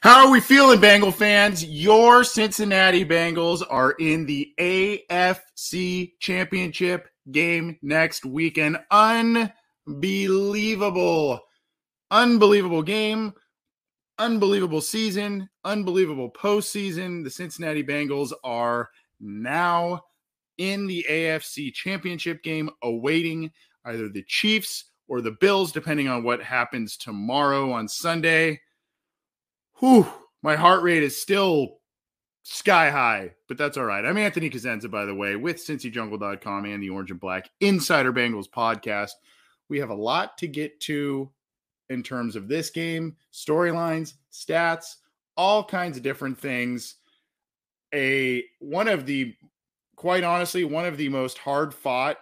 How 0.00 0.24
are 0.24 0.30
we 0.30 0.40
feeling, 0.40 0.80
Bengal 0.80 1.10
fans? 1.10 1.64
Your 1.64 2.22
Cincinnati 2.22 3.04
Bengals 3.04 3.64
are 3.68 3.96
in 3.98 4.26
the 4.26 4.54
AFC 4.60 6.12
Championship 6.20 7.08
game 7.32 7.76
next 7.82 8.24
weekend. 8.24 8.78
Unbelievable. 8.92 11.40
Unbelievable 12.12 12.84
game. 12.84 13.34
Unbelievable 14.20 14.80
season. 14.80 15.48
Unbelievable 15.64 16.30
postseason. 16.30 17.24
The 17.24 17.30
Cincinnati 17.30 17.82
Bengals 17.82 18.32
are 18.44 18.90
now 19.18 20.02
in 20.58 20.86
the 20.86 21.04
AFC 21.10 21.74
Championship 21.74 22.44
game, 22.44 22.70
awaiting 22.84 23.50
either 23.84 24.08
the 24.08 24.22
Chiefs 24.28 24.92
or 25.08 25.20
the 25.20 25.34
Bills, 25.40 25.72
depending 25.72 26.06
on 26.06 26.22
what 26.22 26.40
happens 26.40 26.96
tomorrow 26.96 27.72
on 27.72 27.88
Sunday 27.88 28.60
whew, 29.80 30.06
my 30.42 30.56
heart 30.56 30.82
rate 30.82 31.02
is 31.02 31.20
still 31.20 31.78
sky 32.42 32.90
high, 32.90 33.32
but 33.46 33.58
that's 33.58 33.76
all 33.76 33.84
right. 33.84 34.04
I'm 34.04 34.16
Anthony 34.16 34.50
Cosenza, 34.50 34.90
by 34.90 35.04
the 35.04 35.14
way, 35.14 35.36
with 35.36 35.56
CincyJungle.com 35.56 36.64
and 36.64 36.82
the 36.82 36.90
Orange 36.90 37.10
and 37.10 37.20
Black 37.20 37.50
Insider 37.60 38.12
Bengals 38.12 38.48
podcast. 38.48 39.12
We 39.68 39.78
have 39.80 39.90
a 39.90 39.94
lot 39.94 40.38
to 40.38 40.48
get 40.48 40.80
to 40.82 41.30
in 41.90 42.02
terms 42.02 42.36
of 42.36 42.48
this 42.48 42.70
game, 42.70 43.16
storylines, 43.32 44.14
stats, 44.32 44.96
all 45.36 45.62
kinds 45.64 45.96
of 45.96 46.02
different 46.02 46.38
things. 46.38 46.96
A 47.94 48.44
one 48.60 48.88
of 48.88 49.06
the 49.06 49.34
quite 49.96 50.24
honestly, 50.24 50.64
one 50.64 50.86
of 50.86 50.96
the 50.96 51.08
most 51.08 51.38
hard 51.38 51.72
fought 51.72 52.18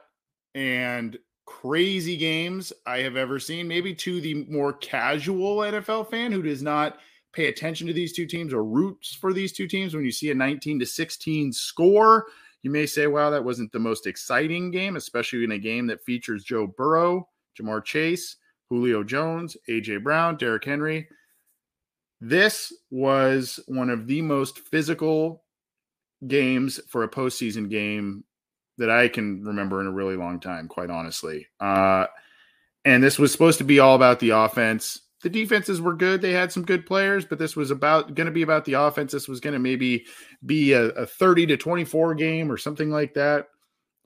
and 0.54 1.18
crazy 1.44 2.16
games 2.16 2.72
I 2.86 2.98
have 2.98 3.16
ever 3.16 3.38
seen, 3.38 3.68
maybe 3.68 3.94
to 3.96 4.20
the 4.20 4.46
more 4.48 4.72
casual 4.72 5.58
NFL 5.58 6.10
fan 6.10 6.32
who 6.32 6.42
does 6.42 6.62
not 6.62 6.98
pay 7.36 7.48
attention 7.48 7.86
to 7.86 7.92
these 7.92 8.14
two 8.14 8.24
teams 8.24 8.54
or 8.54 8.64
roots 8.64 9.14
for 9.14 9.34
these 9.34 9.52
two 9.52 9.68
teams 9.68 9.94
when 9.94 10.04
you 10.04 10.10
see 10.10 10.30
a 10.30 10.34
19 10.34 10.80
to 10.80 10.86
16 10.86 11.52
score 11.52 12.24
you 12.62 12.70
may 12.70 12.86
say 12.86 13.06
wow 13.06 13.28
that 13.28 13.44
wasn't 13.44 13.70
the 13.72 13.78
most 13.78 14.06
exciting 14.06 14.70
game 14.70 14.96
especially 14.96 15.44
in 15.44 15.52
a 15.52 15.58
game 15.58 15.86
that 15.86 16.02
features 16.02 16.42
joe 16.42 16.66
burrow 16.66 17.28
ja'marr 17.60 17.84
chase 17.84 18.36
julio 18.70 19.04
jones 19.04 19.56
aj 19.68 20.02
brown 20.02 20.36
Derrick 20.36 20.64
henry. 20.64 21.08
This 22.18 22.72
was 22.90 23.60
one 23.66 23.90
of 23.90 24.06
the 24.06 24.22
most 24.22 24.60
physical 24.60 25.44
games 26.26 26.80
for 26.88 27.02
a 27.02 27.10
postseason 27.10 27.68
game 27.68 28.24
that 28.78 28.88
i 28.88 29.06
can 29.08 29.44
remember 29.44 29.82
in 29.82 29.86
a 29.86 29.92
really 29.92 30.16
long 30.16 30.40
time 30.40 30.68
quite 30.68 30.88
honestly. 30.90 31.46
Uh, 31.60 32.06
and 32.86 33.02
this 33.02 33.18
was 33.18 33.30
supposed 33.30 33.58
to 33.58 33.64
be 33.64 33.80
all 33.80 33.94
about 33.94 34.20
the 34.20 34.30
offense 34.30 35.00
the 35.26 35.30
defenses 35.30 35.80
were 35.80 35.92
good. 35.92 36.22
They 36.22 36.30
had 36.30 36.52
some 36.52 36.64
good 36.64 36.86
players, 36.86 37.24
but 37.24 37.40
this 37.40 37.56
was 37.56 37.72
about 37.72 38.14
going 38.14 38.26
to 38.26 38.32
be 38.32 38.42
about 38.42 38.64
the 38.64 38.74
offense. 38.74 39.10
This 39.10 39.26
was 39.26 39.40
going 39.40 39.54
to 39.54 39.58
maybe 39.58 40.06
be 40.44 40.72
a, 40.72 40.90
a 40.90 41.04
30 41.04 41.46
to 41.46 41.56
24 41.56 42.14
game 42.14 42.48
or 42.48 42.56
something 42.56 42.92
like 42.92 43.12
that. 43.14 43.48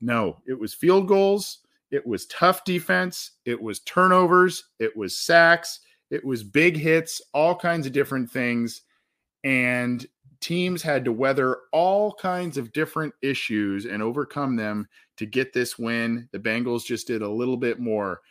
No, 0.00 0.38
it 0.46 0.58
was 0.58 0.72
field 0.72 1.08
goals. 1.08 1.58
It 1.90 2.06
was 2.06 2.24
tough 2.28 2.64
defense. 2.64 3.32
It 3.44 3.60
was 3.60 3.80
turnovers. 3.80 4.64
It 4.78 4.96
was 4.96 5.14
sacks. 5.14 5.80
It 6.08 6.24
was 6.24 6.42
big 6.42 6.74
hits, 6.74 7.20
all 7.34 7.54
kinds 7.54 7.86
of 7.86 7.92
different 7.92 8.30
things. 8.30 8.80
And 9.44 10.06
teams 10.40 10.80
had 10.80 11.04
to 11.04 11.12
weather 11.12 11.58
all 11.70 12.14
kinds 12.14 12.56
of 12.56 12.72
different 12.72 13.12
issues 13.20 13.84
and 13.84 14.02
overcome 14.02 14.56
them 14.56 14.88
to 15.18 15.26
get 15.26 15.52
this 15.52 15.78
win. 15.78 16.30
The 16.32 16.38
Bengals 16.38 16.86
just 16.86 17.06
did 17.06 17.20
a 17.20 17.28
little 17.28 17.58
bit 17.58 17.78
more. 17.78 18.22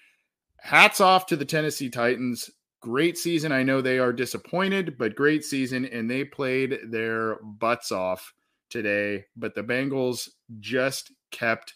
Hats 0.58 1.00
off 1.00 1.28
to 1.28 1.36
the 1.36 1.46
Tennessee 1.46 1.92
Titans 1.92 2.50
great 2.82 3.18
season. 3.18 3.52
I 3.52 3.64
know 3.64 3.82
they 3.82 4.00
are 4.00 4.14
disappointed, 4.14 4.98
but 4.98 5.16
great 5.16 5.44
season. 5.44 5.86
And 5.86 6.10
they 6.10 6.24
played 6.24 6.80
their 6.90 7.38
butts 7.44 7.92
off 7.92 8.34
today. 8.70 9.26
But 9.36 9.56
the 9.56 9.64
Bengals 9.64 10.30
just 10.60 11.12
kept 11.32 11.74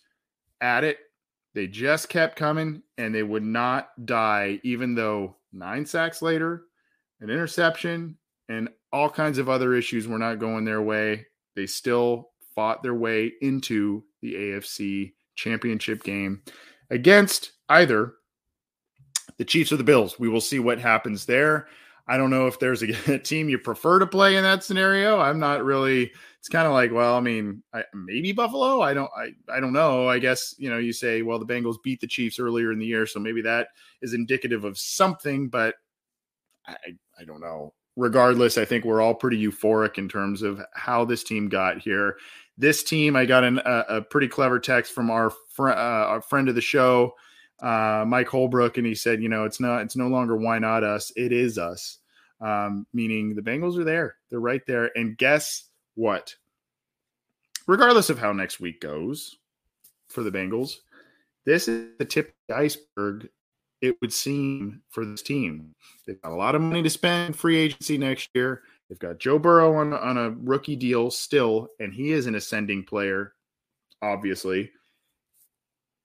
at 0.62 0.84
it. 0.84 0.97
They 1.53 1.68
just 1.68 2.09
kept 2.09 2.36
coming 2.36 2.81
and 2.97 3.13
they 3.13 3.24
would 3.24 3.44
not 3.44 3.90
die, 4.06 4.59
even 4.63 4.96
though 4.96 5.38
nine 5.52 5.86
sacks 5.86 6.22
later, 6.22 6.63
an 7.22 7.30
interception, 7.30 8.18
and 8.50 8.69
all 8.92 9.09
kinds 9.09 9.38
of 9.38 9.50
other 9.50 9.75
issues 9.75 10.08
were 10.08 10.19
not 10.19 10.40
going 10.40 10.66
their 10.66 10.81
way. 10.81 11.25
They 11.56 11.68
still 11.68 12.31
fought 12.56 12.81
their 12.81 12.96
way 12.96 13.34
into 13.42 14.03
the 14.22 14.34
AFC 14.34 15.13
championship 15.36 16.03
game 16.03 16.42
against 16.90 17.53
either 17.69 18.16
the 19.38 19.46
Chiefs 19.46 19.72
or 19.72 19.78
the 19.78 19.84
Bills. 19.84 20.20
We 20.20 20.30
will 20.30 20.42
see 20.42 20.60
what 20.60 20.80
happens 20.80 21.26
there. 21.26 21.68
I 22.08 22.18
don't 22.18 22.30
know 22.30 22.48
if 22.48 22.60
there's 22.60 22.84
a, 22.84 23.14
a 23.14 23.20
team 23.24 23.50
you 23.50 23.58
prefer 23.58 24.00
to 24.00 24.08
play 24.08 24.36
in 24.36 24.44
that 24.44 24.64
scenario. 24.64 25.20
I'm 25.20 25.40
not 25.40 25.64
really. 25.64 26.12
It's 26.40 26.50
kind 26.50 26.68
of 26.68 26.74
like, 26.74 26.92
well, 26.92 27.16
I 27.16 27.22
mean, 27.22 27.64
I, 27.74 27.84
maybe 27.94 28.34
Buffalo. 28.34 28.82
I 28.82 28.94
don't. 28.94 29.10
I 29.16 29.30
I 29.50 29.60
don't 29.60 29.74
know. 29.74 30.10
I 30.10 30.20
guess 30.20 30.54
you 30.58 30.70
know 30.70 30.78
you 30.78 30.92
say, 30.92 31.22
well, 31.22 31.40
the 31.40 31.46
Bengals 31.46 31.82
beat 31.84 32.02
the 32.02 32.08
Chiefs 32.08 32.40
earlier 32.40 32.72
in 32.72 32.80
the 32.80 32.86
year, 32.86 33.06
so 33.06 33.20
maybe 33.20 33.42
that 33.44 33.70
is 34.02 34.14
indicative 34.14 34.66
of 34.66 34.78
something. 34.78 35.48
But 35.48 35.76
I 36.68 36.76
I 37.19 37.24
don't 37.25 37.42
know. 37.42 37.74
Regardless, 37.96 38.57
I 38.57 38.66
think 38.66 38.86
we're 38.86 39.02
all 39.02 39.13
pretty 39.13 39.42
euphoric 39.46 40.00
in 40.00 40.10
terms 40.10 40.42
of 40.42 40.60
how 40.74 41.06
this 41.06 41.24
team 41.24 41.48
got 41.48 41.78
here. 41.78 42.18
This 42.57 42.84
team, 42.84 43.16
I 43.16 43.25
got 43.25 43.44
an, 43.44 43.60
a, 43.60 43.86
a 43.88 44.02
pretty 44.02 44.28
clever 44.28 44.60
text 44.60 44.94
from 44.94 45.12
our, 45.12 45.30
fr- 45.30 45.69
uh, 45.69 45.75
our 45.75 46.22
friend 46.22 46.50
of 46.50 46.56
the 46.56 46.62
show, 46.62 47.13
uh, 47.63 48.04
Mike 48.06 48.27
Holbrook, 48.27 48.77
and 48.77 48.86
he 48.86 48.94
said, 48.94 49.24
you 49.24 49.30
know, 49.30 49.45
it's 49.45 49.60
not, 49.60 49.83
it's 49.83 49.95
no 49.95 50.07
longer 50.07 50.36
why 50.36 50.60
not 50.60 50.83
us, 50.83 51.12
it 51.15 51.31
is 51.31 51.57
us. 51.57 51.98
Um, 52.42 52.86
meaning 52.94 53.36
the 53.36 53.42
Bengals 53.42 53.77
are 53.77 53.86
there, 53.86 54.18
they're 54.30 54.39
right 54.39 54.62
there. 54.68 54.92
And 54.98 55.18
guess 55.18 55.69
what? 55.95 56.36
Regardless 57.65 58.10
of 58.10 58.19
how 58.19 58.33
next 58.33 58.60
week 58.60 58.81
goes 58.81 59.38
for 60.10 60.24
the 60.24 60.31
Bengals, 60.31 60.75
this 61.45 61.69
is 61.69 61.88
the 61.98 62.06
tip 62.06 62.27
of 62.27 62.33
the 62.50 62.57
iceberg. 62.57 63.30
It 63.81 63.95
would 64.01 64.13
seem 64.13 64.81
for 64.89 65.06
this 65.06 65.21
team, 65.21 65.74
they've 66.06 66.21
got 66.21 66.33
a 66.33 66.36
lot 66.36 66.56
of 66.56 66.62
money 66.62 66.83
to 66.83 66.89
spend 66.89 67.36
free 67.36 67.57
agency 67.57 67.98
next 67.98 68.30
year. 68.33 68.63
They've 68.89 69.00
got 69.00 69.19
Joe 69.19 69.39
Burrow 69.39 69.75
on 69.75 69.94
on 69.94 70.18
a 70.18 70.31
rookie 70.31 70.75
deal 70.75 71.12
still, 71.12 71.69
and 71.80 71.94
he 71.94 72.12
is 72.12 72.25
an 72.25 72.36
ascending 72.36 72.83
player, 72.83 73.33
obviously 74.01 74.71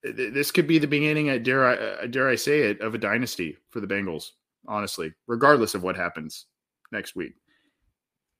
this 0.03 0.51
could 0.51 0.67
be 0.67 0.79
the 0.79 0.87
beginning, 0.87 1.29
I 1.29 1.37
dare 1.37 2.01
I, 2.01 2.07
dare 2.07 2.29
I 2.29 2.35
say 2.35 2.61
it, 2.61 2.81
of 2.81 2.95
a 2.95 2.97
dynasty 2.97 3.57
for 3.69 3.79
the 3.81 3.87
Bengals. 3.87 4.31
honestly, 4.67 5.13
regardless 5.27 5.75
of 5.75 5.83
what 5.83 5.95
happens 5.95 6.45
next 6.91 7.15
week. 7.15 7.33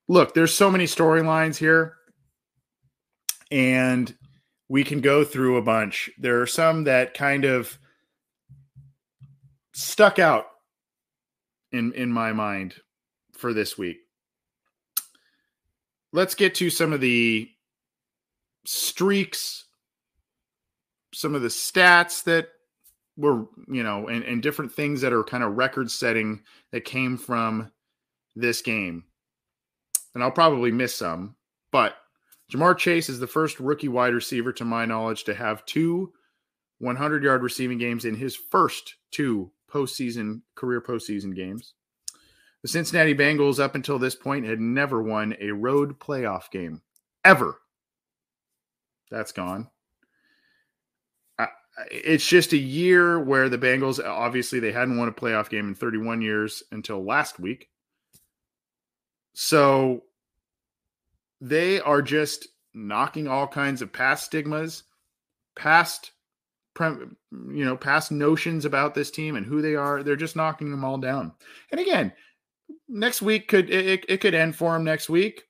Look, 0.07 0.33
there's 0.33 0.53
so 0.53 0.71
many 0.71 0.85
storylines 0.85 1.57
here, 1.57 1.95
and 3.51 4.13
we 4.67 4.83
can 4.83 5.01
go 5.01 5.23
through 5.23 5.57
a 5.57 5.61
bunch. 5.61 6.09
There 6.17 6.41
are 6.41 6.47
some 6.47 6.85
that 6.85 7.13
kind 7.13 7.45
of 7.45 7.77
stuck 9.73 10.19
out 10.19 10.47
in 11.71 11.93
in 11.93 12.11
my 12.11 12.33
mind 12.33 12.75
for 13.33 13.53
this 13.53 13.77
week. 13.77 13.97
Let's 16.11 16.33
get 16.33 16.55
to 16.55 16.71
some 16.71 16.91
of 16.91 17.01
the 17.01 17.49
streaks, 18.65 19.65
some 21.13 21.35
of 21.35 21.41
the 21.41 21.47
stats 21.47 22.23
that 22.23 22.49
were, 23.17 23.45
you 23.67 23.83
know, 23.83 24.07
and, 24.07 24.23
and 24.23 24.41
different 24.41 24.71
things 24.71 25.01
that 25.01 25.13
are 25.13 25.23
kind 25.23 25.43
of 25.43 25.57
record 25.57 25.91
setting 25.91 26.41
that 26.71 26.85
came 26.85 27.17
from 27.17 27.71
this 28.35 28.61
game. 28.61 29.03
And 30.13 30.23
I'll 30.23 30.31
probably 30.31 30.71
miss 30.71 30.95
some, 30.95 31.35
but 31.71 31.95
Ja'Marr 32.51 32.77
Chase 32.77 33.09
is 33.09 33.19
the 33.19 33.27
first 33.27 33.59
rookie 33.59 33.87
wide 33.87 34.13
receiver, 34.13 34.51
to 34.53 34.65
my 34.65 34.85
knowledge, 34.85 35.23
to 35.25 35.35
have 35.35 35.65
two 35.65 36.13
100 36.79 37.23
yard 37.23 37.43
receiving 37.43 37.77
games 37.77 38.05
in 38.05 38.15
his 38.15 38.35
first 38.35 38.95
two 39.11 39.51
postseason 39.71 40.41
career 40.55 40.81
postseason 40.81 41.35
games. 41.35 41.73
The 42.63 42.69
Cincinnati 42.69 43.13
Bengals, 43.13 43.59
up 43.59 43.75
until 43.75 43.99
this 43.99 44.15
point, 44.15 44.45
had 44.45 44.59
never 44.59 45.01
won 45.01 45.35
a 45.39 45.51
road 45.51 45.99
playoff 45.99 46.49
game 46.51 46.81
ever. 47.23 47.59
That's 49.11 49.31
gone. 49.31 49.69
It's 51.91 52.27
just 52.27 52.53
a 52.53 52.57
year 52.57 53.19
where 53.19 53.49
the 53.49 53.57
Bengals, 53.57 54.03
obviously, 54.03 54.59
they 54.59 54.71
hadn't 54.71 54.97
won 54.97 55.07
a 55.07 55.13
playoff 55.13 55.49
game 55.49 55.67
in 55.67 55.75
31 55.75 56.21
years 56.21 56.63
until 56.71 57.03
last 57.03 57.39
week. 57.39 57.69
So 59.33 60.03
they 61.41 61.79
are 61.79 62.01
just 62.01 62.47
knocking 62.73 63.27
all 63.27 63.47
kinds 63.47 63.81
of 63.81 63.93
past 63.93 64.25
stigmas, 64.25 64.83
past 65.55 66.11
you 66.79 67.65
know, 67.65 67.75
past 67.75 68.11
notions 68.11 68.63
about 68.65 68.95
this 68.95 69.11
team 69.11 69.35
and 69.35 69.45
who 69.45 69.61
they 69.61 69.75
are. 69.75 70.01
They're 70.01 70.15
just 70.15 70.35
knocking 70.35 70.71
them 70.71 70.85
all 70.85 70.97
down. 70.97 71.33
And 71.71 71.79
again, 71.79 72.13
next 72.87 73.21
week 73.21 73.47
could 73.47 73.69
it, 73.69 74.05
it 74.07 74.21
could 74.21 74.33
end 74.33 74.55
for 74.55 74.73
them 74.73 74.83
next 74.83 75.09
week, 75.09 75.43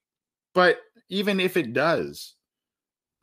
but 0.54 0.80
even 1.10 1.40
if 1.40 1.58
it 1.58 1.74
does, 1.74 2.36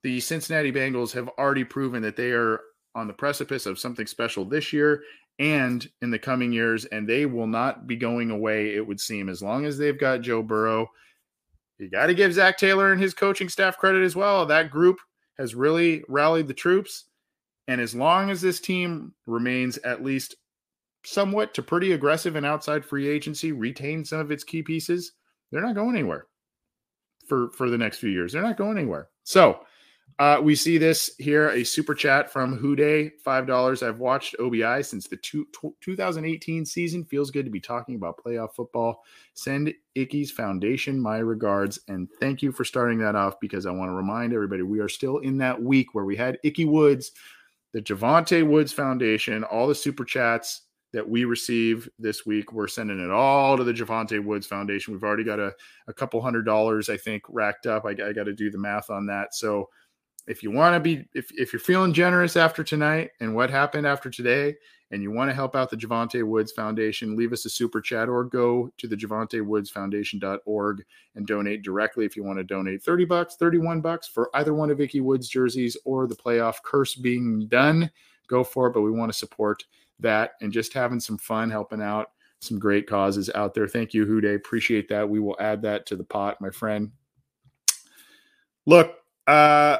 the 0.02 0.20
Cincinnati 0.20 0.72
Bengals 0.72 1.12
have 1.12 1.28
already 1.38 1.64
proven 1.64 2.02
that 2.02 2.16
they 2.16 2.30
are 2.30 2.60
on 2.96 3.06
the 3.06 3.12
precipice 3.12 3.66
of 3.66 3.78
something 3.78 4.06
special 4.06 4.44
this 4.44 4.72
year 4.72 5.02
and 5.38 5.88
in 6.02 6.10
the 6.10 6.18
coming 6.18 6.52
years, 6.52 6.86
and 6.86 7.08
they 7.08 7.26
will 7.26 7.46
not 7.46 7.86
be 7.86 7.94
going 7.94 8.30
away, 8.30 8.74
it 8.74 8.84
would 8.84 8.98
seem, 8.98 9.28
as 9.28 9.42
long 9.42 9.66
as 9.66 9.76
they've 9.78 10.00
got 10.00 10.22
Joe 10.22 10.42
Burrow 10.42 10.88
you 11.78 11.90
got 11.90 12.06
to 12.06 12.14
give 12.14 12.32
Zac 12.32 12.56
Taylor 12.56 12.92
and 12.92 13.00
his 13.00 13.14
coaching 13.14 13.48
staff 13.48 13.76
credit 13.76 14.02
as 14.02 14.16
well. 14.16 14.46
That 14.46 14.70
group 14.70 14.98
has 15.38 15.54
really 15.54 16.02
rallied 16.08 16.48
the 16.48 16.54
troops. 16.54 17.04
And 17.68 17.80
as 17.80 17.94
long 17.94 18.30
as 18.30 18.40
this 18.40 18.60
team 18.60 19.12
remains 19.26 19.76
at 19.78 20.02
least 20.02 20.36
somewhat 21.04 21.52
to 21.54 21.62
pretty 21.62 21.92
aggressive 21.92 22.36
and 22.36 22.46
outside 22.46 22.84
free 22.84 23.08
agency, 23.08 23.52
retain 23.52 24.04
some 24.04 24.20
of 24.20 24.30
its 24.30 24.44
key 24.44 24.62
pieces, 24.62 25.12
they're 25.50 25.62
not 25.62 25.74
going 25.74 25.96
anywhere 25.96 26.26
for 27.28 27.50
for 27.50 27.68
the 27.68 27.78
next 27.78 27.98
few 27.98 28.10
years. 28.10 28.32
They're 28.32 28.42
not 28.42 28.56
going 28.56 28.78
anywhere. 28.78 29.08
So 29.24 29.60
uh, 30.18 30.40
we 30.42 30.54
see 30.54 30.78
this 30.78 31.10
here 31.18 31.50
a 31.50 31.62
super 31.62 31.94
chat 31.94 32.32
from 32.32 32.58
Huday, 32.58 33.12
$5. 33.24 33.86
I've 33.86 33.98
watched 33.98 34.34
OBI 34.38 34.82
since 34.82 35.06
the 35.06 35.18
two, 35.18 35.46
2018 35.82 36.64
season. 36.64 37.04
Feels 37.04 37.30
good 37.30 37.44
to 37.44 37.50
be 37.50 37.60
talking 37.60 37.96
about 37.96 38.22
playoff 38.24 38.54
football. 38.54 39.04
Send 39.34 39.74
Ickey's 39.94 40.30
Foundation 40.30 40.98
my 40.98 41.18
regards 41.18 41.78
and 41.88 42.08
thank 42.18 42.40
you 42.40 42.50
for 42.50 42.64
starting 42.64 42.98
that 42.98 43.14
off 43.14 43.38
because 43.40 43.66
I 43.66 43.72
want 43.72 43.90
to 43.90 43.94
remind 43.94 44.32
everybody 44.32 44.62
we 44.62 44.80
are 44.80 44.88
still 44.88 45.18
in 45.18 45.36
that 45.38 45.62
week 45.62 45.94
where 45.94 46.06
we 46.06 46.16
had 46.16 46.38
Ickey 46.42 46.64
Woods, 46.64 47.12
the 47.74 47.82
Jovante 47.82 48.46
Woods 48.46 48.72
Foundation, 48.72 49.44
all 49.44 49.66
the 49.66 49.74
super 49.74 50.04
chats 50.04 50.62
that 50.94 51.06
we 51.06 51.26
receive 51.26 51.90
this 51.98 52.24
week. 52.24 52.54
We're 52.54 52.68
sending 52.68 53.00
it 53.00 53.10
all 53.10 53.58
to 53.58 53.64
the 53.64 53.72
Jovante 53.74 54.24
Woods 54.24 54.46
Foundation. 54.46 54.94
We've 54.94 55.04
already 55.04 55.24
got 55.24 55.40
a, 55.40 55.52
a 55.88 55.92
couple 55.92 56.22
hundred 56.22 56.46
dollars, 56.46 56.88
I 56.88 56.96
think, 56.96 57.22
racked 57.28 57.66
up. 57.66 57.84
I, 57.84 57.90
I 57.90 58.14
got 58.14 58.24
to 58.24 58.32
do 58.32 58.50
the 58.50 58.56
math 58.56 58.88
on 58.88 59.04
that. 59.06 59.34
So 59.34 59.68
if 60.26 60.42
you 60.42 60.50
want 60.50 60.74
to 60.74 60.80
be 60.80 61.06
if, 61.14 61.30
if 61.32 61.52
you're 61.52 61.60
feeling 61.60 61.92
generous 61.92 62.36
after 62.36 62.64
tonight 62.64 63.10
and 63.20 63.34
what 63.34 63.50
happened 63.50 63.86
after 63.86 64.10
today 64.10 64.54
and 64.90 65.02
you 65.02 65.10
want 65.10 65.28
to 65.28 65.34
help 65.34 65.56
out 65.56 65.68
the 65.68 65.76
Jovante 65.76 66.22
Woods 66.22 66.52
Foundation, 66.52 67.16
leave 67.16 67.32
us 67.32 67.44
a 67.44 67.50
super 67.50 67.80
chat 67.80 68.08
or 68.08 68.22
go 68.24 68.70
to 68.78 68.86
the 68.86 68.96
Jovante 68.96 69.44
Woods 69.44 69.70
Foundation.org 69.70 70.84
and 71.16 71.26
donate 71.26 71.62
directly 71.62 72.04
if 72.04 72.16
you 72.16 72.22
want 72.22 72.38
to 72.38 72.44
donate 72.44 72.82
30 72.82 73.04
bucks, 73.04 73.36
31 73.36 73.80
bucks 73.80 74.06
for 74.06 74.30
either 74.34 74.54
one 74.54 74.70
of 74.70 74.78
Vicky 74.78 75.00
Woods 75.00 75.28
jerseys 75.28 75.76
or 75.84 76.06
the 76.06 76.14
playoff 76.14 76.62
curse 76.62 76.94
being 76.94 77.46
done. 77.48 77.90
Go 78.28 78.44
for 78.44 78.68
it, 78.68 78.74
but 78.74 78.82
we 78.82 78.90
want 78.90 79.12
to 79.12 79.18
support 79.18 79.64
that 79.98 80.32
and 80.40 80.52
just 80.52 80.72
having 80.72 81.00
some 81.00 81.18
fun 81.18 81.50
helping 81.50 81.82
out 81.82 82.10
some 82.40 82.58
great 82.58 82.86
causes 82.86 83.30
out 83.34 83.54
there. 83.54 83.66
Thank 83.66 83.94
you, 83.94 84.04
Hude. 84.04 84.24
Appreciate 84.24 84.88
that. 84.88 85.08
We 85.08 85.20
will 85.20 85.36
add 85.40 85.62
that 85.62 85.86
to 85.86 85.96
the 85.96 86.04
pot, 86.04 86.40
my 86.40 86.50
friend. 86.50 86.92
Look, 88.66 88.96
uh, 89.26 89.78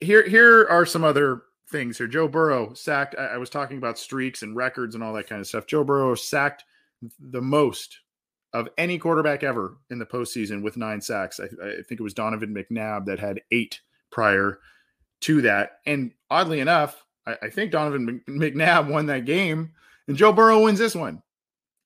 here 0.00 0.26
here 0.28 0.66
are 0.68 0.86
some 0.86 1.04
other 1.04 1.42
things 1.70 1.98
here. 1.98 2.06
Joe 2.06 2.28
Burrow 2.28 2.74
sacked. 2.74 3.14
I, 3.18 3.26
I, 3.26 3.36
was 3.38 3.50
talking 3.50 3.78
about 3.78 3.98
streaks 3.98 4.42
and 4.42 4.54
records 4.54 4.94
and 4.94 5.02
all 5.02 5.12
that 5.14 5.28
kind 5.28 5.40
of 5.40 5.46
stuff. 5.46 5.66
Joe 5.66 5.84
Burrow 5.84 6.14
sacked 6.14 6.64
the 7.18 7.40
most 7.40 7.98
of 8.52 8.68
any 8.78 8.98
quarterback 8.98 9.42
ever 9.42 9.76
in 9.90 9.98
the 9.98 10.06
postseason 10.06 10.62
with 10.62 10.76
nine 10.76 11.00
sacks. 11.00 11.40
I, 11.40 11.44
I 11.44 11.82
think 11.82 12.00
it 12.00 12.02
was 12.02 12.14
Donovan 12.14 12.54
McNabb 12.54 13.06
that 13.06 13.18
had 13.18 13.42
eight 13.50 13.80
prior 14.10 14.60
to 15.22 15.42
that. 15.42 15.78
And 15.86 16.12
oddly 16.30 16.60
enough, 16.60 17.04
I, 17.26 17.36
I 17.42 17.50
think 17.50 17.72
Donovan 17.72 18.22
McNabb 18.28 18.88
won 18.88 19.06
that 19.06 19.24
game, 19.24 19.72
and 20.06 20.16
Joe 20.16 20.32
Burrow 20.32 20.62
wins 20.62 20.78
this 20.78 20.94
one. 20.94 21.22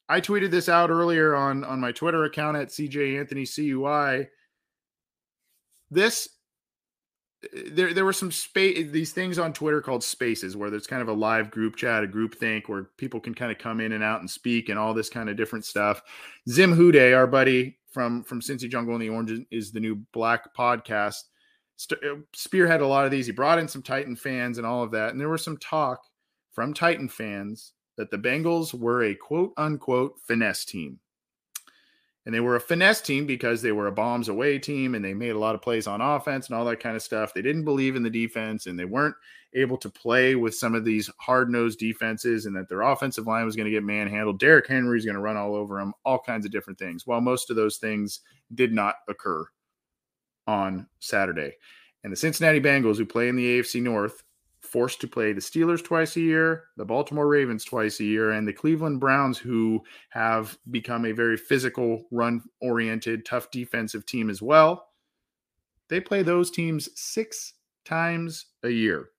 I 0.08 0.20
tweeted 0.20 0.50
this 0.50 0.68
out 0.68 0.90
earlier 0.90 1.34
on 1.34 1.64
on 1.64 1.80
my 1.80 1.92
Twitter 1.92 2.24
account 2.24 2.56
at 2.56 2.68
CJ 2.68 3.18
Anthony 3.20 3.46
CUI. 3.46 4.28
This 5.90 6.28
there 7.66 7.94
there 7.94 8.04
were 8.04 8.12
some 8.12 8.32
space 8.32 8.90
these 8.90 9.12
things 9.12 9.38
on 9.38 9.52
Twitter 9.52 9.80
called 9.80 10.02
spaces 10.02 10.56
where 10.56 10.70
there's 10.70 10.88
kind 10.88 11.02
of 11.02 11.08
a 11.08 11.12
live 11.12 11.50
group 11.50 11.76
chat, 11.76 12.02
a 12.02 12.06
group 12.06 12.34
think 12.34 12.68
where 12.68 12.90
people 12.96 13.20
can 13.20 13.34
kind 13.34 13.52
of 13.52 13.58
come 13.58 13.80
in 13.80 13.92
and 13.92 14.02
out 14.02 14.20
and 14.20 14.28
speak 14.28 14.68
and 14.68 14.78
all 14.78 14.92
this 14.92 15.08
kind 15.08 15.28
of 15.28 15.36
different 15.36 15.64
stuff. 15.64 16.02
Zim 16.48 16.74
Hude, 16.74 16.96
our 17.14 17.26
buddy 17.26 17.78
from 17.92 18.24
from 18.24 18.40
Cincy 18.40 18.68
Jungle 18.68 18.94
and 18.94 19.02
the 19.02 19.08
Orange 19.08 19.46
is 19.50 19.70
the 19.70 19.80
new 19.80 19.96
black 20.12 20.54
podcast. 20.56 21.22
St- 21.76 22.02
uh, 22.02 22.16
spearhead 22.34 22.80
a 22.80 22.86
lot 22.86 23.04
of 23.04 23.12
these. 23.12 23.26
He 23.26 23.32
brought 23.32 23.60
in 23.60 23.68
some 23.68 23.82
Titan 23.82 24.16
fans 24.16 24.58
and 24.58 24.66
all 24.66 24.82
of 24.82 24.90
that. 24.90 25.12
And 25.12 25.20
there 25.20 25.28
was 25.28 25.44
some 25.44 25.58
talk 25.58 26.00
from 26.52 26.74
Titan 26.74 27.08
fans 27.08 27.72
that 27.96 28.10
the 28.10 28.18
Bengals 28.18 28.74
were 28.74 29.04
a 29.04 29.14
quote 29.14 29.52
unquote 29.56 30.14
finesse 30.26 30.64
team. 30.64 30.98
And 32.28 32.34
they 32.34 32.40
were 32.40 32.56
a 32.56 32.60
finesse 32.60 33.00
team 33.00 33.24
because 33.24 33.62
they 33.62 33.72
were 33.72 33.86
a 33.86 33.90
bombs 33.90 34.28
away 34.28 34.58
team 34.58 34.94
and 34.94 35.02
they 35.02 35.14
made 35.14 35.30
a 35.30 35.38
lot 35.38 35.54
of 35.54 35.62
plays 35.62 35.86
on 35.86 36.02
offense 36.02 36.46
and 36.46 36.54
all 36.54 36.66
that 36.66 36.78
kind 36.78 36.94
of 36.94 37.00
stuff. 37.00 37.32
They 37.32 37.40
didn't 37.40 37.64
believe 37.64 37.96
in 37.96 38.02
the 38.02 38.10
defense 38.10 38.66
and 38.66 38.78
they 38.78 38.84
weren't 38.84 39.14
able 39.54 39.78
to 39.78 39.88
play 39.88 40.34
with 40.34 40.54
some 40.54 40.74
of 40.74 40.84
these 40.84 41.08
hard 41.18 41.50
nosed 41.50 41.78
defenses 41.78 42.44
and 42.44 42.54
that 42.54 42.68
their 42.68 42.82
offensive 42.82 43.26
line 43.26 43.46
was 43.46 43.56
going 43.56 43.64
to 43.64 43.70
get 43.70 43.82
manhandled. 43.82 44.38
Derrick 44.38 44.66
Henry 44.66 44.98
is 44.98 45.06
going 45.06 45.14
to 45.14 45.22
run 45.22 45.38
all 45.38 45.54
over 45.54 45.78
them, 45.78 45.94
all 46.04 46.18
kinds 46.18 46.44
of 46.44 46.52
different 46.52 46.78
things. 46.78 47.06
While 47.06 47.22
most 47.22 47.48
of 47.48 47.56
those 47.56 47.78
things 47.78 48.20
did 48.54 48.74
not 48.74 48.96
occur 49.08 49.46
on 50.46 50.86
Saturday. 50.98 51.54
And 52.04 52.12
the 52.12 52.16
Cincinnati 52.18 52.60
Bengals, 52.60 52.98
who 52.98 53.06
play 53.06 53.30
in 53.30 53.36
the 53.36 53.58
AFC 53.58 53.80
North, 53.80 54.22
forced 54.68 55.00
to 55.00 55.08
play 55.08 55.32
the 55.32 55.40
Steelers 55.40 55.82
twice 55.82 56.16
a 56.16 56.20
year, 56.20 56.64
the 56.76 56.84
Baltimore 56.84 57.26
Ravens 57.26 57.64
twice 57.64 58.00
a 58.00 58.04
year, 58.04 58.32
and 58.32 58.46
the 58.46 58.52
Cleveland 58.52 59.00
Browns, 59.00 59.38
who 59.38 59.82
have 60.10 60.58
become 60.70 61.04
a 61.04 61.12
very 61.12 61.36
physical, 61.36 62.06
run 62.10 62.42
oriented, 62.60 63.24
tough 63.24 63.50
defensive 63.50 64.06
team 64.06 64.30
as 64.30 64.42
well. 64.42 64.88
They 65.88 66.00
play 66.00 66.22
those 66.22 66.50
teams 66.50 66.88
six 66.94 67.54
times 67.84 68.46
a 68.62 68.70
year. 68.70 69.10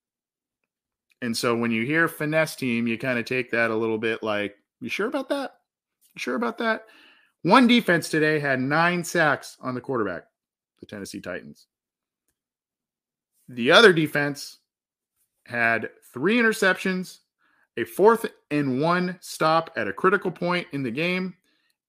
And 1.22 1.36
so 1.36 1.56
when 1.56 1.72
you 1.72 1.86
hear 1.86 2.08
finesse 2.08 2.56
team, 2.56 2.88
you 2.88 2.98
kind 2.98 3.20
of 3.20 3.25
take 3.25 3.51
that 3.51 3.72
a 3.72 3.75
little 3.75 3.98
bit 3.98 4.24
like, 4.24 4.56
you 4.79 4.88
sure 4.88 5.08
about 5.08 5.29
that? 5.29 5.56
You 6.15 6.20
sure 6.20 6.36
about 6.36 6.58
that? 6.60 6.86
One 7.41 7.68
defense 7.68 8.08
today 8.10 8.39
had 8.39 8.60
nine 8.60 9.03
sacks 9.03 9.58
on 9.62 9.75
the 9.75 9.82
quarterback, 9.82 10.24
the 10.79 10.86
Tennessee 10.86 11.20
Titans. 11.20 11.68
The 13.50 13.72
other 13.72 13.91
defense 13.91 14.59
had 15.50 15.89
three 16.13 16.38
interceptions, 16.38 17.20
a 17.75 17.84
fourth 17.84 18.25
and 18.51 18.82
one 18.82 19.18
stop 19.20 19.72
at 19.75 19.88
a 19.88 19.94
critical 19.94 20.32
point 20.32 20.68
in 20.72 20.84
the 20.84 20.91
game, 20.91 21.36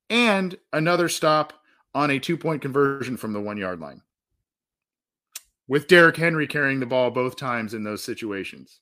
and 0.08 0.56
another 0.72 1.08
stop 1.08 1.52
on 1.94 2.10
a 2.10 2.18
two 2.18 2.36
point 2.36 2.62
conversion 2.62 3.16
from 3.16 3.32
the 3.32 3.40
one 3.40 3.58
yard 3.58 3.78
line. 3.78 4.00
With 5.68 5.88
Derrick 5.88 6.16
Henry 6.16 6.46
carrying 6.46 6.80
the 6.80 6.86
ball 6.86 7.10
both 7.10 7.36
times 7.36 7.74
in 7.74 7.84
those 7.84 8.02
situations. 8.02 8.80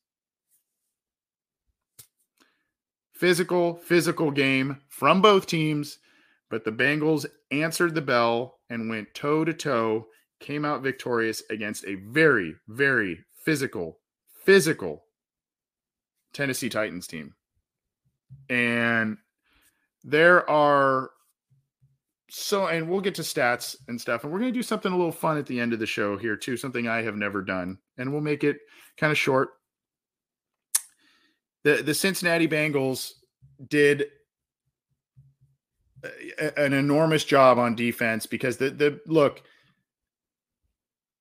Physical, 3.12 3.74
physical 3.74 4.30
game 4.30 4.80
from 4.88 5.20
both 5.20 5.46
teams, 5.46 5.98
but 6.50 6.64
the 6.64 6.70
Bengals 6.70 7.26
answered 7.50 7.96
the 7.96 8.00
bell 8.00 8.60
and 8.70 8.88
went 8.88 9.12
toe 9.12 9.44
to 9.44 9.52
toe, 9.52 10.06
came 10.38 10.64
out 10.64 10.82
victorious 10.82 11.42
against 11.50 11.84
a 11.84 11.96
very, 11.96 12.54
very 12.68 13.24
physical, 13.44 13.98
physical 14.48 15.04
Tennessee 16.32 16.70
Titans 16.70 17.06
team. 17.06 17.34
And 18.48 19.18
there 20.04 20.48
are 20.48 21.10
so 22.30 22.66
and 22.66 22.88
we'll 22.88 23.02
get 23.02 23.14
to 23.16 23.22
stats 23.22 23.76
and 23.88 24.00
stuff 24.00 24.24
and 24.24 24.32
we're 24.32 24.38
going 24.38 24.50
to 24.50 24.58
do 24.58 24.62
something 24.62 24.90
a 24.90 24.96
little 24.96 25.12
fun 25.12 25.36
at 25.36 25.44
the 25.44 25.60
end 25.60 25.74
of 25.74 25.78
the 25.78 25.86
show 25.86 26.16
here 26.18 26.36
too 26.36 26.58
something 26.58 26.86
i 26.86 27.00
have 27.00 27.16
never 27.16 27.40
done 27.40 27.78
and 27.96 28.12
we'll 28.12 28.20
make 28.20 28.44
it 28.44 28.58
kind 28.98 29.10
of 29.10 29.16
short 29.16 29.48
the 31.64 31.82
the 31.82 31.94
cincinnati 31.94 32.46
bengals 32.46 33.12
did 33.68 34.08
a, 36.38 36.58
an 36.60 36.74
enormous 36.74 37.24
job 37.24 37.58
on 37.58 37.74
defense 37.74 38.26
because 38.26 38.58
the 38.58 38.68
the 38.68 39.00
look 39.06 39.42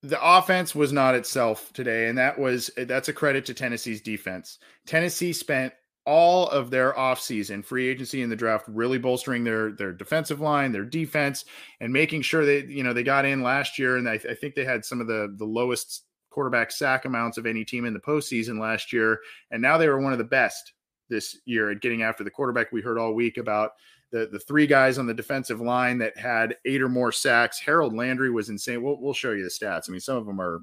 the 0.07 0.19
offense 0.21 0.73
was 0.73 0.93
not 0.93 1.15
itself 1.15 1.71
today 1.73 2.07
and 2.07 2.17
that 2.17 2.37
was 2.37 2.69
that's 2.77 3.09
a 3.09 3.13
credit 3.13 3.45
to 3.45 3.53
tennessee's 3.53 4.01
defense. 4.01 4.59
Tennessee 4.85 5.33
spent 5.33 5.73
all 6.07 6.47
of 6.47 6.69
their 6.69 6.93
offseason 6.93 7.63
free 7.63 7.89
agency 7.89 8.21
and 8.21 8.31
the 8.31 8.35
draft 8.35 8.65
really 8.69 8.97
bolstering 8.97 9.43
their 9.43 9.73
their 9.73 9.91
defensive 9.91 10.39
line 10.39 10.71
their 10.71 10.85
defense 10.85 11.43
and 11.81 11.91
making 11.91 12.21
sure 12.21 12.45
they 12.45 12.63
you 12.63 12.81
know 12.81 12.93
they 12.93 13.03
got 13.03 13.25
in 13.25 13.43
last 13.43 13.77
year 13.77 13.97
and 13.97 14.07
I, 14.07 14.13
I, 14.13 14.33
think 14.33 14.55
they 14.55 14.63
had 14.63 14.85
some 14.85 15.01
of 15.01 15.07
the 15.07 15.35
the 15.37 15.45
lowest 15.45 16.05
quarterback 16.29 16.71
sack 16.71 17.03
amounts 17.03 17.37
of 17.37 17.45
any 17.45 17.65
team 17.65 17.83
in 17.83 17.93
the 17.93 17.99
postseason 17.99 18.57
last 18.57 18.93
year 18.93 19.19
and 19.51 19.61
now 19.61 19.77
they 19.77 19.89
were 19.89 19.99
one 19.99 20.13
of 20.13 20.17
the 20.17 20.23
best 20.23 20.71
this 21.09 21.37
year 21.43 21.71
at 21.71 21.81
getting 21.81 22.03
after 22.03 22.23
the 22.23 22.31
quarterback 22.31 22.71
we 22.71 22.81
heard 22.81 22.97
all 22.97 23.13
week 23.13 23.35
about 23.35 23.71
the 24.11 24.27
the 24.31 24.39
three 24.39 24.67
guys 24.67 24.97
on 24.97 25.07
the 25.07 25.13
defensive 25.13 25.61
line 25.61 25.97
that 25.97 26.17
had 26.17 26.55
eight 26.65 26.81
or 26.81 26.89
more 26.89 27.11
sacks 27.11 27.59
harold 27.59 27.95
landry 27.95 28.31
was 28.31 28.49
insane 28.49 28.81
we'll, 28.81 28.99
we'll 28.99 29.13
show 29.13 29.31
you 29.31 29.43
the 29.43 29.49
stats 29.49 29.89
i 29.89 29.91
mean 29.91 29.99
some 29.99 30.17
of 30.17 30.25
them 30.25 30.39
are 30.39 30.61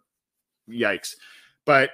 yikes 0.71 1.15
but 1.67 1.91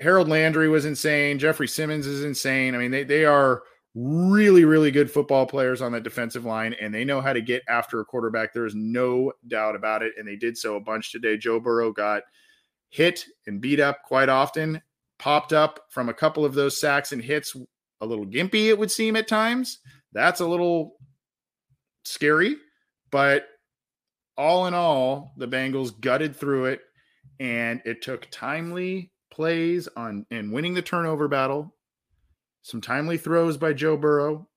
Harold 0.00 0.28
Landry 0.28 0.68
was 0.68 0.84
insane. 0.84 1.38
Jeffery 1.38 1.68
Simmons 1.68 2.06
is 2.06 2.24
insane. 2.24 2.74
I 2.74 2.78
mean, 2.78 2.90
they 2.90 3.04
they 3.04 3.24
are 3.24 3.62
really 3.94 4.64
really 4.64 4.90
good 4.90 5.10
football 5.10 5.46
players 5.46 5.80
on 5.80 5.92
that 5.92 6.02
defensive 6.02 6.44
line, 6.44 6.74
and 6.80 6.92
they 6.92 7.04
know 7.04 7.20
how 7.20 7.32
to 7.32 7.40
get 7.40 7.62
after 7.68 8.00
a 8.00 8.04
quarterback. 8.04 8.52
There 8.52 8.66
is 8.66 8.74
no 8.74 9.32
doubt 9.46 9.76
about 9.76 10.02
it, 10.02 10.12
and 10.18 10.26
they 10.26 10.36
did 10.36 10.58
so 10.58 10.76
a 10.76 10.80
bunch 10.80 11.12
today. 11.12 11.36
Joe 11.36 11.60
Burrow 11.60 11.92
got 11.92 12.22
hit 12.88 13.24
and 13.46 13.60
beat 13.60 13.80
up 13.80 14.02
quite 14.04 14.28
often. 14.28 14.82
Popped 15.18 15.52
up 15.52 15.80
from 15.90 16.08
a 16.08 16.14
couple 16.14 16.44
of 16.44 16.54
those 16.54 16.80
sacks 16.80 17.12
and 17.12 17.22
hits, 17.22 17.56
a 18.00 18.06
little 18.06 18.26
gimpy 18.26 18.66
it 18.66 18.78
would 18.78 18.90
seem 18.90 19.14
at 19.14 19.28
times. 19.28 19.78
That's 20.14 20.40
a 20.40 20.46
little 20.46 20.96
scary, 22.04 22.56
but 23.10 23.46
all 24.36 24.66
in 24.66 24.74
all, 24.74 25.34
the 25.36 25.48
Bengals 25.48 25.98
gutted 26.00 26.34
through 26.34 26.66
it, 26.66 26.80
and 27.40 27.82
it 27.84 28.02
took 28.02 28.28
timely 28.30 29.10
plays 29.30 29.88
on 29.96 30.24
and 30.30 30.52
winning 30.52 30.74
the 30.74 30.82
turnover 30.82 31.26
battle, 31.26 31.74
some 32.62 32.80
timely 32.80 33.18
throws 33.18 33.56
by 33.56 33.72
Joe 33.72 33.96
Burrow, 33.96 34.48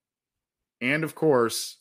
and 0.81 1.03
of 1.03 1.15
course, 1.15 1.77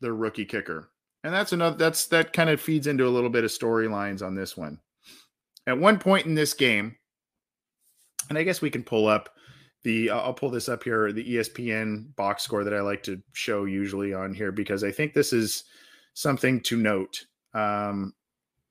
the 0.00 0.12
rookie 0.12 0.44
kicker. 0.44 0.90
And 1.24 1.34
that's 1.34 1.52
another 1.52 1.76
that's 1.76 2.06
that 2.08 2.32
kind 2.32 2.50
of 2.50 2.60
feeds 2.60 2.86
into 2.86 3.06
a 3.06 3.10
little 3.10 3.30
bit 3.30 3.44
of 3.44 3.50
storylines 3.50 4.24
on 4.24 4.34
this 4.34 4.56
one. 4.56 4.78
At 5.66 5.78
one 5.78 5.98
point 5.98 6.26
in 6.26 6.34
this 6.34 6.54
game, 6.54 6.96
and 8.28 8.38
I 8.38 8.42
guess 8.42 8.60
we 8.60 8.70
can 8.70 8.84
pull 8.84 9.08
up 9.08 9.30
the 9.84 10.10
I'll 10.10 10.34
pull 10.34 10.50
this 10.50 10.68
up 10.68 10.82
here, 10.82 11.12
the 11.12 11.36
ESPN 11.36 12.16
box 12.16 12.42
score 12.42 12.64
that 12.64 12.74
I 12.74 12.80
like 12.80 13.02
to 13.04 13.22
show 13.32 13.64
usually 13.64 14.12
on 14.12 14.34
here 14.34 14.50
because 14.50 14.82
I 14.82 14.90
think 14.90 15.12
this 15.12 15.32
is 15.32 15.64
something 16.14 16.60
to 16.62 16.76
note. 16.76 17.26
Um, 17.52 18.14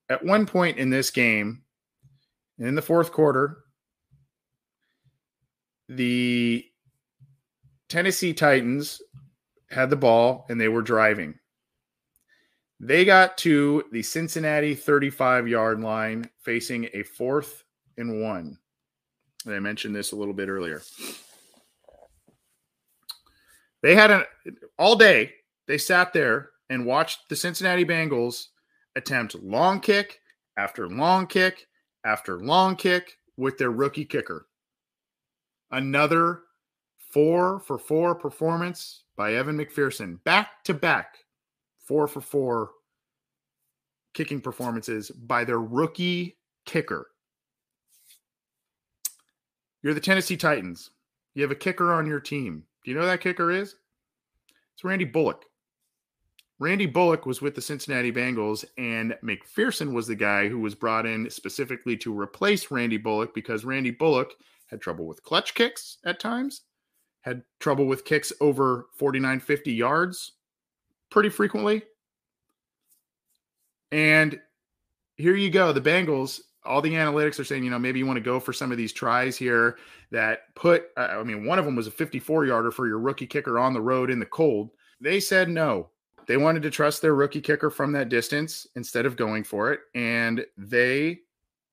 at 0.09 0.25
one 0.25 0.45
point 0.45 0.77
in 0.77 0.89
this 0.89 1.11
game, 1.11 1.61
in 2.59 2.75
the 2.75 2.81
fourth 2.81 3.11
quarter, 3.11 3.59
the 5.87 6.65
Tennessee 7.89 8.33
Titans 8.33 9.01
had 9.69 9.89
the 9.89 9.95
ball 9.95 10.45
and 10.49 10.59
they 10.59 10.67
were 10.67 10.81
driving. 10.81 11.35
They 12.79 13.05
got 13.05 13.37
to 13.39 13.83
the 13.91 14.01
Cincinnati 14.01 14.75
35 14.75 15.47
yard 15.47 15.79
line 15.79 16.29
facing 16.41 16.89
a 16.93 17.03
fourth 17.03 17.63
and 17.97 18.21
one. 18.21 18.57
And 19.45 19.55
I 19.55 19.59
mentioned 19.59 19.95
this 19.95 20.11
a 20.11 20.15
little 20.15 20.33
bit 20.33 20.49
earlier. 20.49 20.81
They 23.81 23.95
had 23.95 24.11
an 24.11 24.23
all 24.79 24.95
day, 24.95 25.33
they 25.67 25.77
sat 25.77 26.13
there 26.13 26.51
and 26.69 26.85
watched 26.85 27.29
the 27.29 27.35
Cincinnati 27.35 27.85
Bengals 27.85 28.47
attempt 28.95 29.35
long 29.35 29.79
kick 29.79 30.19
after 30.57 30.87
long 30.87 31.27
kick 31.27 31.67
after 32.05 32.39
long 32.39 32.75
kick 32.75 33.17
with 33.37 33.57
their 33.57 33.71
rookie 33.71 34.05
kicker. 34.05 34.47
Another 35.71 36.41
four 37.11 37.59
for 37.59 37.77
four 37.77 38.15
performance 38.15 39.03
by 39.15 39.33
Evan 39.33 39.57
McPherson, 39.57 40.23
back 40.23 40.63
to 40.63 40.73
back, 40.73 41.17
four 41.85 42.07
for 42.07 42.21
four 42.21 42.71
kicking 44.13 44.41
performances 44.41 45.09
by 45.09 45.43
their 45.43 45.59
rookie 45.59 46.37
kicker. 46.65 47.07
You're 49.83 49.93
the 49.93 49.99
Tennessee 49.99 50.37
Titans. 50.37 50.91
You 51.35 51.41
have 51.41 51.51
a 51.51 51.55
kicker 51.55 51.91
on 51.91 52.07
your 52.07 52.21
team. 52.21 52.63
Do 52.83 52.91
you 52.91 52.97
know 52.97 53.05
that 53.05 53.21
kicker 53.21 53.51
is? 53.51 53.75
It's 54.73 54.83
Randy 54.83 55.05
Bullock. 55.05 55.43
Randy 56.57 56.85
Bullock 56.85 57.25
was 57.25 57.41
with 57.41 57.55
the 57.55 57.61
Cincinnati 57.61 58.11
Bengals, 58.11 58.63
and 58.77 59.17
McPherson 59.21 59.91
was 59.91 60.07
the 60.07 60.15
guy 60.15 60.47
who 60.47 60.59
was 60.59 60.73
brought 60.73 61.05
in 61.05 61.29
specifically 61.29 61.97
to 61.97 62.17
replace 62.17 62.71
Randy 62.71 62.97
Bullock 62.97 63.33
because 63.35 63.65
Randy 63.65 63.91
Bullock 63.91 64.31
had 64.67 64.79
trouble 64.79 65.05
with 65.05 65.23
clutch 65.23 65.53
kicks 65.53 65.97
at 66.05 66.21
times, 66.21 66.61
had 67.21 67.43
trouble 67.59 67.85
with 67.85 68.05
kicks 68.05 68.31
over 68.39 68.87
49, 68.95 69.41
50 69.41 69.73
yards 69.73 70.33
pretty 71.09 71.29
frequently. 71.29 71.83
And 73.91 74.39
here 75.17 75.35
you 75.35 75.49
go. 75.49 75.73
The 75.73 75.81
Bengals, 75.81 76.39
all 76.65 76.81
the 76.81 76.93
analytics 76.93 77.39
are 77.39 77.43
saying, 77.43 77.63
you 77.63 77.69
know, 77.69 77.79
maybe 77.79 77.99
you 77.99 78.05
want 78.05 78.17
to 78.17 78.21
go 78.21 78.39
for 78.39 78.53
some 78.53 78.71
of 78.71 78.77
these 78.77 78.93
tries 78.93 79.37
here 79.37 79.77
that 80.11 80.53
put, 80.55 80.85
I 80.97 81.23
mean, 81.23 81.45
one 81.45 81.59
of 81.59 81.65
them 81.65 81.75
was 81.75 81.87
a 81.87 81.91
54 81.91 82.45
yarder 82.45 82.71
for 82.71 82.87
your 82.87 82.99
rookie 82.99 83.27
kicker 83.27 83.59
on 83.59 83.73
the 83.73 83.81
road 83.81 84.09
in 84.09 84.19
the 84.19 84.25
cold. 84.25 84.71
They 85.01 85.19
said 85.19 85.49
no. 85.49 85.89
They 86.25 86.37
wanted 86.37 86.63
to 86.63 86.69
trust 86.69 87.01
their 87.01 87.15
rookie 87.15 87.41
kicker 87.41 87.69
from 87.69 87.91
that 87.93 88.09
distance 88.09 88.65
instead 88.75 89.05
of 89.05 89.17
going 89.17 89.43
for 89.43 89.73
it. 89.73 89.81
And 89.93 90.45
they 90.57 91.19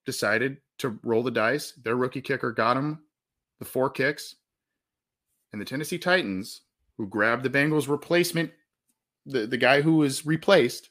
decided 0.05 0.57
to 0.79 0.99
roll 1.05 1.23
the 1.23 1.31
dice. 1.31 1.73
Their 1.73 1.97
rookie 1.97 2.23
kicker 2.23 2.51
got 2.51 2.77
him 2.77 3.01
the 3.61 3.65
four 3.65 3.91
kicks. 3.91 4.37
And 5.53 5.61
the 5.61 5.65
Tennessee 5.65 5.99
Titans, 5.99 6.63
who 6.97 7.07
grabbed 7.07 7.45
the 7.45 7.51
Bengals 7.51 7.89
replacement, 7.89 8.51
the, 9.27 9.47
the 9.47 9.57
guy 9.57 9.83
who 9.83 9.97
was 9.97 10.27
replaced 10.27 10.91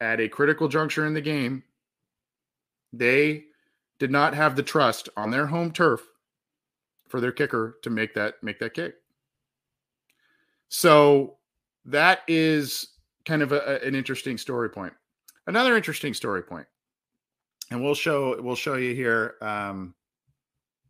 at 0.00 0.20
a 0.20 0.28
critical 0.28 0.68
juncture 0.68 1.06
in 1.06 1.14
the 1.14 1.20
game, 1.20 1.62
they 2.98 3.44
did 3.98 4.10
not 4.10 4.34
have 4.34 4.56
the 4.56 4.62
trust 4.62 5.08
on 5.16 5.30
their 5.30 5.46
home 5.46 5.72
turf 5.72 6.00
for 7.08 7.20
their 7.20 7.32
kicker 7.32 7.78
to 7.82 7.90
make 7.90 8.14
that 8.14 8.34
make 8.42 8.58
that 8.58 8.74
kick. 8.74 8.94
So 10.68 11.36
that 11.84 12.20
is 12.26 12.88
kind 13.24 13.42
of 13.42 13.52
a, 13.52 13.80
an 13.84 13.94
interesting 13.94 14.38
story 14.38 14.70
point. 14.70 14.92
Another 15.46 15.76
interesting 15.76 16.12
story 16.12 16.42
point, 16.42 16.66
and 17.70 17.82
we'll 17.82 17.94
show 17.94 18.40
we'll 18.42 18.56
show 18.56 18.74
you 18.74 18.94
here 18.94 19.34
um, 19.40 19.94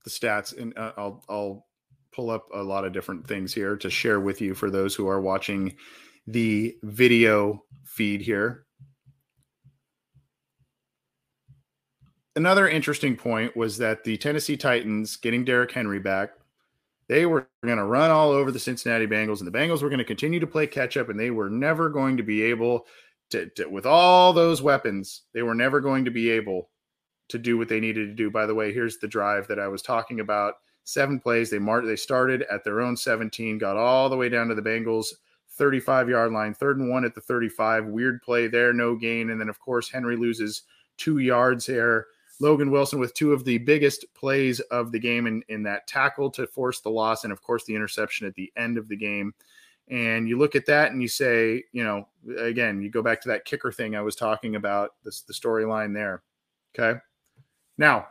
the 0.05 0.11
stats, 0.11 0.57
and 0.57 0.77
uh, 0.79 0.93
I'll 0.97 1.23
I'll 1.29 1.67
pull 2.13 2.31
up 2.31 2.49
a 2.55 2.63
lot 2.63 2.85
of 2.85 2.95
different 2.95 3.27
things 3.27 3.53
here 3.53 3.77
to 3.77 3.91
share 3.91 4.21
with 4.21 4.41
you 4.41 4.55
for 4.55 4.71
those 4.71 4.95
who 4.95 5.07
are 5.07 5.21
watching 5.21 5.77
the 6.27 6.75
video 6.83 7.63
feed 7.85 8.23
here. 8.23 8.66
Another 12.37 12.69
interesting 12.69 13.17
point 13.17 13.57
was 13.57 13.79
that 13.79 14.05
the 14.05 14.17
Tennessee 14.19 14.57
Titans 14.57 15.17
getting 15.17 15.45
Derrick 15.45 15.73
Henry 15.73 15.99
back 15.99 16.33
they 17.09 17.27
were 17.27 17.49
going 17.65 17.79
to 17.79 17.85
run 17.85 18.11
all 18.11 18.31
over 18.31 18.51
the 18.51 18.59
Cincinnati 18.59 19.07
Bengals, 19.07 19.39
and 19.39 19.47
the 19.47 19.57
Bengals 19.57 19.83
were 19.83 19.89
going 19.89 19.99
to 19.99 20.05
continue 20.05 20.41
to 20.41 20.47
play 20.47 20.67
catch 20.67 20.97
up, 20.97 21.09
and 21.09 21.19
they 21.19 21.31
were 21.31 21.49
never 21.49 21.89
going 21.89 22.17
to 22.17 22.23
be 22.23 22.43
able 22.43 22.87
to, 23.31 23.47
to, 23.51 23.67
with 23.67 23.87
all 23.87 24.33
those 24.33 24.63
weapons, 24.63 25.23
they 25.33 25.43
were 25.43 25.55
never 25.55 25.81
going 25.81 26.05
to 26.05 26.11
be 26.11 26.31
able 26.31 26.71
to 27.29 27.39
do 27.39 27.59
what 27.59 27.69
they 27.69 27.81
needed 27.81 28.09
to 28.09 28.15
do. 28.15 28.31
By 28.31 28.47
the 28.47 28.55
way, 28.55 28.73
here's 28.73 28.99
the 28.99 29.09
drive 29.09 29.49
that 29.49 29.59
I 29.59 29.69
was 29.69 29.83
talking 29.83 30.21
about. 30.21 30.55
Seven 30.85 31.19
plays. 31.19 31.51
They 31.51 31.59
marked. 31.59 31.87
They 31.87 31.97
started 31.97 32.43
at 32.51 32.63
their 32.63 32.81
own 32.81 32.97
17, 32.97 33.59
got 33.59 33.77
all 33.77 34.09
the 34.09 34.17
way 34.17 34.29
down 34.29 34.49
to 34.49 34.55
the 34.55 34.63
Bengals 34.63 35.07
35 35.51 36.09
yard 36.09 36.33
line, 36.33 36.55
third 36.55 36.79
and 36.79 36.91
one 36.91 37.05
at 37.05 37.15
the 37.15 37.21
35. 37.21 37.87
Weird 37.87 38.23
play 38.23 38.47
there, 38.47 38.73
no 38.73 38.95
gain, 38.95 39.31
and 39.31 39.41
then 39.41 39.49
of 39.49 39.59
course 39.59 39.91
Henry 39.91 40.17
loses 40.17 40.63
two 40.97 41.19
yards 41.19 41.67
here 41.67 42.07
Logan 42.41 42.71
Wilson 42.71 42.99
with 42.99 43.15
two 43.15 43.33
of 43.33 43.45
the 43.45 43.59
biggest 43.59 44.05
plays 44.15 44.61
of 44.61 44.93
the 44.93 44.99
game 44.99 45.27
in, 45.27 45.43
in 45.49 45.63
that 45.63 45.87
tackle 45.87 46.31
to 46.33 46.47
force 46.47 46.81
the 46.81 46.91
loss, 46.91 47.25
and 47.25 47.33
of 47.33 47.43
course, 47.43 47.65
the 47.65 47.75
interception 47.75 48.27
at 48.27 48.35
the 48.35 48.53
end 48.57 48.77
of 48.77 48.89
the 48.89 48.97
game. 48.97 49.35
And 49.89 50.29
you 50.29 50.37
look 50.37 50.57
at 50.57 50.67
that 50.67 50.91
and 50.91 51.01
you 51.01 51.09
say, 51.09 51.63
you 51.73 51.85
know, 51.85 52.09
again, 52.39 52.83
you 52.83 52.91
go 52.91 53.03
back 53.03 53.21
to 53.23 53.29
that 53.29 53.45
kicker 53.45 53.71
thing 53.71 53.95
I 53.95 54.01
was 54.01 54.17
talking 54.17 54.57
about, 54.57 54.91
this, 55.05 55.23
the 55.23 55.33
storyline 55.33 55.95
there. 55.95 56.23
Okay. 56.77 56.99
Now, 57.79 58.09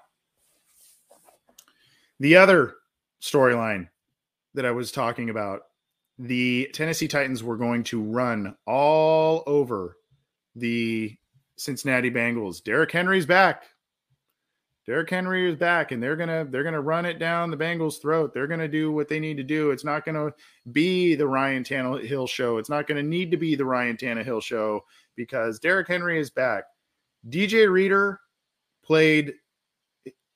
the 2.20 2.38
other 2.38 2.76
storyline 3.22 3.90
that 4.54 4.66
I 4.66 4.72
was 4.72 4.92
talking 4.92 5.30
about, 5.30 5.64
the 6.18 6.70
Tennessee 6.74 7.10
Titans 7.10 7.44
were 7.44 7.58
going 7.58 7.84
to 7.86 8.02
run 8.02 8.56
all 8.66 9.44
over 9.46 9.98
the 10.56 11.14
Cincinnati 11.58 12.10
Bengals. 12.10 12.64
Derrick 12.64 12.92
Henry's 12.92 13.26
back. 13.26 13.66
Derrick 14.86 15.10
Henry 15.10 15.50
is 15.50 15.56
back, 15.56 15.92
and 15.92 16.02
they're 16.02 16.16
gonna 16.16 16.46
they're 16.46 16.64
gonna 16.64 16.82
run 16.82 17.06
it 17.06 17.18
down 17.18 17.50
the 17.50 17.58
Bengals' 17.58 18.00
throat. 18.00 18.34
They're 18.34 18.48
gonna 18.48 18.68
do 18.68 18.92
what 18.92 19.08
they 19.08 19.20
need 19.20 19.38
to 19.38 19.44
do. 19.44 19.72
It's 19.72 19.84
not 19.84 20.06
gonna 20.06 20.32
be 20.72 21.16
the 21.16 21.28
Ryan 21.28 21.64
Tannehill 21.64 22.30
show. 22.30 22.58
It's 22.58 22.70
not 22.70 22.86
gonna 22.86 23.04
need 23.04 23.32
to 23.32 23.38
be 23.38 23.56
the 23.56 23.66
Ryan 23.66 23.98
Tannehill 23.98 24.44
show 24.44 24.86
because 25.16 25.60
Derrick 25.60 25.88
Henry 25.88 26.20
is 26.20 26.30
back. 26.30 26.66
DJ 27.28 27.72
Reader 27.72 28.20
played 28.84 29.34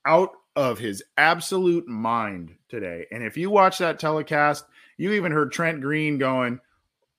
out 0.05 0.31
of 0.55 0.79
his 0.79 1.03
absolute 1.17 1.87
mind 1.87 2.55
today, 2.69 3.05
and 3.11 3.23
if 3.23 3.37
you 3.37 3.51
watch 3.51 3.77
that 3.77 3.99
telecast, 3.99 4.65
you 4.97 5.11
even 5.11 5.31
heard 5.31 5.51
Trent 5.51 5.79
Green 5.79 6.17
going, 6.17 6.59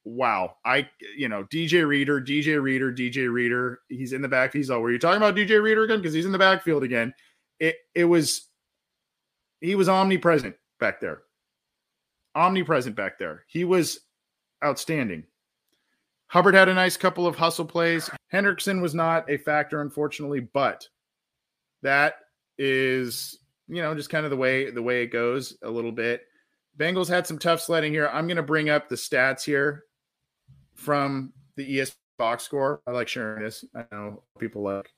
wow, 0.05 0.57
I 0.65 0.89
you 1.17 1.29
know 1.29 1.45
DJ 1.45 1.87
Reader, 1.87 2.21
DJ 2.21 2.61
Reader, 2.61 2.93
DJ 2.93 3.33
Reader. 3.33 3.81
He's 3.89 4.13
in 4.13 4.23
the 4.23 4.29
back. 4.29 4.53
He's 4.53 4.71
all. 4.71 4.81
Were 4.81 4.93
you 4.93 4.99
talking 4.99 5.19
about 5.19 5.37
DJ 5.37 5.63
Reader 5.63 5.85
again? 5.85 5.99
Because 5.99 6.15
he's 6.15 6.27
in 6.27 6.33
the 6.33 6.39
backfield 6.39 6.83
again. 6.83 7.13
It 7.59 7.77
it 7.95 8.05
was 8.05 8.49
he 9.61 9.75
was 9.75 9.89
omnipresent 9.89 10.57
back 10.79 11.01
there. 11.01 11.23
Omnipresent 12.35 12.97
back 12.97 13.19
there. 13.19 13.45
He 13.49 13.65
was 13.65 14.01
outstanding. 14.65 15.25
Hubbard 16.29 16.55
had 16.55 16.69
a 16.69 16.75
nice 16.75 16.97
couple 16.97 17.27
of 17.27 17.37
hustle 17.37 17.65
plays. 17.65 18.09
Hendrickson 18.33 18.81
was 18.81 18.95
not 18.95 19.29
a 19.29 19.37
factor, 19.37 19.81
unfortunately, 19.81 20.41
but 20.41 20.89
that 21.83 22.15
is 22.57 23.39
you 23.69 23.83
know 23.83 23.95
just 23.95 24.11
kind 24.11 24.25
of 24.25 24.31
the 24.31 24.37
way 24.37 24.71
the 24.71 24.83
way 24.83 25.03
it 25.03 25.09
goes 25.09 25.57
a 25.63 25.71
little 25.71 25.93
bit. 25.93 26.23
Bengals 26.79 27.09
had 27.09 27.27
some 27.27 27.39
tough 27.39 27.61
sledding 27.61 27.93
here. 27.93 28.09
I'm 28.09 28.27
going 28.27 28.37
to 28.37 28.43
bring 28.43 28.71
up 28.71 28.89
the 28.89 28.95
stats 28.95 29.45
here 29.45 29.85
from 30.75 31.33
the 31.57 31.81
ES 31.81 31.97
box 32.19 32.45
score. 32.45 32.83
I 32.87 32.91
like 32.91 33.09
sharing 33.09 33.43
this. 33.43 33.65
I 33.75 33.85
know 33.93 34.23
people 34.39 34.63
like 34.63 34.93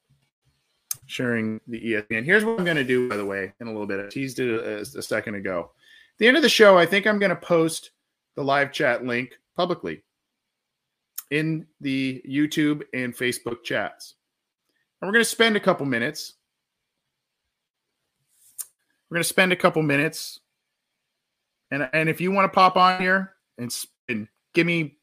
sharing 1.07 1.61
the 1.67 1.81
ESPN. 1.81 2.25
Here's 2.25 2.45
what 2.45 2.59
I'm 2.59 2.65
going 2.65 2.77
to 2.77 2.85
do, 2.85 3.09
by 3.09 3.17
the 3.17 3.25
way, 3.25 3.53
in 3.61 3.67
a 3.67 3.71
little 3.71 3.87
bit. 3.87 4.05
I 4.05 4.09
teased 4.09 4.39
it 4.41 4.49
a, 4.49 4.81
a 4.81 5.03
second 5.03 5.35
ago. 5.35 5.71
At 6.15 6.19
the 6.19 6.29
end 6.29 6.37
of 6.37 6.43
the 6.43 6.49
show, 6.49 6.79
I 6.79 6.87
think 6.87 7.07
I'm 7.07 7.19
going 7.19 7.31
to 7.31 7.37
post 7.37 7.91
the 8.37 8.45
live 8.45 8.73
chat 8.73 9.05
link 9.05 9.39
publicly 9.57 10.03
in 11.31 11.67
the 11.81 12.23
YouTube 12.29 12.83
and 12.93 13.17
Facebook 13.17 13.65
chats. 13.65 14.15
And 15.01 15.09
we're 15.09 15.15
going 15.15 15.25
to 15.25 15.31
spend 15.31 15.57
a 15.57 15.61
couple 15.61 15.87
minutes. 15.87 16.35
We're 19.11 19.17
going 19.17 19.23
to 19.23 19.29
spend 19.29 19.53
a 19.53 19.57
couple 19.57 19.83
minutes. 19.83 20.41
And, 21.71 21.89
and 21.93 22.09
if 22.09 22.21
you 22.21 22.31
want 22.31 22.51
to 22.51 22.55
pop 22.55 22.77
on 22.77 23.01
here 23.01 23.33
and, 23.59 23.75
and 24.09 24.29
give 24.55 24.67
me 24.67 24.99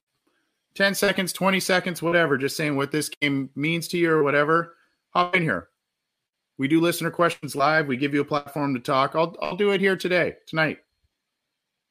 10 0.80 0.96
seconds, 0.96 1.34
20 1.34 1.60
seconds, 1.60 2.02
whatever, 2.02 2.38
just 2.38 2.56
saying 2.56 2.78
what 2.78 2.90
this 2.90 3.10
game 3.10 3.50
means 3.54 3.86
to 3.90 3.98
you 3.98 4.10
or 4.10 4.24
whatever, 4.24 4.78
hop 5.10 5.36
in 5.36 5.44
here. 5.44 5.68
We 6.58 6.70
do 6.70 6.80
listener 6.80 7.12
questions 7.12 7.54
live. 7.54 7.88
We 7.88 7.98
give 7.98 8.14
you 8.14 8.22
a 8.22 8.26
platform 8.26 8.74
to 8.76 8.80
talk. 8.80 9.14
I'll 9.14 9.36
I'll 9.42 9.58
do 9.58 9.72
it 9.72 9.82
here 9.82 9.98
today, 9.98 10.36
tonight. 10.48 10.78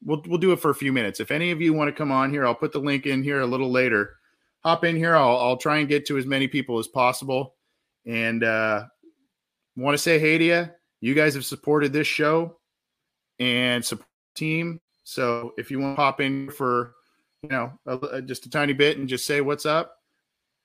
We'll 0.02 0.22
we'll 0.26 0.38
do 0.38 0.52
it 0.52 0.60
for 0.60 0.70
a 0.70 0.74
few 0.74 0.90
minutes. 0.90 1.20
If 1.20 1.30
any 1.30 1.50
of 1.50 1.60
you 1.60 1.74
want 1.74 1.88
to 1.88 1.92
come 1.92 2.10
on 2.10 2.30
here, 2.30 2.46
I'll 2.46 2.54
put 2.54 2.72
the 2.72 2.78
link 2.78 3.04
in 3.04 3.22
here 3.22 3.40
a 3.40 3.46
little 3.46 3.70
later. 3.70 4.16
Hop 4.60 4.84
in 4.84 4.96
here. 4.96 5.14
I'll 5.14 5.36
I'll 5.36 5.58
try 5.58 5.78
and 5.78 5.88
get 5.88 6.06
to 6.06 6.16
as 6.16 6.24
many 6.24 6.48
people 6.48 6.78
as 6.78 6.88
possible. 6.88 7.56
And 8.06 8.42
uh 8.42 8.84
want 9.76 9.92
to 9.92 10.02
say 10.02 10.18
hey 10.18 10.38
to 10.38 10.44
you. 10.44 10.68
You 11.02 11.14
guys 11.14 11.34
have 11.34 11.44
supported 11.44 11.92
this 11.92 12.06
show 12.06 12.56
and 13.38 13.84
support 13.84 14.08
team. 14.34 14.80
So 15.04 15.52
if 15.58 15.70
you 15.70 15.78
want 15.78 15.92
to 15.92 15.96
pop 15.96 16.22
in 16.22 16.50
for 16.50 16.94
you 17.42 17.48
know 17.48 17.72
a, 17.86 18.22
just 18.22 18.46
a 18.46 18.50
tiny 18.50 18.72
bit 18.72 18.98
and 18.98 19.08
just 19.08 19.26
say 19.26 19.40
what's 19.40 19.66
up, 19.66 19.96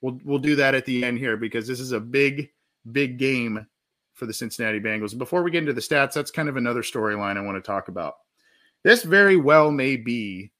we'll 0.01 0.19
we'll 0.23 0.39
do 0.39 0.55
that 0.55 0.75
at 0.75 0.85
the 0.85 1.03
end 1.03 1.17
here 1.17 1.37
because 1.37 1.67
this 1.67 1.79
is 1.79 1.91
a 1.91 1.99
big 1.99 2.49
big 2.91 3.17
game 3.17 3.65
for 4.13 4.25
the 4.25 4.33
Cincinnati 4.33 4.79
Bengals. 4.79 5.17
Before 5.17 5.43
we 5.43 5.51
get 5.51 5.63
into 5.63 5.73
the 5.73 5.81
stats, 5.81 6.13
that's 6.13 6.31
kind 6.31 6.49
of 6.49 6.57
another 6.57 6.81
storyline 6.81 7.37
I 7.37 7.41
want 7.41 7.57
to 7.57 7.61
talk 7.61 7.87
about. 7.87 8.15
This 8.83 9.03
very 9.03 9.37
well 9.37 9.71
may 9.71 9.95
be 9.95 10.51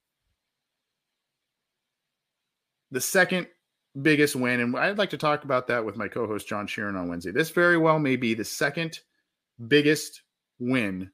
the 2.92 3.02
second 3.02 3.48
biggest 4.02 4.36
win. 4.36 4.60
And 4.60 4.78
I'd 4.78 4.98
like 4.98 5.12
to 5.12 5.18
talk 5.18 5.44
about 5.44 5.68
that 5.68 5.86
with 5.86 5.98
my 5.98 6.08
co 6.08 6.26
host, 6.26 6.48
John 6.48 6.68
Sheeran, 6.68 6.98
on 6.98 7.08
Wednesday. 7.08 7.32
This 7.32 7.50
very 7.50 7.78
well 7.78 8.00
may 8.00 8.16
be 8.16 8.34
the 8.34 8.46
second 8.46 9.00
biggest 9.68 10.22
win 10.60 11.12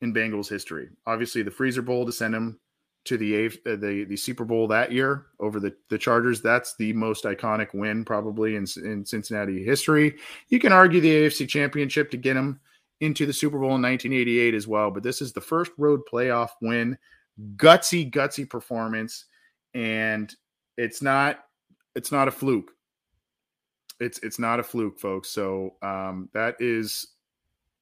in 0.00 0.14
Bengals 0.14 0.48
history. 0.48 0.88
Obviously, 1.06 1.42
the 1.42 1.50
Freezer 1.50 1.82
Bowl 1.82 2.06
to 2.06 2.12
send 2.12 2.34
them 2.34 2.60
to 3.06 3.16
the 3.16 3.46
uh, 3.46 3.76
the 3.76 4.04
the 4.08 4.16
Super 4.16 4.44
Bowl 4.44 4.68
that 4.68 4.92
year 4.92 5.26
over 5.40 5.60
the 5.60 5.74
the 5.88 5.98
Chargers. 5.98 6.42
That's 6.42 6.76
the 6.76 6.92
most 6.92 7.24
iconic 7.24 7.74
win 7.74 8.04
probably 8.04 8.56
in 8.56 8.66
in 8.84 9.04
Cincinnati 9.04 9.64
history. 9.64 10.16
You 10.48 10.58
can 10.58 10.72
argue 10.72 11.00
the 11.00 11.26
AFC 11.26 11.48
Championship 11.48 12.10
to 12.10 12.16
get 12.16 12.34
them 12.34 12.60
into 13.00 13.26
the 13.26 13.32
Super 13.32 13.58
Bowl 13.58 13.74
in 13.74 13.82
1988 13.82 14.54
as 14.54 14.66
well, 14.66 14.90
but 14.90 15.02
this 15.02 15.20
is 15.20 15.32
the 15.32 15.40
first 15.40 15.72
road 15.78 16.00
playoff 16.10 16.50
win. 16.62 16.96
Gutsy, 17.56 18.10
gutsy 18.10 18.48
performance, 18.48 19.26
and 19.74 20.34
it's 20.76 21.02
not 21.02 21.40
it's 21.94 22.12
not 22.12 22.28
a 22.28 22.30
fluke. 22.30 22.72
It's 24.00 24.18
it's 24.20 24.38
not 24.38 24.60
a 24.60 24.62
fluke, 24.62 24.98
folks. 24.98 25.30
So 25.30 25.74
um, 25.82 26.28
that 26.32 26.56
is 26.60 27.06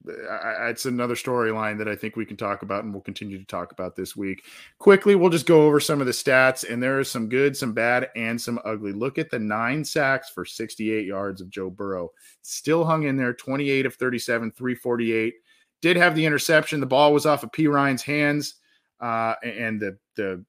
I, 0.09 0.69
it's 0.69 0.87
another 0.87 1.15
storyline 1.15 1.79
that 1.79 1.89
I 1.89 1.97
think 1.97 2.17
we 2.17 2.27
can 2.27 2.37
talk 2.37 2.63
about 2.63 2.85
and 2.85 2.93
we'll 2.93 3.03
continue 3.03 3.39
to 3.39 3.45
talk 3.45 3.73
about 3.73 3.97
this 3.97 4.15
week. 4.15 4.45
Quickly, 4.79 5.15
we'll 5.15 5.31
just 5.31 5.47
go 5.47 5.67
over 5.67 5.81
some 5.81 6.01
of 6.01 6.07
the 6.07 6.13
stats, 6.13 6.69
and 6.69 6.83
there 6.83 7.01
is 7.01 7.11
some 7.11 7.29
good, 7.29 7.57
some 7.57 7.73
bad, 7.73 8.11
and 8.15 8.41
some 8.41 8.61
ugly. 8.65 8.93
Look 8.93 9.19
at 9.19 9.31
the 9.31 9.39
nine 9.39 9.85
sacks 9.85 10.31
for 10.31 10.45
68 10.45 11.07
yards 11.07 11.41
of 11.41 11.51
Joe 11.51 11.71
Burrow. 11.71 12.11
Still 12.43 12.85
hung 12.85 13.05
in 13.05 13.17
there, 13.17 13.33
28 13.33 13.87
of 13.87 13.95
37, 13.95 14.53
348. 14.53 15.35
Did 15.81 15.97
have 15.97 16.15
the 16.15 16.27
interception. 16.27 16.81
The 16.81 16.87
ball 16.87 17.13
was 17.13 17.27
off 17.27 17.43
of 17.43 17.53
Perine's 17.53 18.03
hands, 18.03 18.57
uh, 19.01 19.35
and 19.43 19.81
the 19.81 19.99
the 20.17 20.45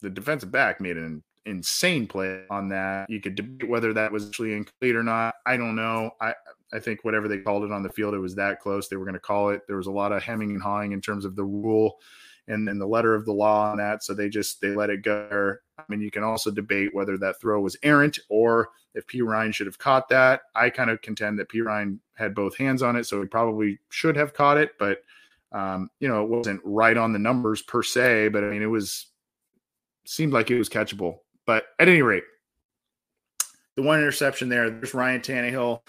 the 0.00 0.10
defensive 0.10 0.50
back 0.50 0.80
made 0.80 0.96
an 0.96 1.22
insane 1.46 2.06
play 2.06 2.42
on 2.50 2.68
that. 2.68 3.08
You 3.10 3.20
could 3.20 3.34
debate 3.34 3.68
whether 3.68 3.92
that 3.94 4.12
was 4.12 4.28
actually 4.28 4.54
incomplete 4.54 4.96
or 4.96 5.02
not. 5.02 5.34
I 5.46 5.56
don't 5.56 5.76
know. 5.76 6.10
I 6.20 6.34
I 6.72 6.80
think 6.80 7.04
whatever 7.04 7.28
they 7.28 7.38
called 7.38 7.64
it 7.64 7.72
on 7.72 7.82
the 7.82 7.88
field, 7.88 8.14
it 8.14 8.18
was 8.18 8.34
that 8.34 8.60
close. 8.60 8.88
They 8.88 8.96
were 8.96 9.04
going 9.04 9.14
to 9.14 9.20
call 9.20 9.50
it. 9.50 9.62
There 9.66 9.76
was 9.76 9.86
a 9.86 9.92
lot 9.92 10.12
of 10.12 10.22
hemming 10.22 10.50
and 10.50 10.62
hawing 10.62 10.92
in 10.92 11.00
terms 11.00 11.24
of 11.24 11.36
the 11.36 11.44
rule 11.44 11.98
and, 12.48 12.68
and 12.68 12.80
the 12.80 12.86
letter 12.86 13.14
of 13.14 13.24
the 13.24 13.32
law 13.32 13.70
on 13.70 13.78
that. 13.78 14.02
So 14.02 14.14
they 14.14 14.28
just 14.28 14.60
they 14.60 14.68
let 14.68 14.90
it 14.90 15.02
go. 15.02 15.54
I 15.78 15.82
mean, 15.88 16.00
you 16.00 16.10
can 16.10 16.22
also 16.22 16.50
debate 16.50 16.94
whether 16.94 17.16
that 17.18 17.40
throw 17.40 17.60
was 17.60 17.76
errant 17.82 18.18
or 18.28 18.70
if 18.94 19.06
Perine 19.06 19.52
should 19.52 19.66
have 19.66 19.78
caught 19.78 20.08
that. 20.08 20.42
I 20.54 20.70
kind 20.70 20.90
of 20.90 21.00
contend 21.02 21.38
that 21.38 21.48
Perine 21.48 21.98
had 22.14 22.34
both 22.34 22.56
hands 22.56 22.82
on 22.82 22.96
it, 22.96 23.04
so 23.04 23.20
he 23.20 23.26
probably 23.26 23.78
should 23.90 24.16
have 24.16 24.34
caught 24.34 24.56
it. 24.56 24.72
But 24.78 25.02
um, 25.52 25.90
you 26.00 26.08
know, 26.08 26.22
it 26.22 26.28
wasn't 26.28 26.60
right 26.64 26.96
on 26.96 27.12
the 27.12 27.18
numbers 27.18 27.62
per 27.62 27.82
se. 27.82 28.28
But 28.28 28.44
I 28.44 28.48
mean, 28.48 28.62
it 28.62 28.66
was 28.66 29.06
seemed 30.06 30.32
like 30.32 30.50
it 30.50 30.58
was 30.58 30.68
catchable. 30.68 31.18
But 31.46 31.66
at 31.78 31.88
any 31.88 32.02
rate, 32.02 32.24
the 33.76 33.82
one 33.82 33.98
interception 33.98 34.48
there, 34.48 34.70
there's 34.70 34.94
Ryan 34.94 35.20
Tannehill 35.20 35.80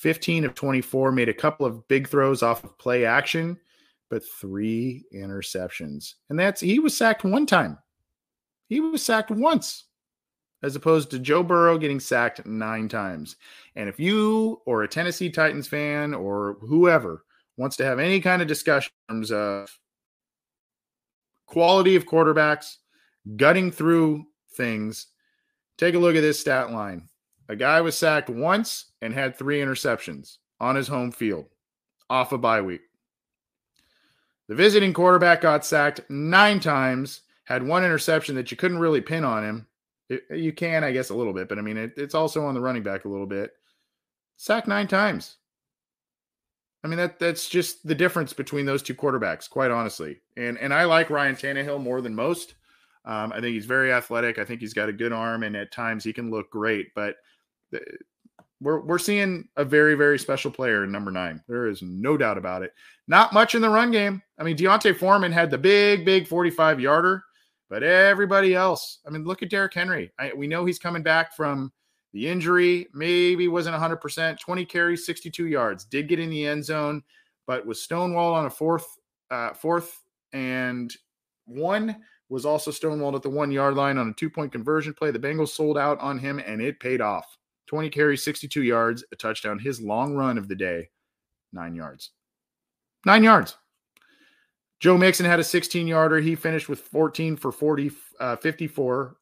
15 0.00 0.46
of 0.46 0.54
24, 0.54 1.12
made 1.12 1.28
a 1.28 1.34
couple 1.34 1.66
of 1.66 1.86
big 1.86 2.08
throws 2.08 2.42
off 2.42 2.64
of 2.64 2.78
play 2.78 3.04
action, 3.04 3.58
but 4.08 4.22
three 4.40 5.04
interceptions. 5.14 6.14
And 6.30 6.38
that's 6.38 6.62
he 6.62 6.78
was 6.78 6.96
sacked 6.96 7.22
one 7.22 7.44
time. 7.44 7.78
He 8.68 8.80
was 8.80 9.02
sacked 9.02 9.30
once, 9.30 9.84
as 10.62 10.74
opposed 10.74 11.10
to 11.10 11.18
Joe 11.18 11.42
Burrow 11.42 11.76
getting 11.76 12.00
sacked 12.00 12.46
nine 12.46 12.88
times. 12.88 13.36
And 13.76 13.90
if 13.90 14.00
you 14.00 14.62
or 14.64 14.82
a 14.82 14.88
Tennessee 14.88 15.28
Titans 15.28 15.68
fan 15.68 16.14
or 16.14 16.56
whoever 16.62 17.24
wants 17.58 17.76
to 17.76 17.84
have 17.84 17.98
any 17.98 18.20
kind 18.20 18.40
of 18.40 18.48
discussion 18.48 18.92
in 19.10 19.16
terms 19.16 19.30
of 19.30 19.70
quality 21.44 21.94
of 21.94 22.06
quarterbacks, 22.06 22.76
gutting 23.36 23.70
through 23.70 24.24
things, 24.56 25.08
take 25.76 25.94
a 25.94 25.98
look 25.98 26.16
at 26.16 26.22
this 26.22 26.40
stat 26.40 26.72
line. 26.72 27.09
A 27.50 27.56
guy 27.56 27.80
was 27.80 27.98
sacked 27.98 28.30
once 28.30 28.92
and 29.02 29.12
had 29.12 29.34
three 29.34 29.58
interceptions 29.58 30.36
on 30.60 30.76
his 30.76 30.86
home 30.86 31.10
field 31.10 31.46
off 32.08 32.30
a 32.30 32.38
bye 32.38 32.60
week. 32.60 32.82
The 34.46 34.54
visiting 34.54 34.92
quarterback 34.92 35.40
got 35.40 35.66
sacked 35.66 36.08
nine 36.08 36.60
times, 36.60 37.22
had 37.42 37.64
one 37.64 37.84
interception 37.84 38.36
that 38.36 38.52
you 38.52 38.56
couldn't 38.56 38.78
really 38.78 39.00
pin 39.00 39.24
on 39.24 39.42
him. 39.42 39.66
It, 40.08 40.22
you 40.30 40.52
can, 40.52 40.84
I 40.84 40.92
guess, 40.92 41.10
a 41.10 41.14
little 41.16 41.32
bit, 41.32 41.48
but 41.48 41.58
I 41.58 41.62
mean, 41.62 41.76
it, 41.76 41.94
it's 41.96 42.14
also 42.14 42.44
on 42.44 42.54
the 42.54 42.60
running 42.60 42.84
back 42.84 43.04
a 43.04 43.08
little 43.08 43.26
bit. 43.26 43.50
Sacked 44.36 44.68
nine 44.68 44.86
times. 44.86 45.38
I 46.84 46.88
mean 46.88 46.98
that 46.98 47.18
that's 47.18 47.48
just 47.48 47.84
the 47.84 47.96
difference 47.96 48.32
between 48.32 48.64
those 48.64 48.80
two 48.80 48.94
quarterbacks, 48.94 49.50
quite 49.50 49.72
honestly. 49.72 50.20
And 50.36 50.56
and 50.56 50.72
I 50.72 50.84
like 50.84 51.10
Ryan 51.10 51.34
Tannehill 51.34 51.82
more 51.82 52.00
than 52.00 52.14
most. 52.14 52.54
Um, 53.04 53.32
I 53.32 53.40
think 53.40 53.54
he's 53.54 53.66
very 53.66 53.92
athletic. 53.92 54.38
I 54.38 54.44
think 54.44 54.60
he's 54.60 54.72
got 54.72 54.88
a 54.88 54.92
good 54.92 55.12
arm, 55.12 55.42
and 55.42 55.56
at 55.56 55.72
times 55.72 56.04
he 56.04 56.12
can 56.12 56.30
look 56.30 56.48
great. 56.50 56.94
But 56.94 57.16
we're 58.60 58.80
we're 58.80 58.98
seeing 58.98 59.48
a 59.56 59.64
very 59.64 59.94
very 59.94 60.18
special 60.18 60.50
player 60.50 60.84
in 60.84 60.92
number 60.92 61.10
nine. 61.10 61.42
There 61.48 61.66
is 61.66 61.82
no 61.82 62.16
doubt 62.16 62.38
about 62.38 62.62
it. 62.62 62.72
Not 63.08 63.32
much 63.32 63.54
in 63.54 63.62
the 63.62 63.70
run 63.70 63.90
game. 63.90 64.22
I 64.38 64.42
mean, 64.42 64.56
D'Onta 64.56 64.96
Foreman 64.96 65.32
had 65.32 65.50
the 65.50 65.58
big 65.58 66.04
big 66.04 66.26
forty 66.26 66.50
five 66.50 66.80
yarder, 66.80 67.24
but 67.68 67.82
everybody 67.82 68.54
else. 68.54 68.98
I 69.06 69.10
mean, 69.10 69.24
look 69.24 69.42
at 69.42 69.50
Derrick 69.50 69.74
Henry. 69.74 70.12
I, 70.18 70.32
we 70.32 70.46
know 70.46 70.64
he's 70.64 70.78
coming 70.78 71.02
back 71.02 71.34
from 71.34 71.72
the 72.12 72.26
injury 72.26 72.88
maybe 72.92 73.48
wasn't 73.48 73.76
100%. 73.76 74.38
20 74.38 74.64
carries, 74.64 75.06
62 75.06 75.46
yards. 75.46 75.84
Did 75.84 76.08
get 76.08 76.18
in 76.18 76.30
the 76.30 76.46
end 76.46 76.64
zone, 76.64 77.02
but 77.46 77.66
was 77.66 77.86
stonewalled 77.86 78.34
on 78.34 78.46
a 78.46 78.50
fourth, 78.50 78.86
uh, 79.30 79.54
fourth 79.54 80.02
and 80.32 80.92
one. 81.46 82.02
Was 82.28 82.46
also 82.46 82.70
stonewalled 82.70 83.16
at 83.16 83.22
the 83.22 83.30
one 83.30 83.50
yard 83.50 83.74
line 83.74 83.98
on 83.98 84.08
a 84.08 84.12
two 84.12 84.30
point 84.30 84.52
conversion 84.52 84.94
play. 84.94 85.10
The 85.10 85.18
Bengals 85.18 85.48
sold 85.48 85.76
out 85.76 85.98
on 85.98 86.18
him, 86.18 86.38
and 86.38 86.62
it 86.62 86.78
paid 86.78 87.00
off. 87.00 87.36
20 87.70 87.88
carries, 87.88 88.24
62 88.24 88.64
yards, 88.64 89.04
a 89.12 89.16
touchdown. 89.16 89.56
His 89.56 89.80
long 89.80 90.14
run 90.14 90.38
of 90.38 90.48
the 90.48 90.56
day, 90.56 90.90
nine 91.52 91.76
yards. 91.76 92.10
Nine 93.06 93.22
yards. 93.22 93.56
Joe 94.80 94.98
Mixon 94.98 95.24
had 95.24 95.38
a 95.38 95.44
16 95.44 95.86
yarder. 95.86 96.18
He 96.18 96.34
finished 96.34 96.68
with 96.68 96.80
14 96.80 97.36
for 97.36 97.52
40, 97.52 97.92
uh, 98.18 98.34
54 98.34 99.16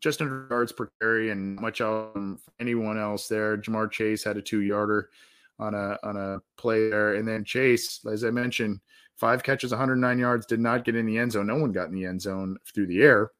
just 0.00 0.22
under 0.22 0.46
yards 0.48 0.70
per 0.70 0.88
carry 1.00 1.30
and 1.30 1.58
much 1.58 1.80
else 1.80 2.16
anyone 2.60 2.96
else 2.96 3.26
there. 3.26 3.56
Ja'Marr 3.56 3.90
Chase 3.90 4.22
had 4.22 4.36
a 4.36 4.42
two 4.42 4.60
yarder 4.60 5.10
on 5.58 5.74
a 5.74 5.98
on 6.04 6.16
a 6.16 6.38
play 6.56 6.88
there, 6.88 7.16
and 7.16 7.26
then 7.26 7.42
Chase, 7.42 7.98
as 8.08 8.22
I 8.22 8.30
mentioned, 8.30 8.78
five 9.16 9.42
catches, 9.42 9.72
109 9.72 10.20
yards, 10.20 10.46
did 10.46 10.60
not 10.60 10.84
get 10.84 10.94
in 10.94 11.04
the 11.04 11.18
end 11.18 11.32
zone. 11.32 11.48
No 11.48 11.56
one 11.56 11.72
got 11.72 11.88
in 11.88 11.96
the 11.96 12.04
end 12.04 12.22
zone 12.22 12.58
through 12.72 12.86
the 12.86 13.02
air. 13.02 13.32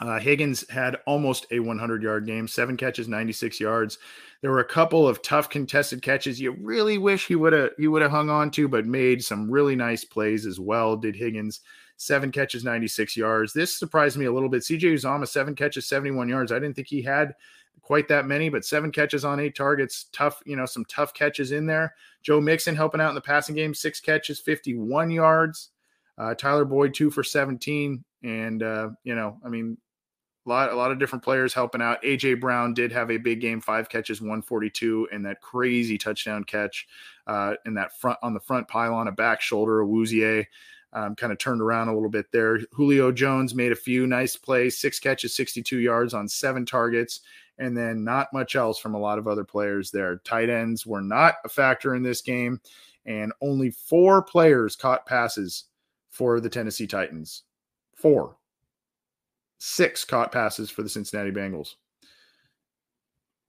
Uh, 0.00 0.18
Higgins 0.18 0.68
had 0.70 0.96
almost 1.06 1.46
a 1.50 1.58
100 1.58 2.02
yard 2.02 2.26
game, 2.26 2.46
seven 2.46 2.76
catches, 2.76 3.08
96 3.08 3.58
yards. 3.58 3.98
There 4.40 4.52
were 4.52 4.60
a 4.60 4.64
couple 4.64 5.08
of 5.08 5.22
tough 5.22 5.50
contested 5.50 6.02
catches 6.02 6.40
you 6.40 6.52
really 6.52 6.98
wish 6.98 7.26
he 7.26 7.34
would 7.34 7.52
have 7.52 7.70
he 7.76 7.88
would 7.88 8.02
have 8.02 8.12
hung 8.12 8.30
on 8.30 8.52
to, 8.52 8.68
but 8.68 8.86
made 8.86 9.24
some 9.24 9.50
really 9.50 9.74
nice 9.74 10.04
plays 10.04 10.46
as 10.46 10.60
well. 10.60 10.96
Did 10.96 11.16
Higgins? 11.16 11.60
seven 11.98 12.30
catches, 12.30 12.64
96 12.64 13.16
yards. 13.16 13.52
This 13.52 13.76
surprised 13.76 14.16
me 14.16 14.26
a 14.26 14.32
little 14.32 14.48
bit. 14.48 14.62
CJ 14.62 14.94
Uzomah, 14.94 15.28
seven 15.28 15.54
catches, 15.54 15.86
71 15.86 16.28
yards. 16.28 16.52
I 16.52 16.58
didn't 16.58 16.76
think 16.76 16.88
he 16.88 17.02
had 17.02 17.34
quite 17.82 18.08
that 18.08 18.26
many, 18.26 18.48
but 18.48 18.64
seven 18.64 18.90
catches 18.90 19.24
on 19.24 19.40
eight 19.40 19.56
targets. 19.56 20.06
Tough, 20.12 20.40
you 20.46 20.56
know, 20.56 20.64
some 20.64 20.84
tough 20.86 21.12
catches 21.12 21.52
in 21.52 21.66
there. 21.66 21.94
Joe 22.22 22.40
Mixon 22.40 22.76
helping 22.76 23.00
out 23.00 23.10
in 23.10 23.14
the 23.14 23.20
passing 23.20 23.54
game, 23.54 23.74
six 23.74 24.00
catches, 24.00 24.40
51 24.40 25.10
yards. 25.10 25.70
Uh, 26.16 26.34
Tyler 26.34 26.64
Boyd, 26.64 26.94
two 26.94 27.10
for 27.10 27.22
17. 27.22 28.04
And, 28.22 28.62
uh, 28.62 28.90
you 29.04 29.14
know, 29.14 29.38
I 29.44 29.48
mean, 29.48 29.76
a 30.48 30.50
lot, 30.50 30.72
a 30.72 30.76
lot 30.76 30.90
of 30.90 30.98
different 30.98 31.22
players 31.22 31.52
helping 31.52 31.82
out. 31.82 32.02
AJ 32.02 32.40
Brown 32.40 32.74
did 32.74 32.90
have 32.92 33.10
a 33.10 33.18
big 33.18 33.40
game, 33.40 33.60
five 33.60 33.88
catches, 33.88 34.20
142, 34.20 35.08
and 35.12 35.24
that 35.26 35.40
crazy 35.40 35.98
touchdown 35.98 36.44
catch 36.44 36.86
uh, 37.26 37.54
in 37.66 37.74
that 37.74 37.98
front 37.98 38.18
on 38.22 38.34
the 38.34 38.40
front 38.40 38.66
pylon, 38.68 39.08
a 39.08 39.12
back 39.12 39.40
shoulder, 39.40 39.84
Awuzie 39.84 40.46
um, 40.92 41.14
kind 41.14 41.32
of 41.32 41.38
turned 41.38 41.60
around 41.60 41.88
a 41.88 41.94
little 41.94 42.08
bit 42.08 42.26
there. 42.32 42.60
Julio 42.72 43.12
Jones 43.12 43.54
made 43.54 43.72
a 43.72 43.76
few 43.76 44.06
nice 44.06 44.36
plays, 44.36 44.78
six 44.78 44.98
catches, 44.98 45.34
62 45.34 45.78
yards 45.78 46.14
on 46.14 46.28
seven 46.28 46.64
targets, 46.64 47.20
and 47.58 47.76
then 47.76 48.04
not 48.04 48.32
much 48.32 48.56
else 48.56 48.78
from 48.78 48.94
a 48.94 48.98
lot 48.98 49.18
of 49.18 49.28
other 49.28 49.44
players 49.44 49.90
there. 49.90 50.16
Tight 50.24 50.48
ends 50.48 50.86
were 50.86 51.02
not 51.02 51.34
a 51.44 51.48
factor 51.48 51.94
in 51.94 52.02
this 52.02 52.22
game, 52.22 52.60
and 53.04 53.32
only 53.42 53.70
four 53.70 54.22
players 54.22 54.76
caught 54.76 55.06
passes 55.06 55.64
for 56.10 56.40
the 56.40 56.48
Tennessee 56.48 56.86
Titans. 56.86 57.42
Four. 57.94 58.36
Six 59.58 60.04
caught 60.04 60.32
passes 60.32 60.70
for 60.70 60.82
the 60.82 60.88
Cincinnati 60.88 61.30
Bengals. 61.30 61.74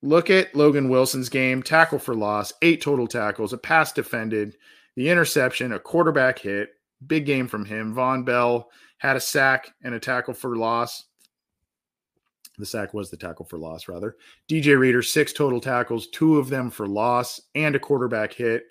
Look 0.01 0.29
at 0.29 0.55
Logan 0.55 0.89
Wilson's 0.89 1.29
game 1.29 1.61
tackle 1.61 1.99
for 1.99 2.15
loss, 2.15 2.53
eight 2.61 2.81
total 2.81 3.07
tackles, 3.07 3.53
a 3.53 3.57
pass 3.57 3.91
defended, 3.91 4.55
the 4.95 5.09
interception, 5.09 5.73
a 5.73 5.79
quarterback 5.79 6.39
hit, 6.39 6.69
Big 7.05 7.25
game 7.25 7.47
from 7.47 7.65
him. 7.65 7.93
Vonn 7.93 8.25
Bell 8.25 8.69
had 8.97 9.15
a 9.15 9.21
sack 9.21 9.73
and 9.83 9.93
a 9.93 9.99
tackle 9.99 10.33
for 10.33 10.57
loss. 10.57 11.05
The 12.57 12.65
sack 12.65 12.93
was 12.93 13.09
the 13.09 13.15
tackle 13.15 13.45
for 13.45 13.57
loss, 13.57 13.87
rather. 13.87 14.17
DJ 14.49 14.77
Reader, 14.77 15.01
six 15.01 15.31
total 15.31 15.61
tackles, 15.61 16.07
two 16.07 16.37
of 16.37 16.49
them 16.49 16.69
for 16.69 16.87
loss, 16.87 17.39
and 17.55 17.73
a 17.73 17.79
quarterback 17.79 18.33
hit. 18.33 18.63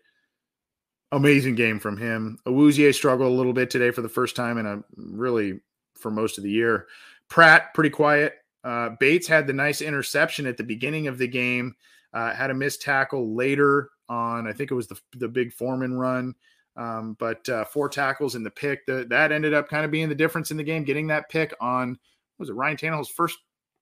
Amazing 1.11 1.55
game 1.55 1.81
from 1.81 1.96
him. 1.96 2.38
Awuzie 2.46 2.94
struggled 2.94 3.33
a 3.33 3.35
little 3.35 3.55
bit 3.55 3.70
today 3.70 3.90
for 3.90 4.03
the 4.03 4.11
first 4.11 4.37
time 4.37 4.59
in 4.59 4.66
a 4.66 4.85
really 4.96 5.61
for 5.94 6.11
most 6.11 6.37
of 6.37 6.44
the 6.44 6.51
year. 6.51 6.87
Pratt, 7.29 7.75
pretty 7.75 7.91
quiet. 7.91 8.35
Uh, 8.64 8.91
Bates 9.01 9.29
had 9.29 9.47
the 9.47 9.53
nice 9.53 9.81
interception 9.81 10.47
at 10.47 10.57
the 10.57 10.64
beginning 10.64 11.07
of 11.07 11.19
the 11.19 11.29
game, 11.29 11.75
uh, 12.12 12.35
had 12.35 12.51
a 12.51 12.55
missed 12.55 12.83
tackle 12.83 13.35
later 13.35 13.91
on, 14.09 14.47
I 14.47 14.53
think 14.53 14.71
it 14.71 14.75
was 14.75 14.88
the, 14.88 14.99
the 15.17 15.29
big 15.29 15.53
Foreman 15.53 15.95
run. 15.95 16.35
Um, 16.77 17.17
but 17.19 17.49
uh, 17.49 17.64
four 17.64 17.88
tackles 17.88 18.37
in 18.37 18.45
the 18.45 18.51
pick 18.51 18.87
the, 18.87 19.05
that 19.11 19.33
ended 19.33 19.53
up 19.53 19.69
kind 19.69 19.85
of 19.85 19.91
being 19.91 20.09
the 20.09 20.14
difference 20.14 20.53
in 20.53 20.57
the 20.57 20.62
game. 20.62 20.85
Getting 20.85 21.09
that 21.09 21.29
pick 21.29 21.53
on 21.61 21.99
was 22.38 22.51
it 22.51 22.55
Ryan 22.55 22.77
Tannehill's 22.77 23.09
first 23.09 23.37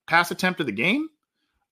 pass 0.07 0.31
attempt 0.31 0.61
of 0.61 0.67
the 0.67 0.73
game. 0.73 1.09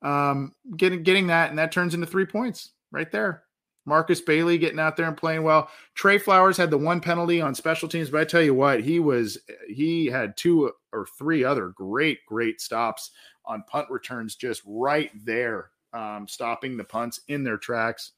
Um, 0.03 0.53
getting 0.77 1.03
getting 1.03 1.29
that 1.29 1.49
and 1.49 1.59
that 1.59 1.73
turns 1.73 1.95
into 1.95 2.07
three 2.07 2.27
points 2.27 2.73
right 2.93 3.11
there. 3.11 3.45
Markus 3.87 4.21
Bailey 4.21 4.59
getting 4.59 4.79
out 4.79 4.97
there 4.97 5.09
and 5.09 5.17
playing 5.17 5.43
well. 5.43 5.71
Tre 5.95 6.19
Flowers 6.19 6.59
had 6.59 6.71
the 6.71 6.79
one 6.79 7.01
penalty 7.01 7.41
on 7.41 7.55
special 7.55 7.89
teams, 7.89 8.11
but 8.11 8.21
I 8.21 8.25
tell 8.25 8.43
you 8.43 8.55
what, 8.55 8.83
he 8.83 9.01
was 9.01 9.39
he 9.67 10.07
had 10.07 10.37
two 10.37 10.73
or 10.95 11.07
three 11.19 11.45
other 11.45 11.69
great 11.69 12.25
great 12.27 12.61
stops 12.61 13.11
on 13.45 13.65
punt 13.65 13.91
returns 13.91 14.37
just 14.37 14.63
right 14.65 15.11
there, 15.25 15.71
um, 15.93 16.27
stopping 16.27 16.77
the 16.77 16.85
punts 16.85 17.21
in 17.29 17.45
their 17.45 17.59
tracks. 17.59 18.13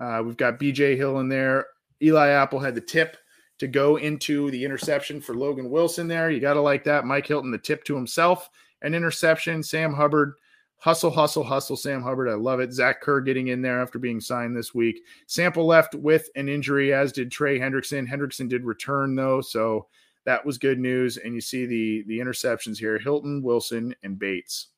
Uh, 0.00 0.22
we've 0.24 0.36
got 0.36 0.58
BJ 0.58 0.96
Hill 0.96 1.20
in 1.20 1.28
there, 1.28 1.66
Eli 2.02 2.28
Apple 2.28 2.60
had 2.60 2.74
the 2.74 2.80
tip 2.80 3.16
to 3.58 3.66
go 3.66 3.96
into 3.96 4.50
the 4.50 4.64
interception 4.64 5.20
for 5.20 5.34
Logan 5.34 5.70
Wilson 5.70 6.06
there. 6.06 6.30
You 6.30 6.40
got 6.40 6.54
to 6.54 6.60
like 6.60 6.84
that. 6.84 7.04
Mike 7.04 7.26
Hilton, 7.26 7.50
the 7.50 7.58
tip 7.58 7.84
to 7.84 7.94
himself, 7.94 8.48
an 8.82 8.94
interception. 8.94 9.62
Sam 9.62 9.92
Hubbard, 9.92 10.34
hustle, 10.76 11.10
hustle, 11.10 11.42
hustle. 11.42 11.76
Sam 11.76 12.02
Hubbard, 12.02 12.28
I 12.28 12.34
love 12.34 12.60
it. 12.60 12.72
Zach 12.72 13.00
Kerr 13.00 13.20
getting 13.20 13.48
in 13.48 13.60
there 13.60 13.82
after 13.82 13.98
being 13.98 14.20
signed 14.20 14.56
this 14.56 14.74
week. 14.74 15.00
Sample 15.26 15.66
left 15.66 15.94
with 15.96 16.28
an 16.36 16.48
injury, 16.48 16.92
as 16.92 17.12
did 17.12 17.32
Trey 17.32 17.58
Hendrickson. 17.58 18.08
Hendrickson 18.08 18.48
did 18.48 18.64
return 18.64 19.16
though, 19.16 19.40
so 19.40 19.88
that 20.28 20.44
was 20.44 20.58
good 20.58 20.78
news. 20.78 21.16
And 21.16 21.34
you 21.34 21.40
see 21.40 21.64
the 21.64 22.04
the 22.06 22.18
interceptions 22.18 22.76
here: 22.76 22.98
Hilton, 22.98 23.42
Wilson, 23.42 23.94
and 24.02 24.18
Bates. 24.18 24.68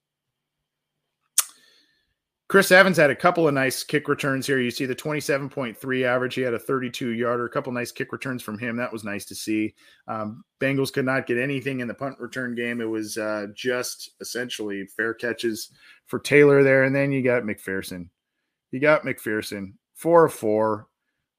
Chris 2.46 2.70
Evans 2.70 2.96
had 2.96 3.10
a 3.10 3.16
couple 3.16 3.46
of 3.46 3.54
nice 3.54 3.82
kick 3.82 4.08
returns 4.08 4.46
here. 4.46 4.60
You 4.60 4.72
see 4.72 4.84
the 4.84 4.94
27.3 4.94 6.04
average. 6.04 6.34
He 6.34 6.40
had 6.40 6.54
a 6.54 6.58
32 6.58 7.10
yarder, 7.10 7.44
a 7.44 7.48
couple 7.48 7.72
nice 7.72 7.92
kick 7.92 8.12
returns 8.12 8.42
from 8.42 8.58
him. 8.58 8.76
That 8.76 8.92
was 8.92 9.04
nice 9.04 9.24
to 9.26 9.36
see. 9.36 9.72
Um, 10.08 10.42
Bengals 10.60 10.92
could 10.92 11.04
not 11.04 11.28
get 11.28 11.38
anything 11.38 11.78
in 11.78 11.86
the 11.86 11.94
punt 11.94 12.18
return 12.18 12.56
game. 12.56 12.80
It 12.80 12.90
was 12.90 13.18
uh, 13.18 13.46
just 13.54 14.10
essentially 14.20 14.84
fair 14.96 15.14
catches 15.14 15.70
for 16.06 16.18
Taylor 16.18 16.64
there. 16.64 16.82
And 16.82 16.94
then 16.94 17.12
you 17.12 17.22
got 17.22 17.44
McPherson. 17.44 18.08
You 18.72 18.80
got 18.80 19.04
McPherson, 19.04 19.74
four 19.94 20.24
of 20.24 20.32
four, 20.32 20.88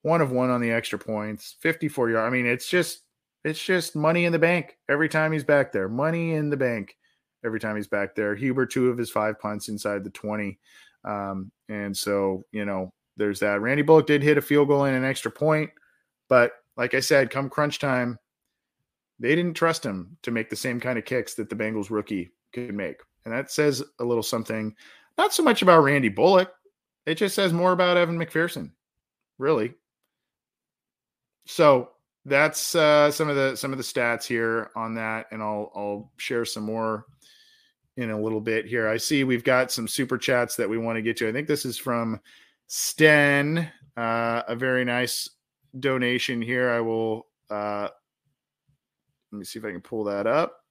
one 0.04 0.22
of 0.22 0.32
one 0.32 0.50
on 0.50 0.62
the 0.62 0.72
extra 0.72 0.98
points, 0.98 1.58
54 1.60 2.12
yards. 2.12 2.26
I 2.26 2.30
mean, 2.30 2.46
it's 2.46 2.70
just, 2.70 3.04
it's 3.44 3.64
just 3.64 3.96
money 3.96 4.26
in 4.26 4.32
the 4.32 4.40
bank 4.40 4.78
every 4.90 5.10
time 5.10 5.32
he's 5.32 5.44
back 5.44 5.72
there. 5.72 5.90
Money 5.90 6.34
in 6.34 6.50
the 6.50 6.58
bank 6.58 6.96
every 7.44 7.60
time 7.60 7.76
he's 7.76 7.88
back 7.88 8.16
there. 8.16 8.36
Huber, 8.36 8.66
two 8.66 8.90
of 8.90 8.98
his 8.98 9.10
five 9.10 9.40
punts 9.40 9.70
inside 9.70 10.04
the 10.04 10.10
20. 10.12 10.60
Um, 11.06 11.52
and 11.70 11.96
so, 11.96 12.44
you 12.52 12.66
know, 12.66 12.94
there's 13.18 13.40
that. 13.40 13.62
Randy 13.62 13.84
Bullock 13.84 14.08
did 14.08 14.22
hit 14.22 14.38
a 14.38 14.42
field 14.42 14.68
goal 14.68 14.86
and 14.86 14.96
an 14.96 15.06
extra 15.06 15.32
point, 15.32 15.72
but 16.30 16.54
like 16.78 16.94
I 16.94 17.00
said, 17.00 17.30
come 17.30 17.50
crunch 17.50 17.80
time, 17.80 18.18
they 19.20 19.36
didn't 19.36 19.56
trust 19.56 19.86
him 19.86 20.18
to 20.24 20.32
make 20.32 20.50
the 20.50 20.56
same 20.56 20.80
kind 20.80 20.98
of 20.98 21.06
kicks 21.06 21.34
that 21.36 21.50
the 21.50 21.56
Bengals 21.56 21.90
rookie 21.90 22.32
could 22.54 22.74
make. 22.74 22.98
And 23.26 23.34
that 23.34 23.52
says 23.52 23.84
a 24.00 24.04
little 24.04 24.24
something, 24.24 24.76
not 25.18 25.34
so 25.34 25.44
much 25.44 25.62
about 25.62 25.84
Randy 25.84 26.10
Bullock. 26.10 26.52
It 27.06 27.16
just 27.16 27.36
says 27.36 27.54
more 27.54 27.72
about 27.72 27.98
Evan 27.98 28.18
McPherson, 28.18 28.72
really. 29.38 29.74
So 31.46 31.92
that's 32.26 32.76
uh, 32.76 33.12
some 33.12 33.30
of 33.30 33.36
the 33.36 33.56
some 33.56 33.72
of 33.72 33.78
the 33.78 33.84
stats 33.84 34.26
here 34.26 34.70
on 34.76 34.96
that, 34.96 35.28
and 35.32 35.42
I'll 35.42 35.72
I'll 35.76 36.12
share 36.18 36.46
some 36.46 36.64
more 36.64 37.06
in 37.98 38.12
a 38.12 38.22
little 38.22 38.42
bit 38.42 38.66
here. 38.66 38.88
I 38.88 38.98
see 38.98 39.24
we've 39.24 39.44
got 39.44 39.72
some 39.72 39.88
super 39.88 40.18
chats 40.18 40.56
that 40.56 40.70
we 40.70 40.78
want 40.78 40.98
to 40.98 41.02
get 41.02 41.18
to. 41.18 41.28
I 41.28 41.32
think 41.32 41.48
this 41.48 41.66
is 41.66 41.78
from 41.78 42.20
Sten, 42.68 43.70
uh, 43.98 44.44
a 44.48 44.56
very 44.56 44.86
nice 44.86 45.30
donation 45.80 46.42
here. 46.42 46.70
I 46.70 46.80
will 46.80 47.28
uh, 47.50 47.90
let 49.32 49.40
me 49.40 49.46
see 49.46 49.60
if 49.60 49.66
I 49.66 49.72
can 49.72 49.82
pull 49.82 50.06
that 50.06 50.28
up. 50.28 50.62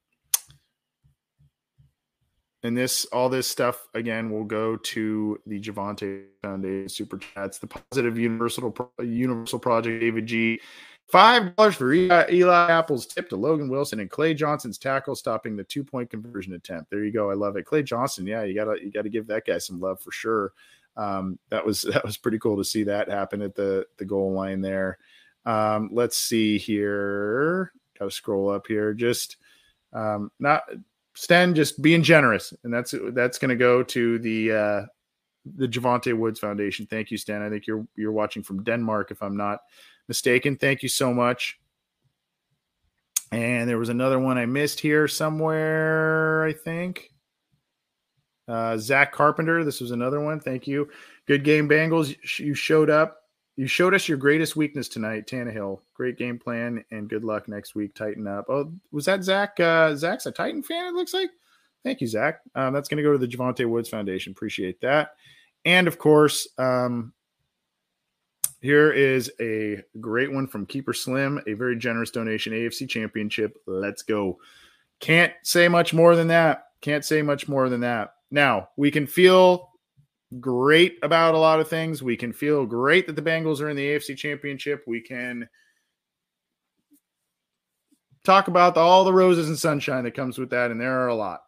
and 2.63 2.77
this 2.77 3.07
all 3.07 3.29
this 3.29 3.49
stuff 3.49 3.89
again 3.95 4.31
will 4.31 4.45
go 4.45 4.77
to 4.77 5.41
the 5.47 5.61
Jovante 5.61 6.25
Foundation 6.43 6.89
super 6.89 7.19
chats. 7.19 7.59
The 7.59 7.67
positive 7.67 8.19
universal 8.19 8.93
universal 9.01 9.59
project 9.59 10.01
David 10.01 10.27
G. 10.27 10.61
Five 11.11 11.57
dollars 11.57 11.75
for 11.75 11.93
Eli, 11.93 12.27
Eli, 12.31 12.71
Apple's 12.71 13.07
tip 13.07 13.29
to 13.31 13.37
Logan 13.37 13.69
Wilson 13.69 14.01
and 14.01 14.11
Clay 14.11 14.35
Johnson's 14.35 14.79
tackle, 14.79 15.17
stopping 15.17 15.57
the 15.57 15.65
two 15.65 15.83
point 15.83 16.11
conversion 16.11 16.53
attempt. 16.55 16.91
There 16.91 17.05
you 17.05 17.13
go. 17.13 17.31
I 17.31 17.35
love 17.35 17.57
it. 17.57 17.65
Clay 17.67 17.83
Johnson, 17.83 18.27
yeah, 18.27 18.45
you 18.45 18.55
gotta 18.55 18.77
you 18.83 18.91
gotta 18.91 19.09
give 19.09 19.27
that 19.27 19.47
guy 19.47 19.59
some 19.59 19.81
love 19.81 20.01
for 20.01 20.13
sure. 20.13 20.53
Um, 20.97 21.39
that 21.51 21.65
was 21.65 21.83
that 21.93 22.05
was 22.05 22.17
pretty 22.17 22.39
cool 22.39 22.57
to 22.57 22.65
see 22.65 22.85
that 22.85 23.09
happen 23.09 23.43
at 23.43 23.55
the 23.55 23.87
the 23.97 24.05
goal 24.05 24.33
line 24.33 24.61
there. 24.61 24.99
Um, 25.47 25.91
let's 25.93 26.17
see 26.17 26.59
here. 26.59 27.73
Got 27.99 28.07
to 28.07 28.11
scroll 28.11 28.51
up 28.51 28.67
here. 28.67 28.95
Just 28.95 29.37
um, 29.93 30.31
not 30.39 30.63
Sten 31.15 31.55
just 31.55 31.83
being 31.83 32.03
generous, 32.03 32.55
and 32.65 32.73
that's 32.73 32.95
that's 33.13 33.39
to 33.39 33.57
go 33.57 33.83
to 33.83 34.19
the 34.19 34.53
uh, 34.53 34.83
the 35.45 35.67
Jovante 35.67 36.17
Woods 36.17 36.39
Foundation. 36.39 36.87
Thank 36.87 37.11
you, 37.11 37.17
Stan. 37.17 37.43
I 37.43 37.49
think 37.49 37.67
you're 37.67 37.87
you're 37.97 38.13
watching 38.13 38.43
from 38.43 38.63
Denmark, 38.63 39.11
if 39.11 39.23
I'm 39.23 39.37
not 39.37 39.61
mistaken. 40.09 40.57
Thank 40.57 40.83
you 40.83 40.89
so 40.89 41.15
much. 41.15 41.59
And 43.33 43.69
there 43.69 43.79
was 43.79 43.89
another 43.89 44.19
one 44.19 44.39
I 44.39 44.47
missed 44.47 44.81
here 44.81 45.07
somewhere. 45.07 46.43
I 46.43 46.53
think 46.53 47.13
uh, 48.49 48.77
Zach 48.77 49.13
Carpenter. 49.13 49.63
This 49.65 49.81
was 49.81 49.93
another 49.93 50.21
one. 50.21 50.41
Thank 50.41 50.67
you. 50.67 50.89
Good 51.27 51.45
game, 51.45 51.69
Bengals. 51.69 52.17
You 52.39 52.55
showed 52.55 52.91
up. 52.91 53.19
You 53.57 53.67
showed 53.67 53.95
us 53.95 54.09
your 54.09 54.19
greatest 54.19 54.57
weakness 54.57 54.89
tonight, 54.89 55.27
Tannehill. 55.27 55.81
Great 55.95 56.17
game 56.17 56.39
plan 56.39 56.83
and 56.91 57.11
good 57.11 57.25
luck 57.25 57.47
next 57.47 57.75
week. 57.75 57.95
Tighten 57.95 58.27
up. 58.27 58.47
Oh, 58.49 58.73
was 58.91 59.05
that 59.05 59.23
Zach? 59.23 59.61
Uh, 59.61 59.95
Zach's 59.95 60.27
a 60.27 60.33
Titan 60.33 60.63
fan, 60.63 60.87
it 60.87 60.95
looks 60.95 61.13
like. 61.13 61.31
Thank 61.85 62.01
you, 62.01 62.07
Zach. 62.07 62.41
Um, 62.55 62.75
that's 62.75 62.89
going 62.89 62.99
to 62.99 63.03
go 63.03 63.13
to 63.13 63.19
the 63.19 63.27
Jovante 63.27 63.67
Woods 63.69 63.89
Foundation. 63.89 64.33
Appreciate 64.33 64.81
that. 64.83 65.13
And 65.65 65.87
of 65.89 65.99
course, 65.99 66.49
um, 66.59 67.13
here 68.61 68.93
is 68.93 69.33
a 69.41 69.83
great 70.01 70.33
one 70.33 70.47
from 70.47 70.67
Keeper 70.67 70.93
Slim, 70.93 71.41
a 71.47 71.55
very 71.55 71.77
generous 71.77 72.11
donation, 72.11 72.53
AFC 72.53 72.89
Championship. 72.89 73.57
Let's 73.67 74.03
go. 74.03 74.39
Can't 75.01 75.33
say 75.43 75.69
much 75.69 75.95
more 75.95 76.15
than 76.15 76.29
that. 76.29 76.65
Can't 76.83 77.05
say 77.05 77.23
much 77.23 77.49
more 77.49 77.71
than 77.71 77.81
that. 77.81 78.15
Now, 78.31 78.69
we 78.77 78.91
can 78.91 79.07
feel 79.07 79.71
great 80.39 80.99
about 81.03 81.35
a 81.35 81.39
lot 81.39 81.61
of 81.61 81.69
things. 81.69 82.03
We 82.03 82.17
can 82.17 82.33
feel 82.33 82.67
great 82.67 83.07
that 83.07 83.17
the 83.17 83.23
Bengals 83.23 83.61
are 83.61 83.71
in 83.71 83.77
the 83.77 83.87
AFC 83.87 84.17
Championship. 84.17 84.85
We 84.87 85.01
can 85.01 85.49
talk 88.25 88.49
about 88.49 88.77
all 88.77 89.05
the 89.05 89.13
roses 89.13 89.49
and 89.49 89.59
sunshine 89.59 90.05
that 90.05 90.15
comes 90.15 90.39
with 90.39 90.51
that, 90.51 90.71
and 90.71 90.81
there 90.81 91.01
are 91.01 91.09
a 91.09 91.15
lot. 91.15 91.41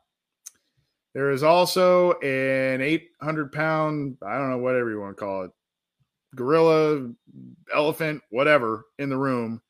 There 1.15 1.31
is 1.31 1.43
also 1.43 2.13
an 2.21 2.81
800 2.81 3.53
pound, 3.53 4.17
I 4.27 4.39
don't 4.39 4.51
know, 4.51 4.59
whatever 4.59 4.91
you 4.91 5.01
want 5.01 5.17
to 5.17 5.21
call 5.21 5.45
it, 5.45 5.51
gorilla, 6.35 7.11
elephant, 7.75 8.23
whatever, 8.31 8.87
in 8.99 9.11
the 9.11 9.19
room. 9.19 9.61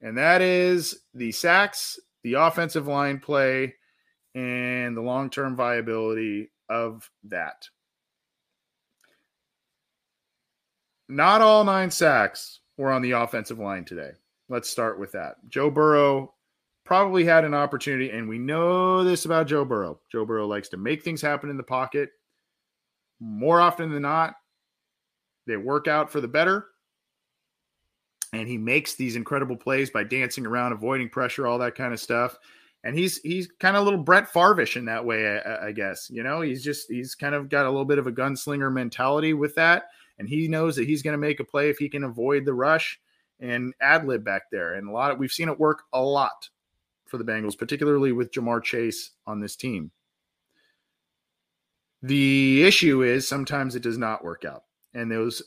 And 0.00 0.16
that 0.16 0.42
is 0.42 1.00
the 1.12 1.32
sacks, 1.32 1.98
the 2.22 2.34
offensive 2.34 2.86
line 2.86 3.18
play, 3.18 3.74
and 4.34 4.96
the 4.96 5.02
long 5.02 5.28
term 5.28 5.56
viability 5.56 6.50
of 6.68 7.10
that. 7.24 7.68
Not 11.08 11.40
all 11.40 11.64
nine 11.64 11.90
sacks 11.90 12.60
were 12.76 12.92
on 12.92 13.02
the 13.02 13.10
offensive 13.10 13.58
line 13.58 13.84
today. 13.84 14.12
Let's 14.48 14.70
start 14.70 15.00
with 15.00 15.10
that. 15.12 15.36
Joe 15.48 15.70
Burrow 15.70 16.34
probably 16.90 17.24
had 17.24 17.44
an 17.44 17.54
opportunity, 17.54 18.10
and 18.10 18.28
we 18.28 18.36
know 18.36 19.04
this 19.04 19.24
about 19.24 19.46
Joe 19.46 19.64
Burrow. 19.64 20.00
Joe 20.10 20.24
Burrow 20.24 20.48
likes 20.48 20.68
to 20.70 20.76
make 20.76 21.04
things 21.04 21.22
happen 21.22 21.48
in 21.48 21.56
the 21.56 21.62
pocket. 21.62 22.10
More 23.20 23.60
often 23.60 23.92
than 23.92 24.02
not, 24.02 24.34
they 25.46 25.56
work 25.56 25.86
out 25.86 26.10
for 26.10 26.20
the 26.20 26.26
better. 26.26 26.66
And 28.32 28.48
he 28.48 28.58
makes 28.58 28.96
these 28.96 29.14
incredible 29.14 29.56
plays 29.56 29.90
by 29.90 30.02
dancing 30.02 30.44
around, 30.44 30.72
avoiding 30.72 31.10
pressure, 31.10 31.46
all 31.46 31.58
that 31.58 31.76
kind 31.76 31.92
of 31.92 32.00
stuff. 32.00 32.36
And 32.82 32.98
he's 32.98 33.18
he's 33.18 33.46
kind 33.60 33.76
of 33.76 33.82
a 33.82 33.84
little 33.84 34.02
Brett 34.02 34.28
Favre-ish 34.32 34.76
in 34.76 34.86
that 34.86 35.04
way, 35.04 35.38
I, 35.38 35.68
I 35.68 35.72
guess. 35.72 36.10
You 36.10 36.24
know, 36.24 36.40
he's 36.40 36.64
just 36.64 36.90
he's 36.90 37.14
kind 37.14 37.36
of 37.36 37.48
got 37.48 37.66
a 37.66 37.70
little 37.70 37.84
bit 37.84 37.98
of 37.98 38.08
a 38.08 38.12
gunslinger 38.12 38.72
mentality 38.72 39.32
with 39.32 39.54
that 39.54 39.84
and 40.18 40.28
he 40.28 40.48
knows 40.48 40.74
that 40.74 40.88
he's 40.88 41.02
going 41.02 41.12
to 41.12 41.18
make 41.18 41.38
a 41.38 41.44
play 41.44 41.70
if 41.70 41.78
he 41.78 41.88
can 41.88 42.04
avoid 42.04 42.44
the 42.44 42.52
rush 42.52 43.00
and 43.38 43.72
ad 43.80 44.06
lib 44.06 44.24
back 44.24 44.42
there. 44.50 44.74
And 44.74 44.88
a 44.88 44.92
lot 44.92 45.12
of 45.12 45.18
we've 45.18 45.30
seen 45.30 45.48
it 45.48 45.58
work 45.58 45.84
a 45.92 46.00
lot 46.00 46.48
for 47.10 47.18
the 47.18 47.24
Bengals, 47.24 47.58
particularly 47.58 48.12
with 48.12 48.32
Ja'Marr 48.32 48.62
Chase 48.62 49.10
on 49.26 49.40
this 49.40 49.56
team. 49.56 49.90
The 52.02 52.62
issue 52.64 53.02
is 53.02 53.28
sometimes 53.28 53.74
it 53.74 53.82
does 53.82 53.98
not 53.98 54.24
work 54.24 54.44
out, 54.44 54.64
and 54.94 55.10
those 55.10 55.42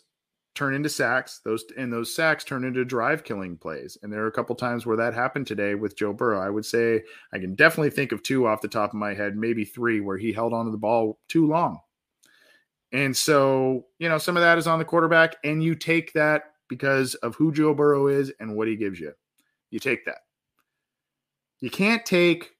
turn 0.53 0.75
into 0.75 0.89
sacks. 0.89 1.41
Those 1.43 1.65
and 1.77 1.91
those 1.91 2.13
sacks 2.13 2.43
turn 2.43 2.63
into 2.63 2.85
drive 2.85 3.23
killing 3.23 3.57
plays. 3.57 3.97
And 4.03 4.13
there 4.13 4.23
are 4.23 4.27
a 4.27 4.31
couple 4.31 4.55
times 4.55 4.85
where 4.85 4.97
that 4.97 5.15
happened 5.15 5.47
today 5.47 5.73
with 5.73 5.97
Joe 5.97 6.13
Burrow. 6.13 6.39
I 6.39 6.51
would 6.51 6.65
say 6.65 7.01
I 7.33 7.39
can 7.39 7.55
definitely 7.55 7.89
think 7.89 8.11
of 8.11 8.21
two 8.21 8.45
off 8.45 8.61
the 8.61 8.67
top 8.67 8.91
of 8.91 8.95
my 8.95 9.15
head, 9.15 9.35
maybe 9.35 9.65
three, 9.65 9.99
where 9.99 10.17
he 10.17 10.31
held 10.31 10.53
onto 10.53 10.71
the 10.71 10.77
ball 10.77 11.17
too 11.27 11.47
long 11.47 11.79
and 12.93 13.17
so, 13.17 13.87
you 13.97 14.07
know, 14.07 14.19
some 14.19 14.37
of 14.37 14.41
that 14.41 14.59
is 14.59 14.67
on 14.67 14.77
the 14.77 14.85
quarterback, 14.85 15.37
and 15.43 15.63
you 15.63 15.73
take 15.73 16.13
that 16.13 16.53
because 16.69 17.15
of 17.15 17.35
who 17.35 17.51
Joe 17.51 17.73
Burrow 17.73 18.07
is 18.07 18.31
and 18.39 18.55
what 18.55 18.67
he 18.67 18.75
gives 18.75 18.99
you. 18.99 19.11
You 19.71 19.79
take 19.79 20.05
that. 20.05 20.19
You 21.63 21.69
can't 21.69 22.05
take 22.05 22.57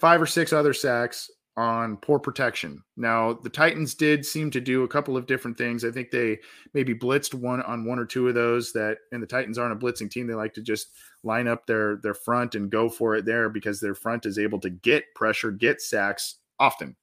five 0.00 0.20
or 0.20 0.26
six 0.26 0.52
other 0.52 0.74
sacks 0.74 1.30
on 1.56 1.96
poor 1.98 2.18
protection. 2.18 2.82
Now, 2.96 3.34
the 3.34 3.48
Titans 3.48 3.94
did 3.94 4.26
seem 4.26 4.50
to 4.50 4.60
do 4.60 4.82
a 4.82 4.88
couple 4.88 5.16
of 5.16 5.28
different 5.28 5.56
things. 5.56 5.84
I 5.84 5.92
think 5.92 6.10
they 6.10 6.40
maybe 6.74 6.92
blitzed 6.92 7.34
one 7.34 7.62
on 7.62 7.84
one 7.84 8.00
or 8.00 8.04
two 8.04 8.26
of 8.26 8.34
those 8.34 8.72
that 8.72 8.98
and 9.12 9.22
the 9.22 9.28
Titans 9.28 9.58
aren't 9.58 9.80
a 9.80 9.86
blitzing 9.86 10.10
team. 10.10 10.26
They 10.26 10.34
like 10.34 10.54
to 10.54 10.60
just 10.60 10.88
line 11.22 11.46
up 11.46 11.68
their 11.68 12.00
their 12.02 12.14
front 12.14 12.56
and 12.56 12.68
go 12.68 12.88
for 12.88 13.14
it 13.14 13.26
there 13.26 13.48
because 13.48 13.78
their 13.78 13.94
front 13.94 14.26
is 14.26 14.40
able 14.40 14.58
to 14.58 14.70
get 14.70 15.04
pressure, 15.14 15.52
get 15.52 15.80
sacks 15.80 16.38
often. 16.58 16.96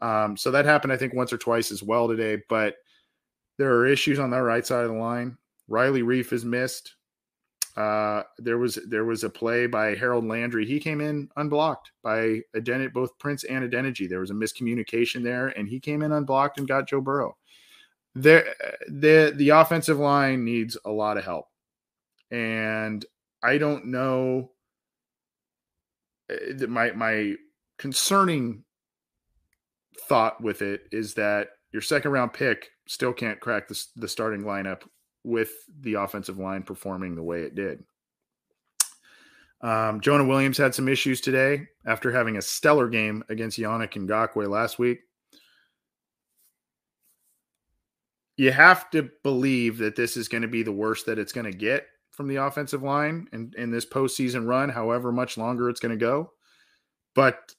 Um, 0.00 0.36
so 0.36 0.52
that 0.52 0.64
happened, 0.64 0.92
I 0.92 0.96
think, 0.96 1.12
once 1.12 1.32
or 1.32 1.38
twice 1.38 1.72
as 1.72 1.82
well 1.82 2.06
today. 2.06 2.40
But 2.48 2.76
there 3.58 3.74
are 3.74 3.84
issues 3.84 4.20
on 4.20 4.30
the 4.30 4.40
right 4.40 4.64
side 4.64 4.84
of 4.84 4.92
the 4.92 4.96
line. 4.96 5.38
Riley 5.66 6.02
Reiff 6.02 6.32
is 6.32 6.44
missed. 6.44 6.94
Uh, 7.76 8.22
there 8.38 8.58
was 8.58 8.78
there 8.86 9.04
was 9.04 9.24
a 9.24 9.30
play 9.30 9.66
by 9.66 9.94
Harold 9.94 10.26
Landry. 10.26 10.66
He 10.66 10.78
came 10.78 11.00
in 11.00 11.28
unblocked 11.36 11.92
by 12.02 12.40
Aden- 12.54 12.90
both 12.92 13.18
Prince 13.18 13.44
and 13.44 13.70
Adeniji. 13.70 14.08
There 14.08 14.20
was 14.20 14.30
a 14.30 14.34
miscommunication 14.34 15.22
there, 15.22 15.48
and 15.48 15.66
he 15.66 15.80
came 15.80 16.02
in 16.02 16.12
unblocked 16.12 16.58
and 16.58 16.68
got 16.68 16.86
Joe 16.86 17.00
Burrow. 17.00 17.36
There, 18.14 18.54
the 18.88 19.32
the 19.34 19.50
offensive 19.50 19.98
line 19.98 20.44
needs 20.44 20.76
a 20.84 20.90
lot 20.90 21.16
of 21.16 21.24
help, 21.24 21.46
and 22.30 23.04
I 23.42 23.56
don't 23.56 23.86
know. 23.86 24.50
Uh, 26.30 26.66
my 26.66 26.90
my 26.92 27.36
concerning 27.78 28.64
thought 30.08 30.42
with 30.42 30.60
it 30.60 30.82
is 30.92 31.14
that 31.14 31.48
your 31.72 31.82
second 31.82 32.10
round 32.10 32.34
pick 32.34 32.68
still 32.86 33.14
can't 33.14 33.40
crack 33.40 33.66
the, 33.68 33.82
the 33.96 34.08
starting 34.08 34.42
lineup 34.42 34.82
with 35.24 35.50
the 35.80 35.94
offensive 35.94 36.38
line 36.38 36.62
performing 36.62 37.14
the 37.14 37.22
way 37.22 37.42
it 37.42 37.54
did. 37.54 37.84
Um, 39.60 40.00
Jonah 40.00 40.24
Williams 40.24 40.58
had 40.58 40.74
some 40.74 40.88
issues 40.88 41.20
today 41.20 41.68
after 41.86 42.10
having 42.10 42.36
a 42.36 42.42
stellar 42.42 42.88
game 42.88 43.22
against 43.28 43.58
Yannick 43.58 43.92
Ngakoue 43.92 44.48
last 44.48 44.78
week. 44.78 45.00
You 48.36 48.50
have 48.50 48.90
to 48.90 49.08
believe 49.22 49.78
that 49.78 49.94
this 49.94 50.16
is 50.16 50.26
going 50.26 50.42
to 50.42 50.48
be 50.48 50.64
the 50.64 50.72
worst 50.72 51.06
that 51.06 51.18
it's 51.18 51.32
going 51.32 51.50
to 51.50 51.56
get 51.56 51.86
from 52.10 52.26
the 52.26 52.36
offensive 52.36 52.82
line 52.82 53.28
in, 53.32 53.52
in 53.56 53.70
this 53.70 53.86
postseason 53.86 54.46
run, 54.46 54.68
however 54.68 55.12
much 55.12 55.38
longer 55.38 55.70
it's 55.70 55.80
going 55.80 55.96
to 55.96 55.96
go. 55.96 56.32
But 57.14 57.54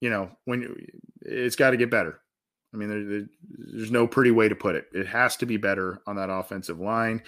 you 0.00 0.10
know, 0.10 0.30
when 0.44 0.76
it's 1.22 1.56
got 1.56 1.70
to 1.70 1.76
get 1.76 1.90
better. 1.90 2.20
I 2.74 2.76
mean, 2.76 2.88
there, 2.88 3.04
there, 3.04 3.26
there's 3.72 3.90
no 3.92 4.06
pretty 4.06 4.32
way 4.32 4.48
to 4.48 4.56
put 4.56 4.74
it. 4.74 4.88
It 4.92 5.06
has 5.06 5.36
to 5.36 5.46
be 5.46 5.56
better 5.56 6.02
on 6.06 6.16
that 6.16 6.30
offensive 6.30 6.80
line. 6.80 7.22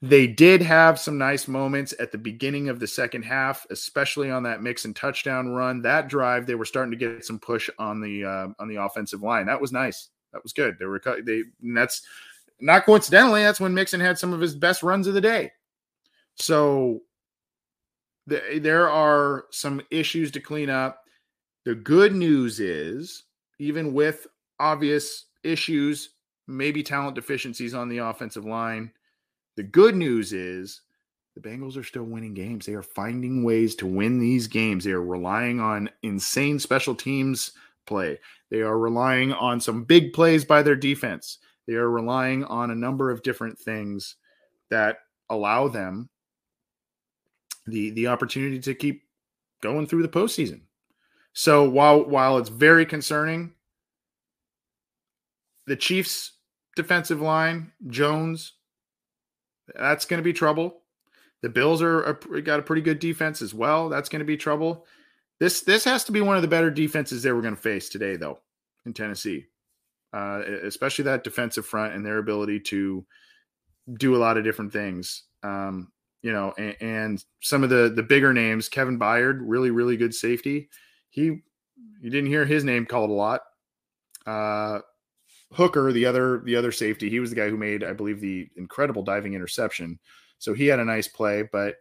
They 0.00 0.26
did 0.28 0.62
have 0.62 1.00
some 1.00 1.18
nice 1.18 1.48
moments 1.48 1.92
at 1.98 2.12
the 2.12 2.18
beginning 2.18 2.68
of 2.68 2.78
the 2.78 2.86
second 2.86 3.22
half, 3.22 3.66
especially 3.70 4.30
on 4.30 4.44
that 4.44 4.62
Mixon 4.62 4.94
touchdown 4.94 5.48
run. 5.48 5.82
That 5.82 6.08
drive, 6.08 6.46
they 6.46 6.54
were 6.54 6.66
starting 6.66 6.92
to 6.92 6.96
get 6.96 7.24
some 7.24 7.40
push 7.40 7.68
on 7.78 8.00
the 8.00 8.24
uh, 8.24 8.48
on 8.60 8.68
the 8.68 8.76
offensive 8.76 9.22
line. 9.22 9.46
That 9.46 9.60
was 9.60 9.72
nice. 9.72 10.10
That 10.32 10.42
was 10.44 10.52
good. 10.52 10.76
They 10.78 10.84
were 10.84 11.00
they. 11.24 11.42
that's 11.74 12.02
not 12.60 12.84
coincidentally. 12.84 13.42
That's 13.42 13.60
when 13.60 13.74
Mixon 13.74 14.00
had 14.00 14.18
some 14.18 14.32
of 14.32 14.40
his 14.40 14.54
best 14.54 14.84
runs 14.84 15.08
of 15.08 15.14
the 15.14 15.20
day. 15.20 15.50
So 16.36 17.00
the, 18.28 18.60
there 18.60 18.88
are 18.88 19.46
some 19.50 19.80
issues 19.90 20.30
to 20.32 20.40
clean 20.40 20.70
up. 20.70 21.02
The 21.64 21.74
good 21.74 22.14
news 22.14 22.60
is, 22.60 23.24
even 23.58 23.92
with 23.92 24.28
obvious 24.60 25.26
issues, 25.42 26.10
maybe 26.46 26.82
talent 26.82 27.14
deficiencies 27.14 27.74
on 27.74 27.88
the 27.88 27.98
offensive 27.98 28.44
line, 28.44 28.92
the 29.56 29.62
good 29.62 29.94
news 29.94 30.32
is 30.32 30.82
the 31.34 31.48
Bengals 31.48 31.76
are 31.76 31.84
still 31.84 32.04
winning 32.04 32.34
games. 32.34 32.66
They 32.66 32.74
are 32.74 32.82
finding 32.82 33.44
ways 33.44 33.74
to 33.76 33.86
win 33.86 34.18
these 34.18 34.46
games. 34.46 34.84
They 34.84 34.92
are 34.92 35.04
relying 35.04 35.60
on 35.60 35.90
insane 36.02 36.58
special 36.58 36.94
teams 36.94 37.52
play. 37.86 38.18
They 38.50 38.60
are 38.60 38.78
relying 38.78 39.32
on 39.32 39.60
some 39.60 39.84
big 39.84 40.12
plays 40.12 40.44
by 40.44 40.62
their 40.62 40.76
defense. 40.76 41.38
They 41.66 41.74
are 41.74 41.90
relying 41.90 42.44
on 42.44 42.70
a 42.70 42.76
number 42.76 43.10
of 43.10 43.22
different 43.22 43.58
things 43.58 44.16
that 44.70 44.98
allow 45.30 45.68
them 45.68 46.08
the 47.66 47.90
the 47.90 48.06
opportunity 48.06 48.58
to 48.60 48.74
keep 48.74 49.02
going 49.60 49.86
through 49.86 50.02
the 50.02 50.08
postseason. 50.08 50.62
So 51.32 51.68
while 51.68 52.04
while 52.04 52.38
it's 52.38 52.48
very 52.48 52.86
concerning, 52.86 53.52
the 55.68 55.76
Chiefs 55.76 56.32
defensive 56.74 57.20
line, 57.20 57.72
Jones, 57.86 58.54
that's 59.74 60.04
going 60.04 60.18
to 60.18 60.24
be 60.24 60.32
trouble. 60.32 60.80
The 61.42 61.48
Bills 61.48 61.82
are, 61.82 62.18
got 62.42 62.58
a 62.58 62.62
pretty 62.62 62.82
good 62.82 62.98
defense 62.98 63.42
as 63.42 63.54
well. 63.54 63.88
That's 63.88 64.08
going 64.08 64.20
to 64.20 64.26
be 64.26 64.36
trouble. 64.36 64.86
This 65.38 65.60
this 65.60 65.84
has 65.84 66.02
to 66.04 66.12
be 66.12 66.20
one 66.20 66.34
of 66.34 66.42
the 66.42 66.48
better 66.48 66.70
defenses 66.70 67.22
they 67.22 67.30
were 67.30 67.42
going 67.42 67.54
to 67.54 67.60
face 67.60 67.88
today, 67.88 68.16
though, 68.16 68.40
in 68.86 68.92
Tennessee, 68.92 69.46
uh, 70.12 70.42
especially 70.64 71.04
that 71.04 71.22
defensive 71.22 71.64
front 71.64 71.94
and 71.94 72.04
their 72.04 72.18
ability 72.18 72.58
to 72.60 73.06
do 73.98 74.16
a 74.16 74.18
lot 74.18 74.36
of 74.36 74.42
different 74.42 74.72
things. 74.72 75.24
Um, 75.44 75.92
you 76.22 76.32
know, 76.32 76.52
and, 76.58 76.76
and, 76.80 77.24
some 77.40 77.62
of 77.62 77.70
the 77.70 77.92
the 77.94 78.02
bigger 78.02 78.32
names, 78.32 78.68
Kevin 78.68 78.98
Byard, 78.98 79.38
really 79.42 79.70
really 79.70 79.96
good 79.96 80.12
safety. 80.12 80.68
He 81.10 81.22
you 82.00 82.10
didn't 82.10 82.26
hear 82.26 82.44
his 82.44 82.64
name 82.64 82.84
called 82.84 83.10
a 83.10 83.12
lot. 83.12 83.42
Uh, 84.26 84.80
Hooker, 85.52 85.92
the 85.92 86.06
other 86.06 86.42
the 86.44 86.56
other 86.56 86.72
safety, 86.72 87.08
he 87.08 87.20
was 87.20 87.30
the 87.30 87.36
guy 87.36 87.48
who 87.48 87.56
made, 87.56 87.82
I 87.82 87.92
believe, 87.92 88.20
the 88.20 88.48
incredible 88.56 89.02
diving 89.02 89.34
interception. 89.34 89.98
So 90.38 90.54
he 90.54 90.66
had 90.66 90.78
a 90.78 90.84
nice 90.84 91.08
play, 91.08 91.42
but 91.50 91.76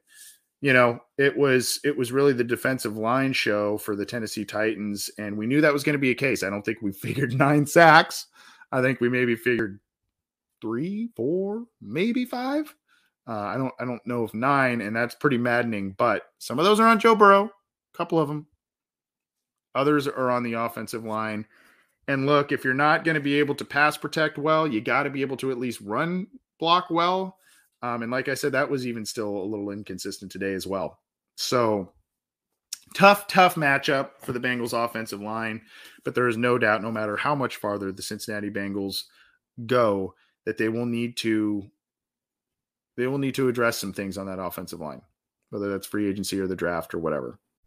you 0.61 0.73
know, 0.73 0.99
it 1.17 1.37
was 1.37 1.79
it 1.83 1.95
was 1.95 2.11
really 2.11 2.33
the 2.33 2.43
defensive 2.43 2.97
line 2.97 3.33
show 3.33 3.77
for 3.77 3.95
the 3.95 4.05
Tennessee 4.05 4.45
Titans, 4.45 5.11
and 5.17 5.37
we 5.37 5.45
knew 5.45 5.61
that 5.61 5.73
was 5.73 5.83
going 5.83 5.93
to 5.93 5.99
be 5.99 6.11
a 6.11 6.15
case. 6.15 6.43
I 6.43 6.49
don't 6.49 6.63
think 6.63 6.81
we 6.81 6.91
figured 6.93 7.33
nine 7.33 7.65
sacks. 7.65 8.27
I 8.71 8.81
think 8.81 8.99
we 8.99 9.09
maybe 9.09 9.35
figured 9.35 9.79
three, 10.61 11.09
four, 11.15 11.65
maybe 11.81 12.25
five. 12.25 12.73
Uh, 13.27 13.33
I 13.33 13.57
don't 13.57 13.73
I 13.79 13.85
don't 13.85 14.05
know 14.07 14.23
if 14.23 14.33
nine, 14.33 14.81
and 14.81 14.95
that's 14.95 15.15
pretty 15.15 15.37
maddening. 15.37 15.91
But 15.97 16.23
some 16.39 16.57
of 16.57 16.65
those 16.65 16.79
are 16.79 16.87
on 16.87 16.99
Joe 16.99 17.15
Burrow, 17.15 17.45
a 17.45 17.97
couple 17.97 18.19
of 18.19 18.27
them. 18.27 18.47
Others 19.75 20.07
are 20.07 20.31
on 20.31 20.41
the 20.41 20.53
offensive 20.53 21.05
line. 21.05 21.45
And 22.07 22.25
look, 22.25 22.51
if 22.51 22.63
you're 22.63 22.73
not 22.73 23.03
going 23.03 23.15
to 23.15 23.21
be 23.21 23.39
able 23.39 23.55
to 23.55 23.65
pass 23.65 23.97
protect 23.97 24.37
well, 24.37 24.65
you 24.65 24.79
got 24.79 25.03
to 25.03 25.09
be 25.09 25.21
able 25.21 25.37
to 25.37 25.51
at 25.51 25.59
least 25.59 25.81
run 25.81 26.27
block 26.59 26.87
well. 26.89 27.37
Um, 27.81 28.01
and 28.01 28.11
like 28.11 28.29
I 28.29 28.33
said, 28.33 28.53
that 28.53 28.69
was 28.69 28.87
even 28.87 29.05
still 29.05 29.29
a 29.29 29.45
little 29.45 29.69
inconsistent 29.71 30.31
today 30.31 30.53
as 30.53 30.65
well. 30.65 30.99
So 31.35 31.91
tough, 32.95 33.27
tough 33.27 33.55
matchup 33.55 34.11
for 34.21 34.31
the 34.31 34.39
Bengals 34.39 34.73
offensive 34.73 35.21
line. 35.21 35.61
But 36.03 36.15
there 36.15 36.27
is 36.27 36.37
no 36.37 36.57
doubt, 36.57 36.81
no 36.81 36.91
matter 36.91 37.17
how 37.17 37.35
much 37.35 37.57
farther 37.57 37.91
the 37.91 38.01
Cincinnati 38.01 38.49
Bengals 38.49 39.03
go, 39.65 40.15
that 40.45 40.57
they 40.57 40.69
will 40.69 40.85
need 40.85 41.17
to 41.17 41.69
they 42.95 43.05
will 43.05 43.19
need 43.19 43.35
to 43.35 43.47
address 43.47 43.77
some 43.77 43.93
things 43.93 44.17
on 44.17 44.25
that 44.25 44.39
offensive 44.39 44.79
line, 44.79 45.03
whether 45.51 45.69
that's 45.69 45.85
free 45.85 46.09
agency 46.09 46.39
or 46.39 46.47
the 46.47 46.55
draft 46.55 46.95
or 46.95 46.97
whatever. 46.97 47.37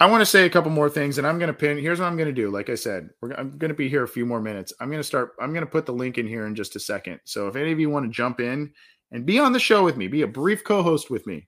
I 0.00 0.06
want 0.06 0.20
to 0.20 0.26
say 0.26 0.46
a 0.46 0.50
couple 0.50 0.70
more 0.70 0.90
things, 0.90 1.18
and 1.18 1.26
I'm 1.26 1.38
going 1.38 1.48
to 1.48 1.54
pin. 1.54 1.78
Here's 1.78 2.00
what 2.00 2.06
I'm 2.06 2.16
going 2.16 2.28
to 2.28 2.32
do. 2.32 2.50
Like 2.50 2.70
I 2.70 2.74
said, 2.74 3.10
I'm 3.36 3.56
going 3.56 3.68
to 3.68 3.74
be 3.74 3.88
here 3.88 4.02
a 4.02 4.08
few 4.08 4.26
more 4.26 4.40
minutes. 4.40 4.72
I'm 4.80 4.88
going 4.88 5.00
to 5.00 5.04
start. 5.04 5.32
I'm 5.40 5.52
going 5.52 5.64
to 5.64 5.70
put 5.70 5.86
the 5.86 5.92
link 5.92 6.18
in 6.18 6.26
here 6.26 6.46
in 6.46 6.54
just 6.54 6.76
a 6.76 6.80
second. 6.80 7.20
So 7.24 7.46
if 7.46 7.56
any 7.56 7.72
of 7.72 7.78
you 7.78 7.90
want 7.90 8.06
to 8.06 8.10
jump 8.10 8.40
in 8.40 8.72
and 9.12 9.26
be 9.26 9.38
on 9.38 9.52
the 9.52 9.60
show 9.60 9.84
with 9.84 9.96
me, 9.96 10.08
be 10.08 10.22
a 10.22 10.26
brief 10.26 10.64
co-host 10.64 11.10
with 11.10 11.26
me, 11.26 11.46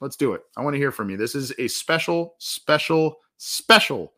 let's 0.00 0.16
do 0.16 0.32
it. 0.32 0.42
I 0.56 0.62
want 0.62 0.74
to 0.74 0.78
hear 0.78 0.90
from 0.90 1.10
you. 1.10 1.16
This 1.16 1.34
is 1.34 1.52
a 1.58 1.68
special, 1.68 2.34
special, 2.38 3.16
special 3.36 4.14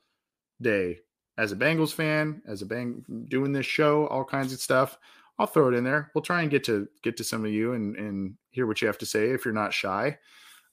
day. 0.62 0.98
As 1.36 1.50
a 1.50 1.56
Bengals 1.56 1.92
fan, 1.92 2.40
as 2.46 2.62
a 2.62 2.66
bang 2.66 3.04
doing 3.28 3.52
this 3.52 3.66
show, 3.66 4.06
all 4.06 4.24
kinds 4.24 4.52
of 4.52 4.60
stuff. 4.60 4.96
I'll 5.38 5.48
throw 5.48 5.68
it 5.68 5.74
in 5.74 5.82
there. 5.82 6.12
We'll 6.14 6.22
try 6.22 6.42
and 6.42 6.50
get 6.50 6.62
to 6.64 6.88
get 7.02 7.16
to 7.16 7.24
some 7.24 7.44
of 7.44 7.50
you 7.50 7.72
and 7.72 7.96
and 7.96 8.34
hear 8.50 8.66
what 8.66 8.80
you 8.80 8.86
have 8.86 8.98
to 8.98 9.06
say 9.06 9.30
if 9.30 9.44
you're 9.44 9.52
not 9.52 9.74
shy. 9.74 10.16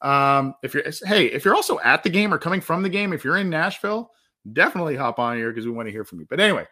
Um, 0.02 0.56
if 0.64 0.74
you're 0.74 0.84
hey, 1.06 1.28
if 1.28 1.46
you're 1.46 1.56
also 1.56 1.80
at 1.80 2.04
the 2.04 2.10
game 2.10 2.34
or 2.34 2.38
coming 2.38 2.62
from 2.62 2.82
the 2.84 2.90
game, 2.90 3.14
if 3.14 3.24
you're 3.24 3.38
in 3.38 3.50
Nashville, 3.50 4.12
definitely 4.54 4.96
hop 4.96 5.20
on 5.20 5.38
here 5.38 5.52
because 5.52 5.66
we 5.66 5.72
want 5.72 5.88
to 5.88 5.92
hear 5.92 6.04
from 6.04 6.20
you. 6.20 6.26
But 6.30 6.40
anyway, 6.40 6.66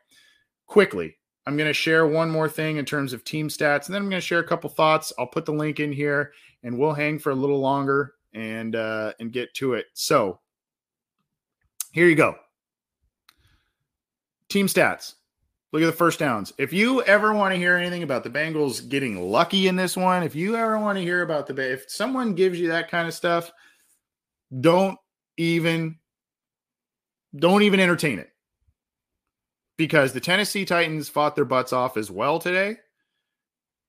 quickly, 0.65 1.15
I'm 1.45 1.57
going 1.57 1.69
to 1.69 1.73
share 1.73 2.07
one 2.07 2.29
more 2.29 2.49
thing 2.49 2.77
in 2.77 2.85
terms 2.85 3.13
of 3.13 3.23
team 3.23 3.47
stats, 3.47 3.85
and 3.85 3.95
then 3.95 4.01
I'm 4.01 4.09
going 4.09 4.21
to 4.21 4.25
share 4.25 4.39
a 4.39 4.47
couple 4.47 4.69
thoughts. 4.69 5.13
I'll 5.17 5.27
put 5.27 5.45
the 5.45 5.53
link 5.53 5.79
in 5.79 5.91
here, 5.91 6.31
and 6.63 6.77
we'll 6.77 6.93
hang 6.93 7.19
for 7.19 7.31
a 7.31 7.35
little 7.35 7.59
longer 7.59 8.13
and 8.33 8.75
uh, 8.75 9.13
and 9.19 9.31
get 9.31 9.53
to 9.55 9.73
it. 9.73 9.87
So 9.93 10.39
here 11.91 12.07
you 12.07 12.15
go. 12.15 12.35
Team 14.49 14.67
stats. 14.67 15.15
Look 15.71 15.84
at 15.84 15.86
the 15.86 15.91
first 15.91 16.17
downs. 16.17 16.51
If 16.58 16.73
you 16.73 17.03
ever 17.03 17.32
want 17.34 17.53
to 17.53 17.60
hear 17.60 17.75
anything 17.75 18.01
about 18.01 18.23
the 18.23 18.29
Bengals 18.29 18.88
getting 18.88 19.21
lucky 19.21 19.67
in 19.67 19.75
this 19.75 19.95
one, 19.95 20.23
if 20.23 20.36
you 20.36 20.55
ever 20.55 20.79
want 20.79 20.97
to 20.97 21.03
hear 21.03 21.21
about 21.21 21.45
the 21.45 21.71
if 21.71 21.86
someone 21.89 22.34
gives 22.34 22.60
you 22.60 22.69
that 22.69 22.89
kind 22.89 23.08
of 23.08 23.13
stuff, 23.13 23.51
don't 24.60 24.97
even 25.38 25.97
don't 27.38 27.62
even 27.62 27.79
entertain 27.79 28.17
it. 28.17 28.29
Because 29.77 30.12
the 30.12 30.19
Tennessee 30.19 30.65
Titans 30.65 31.08
fought 31.08 31.36
their 31.36 31.45
butts 31.45 31.71
off 31.71 31.97
as 31.97 32.10
well 32.10 32.39
today. 32.39 32.77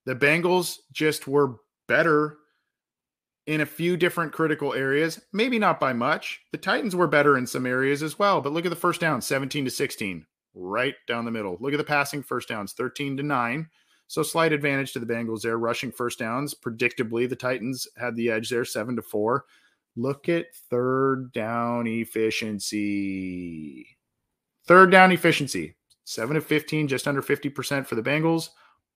The 0.05 0.15
Bengals 0.15 0.77
just 0.93 1.27
were 1.27 1.57
better 1.89 2.37
in 3.47 3.63
a 3.63 3.67
few 3.67 3.97
different 3.97 4.33
critical 4.33 4.75
areas, 4.75 5.21
maybe 5.33 5.59
not 5.59 5.81
by 5.81 5.95
much. 5.95 6.41
The 6.53 6.59
Titans 6.59 6.95
were 6.95 7.09
better 7.09 7.39
in 7.39 7.47
some 7.47 7.67
areas 7.67 8.03
as 8.03 8.19
well, 8.19 8.43
but 8.43 8.53
look 8.53 8.67
at 8.67 8.71
the 8.71 8.77
first 8.77 9.01
down, 9.01 9.23
17 9.23 9.65
to 9.65 9.71
16 9.71 10.27
right 10.55 10.95
down 11.07 11.25
the 11.25 11.31
middle. 11.31 11.57
Look 11.61 11.73
at 11.73 11.79
the 11.79 11.85
passing 11.85 12.23
first 12.23 12.49
downs 12.49 12.73
13 12.73 13.17
to 13.19 13.23
9. 13.23 13.69
So 14.07 14.23
slight 14.25 14.53
advantage 14.53 14.93
to 14.93 14.99
the 14.99 15.07
Bengals 15.07 15.43
there. 15.43 15.59
Rushing 15.59 15.93
first 15.93 16.19
downs, 16.19 16.55
predictably, 16.55 17.29
the 17.29 17.37
Titans 17.37 17.87
had 17.97 18.17
the 18.17 18.31
edge 18.31 18.49
there, 18.49 18.65
7 18.65 18.97
to 18.97 19.03
4. 19.03 19.45
Look 19.97 20.29
at 20.29 20.55
third 20.69 21.33
down 21.33 21.87
efficiency. 21.87 23.87
Third 24.67 24.91
down 24.91 25.13
efficiency, 25.13 25.77
7 26.05 26.37
of 26.37 26.45
15, 26.45 26.89
just 26.89 27.07
under 27.07 27.23
50% 27.23 27.87
for 27.87 27.95
the 27.95 28.03
Bengals, 28.03 28.51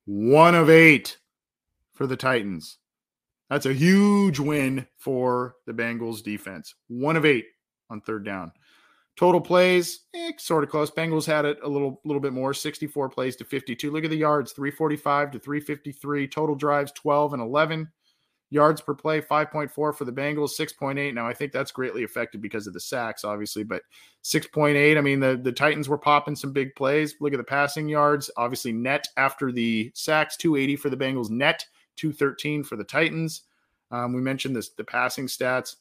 1 0.06 0.54
of 0.54 0.68
8 0.68 1.16
for 1.92 2.06
the 2.06 2.16
Titans. 2.16 2.78
That's 3.50 3.66
a 3.66 3.72
huge 3.72 4.40
win 4.40 4.86
for 4.96 5.56
the 5.66 5.72
Bengals 5.72 6.22
defense. 6.22 6.74
1 6.88 7.16
of 7.16 7.24
8 7.24 7.44
on 7.90 8.00
third 8.00 8.24
down. 8.24 8.52
Total 9.16 9.40
plays, 9.40 10.00
eh, 10.14 10.32
sort 10.38 10.64
of 10.64 10.70
close. 10.70 10.90
Bengals 10.90 11.26
had 11.26 11.44
it 11.44 11.58
a 11.62 11.68
little 11.68 12.00
little 12.04 12.20
bit 12.20 12.32
more, 12.32 12.52
64 12.52 13.08
plays 13.08 13.36
to 13.36 13.44
52. 13.44 13.90
Look 13.90 14.04
at 14.04 14.10
the 14.10 14.16
yards, 14.16 14.52
345 14.52 15.30
to 15.32 15.38
353. 15.38 16.26
Total 16.26 16.56
drives, 16.56 16.90
12 16.92 17.34
and 17.34 17.42
11. 17.42 17.88
Yards 18.50 18.80
per 18.80 18.94
play, 18.94 19.20
5.4 19.20 19.70
for 19.72 19.92
the 20.04 20.12
Bengals, 20.12 20.50
6.8. 20.58 21.12
Now, 21.14 21.26
I 21.26 21.32
think 21.32 21.50
that's 21.50 21.72
greatly 21.72 22.04
affected 22.04 22.40
because 22.40 22.66
of 22.66 22.72
the 22.72 22.80
sacks, 22.80 23.24
obviously, 23.24 23.64
but 23.64 23.82
6.8. 24.22 24.96
I 24.96 25.00
mean, 25.00 25.18
the, 25.18 25.40
the 25.42 25.50
Titans 25.50 25.88
were 25.88 25.98
popping 25.98 26.36
some 26.36 26.52
big 26.52 26.74
plays. 26.76 27.16
Look 27.20 27.32
at 27.32 27.38
the 27.38 27.44
passing 27.44 27.88
yards. 27.88 28.30
Obviously, 28.36 28.72
net 28.72 29.08
after 29.16 29.50
the 29.50 29.90
sacks, 29.94 30.36
280 30.36 30.76
for 30.76 30.90
the 30.90 30.96
Bengals, 30.96 31.30
net 31.30 31.66
213 31.96 32.62
for 32.62 32.76
the 32.76 32.84
Titans. 32.84 33.42
Um, 33.90 34.12
we 34.12 34.20
mentioned 34.20 34.54
this 34.54 34.70
the 34.70 34.84
passing 34.84 35.26
stats. 35.26 35.76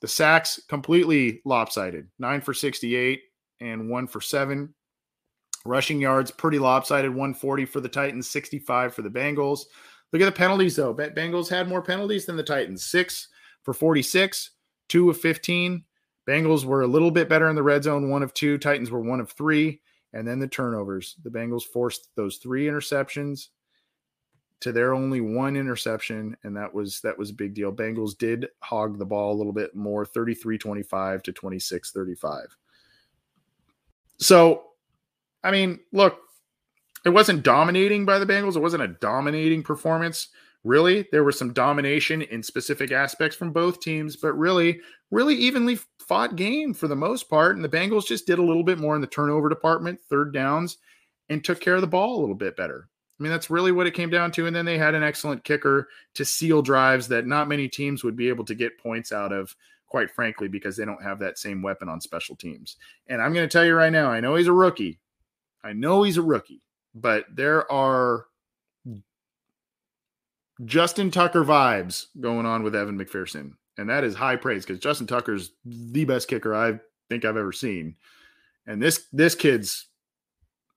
The 0.00 0.08
sacks 0.08 0.60
completely 0.68 1.42
lopsided. 1.44 2.08
Nine 2.18 2.40
for 2.40 2.54
68 2.54 3.22
and 3.60 3.90
one 3.90 4.06
for 4.06 4.20
seven. 4.20 4.74
Rushing 5.66 6.00
yards 6.00 6.30
pretty 6.30 6.58
lopsided. 6.58 7.10
140 7.10 7.66
for 7.66 7.80
the 7.80 7.88
Titans, 7.88 8.28
65 8.28 8.94
for 8.94 9.02
the 9.02 9.10
Bengals. 9.10 9.64
Look 10.12 10.22
at 10.22 10.24
the 10.24 10.32
penalties 10.32 10.76
though. 10.76 10.94
Bengals 10.94 11.48
had 11.48 11.68
more 11.68 11.82
penalties 11.82 12.26
than 12.26 12.36
the 12.36 12.42
Titans. 12.42 12.86
Six 12.86 13.28
for 13.62 13.74
46, 13.74 14.50
two 14.88 15.10
of 15.10 15.20
15. 15.20 15.84
Bengals 16.28 16.64
were 16.64 16.82
a 16.82 16.86
little 16.86 17.10
bit 17.10 17.28
better 17.28 17.48
in 17.48 17.56
the 17.56 17.62
red 17.62 17.84
zone, 17.84 18.08
one 18.08 18.22
of 18.22 18.32
two. 18.32 18.56
Titans 18.56 18.90
were 18.90 19.00
one 19.00 19.20
of 19.20 19.30
three. 19.32 19.80
And 20.12 20.26
then 20.26 20.40
the 20.40 20.48
turnovers. 20.48 21.16
The 21.22 21.30
Bengals 21.30 21.62
forced 21.62 22.08
those 22.16 22.38
three 22.38 22.66
interceptions 22.66 23.48
to 24.60 24.72
their 24.72 24.94
only 24.94 25.20
one 25.20 25.56
interception, 25.56 26.36
and 26.44 26.56
that 26.56 26.72
was 26.72 27.00
that 27.00 27.16
was 27.18 27.30
a 27.30 27.34
big 27.34 27.54
deal. 27.54 27.72
Bengals 27.72 28.16
did 28.16 28.48
hog 28.60 28.98
the 28.98 29.06
ball 29.06 29.32
a 29.32 29.38
little 29.38 29.52
bit 29.52 29.74
more, 29.74 30.04
33-25 30.04 31.22
to 31.22 31.32
26-35. 31.32 32.46
So, 34.18 34.64
I 35.42 35.50
mean, 35.50 35.80
look, 35.92 36.18
it 37.04 37.10
wasn't 37.10 37.42
dominating 37.42 38.04
by 38.04 38.18
the 38.18 38.26
Bengals. 38.26 38.56
It 38.56 38.60
wasn't 38.60 38.82
a 38.82 38.88
dominating 38.88 39.62
performance. 39.62 40.28
Really, 40.62 41.08
there 41.10 41.24
was 41.24 41.38
some 41.38 41.54
domination 41.54 42.20
in 42.20 42.42
specific 42.42 42.92
aspects 42.92 43.34
from 43.34 43.50
both 43.50 43.80
teams, 43.80 44.16
but 44.16 44.34
really, 44.34 44.80
really 45.10 45.34
evenly 45.34 45.78
fought 45.98 46.36
game 46.36 46.74
for 46.74 46.86
the 46.86 46.94
most 46.94 47.30
part. 47.30 47.56
And 47.56 47.64
the 47.64 47.68
Bengals 47.68 48.06
just 48.06 48.26
did 48.26 48.38
a 48.38 48.44
little 48.44 48.62
bit 48.62 48.78
more 48.78 48.94
in 48.94 49.00
the 49.00 49.06
turnover 49.06 49.48
department, 49.48 49.98
third 50.10 50.34
downs, 50.34 50.76
and 51.30 51.42
took 51.42 51.60
care 51.60 51.76
of 51.76 51.80
the 51.80 51.86
ball 51.86 52.18
a 52.18 52.20
little 52.20 52.34
bit 52.34 52.56
better. 52.58 52.89
I 53.20 53.22
mean, 53.22 53.30
that's 53.30 53.50
really 53.50 53.70
what 53.70 53.86
it 53.86 53.92
came 53.92 54.08
down 54.08 54.32
to. 54.32 54.46
And 54.46 54.56
then 54.56 54.64
they 54.64 54.78
had 54.78 54.94
an 54.94 55.02
excellent 55.02 55.44
kicker 55.44 55.88
to 56.14 56.24
seal 56.24 56.62
drives 56.62 57.06
that 57.08 57.26
not 57.26 57.48
many 57.48 57.68
teams 57.68 58.02
would 58.02 58.16
be 58.16 58.28
able 58.28 58.46
to 58.46 58.54
get 58.54 58.78
points 58.78 59.12
out 59.12 59.30
of, 59.30 59.54
quite 59.86 60.10
frankly, 60.10 60.48
because 60.48 60.76
they 60.76 60.86
don't 60.86 61.02
have 61.02 61.18
that 61.18 61.38
same 61.38 61.60
weapon 61.60 61.88
on 61.88 62.00
special 62.00 62.34
teams. 62.34 62.76
And 63.08 63.20
I'm 63.20 63.34
going 63.34 63.46
to 63.46 63.52
tell 63.52 63.64
you 63.64 63.74
right 63.74 63.92
now, 63.92 64.10
I 64.10 64.20
know 64.20 64.36
he's 64.36 64.46
a 64.46 64.52
rookie. 64.52 64.98
I 65.62 65.74
know 65.74 66.02
he's 66.02 66.16
a 66.16 66.22
rookie, 66.22 66.62
but 66.94 67.26
there 67.30 67.70
are 67.70 68.26
Justin 70.64 71.10
Tucker 71.10 71.44
vibes 71.44 72.06
going 72.18 72.46
on 72.46 72.62
with 72.62 72.74
Evan 72.74 72.98
McPherson 72.98 73.52
and 73.80 73.88
that 73.88 74.04
is 74.04 74.14
high 74.14 74.36
praise 74.36 74.64
because 74.64 74.78
Justin 74.78 75.06
Tucker's 75.06 75.52
the 75.64 76.04
best 76.04 76.28
kicker 76.28 76.54
I 76.54 76.78
think 77.08 77.24
I've 77.24 77.38
ever 77.38 77.50
seen, 77.50 77.96
and 78.66 78.80
this 78.80 79.06
this 79.10 79.34
kid's 79.34 79.86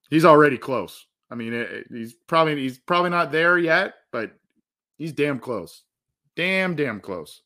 he's 0.09 0.23
already 0.23 0.57
close. 0.57 1.05
I 1.33 1.35
mean, 1.35 1.51
it, 1.51 1.87
he's 1.89 2.13
probably 2.13 2.61
he's 2.61 2.77
probably 2.77 3.09
not 3.09 3.31
there 3.31 3.57
yet, 3.57 3.95
but 4.11 4.33
he's 4.99 5.13
damn 5.13 5.39
close, 5.39 5.81
damn 6.35 6.75
damn 6.75 6.99
close. 6.99 7.41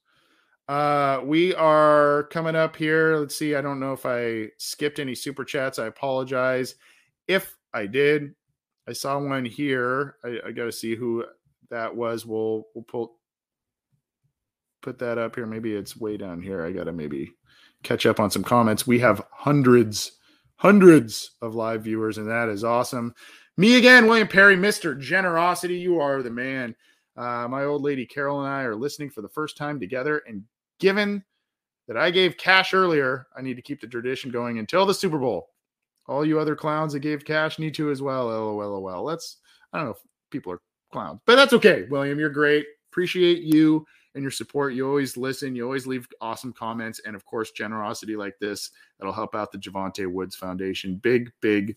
Uh, 0.68 1.22
we 1.24 1.56
are 1.56 2.24
coming 2.24 2.58
up 2.58 2.76
here. 2.76 3.16
Let's 3.16 3.38
see. 3.38 3.56
I 3.56 3.62
don't 3.62 3.80
know 3.80 3.94
if 3.94 4.06
I 4.06 4.50
skipped 4.58 5.00
any 5.00 5.16
super 5.16 5.46
chats. 5.46 5.80
I 5.80 5.86
apologize 5.86 6.76
if 7.30 7.56
I 7.74 7.86
did. 7.86 8.36
I 8.90 8.92
saw 8.92 9.18
one 9.20 9.46
here. 9.46 10.18
I, 10.22 10.40
I 10.48 10.52
got 10.52 10.66
to 10.66 10.72
see 10.74 10.94
who 10.94 11.24
that 11.70 11.96
was. 11.96 12.26
We'll 12.26 12.66
we'll 12.76 12.84
pull 12.84 13.16
put 14.82 15.00
that 15.00 15.18
up 15.18 15.36
here. 15.36 15.46
Maybe 15.46 15.74
it's 15.74 15.96
way 15.96 16.18
down 16.18 16.42
here. 16.42 16.66
I 16.66 16.74
got 16.74 16.86
to 16.86 16.92
maybe 16.92 17.32
catch 17.84 18.06
up 18.06 18.20
on 18.20 18.32
some 18.32 18.44
comments. 18.44 18.86
We 18.86 19.00
have 19.00 19.24
hundreds, 19.32 20.12
hundreds 20.58 21.32
of 21.42 21.56
live 21.56 21.86
viewers, 21.86 22.18
and 22.18 22.30
that 22.30 22.50
is 22.50 22.66
awesome. 22.66 23.14
Me 23.60 23.78
again, 23.78 24.06
William 24.06 24.28
Perry, 24.28 24.56
Mr. 24.56 25.00
Generosity. 25.00 25.80
You 25.80 26.00
are 26.00 26.22
the 26.22 26.30
man. 26.30 26.76
Uh, 27.16 27.48
my 27.48 27.64
old 27.64 27.82
lady 27.82 28.06
Carol 28.06 28.40
and 28.40 28.48
I 28.48 28.62
are 28.62 28.76
listening 28.76 29.10
for 29.10 29.24
the 29.24 29.30
first 29.30 29.58
time 29.58 29.80
together. 29.80 30.22
And 30.28 30.44
given 30.80 31.24
that 31.88 31.98
I 31.98 32.12
gave 32.12 32.38
cash 32.38 32.76
earlier, 32.76 33.26
I 33.36 33.42
need 33.42 33.56
to 33.56 33.64
keep 33.64 33.82
the 33.82 33.88
tradition 33.88 34.30
going 34.30 34.60
until 34.60 34.86
the 34.86 34.94
Super 34.94 35.18
Bowl. 35.18 35.50
All 36.08 36.24
you 36.24 36.40
other 36.40 36.56
clowns 36.56 36.94
that 36.94 37.00
gave 37.00 37.26
cash 37.26 37.58
need 37.58 37.74
to 37.76 37.90
as 37.90 38.00
well. 38.00 38.28
LOL. 38.28 38.58
LOL. 38.58 39.04
Let's, 39.04 39.38
I 39.74 39.78
don't 39.78 39.88
know 39.88 39.94
if 39.94 40.02
people 40.30 40.54
are 40.54 40.62
clowns, 40.92 41.20
but 41.26 41.36
that's 41.36 41.54
okay. 41.54 41.88
William, 41.90 42.20
you're 42.20 42.30
great. 42.30 42.68
Appreciate 42.92 43.42
you 43.42 43.88
and 44.14 44.22
your 44.22 44.32
support. 44.32 44.76
You 44.76 44.88
always 44.88 45.18
listen, 45.18 45.56
you 45.56 45.64
always 45.64 45.88
leave 45.88 46.08
awesome 46.22 46.54
comments, 46.54 47.02
and 47.06 47.16
of 47.16 47.26
course, 47.26 47.52
generosity 47.52 48.16
like 48.16 48.38
this 48.40 48.70
that'll 49.00 49.14
help 49.14 49.34
out 49.34 49.52
the 49.52 49.58
Jovante 49.58 50.06
Woods 50.06 50.36
Foundation. 50.36 50.98
Big, 50.98 51.32
big 51.42 51.76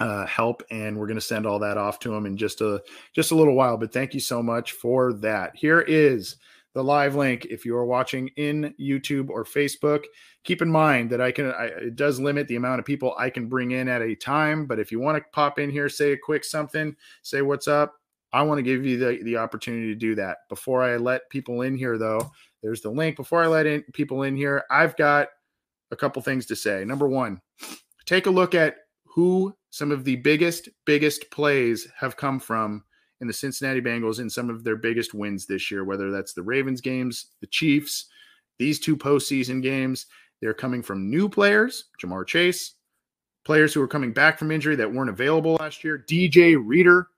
uh, 0.00 0.26
help, 0.26 0.62
and 0.70 0.96
we're 0.96 1.06
going 1.06 1.18
to 1.18 1.20
send 1.20 1.46
all 1.46 1.58
that 1.58 1.76
off 1.76 1.98
to 2.00 2.14
him 2.14 2.26
in 2.26 2.36
just 2.36 2.60
a 2.60 2.82
just 3.14 3.30
a 3.30 3.34
little 3.34 3.54
while. 3.54 3.76
But 3.76 3.92
thank 3.92 4.14
you 4.14 4.20
so 4.20 4.42
much 4.42 4.72
for 4.72 5.12
that. 5.14 5.52
Here 5.54 5.80
is 5.80 6.36
the 6.74 6.84
live 6.84 7.14
link 7.14 7.46
if 7.46 7.64
you 7.64 7.76
are 7.76 7.86
watching 7.86 8.28
in 8.36 8.74
YouTube 8.80 9.30
or 9.30 9.44
Facebook. 9.44 10.04
Keep 10.44 10.62
in 10.62 10.70
mind 10.70 11.10
that 11.10 11.20
I 11.20 11.32
can 11.32 11.46
I, 11.46 11.66
it 11.66 11.96
does 11.96 12.20
limit 12.20 12.46
the 12.48 12.56
amount 12.56 12.78
of 12.78 12.84
people 12.86 13.14
I 13.18 13.30
can 13.30 13.48
bring 13.48 13.72
in 13.72 13.88
at 13.88 14.02
a 14.02 14.14
time, 14.14 14.66
but 14.66 14.78
if 14.78 14.92
you 14.92 15.00
want 15.00 15.18
to 15.18 15.24
pop 15.32 15.58
in 15.58 15.70
here, 15.70 15.88
say 15.88 16.12
a 16.12 16.18
quick 16.18 16.44
something, 16.44 16.94
say 17.22 17.42
what's 17.42 17.66
up, 17.66 17.94
I 18.32 18.42
want 18.42 18.58
to 18.58 18.62
give 18.62 18.84
you 18.84 18.98
the, 18.98 19.22
the 19.22 19.36
opportunity 19.38 19.88
to 19.88 19.94
do 19.94 20.14
that. 20.16 20.38
Before 20.48 20.82
I 20.82 20.96
let 20.96 21.28
people 21.30 21.62
in 21.62 21.76
here, 21.76 21.98
though, 21.98 22.30
there's 22.62 22.82
the 22.82 22.90
link. 22.90 23.16
Before 23.16 23.42
I 23.42 23.46
let 23.46 23.66
in 23.66 23.82
people 23.94 24.22
in 24.22 24.36
here, 24.36 24.64
I've 24.70 24.96
got 24.96 25.28
a 25.90 25.96
couple 25.96 26.20
things 26.22 26.46
to 26.46 26.56
say. 26.56 26.84
Number 26.84 27.08
one, 27.08 27.40
take 28.04 28.26
a 28.26 28.30
look 28.30 28.54
at 28.54 28.76
who 29.04 29.54
some 29.70 29.92
of 29.92 30.04
the 30.04 30.16
biggest, 30.16 30.68
biggest 30.84 31.30
plays 31.30 31.86
have 31.98 32.16
come 32.16 32.40
from 32.40 32.84
in 33.20 33.26
the 33.26 33.32
Cincinnati 33.32 33.80
Bengals 33.80 34.20
in 34.20 34.30
some 34.30 34.48
of 34.48 34.64
their 34.64 34.76
biggest 34.76 35.14
wins 35.14 35.46
this 35.46 35.70
year, 35.70 35.84
whether 35.84 36.10
that's 36.10 36.32
the 36.32 36.42
Ravens 36.42 36.80
games, 36.80 37.26
the 37.40 37.46
Chiefs, 37.46 38.06
these 38.58 38.78
two 38.78 38.96
postseason 38.96 39.62
games. 39.62 40.06
They're 40.40 40.54
coming 40.54 40.82
from 40.82 41.10
new 41.10 41.28
players, 41.28 41.86
Ja'Marr 42.02 42.26
Chase, 42.26 42.74
players 43.44 43.74
who 43.74 43.82
are 43.82 43.88
coming 43.88 44.12
back 44.12 44.38
from 44.38 44.52
injury 44.52 44.76
that 44.76 44.92
weren't 44.92 45.10
available 45.10 45.54
last 45.54 45.82
year, 45.82 46.04
DJ 46.08 46.56
Reader, 46.64 47.08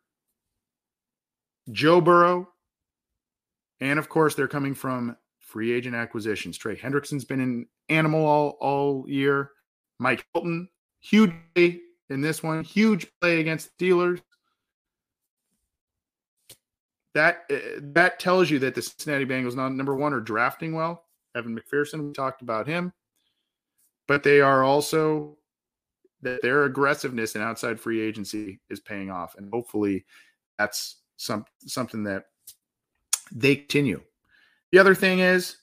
Joe 1.71 2.01
Burrow, 2.01 2.49
and 3.81 3.99
of 3.99 4.09
course, 4.09 4.35
they're 4.35 4.49
coming 4.49 4.75
from 4.75 5.17
free 5.39 5.73
agent 5.73 5.95
acquisitions. 5.95 6.57
Trey 6.57 6.77
Hendrickson's 6.77 7.25
been 7.25 7.41
an 7.41 7.67
animal 7.89 8.25
all, 8.25 8.57
all 8.61 9.05
year. 9.09 9.51
Mike 9.99 10.25
Hilton, 10.33 10.69
huge 11.01 11.33
play 11.55 11.81
in 12.11 12.21
this 12.21 12.43
one, 12.43 12.63
huge 12.65 13.07
play 13.21 13.41
against 13.41 13.71
the 13.79 13.91
Steelers. 13.91 14.21
That 17.15 17.45
uh, 17.51 17.81
that 17.81 18.21
tells 18.21 18.51
you 18.51 18.59
that 18.61 18.75
the 18.75 18.83
Cincinnati 18.83 19.25
Bengals, 19.25 19.57
not 19.57 19.73
number 19.73 19.97
one, 19.97 20.13
are 20.13 20.21
drafting 20.21 20.75
well. 20.75 21.07
Evan 21.35 21.59
McPherson, 21.59 22.07
we 22.09 22.13
talked 22.13 22.43
about 22.43 22.67
him, 22.67 22.93
but 24.07 24.23
they 24.23 24.41
are 24.41 24.63
also 24.63 25.37
that 26.23 26.43
their 26.43 26.65
aggressiveness 26.65 27.35
in 27.35 27.43
outside 27.43 27.81
free 27.81 28.01
agency 28.01 28.61
is 28.69 28.79
paying 28.79 29.11
off, 29.11 29.37
and 29.37 29.51
hopefully, 29.53 30.05
that's 30.59 30.97
some 31.17 31.45
something 31.67 32.05
that 32.05 32.27
they 33.33 33.57
continue. 33.57 34.01
The 34.71 34.79
other 34.79 34.95
thing 34.95 35.19
is, 35.19 35.57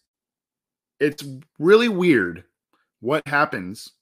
it's 1.00 1.24
really 1.60 1.88
weird 1.88 2.43
what 3.00 3.26
happens 3.28 3.93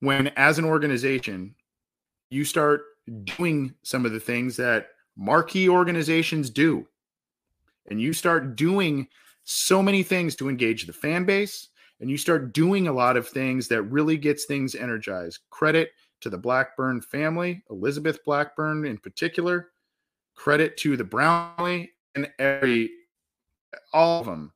when, 0.00 0.28
as 0.28 0.58
an 0.58 0.64
organization, 0.64 1.54
you 2.30 2.44
start 2.44 2.82
doing 3.24 3.74
some 3.82 4.04
of 4.04 4.12
the 4.12 4.20
things 4.20 4.56
that 4.56 4.88
marquee 5.16 5.68
organizations 5.68 6.50
do. 6.50 6.86
And 7.88 8.00
you 8.00 8.12
start 8.12 8.56
doing 8.56 9.08
so 9.44 9.82
many 9.82 10.02
things 10.02 10.36
to 10.36 10.48
engage 10.48 10.86
the 10.86 10.92
fan 10.92 11.24
base, 11.24 11.68
and 12.00 12.10
you 12.10 12.16
start 12.16 12.52
doing 12.52 12.88
a 12.88 12.92
lot 12.92 13.16
of 13.16 13.28
things 13.28 13.68
that 13.68 13.82
really 13.82 14.16
gets 14.16 14.44
things 14.44 14.74
energized. 14.74 15.40
Credit 15.50 15.90
to 16.20 16.30
the 16.30 16.38
Blackburn 16.38 17.00
family, 17.00 17.62
Elizabeth 17.70 18.24
Blackburn 18.24 18.84
in 18.86 18.98
particular, 18.98 19.70
Credit 20.34 20.76
to 20.78 20.96
the 20.96 21.04
Brownlee 21.04 21.90
and 22.14 22.30
every 22.38 22.90
all 23.92 24.20
of 24.20 24.26
them, 24.26 24.52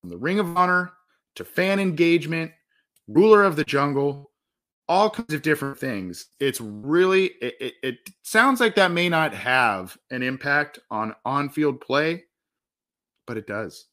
from 0.00 0.10
the 0.10 0.16
Ring 0.16 0.38
of 0.38 0.56
Honor 0.56 0.92
to 1.36 1.44
fan 1.44 1.78
engagement, 1.78 2.50
ruler 3.06 3.44
of 3.44 3.56
the 3.56 3.64
jungle, 3.64 4.32
all 4.88 5.10
kinds 5.10 5.32
of 5.32 5.42
different 5.42 5.78
things. 5.78 6.26
It's 6.40 6.60
really 6.60 7.26
it, 7.40 7.54
it, 7.60 7.74
it 7.82 8.10
sounds 8.22 8.60
like 8.60 8.74
that 8.74 8.90
may 8.90 9.08
not 9.08 9.34
have 9.34 9.96
an 10.10 10.22
impact 10.22 10.78
on 10.90 11.14
on-field 11.24 11.80
play, 11.80 12.24
but 13.26 13.36
it 13.36 13.46
does. 13.46 13.86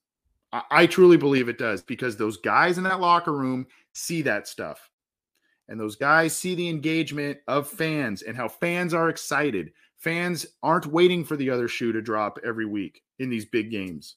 I, 0.52 0.64
I 0.72 0.86
truly 0.86 1.18
believe 1.18 1.50
it 1.50 1.58
does 1.58 1.82
because 1.82 2.18
those 2.18 2.38
guys 2.38 2.78
in 2.78 2.84
that 2.86 3.00
locker 3.00 3.34
room 3.34 3.68
see 3.94 4.22
that 4.24 4.48
stuff. 4.48 4.90
And 5.68 5.80
those 5.80 5.96
guys 5.96 6.36
see 6.36 6.56
the 6.56 6.68
engagement 6.68 7.38
of 7.48 7.70
fans 7.70 8.24
and 8.24 8.36
how 8.36 8.50
fans 8.50 8.94
are 8.94 9.10
excited 9.10 9.72
fans 10.02 10.48
aren't 10.64 10.88
waiting 10.88 11.24
for 11.24 11.38
the 11.38 11.50
other 11.50 11.68
shoe 11.68 11.92
to 11.92 12.02
drop 12.02 12.40
every 12.44 12.66
week 12.66 13.04
in 13.20 13.30
these 13.30 13.46
big 13.46 13.70
games. 13.70 14.16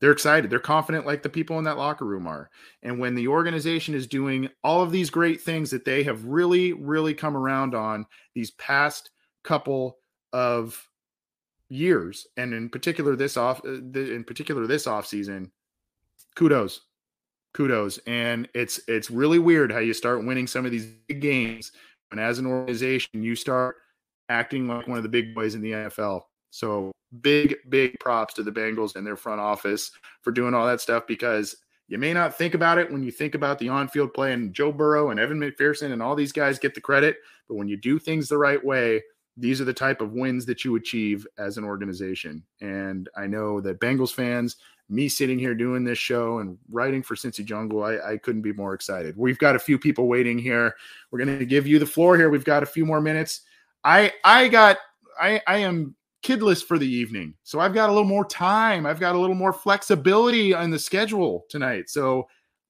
They're 0.00 0.12
excited. 0.12 0.50
They're 0.50 0.58
confident, 0.58 1.06
like 1.06 1.22
the 1.22 1.28
people 1.28 1.58
in 1.58 1.64
that 1.64 1.78
locker 1.78 2.04
room 2.04 2.26
are. 2.26 2.50
And 2.82 2.98
when 2.98 3.14
the 3.14 3.28
organization 3.28 3.94
is 3.94 4.06
doing 4.06 4.48
all 4.62 4.82
of 4.82 4.92
these 4.92 5.08
great 5.08 5.40
things 5.40 5.70
that 5.70 5.84
they 5.84 6.02
have 6.02 6.24
really, 6.26 6.74
really 6.74 7.14
come 7.14 7.36
around 7.36 7.74
on 7.74 8.06
these 8.34 8.50
past 8.52 9.10
couple 9.42 9.98
of 10.32 10.86
years, 11.70 12.26
and 12.36 12.52
in 12.52 12.68
particular 12.68 13.16
this 13.16 13.38
off, 13.38 13.62
uh, 13.64 13.72
in 13.72 14.24
particular 14.24 14.66
this 14.66 14.86
off 14.86 15.06
season, 15.06 15.50
kudos, 16.34 16.82
kudos. 17.54 17.98
And 18.06 18.48
it's 18.54 18.80
it's 18.88 19.10
really 19.10 19.38
weird 19.38 19.72
how 19.72 19.78
you 19.78 19.94
start 19.94 20.26
winning 20.26 20.46
some 20.46 20.66
of 20.66 20.72
these 20.72 20.86
big 21.08 21.22
games, 21.22 21.72
and 22.10 22.20
as 22.20 22.38
an 22.38 22.46
organization, 22.46 23.22
you 23.22 23.34
start 23.34 23.76
acting 24.28 24.68
like 24.68 24.86
one 24.88 24.98
of 24.98 25.04
the 25.04 25.08
big 25.08 25.34
boys 25.34 25.54
in 25.54 25.62
the 25.62 25.72
NFL. 25.72 26.22
So 26.50 26.92
big, 27.22 27.56
big 27.68 27.98
props 28.00 28.34
to 28.34 28.42
the 28.42 28.52
Bengals 28.52 28.96
and 28.96 29.06
their 29.06 29.16
front 29.16 29.40
office 29.40 29.90
for 30.22 30.30
doing 30.30 30.54
all 30.54 30.66
that 30.66 30.80
stuff 30.80 31.06
because 31.06 31.56
you 31.88 31.98
may 31.98 32.12
not 32.12 32.36
think 32.36 32.54
about 32.54 32.78
it 32.78 32.90
when 32.90 33.02
you 33.02 33.10
think 33.10 33.34
about 33.34 33.58
the 33.58 33.68
on-field 33.68 34.12
play 34.12 34.32
and 34.32 34.52
Joe 34.52 34.72
Burrow 34.72 35.10
and 35.10 35.20
Evan 35.20 35.38
McPherson 35.38 35.92
and 35.92 36.02
all 36.02 36.16
these 36.16 36.32
guys 36.32 36.58
get 36.58 36.74
the 36.74 36.80
credit, 36.80 37.18
but 37.48 37.54
when 37.54 37.68
you 37.68 37.76
do 37.76 37.98
things 37.98 38.28
the 38.28 38.38
right 38.38 38.62
way, 38.64 39.02
these 39.36 39.60
are 39.60 39.64
the 39.64 39.72
type 39.72 40.00
of 40.00 40.12
wins 40.12 40.46
that 40.46 40.64
you 40.64 40.76
achieve 40.76 41.26
as 41.38 41.58
an 41.58 41.64
organization. 41.64 42.42
And 42.60 43.08
I 43.16 43.26
know 43.26 43.60
that 43.60 43.80
Bengals 43.80 44.12
fans, 44.12 44.56
me 44.88 45.08
sitting 45.08 45.38
here 45.38 45.54
doing 45.54 45.84
this 45.84 45.98
show 45.98 46.38
and 46.38 46.56
writing 46.70 47.02
for 47.02 47.16
Cincy 47.16 47.44
Jungle, 47.44 47.82
I, 47.82 47.98
I 47.98 48.16
couldn't 48.18 48.42
be 48.42 48.52
more 48.52 48.72
excited. 48.72 49.16
We've 49.16 49.38
got 49.38 49.56
a 49.56 49.60
few 49.60 49.78
people 49.78 50.08
waiting 50.08 50.38
here. 50.38 50.74
We're 51.10 51.24
going 51.24 51.38
to 51.38 51.44
give 51.44 51.66
you 51.66 51.78
the 51.78 51.86
floor 51.86 52.16
here. 52.16 52.30
We've 52.30 52.44
got 52.44 52.62
a 52.62 52.66
few 52.66 52.86
more 52.86 53.00
minutes. 53.00 53.42
I 53.84 54.12
I 54.24 54.48
got 54.48 54.78
I 55.20 55.42
I 55.46 55.58
am 55.58 55.95
kidless 56.26 56.64
for 56.64 56.78
the 56.78 56.88
evening. 56.88 57.34
So 57.44 57.60
I've 57.60 57.74
got 57.74 57.88
a 57.88 57.92
little 57.92 58.08
more 58.08 58.24
time. 58.24 58.84
I've 58.84 58.98
got 58.98 59.14
a 59.14 59.18
little 59.18 59.36
more 59.36 59.52
flexibility 59.52 60.52
on 60.52 60.70
the 60.70 60.78
schedule 60.78 61.44
tonight. 61.48 61.88
So 61.88 62.26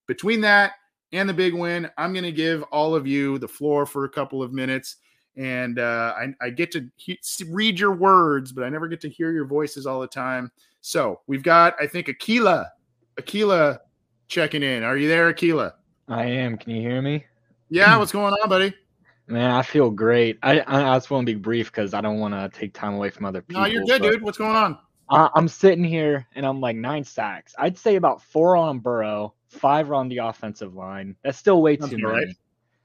between 0.07 0.43
that 0.43 0.73
and 1.13 1.29
the 1.29 1.35
big 1.35 1.55
win, 1.55 1.89
I'm 1.97 2.13
going 2.13 2.25
to 2.25 2.33
give 2.33 2.63
all 2.65 2.95
of 2.95 3.07
you 3.07 3.39
the 3.39 3.49
floor 3.49 3.87
for 3.87 4.05
a 4.05 4.09
couple 4.09 4.43
of 4.43 4.53
minutes. 4.53 4.97
And 5.37 5.79
uh, 5.79 6.15
I, 6.17 6.35
I, 6.41 6.51
get 6.51 6.71
to 6.73 6.89
he- 6.97 7.19
read 7.51 7.79
your 7.79 7.93
words, 7.93 8.53
but 8.53 8.65
I 8.65 8.69
never 8.69 8.89
get 8.89 9.01
to 9.03 9.09
hear 9.09 9.33
your 9.33 9.47
voices 9.47 9.87
all 9.87 10.01
the 10.01 10.07
time. 10.07 10.51
So 10.83 11.21
we've 11.27 11.43
got, 11.43 11.75
I 11.81 11.87
think, 11.87 12.09
Aquila, 12.09 12.71
Aquila 13.19 13.81
checking 14.29 14.63
in. 14.63 14.83
Are 14.83 14.97
you 14.97 15.09
there, 15.09 15.29
Aquila? 15.29 15.75
I 16.09 16.27
am. 16.27 16.57
Can 16.57 16.73
you 16.73 16.83
hear 16.83 17.03
me? 17.03 17.25
Yeah. 17.71 17.97
What's 17.97 18.13
going 18.13 18.33
on, 18.33 18.49
buddy? 18.49 18.75
Man, 19.29 19.51
I 19.51 19.63
feel 19.63 19.91
great. 19.91 20.39
I 20.43 20.61
I, 20.67 20.97
just 20.97 21.11
want 21.11 21.27
to 21.27 21.35
be 21.35 21.39
brief 21.39 21.67
because 21.73 21.95
I 21.95 22.01
don't 22.01 22.21
want 22.21 22.35
to 22.35 22.59
take 22.59 22.73
time 22.73 22.95
away 22.95 23.11
from 23.11 23.25
other 23.25 23.43
people. 23.43 23.63
No, 23.63 23.69
you're 23.69 23.85
good, 23.85 24.03
dude. 24.03 24.23
What's 24.23 24.39
going 24.39 24.55
on? 24.55 24.79
I, 25.11 25.29
I'm 25.35 25.49
sitting 25.49 25.85
here 25.85 26.27
and 26.35 26.47
I'm 26.47 26.61
like 26.61 26.77
nine 26.77 27.05
sacks. 27.05 27.55
I'd 27.59 27.79
say 27.79 27.97
about 27.97 28.23
four 28.23 28.57
on 28.57 28.79
Burrow, 28.79 29.35
five 29.49 29.91
on 29.93 30.09
the 30.09 30.19
offensive 30.19 30.75
line. 30.75 31.17
That's 31.23 31.39
still 31.39 31.63
way 31.63 31.77
Sounds 31.77 31.91
too 31.91 31.99
many. 31.99 32.09
right. 32.09 32.37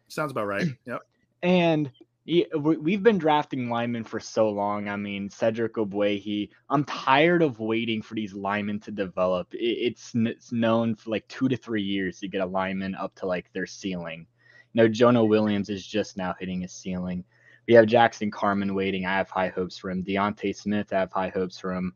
Sounds 0.07 0.31
about 0.31 0.47
right. 0.47 0.67
Yep. 0.85 1.01
And 1.43 1.91
we- 2.25 2.77
we've 2.77 3.01
been 3.01 3.17
drafting 3.17 3.69
linemen 3.69 4.03
for 4.03 4.19
so 4.19 4.49
long. 4.49 4.87
I 4.87 4.95
mean, 4.95 5.29
Cedric 5.29 5.73
Ogbuehi. 5.73 6.49
I'm 6.69 6.83
tired 6.85 7.41
of 7.41 7.59
waiting 7.59 8.01
for 8.01 8.13
these 8.13 8.33
linemen 8.33 8.79
to 8.81 8.91
develop. 8.91 9.47
It's 9.51 10.11
it's 10.13 10.51
known 10.51 10.95
for 10.95 11.09
like 11.09 11.27
two 11.27 11.49
to 11.49 11.57
three 11.57 11.81
years 11.83 12.19
to 12.19 12.27
get 12.27 12.41
a 12.41 12.45
lineman 12.45 12.95
up 12.95 13.15
to 13.15 13.25
like 13.25 13.51
their 13.53 13.65
ceiling. 13.65 14.27
Know, 14.73 14.87
Jonah 14.87 15.23
Williams 15.23 15.69
is 15.69 15.85
just 15.85 16.17
now 16.17 16.35
hitting 16.39 16.61
his 16.61 16.73
ceiling. 16.73 17.23
We 17.67 17.73
have 17.75 17.85
Jackson 17.85 18.31
Carman 18.31 18.73
waiting. 18.73 19.05
I 19.05 19.17
have 19.17 19.29
high 19.29 19.49
hopes 19.49 19.77
for 19.77 19.89
him. 19.89 20.03
D'Ante 20.03 20.53
Smith, 20.53 20.91
I 20.93 20.99
have 20.99 21.11
high 21.11 21.29
hopes 21.29 21.59
for 21.59 21.73
him. 21.73 21.93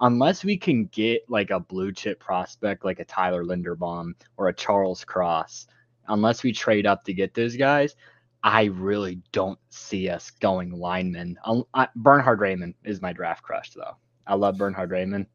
Unless 0.00 0.44
we 0.44 0.58
can 0.58 0.86
get 0.86 1.22
like 1.28 1.50
a 1.50 1.60
blue 1.60 1.90
chip 1.90 2.20
prospect 2.20 2.84
like 2.84 3.00
a 3.00 3.04
Tyler 3.04 3.44
Linderbaum 3.44 4.12
or 4.36 4.48
a 4.48 4.54
Charles 4.54 5.04
Cross, 5.04 5.68
unless 6.08 6.42
we 6.42 6.52
trade 6.52 6.86
up 6.86 7.04
to 7.04 7.14
get 7.14 7.32
those 7.32 7.56
guys, 7.56 7.96
I 8.42 8.64
really 8.64 9.20
don't 9.32 9.58
see 9.70 10.08
us 10.08 10.30
going 10.30 10.70
lineman. 10.70 11.38
Um, 11.44 11.64
I, 11.74 11.88
Bernhard 11.96 12.40
Raimann 12.40 12.74
is 12.84 13.00
my 13.00 13.12
draft 13.12 13.42
crush, 13.42 13.70
though. 13.70 13.96
I 14.26 14.34
love 14.34 14.58
Bernhard 14.58 14.90
Raimann. 14.90 15.26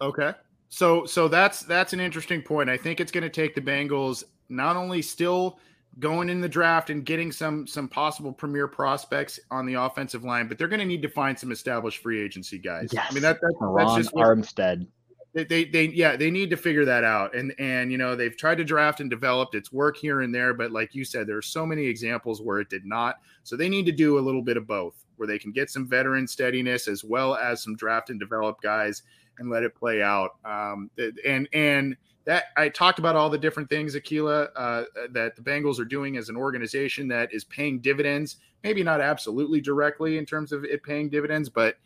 Okay. 0.00 0.32
So 0.68 1.04
so 1.04 1.28
that's 1.28 1.60
that's 1.60 1.92
an 1.92 2.00
interesting 2.00 2.42
point. 2.42 2.70
I 2.70 2.76
think 2.76 2.98
it's 2.98 3.12
going 3.12 3.22
to 3.22 3.30
take 3.30 3.54
the 3.54 3.60
Bengals 3.60 4.24
not 4.48 4.74
only 4.74 5.02
still 5.02 5.58
going 5.98 6.28
in 6.28 6.40
the 6.40 6.48
draft 6.48 6.90
and 6.90 7.04
getting 7.04 7.30
some 7.30 7.66
some 7.66 7.88
possible 7.88 8.32
premier 8.32 8.66
prospects 8.66 9.38
on 9.50 9.66
the 9.66 9.74
offensive 9.74 10.24
line, 10.24 10.48
but 10.48 10.58
they're 10.58 10.68
going 10.68 10.80
to 10.80 10.86
need 10.86 11.02
to 11.02 11.08
find 11.08 11.38
some 11.38 11.52
established 11.52 12.02
free 12.02 12.22
agency 12.22 12.58
guys. 12.58 12.90
Yes. 12.92 13.06
I 13.10 13.14
mean 13.14 13.22
that, 13.22 13.40
that 13.40 13.74
that's 13.76 13.96
just 13.96 14.14
what, 14.14 14.26
Armstead. 14.26 14.86
they, 15.34 15.44
they 15.44 15.64
they 15.64 15.84
yeah 15.88 16.16
they 16.16 16.30
need 16.30 16.50
to 16.50 16.56
figure 16.56 16.84
that 16.84 17.04
out 17.04 17.34
and 17.34 17.54
and 17.58 17.90
you 17.90 17.98
know 17.98 18.14
they've 18.14 18.36
tried 18.36 18.56
to 18.56 18.64
draft 18.64 19.00
and 19.00 19.10
developed 19.10 19.54
its 19.54 19.72
work 19.72 19.96
here 19.96 20.22
and 20.22 20.34
there 20.34 20.54
but 20.54 20.70
like 20.70 20.94
you 20.94 21.04
said 21.04 21.26
there 21.26 21.36
are 21.36 21.42
so 21.42 21.64
many 21.64 21.86
examples 21.86 22.42
where 22.42 22.58
it 22.58 22.68
did 22.68 22.84
not 22.84 23.16
so 23.42 23.56
they 23.56 23.68
need 23.68 23.86
to 23.86 23.92
do 23.92 24.18
a 24.18 24.20
little 24.20 24.42
bit 24.42 24.56
of 24.56 24.66
both 24.66 25.04
where 25.16 25.26
they 25.26 25.38
can 25.38 25.52
get 25.52 25.70
some 25.70 25.88
veteran 25.88 26.26
steadiness 26.26 26.88
as 26.88 27.04
well 27.04 27.34
as 27.36 27.62
some 27.62 27.76
draft 27.76 28.10
and 28.10 28.20
develop 28.20 28.60
guys 28.60 29.02
and 29.38 29.50
let 29.50 29.62
it 29.62 29.74
play 29.74 30.02
out 30.02 30.32
um 30.44 30.90
and 31.26 31.48
and 31.52 31.96
that 32.24 32.44
I 32.56 32.68
talked 32.68 32.98
about 32.98 33.16
all 33.16 33.30
the 33.30 33.38
different 33.38 33.68
things 33.68 33.96
Aquila 33.96 34.44
uh, 34.56 34.84
that 35.10 35.36
the 35.36 35.42
Bengals 35.42 35.80
are 35.80 35.84
doing 35.84 36.16
as 36.16 36.28
an 36.28 36.36
organization 36.36 37.08
that 37.08 37.32
is 37.32 37.44
paying 37.44 37.80
dividends 37.80 38.36
maybe 38.62 38.82
not 38.82 39.00
absolutely 39.00 39.60
directly 39.60 40.18
in 40.18 40.26
terms 40.26 40.52
of 40.52 40.64
it 40.64 40.82
paying 40.82 41.08
dividends 41.08 41.48
but 41.48 41.76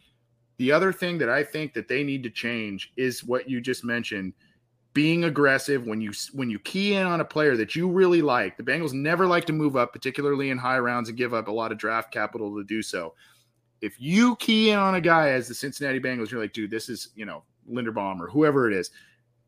the 0.59 0.73
other 0.73 0.93
thing 0.93 1.19
that 1.19 1.29
I 1.29 1.45
think 1.45 1.75
that 1.75 1.89
they 1.89 2.03
need 2.03 2.23
to 2.23 2.31
change 2.31 2.93
is 2.97 3.23
what 3.23 3.49
you 3.49 3.61
just 3.61 3.85
mentioned, 3.85 4.33
being 4.95 5.25
aggressive 5.25 5.87
when 5.87 6.01
you 6.01 6.13
when 6.33 6.49
you 6.49 6.59
key 6.59 6.95
in 6.95 7.07
on 7.07 7.21
a 7.21 7.25
player 7.25 7.57
that 7.57 7.77
you 7.77 7.89
really 7.89 8.23
like. 8.23 8.57
The 8.57 8.63
Bengals 8.63 8.95
never 8.95 9.27
like 9.27 9.45
to 9.47 9.53
move 9.53 9.77
up, 9.77 9.93
particularly 9.93 10.51
in 10.51 10.57
high 10.57 10.79
rounds, 10.79 11.09
and 11.09 11.19
give 11.19 11.35
up 11.35 11.49
a 11.49 11.53
lot 11.53 11.73
of 11.73 11.79
draft 11.79 12.11
capital 12.11 12.57
to 12.57 12.65
do 12.65 12.83
so. 12.83 13.15
If 13.83 14.01
you 14.01 14.37
key 14.37 14.71
in 14.71 14.79
on 14.79 14.95
a 14.95 15.01
guy 15.01 15.31
as 15.31 15.49
the 15.49 15.55
Cincinnati 15.55 16.01
Bengals, 16.01 16.31
you're 16.31 16.41
like, 16.41 16.55
dude, 16.55 16.71
this 16.71 16.89
is 16.89 17.11
you 17.15 17.27
know 17.27 17.43
Linderbaum 17.71 18.21
or 18.21 18.29
whoever 18.29 18.71
it 18.71 18.75
is. 18.75 18.91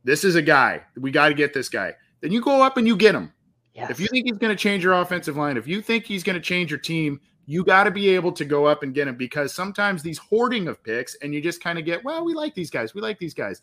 This 0.04 0.24
is 0.24 0.34
a 0.36 0.42
guy. 0.42 0.82
We 0.96 1.10
got 1.10 1.28
to 1.28 1.34
get 1.34 1.52
this 1.52 1.68
guy. 1.68 1.94
Then 2.20 2.32
you 2.32 2.40
go 2.40 2.62
up 2.62 2.76
and 2.76 2.86
you 2.86 2.96
get 2.96 3.14
him. 3.14 3.32
Yes. 3.74 3.90
If 3.90 4.00
you 4.00 4.08
think 4.08 4.26
he's 4.26 4.38
going 4.38 4.54
to 4.54 4.60
change 4.60 4.82
your 4.82 4.94
offensive 4.94 5.36
line, 5.36 5.56
if 5.56 5.68
you 5.68 5.80
think 5.80 6.04
he's 6.04 6.24
going 6.24 6.34
to 6.34 6.42
change 6.42 6.70
your 6.70 6.80
team, 6.80 7.20
you 7.46 7.64
got 7.64 7.84
to 7.84 7.90
be 7.90 8.08
able 8.10 8.32
to 8.32 8.44
go 8.44 8.66
up 8.66 8.82
and 8.82 8.92
get 8.92 9.08
him 9.08 9.16
because 9.16 9.54
sometimes 9.54 10.02
these 10.02 10.18
hoarding 10.18 10.68
of 10.68 10.82
picks 10.82 11.14
and 11.22 11.32
you 11.32 11.40
just 11.40 11.62
kind 11.62 11.78
of 11.78 11.84
get, 11.84 12.04
well, 12.04 12.24
we 12.24 12.34
like 12.34 12.54
these 12.54 12.70
guys. 12.70 12.94
We 12.94 13.00
like 13.00 13.18
these 13.18 13.34
guys. 13.34 13.62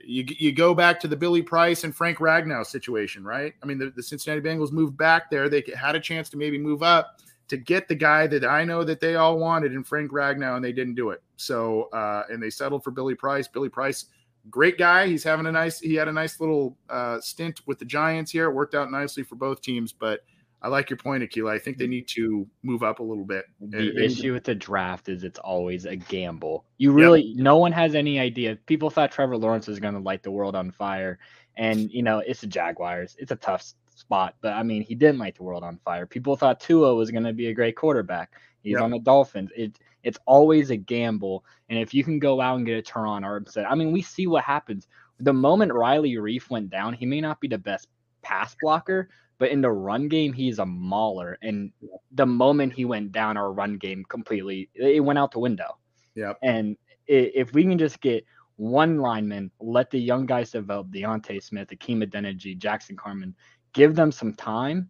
You, 0.00 0.24
you 0.38 0.52
go 0.52 0.74
back 0.74 1.00
to 1.00 1.08
the 1.08 1.16
Billy 1.16 1.42
Price 1.42 1.84
and 1.84 1.94
Frank 1.94 2.18
Ragnow 2.18 2.64
situation, 2.64 3.24
right? 3.24 3.54
I 3.62 3.66
mean, 3.66 3.78
the, 3.78 3.92
the 3.94 4.02
Cincinnati 4.02 4.40
Bengals 4.40 4.72
moved 4.72 4.96
back 4.96 5.30
there. 5.30 5.48
They 5.48 5.62
had 5.76 5.94
a 5.94 6.00
chance 6.00 6.28
to 6.30 6.36
maybe 6.36 6.58
move 6.58 6.82
up 6.82 7.20
to 7.48 7.56
get 7.56 7.86
the 7.86 7.94
guy 7.94 8.26
that 8.26 8.44
I 8.44 8.64
know 8.64 8.82
that 8.84 9.00
they 9.00 9.16
all 9.16 9.38
wanted 9.38 9.72
in 9.72 9.84
Frank 9.84 10.10
Ragnow, 10.10 10.56
and 10.56 10.64
they 10.64 10.72
didn't 10.72 10.94
do 10.94 11.10
it. 11.10 11.22
So, 11.36 11.84
uh, 11.92 12.24
and 12.30 12.42
they 12.42 12.50
settled 12.50 12.82
for 12.82 12.90
Billy 12.90 13.14
Price. 13.14 13.46
Billy 13.46 13.68
Price, 13.68 14.06
great 14.50 14.78
guy. 14.78 15.06
He's 15.06 15.24
having 15.24 15.46
a 15.46 15.52
nice, 15.52 15.80
he 15.80 15.94
had 15.94 16.08
a 16.08 16.12
nice 16.12 16.40
little 16.40 16.76
uh, 16.88 17.20
stint 17.20 17.60
with 17.66 17.78
the 17.78 17.84
Giants 17.84 18.30
here. 18.30 18.46
It 18.48 18.54
worked 18.54 18.74
out 18.74 18.90
nicely 18.90 19.22
for 19.22 19.34
both 19.36 19.60
teams, 19.60 19.92
but 19.92 20.20
I 20.62 20.68
like 20.68 20.90
your 20.90 20.96
point, 20.96 21.22
Akila. 21.22 21.52
I 21.52 21.58
think 21.58 21.76
they 21.78 21.86
need 21.86 22.08
to 22.08 22.46
move 22.62 22.82
up 22.82 22.98
a 22.98 23.02
little 23.02 23.24
bit. 23.24 23.44
The 23.60 24.02
issue 24.02 24.32
with 24.32 24.44
the 24.44 24.54
draft 24.54 25.08
is 25.08 25.22
it's 25.22 25.38
always 25.38 25.84
a 25.84 25.96
gamble. 25.96 26.64
You 26.78 26.92
really, 26.92 27.34
no 27.36 27.58
one 27.58 27.72
has 27.72 27.94
any 27.94 28.18
idea. 28.18 28.56
People 28.66 28.90
thought 28.90 29.12
Trevor 29.12 29.36
Lawrence 29.36 29.66
was 29.66 29.78
going 29.78 29.94
to 29.94 30.00
light 30.00 30.22
the 30.22 30.30
world 30.30 30.56
on 30.56 30.70
fire, 30.72 31.18
and 31.56 31.90
you 31.92 32.02
know 32.02 32.18
it's 32.20 32.40
the 32.40 32.46
Jaguars. 32.46 33.16
It's 33.18 33.32
a 33.32 33.36
tough 33.36 33.74
spot, 33.94 34.36
but 34.40 34.54
I 34.54 34.62
mean 34.62 34.82
he 34.82 34.94
didn't 34.94 35.18
light 35.18 35.36
the 35.36 35.42
world 35.42 35.62
on 35.62 35.78
fire. 35.84 36.06
People 36.06 36.36
thought 36.36 36.58
Tua 36.60 36.94
was 36.94 37.10
going 37.10 37.24
to 37.24 37.32
be 37.32 37.48
a 37.48 37.54
great 37.54 37.76
quarterback. 37.76 38.32
He's 38.62 38.72
Yep. 38.72 38.82
on 38.82 38.90
the 38.90 38.98
Dolphins. 38.98 39.50
It 39.56 39.78
it's 40.06 40.18
always 40.24 40.70
a 40.70 40.76
gamble, 40.76 41.44
and 41.68 41.78
if 41.78 41.92
you 41.92 42.04
can 42.04 42.18
go 42.20 42.40
out 42.40 42.56
and 42.56 42.64
get 42.64 42.78
a 42.78 42.82
Terron 42.92 43.22
Armstead, 43.22 43.66
I 43.68 43.74
mean 43.74 43.90
we 43.90 44.00
see 44.00 44.26
what 44.28 44.44
happens. 44.44 44.86
The 45.18 45.32
moment 45.32 45.72
Riley 45.72 46.14
Reiff 46.14 46.48
went 46.48 46.70
down, 46.70 46.92
he 46.92 47.06
may 47.06 47.20
not 47.20 47.40
be 47.40 47.48
the 47.48 47.58
best 47.58 47.88
pass 48.22 48.54
blocker, 48.60 49.08
but 49.38 49.50
in 49.50 49.60
the 49.60 49.70
run 49.70 50.08
game, 50.08 50.32
he's 50.32 50.60
a 50.60 50.66
mauler. 50.66 51.38
And 51.42 51.72
the 52.12 52.26
moment 52.26 52.72
he 52.72 52.84
went 52.84 53.12
down, 53.12 53.36
our 53.36 53.52
run 53.52 53.78
game 53.78 54.04
completely 54.08 54.70
it 54.74 55.02
went 55.02 55.18
out 55.18 55.32
the 55.32 55.40
window. 55.40 55.76
Yep. 56.14 56.38
And 56.42 56.76
if 57.06 57.52
we 57.52 57.64
can 57.64 57.76
just 57.76 58.00
get 58.00 58.24
one 58.56 58.98
lineman, 58.98 59.50
let 59.60 59.90
the 59.90 59.98
young 59.98 60.24
guys 60.24 60.52
develop, 60.52 60.90
D'Ante 60.92 61.40
Smith, 61.40 61.68
Akeem 61.70 62.04
Adeniji, 62.04 62.56
Jackson 62.56 62.96
Carman, 62.96 63.34
give 63.72 63.94
them 63.96 64.12
some 64.12 64.34
time. 64.34 64.88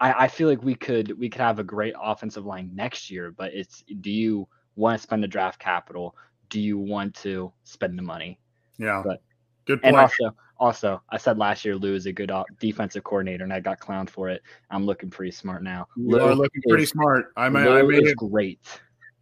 I, 0.00 0.24
I 0.24 0.28
feel 0.28 0.48
like 0.48 0.62
we 0.62 0.74
could 0.74 1.18
we 1.18 1.28
could 1.28 1.40
have 1.40 1.58
a 1.58 1.64
great 1.64 1.94
offensive 2.00 2.46
line 2.46 2.70
next 2.74 3.10
year. 3.10 3.30
But 3.30 3.52
it's 3.54 3.82
do 4.00 4.10
you 4.10 4.46
want 4.76 4.98
to 4.98 5.02
spend 5.02 5.22
the 5.22 5.28
draft 5.28 5.58
capital? 5.58 6.14
Do 6.50 6.60
you 6.60 6.78
want 6.78 7.14
to 7.16 7.52
spend 7.64 7.98
the 7.98 8.02
money? 8.02 8.38
Yeah. 8.78 9.02
But- 9.04 9.22
Good 9.66 9.80
And 9.82 9.94
point. 9.96 10.04
also, 10.04 10.34
also, 10.58 11.02
I 11.10 11.18
said 11.18 11.36
last 11.36 11.62
year 11.62 11.76
Lou 11.76 11.94
is 11.94 12.06
a 12.06 12.12
good 12.12 12.32
defensive 12.58 13.04
coordinator, 13.04 13.44
and 13.44 13.52
I 13.52 13.60
got 13.60 13.78
clowned 13.80 14.08
for 14.08 14.30
it. 14.30 14.40
I'm 14.70 14.86
looking 14.86 15.10
pretty 15.10 15.30
smart 15.30 15.62
now. 15.62 15.86
you 15.94 16.08
Lou 16.16 16.20
are 16.20 16.34
looking 16.34 16.62
pretty 16.66 16.86
smart. 16.86 17.26
I 17.36 17.50
may, 17.50 17.60
I 17.68 17.82
Lou 17.82 17.88
may 17.88 17.98
is 17.98 18.08
have, 18.08 18.16
great. 18.16 18.60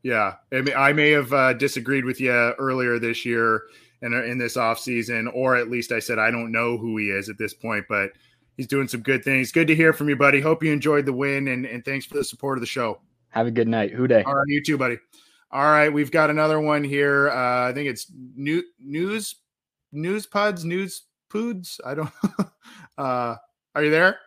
yeah, 0.04 0.34
I 0.52 0.60
may, 0.60 0.72
I 0.72 0.92
may 0.92 1.10
have 1.10 1.32
uh, 1.32 1.52
disagreed 1.54 2.04
with 2.04 2.20
you 2.20 2.30
earlier 2.30 3.00
this 3.00 3.26
year 3.26 3.62
in, 4.02 4.12
in 4.14 4.38
this 4.38 4.56
offseason, 4.56 5.28
or 5.34 5.56
at 5.56 5.68
least 5.68 5.90
I 5.90 5.98
said 5.98 6.20
I 6.20 6.30
don't 6.30 6.52
know 6.52 6.78
who 6.78 6.96
he 6.96 7.10
is 7.10 7.28
at 7.28 7.38
this 7.38 7.52
point, 7.52 7.86
but 7.88 8.12
he's 8.56 8.66
doing 8.66 8.88
some 8.88 9.00
good 9.00 9.24
things. 9.24 9.52
Good 9.52 9.68
to 9.68 9.74
hear 9.74 9.92
from 9.92 10.08
you, 10.08 10.16
buddy. 10.16 10.40
Hope 10.40 10.62
you 10.62 10.72
enjoyed 10.72 11.06
the 11.06 11.12
win, 11.12 11.48
and, 11.48 11.66
and 11.66 11.84
thanks 11.84 12.06
for 12.06 12.14
the 12.14 12.24
support 12.24 12.58
of 12.58 12.60
the 12.60 12.66
show. 12.66 13.00
Have 13.30 13.46
a 13.46 13.50
good 13.50 13.68
night. 13.68 13.92
Who 13.92 14.06
Dey? 14.06 14.22
All 14.22 14.34
right, 14.34 14.48
you 14.48 14.62
too, 14.62 14.78
buddy. 14.78 14.98
All 15.50 15.64
right, 15.64 15.92
we've 15.92 16.10
got 16.10 16.30
another 16.30 16.60
one 16.60 16.82
here. 16.82 17.30
Uh, 17.30 17.68
I 17.68 17.72
think 17.72 17.88
it's 17.88 18.10
new 18.34 18.62
news 18.78 19.36
news 19.92 20.26
pods, 20.26 20.64
news 20.64 21.02
poods. 21.30 21.80
I 21.84 21.94
don't. 21.94 22.10
uh, 22.98 23.36
are 23.74 23.84
you 23.84 23.90
there? 23.90 24.18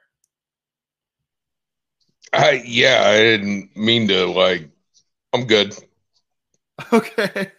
I 2.32 2.62
yeah, 2.66 3.04
I 3.06 3.18
didn't 3.18 3.76
mean 3.76 4.08
to 4.08 4.26
like. 4.26 4.70
I'm 5.34 5.46
good. 5.46 5.76
Okay. 6.94 7.52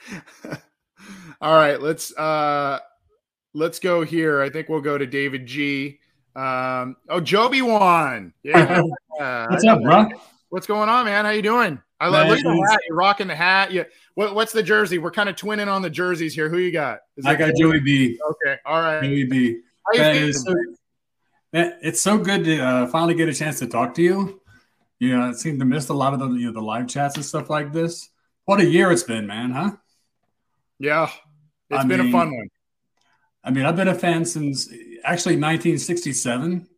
All 1.42 1.54
right, 1.54 1.78
let's 1.78 2.16
uh 2.16 2.78
let's 3.52 3.78
go 3.78 4.02
here. 4.02 4.40
I 4.40 4.48
think 4.48 4.70
we'll 4.70 4.80
go 4.80 4.96
to 4.96 5.06
David 5.06 5.44
G. 5.44 6.00
Um 6.36 6.96
oh 7.08 7.20
Joby 7.20 7.62
won. 7.62 8.32
Yeah. 8.42 8.82
What's 9.48 9.64
up, 9.64 9.82
bro? 9.82 10.08
What's 10.48 10.66
going 10.66 10.88
on, 10.88 11.04
man? 11.04 11.24
How 11.24 11.30
you 11.30 11.42
doing? 11.42 11.80
I 12.00 12.08
love 12.08 12.28
look 12.28 12.38
at 12.38 12.44
the 12.44 12.66
hat. 12.70 12.80
You're 12.88 12.96
rocking 12.96 13.26
the 13.26 13.36
hat. 13.36 13.72
Yeah. 13.72 13.84
What, 14.14 14.34
what's 14.34 14.52
the 14.52 14.62
jersey? 14.62 14.98
We're 14.98 15.10
kind 15.10 15.28
of 15.28 15.36
twinning 15.36 15.68
on 15.68 15.82
the 15.82 15.90
jerseys 15.90 16.34
here. 16.34 16.48
Who 16.48 16.58
you 16.58 16.72
got? 16.72 17.00
Is 17.16 17.26
I 17.26 17.34
got 17.34 17.54
Joey 17.54 17.80
B. 17.80 18.18
Okay. 18.30 18.56
All 18.64 18.80
right. 18.80 19.02
Joey 19.02 19.24
B. 19.24 19.60
So, 20.32 20.54
it's 21.52 22.00
so 22.00 22.16
good 22.16 22.44
to 22.44 22.58
uh, 22.58 22.86
finally 22.86 23.14
get 23.14 23.28
a 23.28 23.34
chance 23.34 23.58
to 23.58 23.66
talk 23.66 23.94
to 23.94 24.02
you. 24.02 24.40
You 24.98 25.16
know, 25.16 25.28
I 25.28 25.32
seem 25.32 25.58
to 25.58 25.64
miss 25.64 25.88
a 25.88 25.94
lot 25.94 26.14
of 26.14 26.20
the 26.20 26.28
you 26.30 26.46
know 26.46 26.52
the 26.52 26.62
live 26.62 26.88
chats 26.88 27.16
and 27.16 27.24
stuff 27.24 27.50
like 27.50 27.72
this. 27.72 28.08
What 28.44 28.60
a 28.60 28.64
year 28.64 28.90
it's 28.90 29.02
been, 29.02 29.26
man, 29.26 29.50
huh? 29.50 29.72
Yeah. 30.78 31.10
It's 31.68 31.84
I 31.84 31.86
been 31.86 32.00
mean, 32.00 32.08
a 32.08 32.12
fun 32.12 32.34
one. 32.34 32.48
I 33.44 33.50
mean, 33.50 33.66
I've 33.66 33.76
been 33.76 33.88
a 33.88 33.94
fan 33.94 34.24
since 34.24 34.72
actually 35.04 35.36
1967 35.36 36.68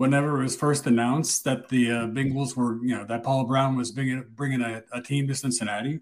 whenever 0.00 0.40
it 0.40 0.44
was 0.44 0.56
first 0.56 0.86
announced 0.86 1.44
that 1.44 1.68
the 1.68 1.90
uh, 1.90 2.06
Bengals 2.06 2.56
were, 2.56 2.82
you 2.82 2.96
know, 2.96 3.04
that 3.04 3.22
Paul 3.22 3.44
Brown 3.44 3.76
was 3.76 3.92
bringing, 3.92 4.24
bringing 4.34 4.62
a, 4.62 4.82
a, 4.94 5.02
team 5.02 5.28
to 5.28 5.34
Cincinnati. 5.34 6.00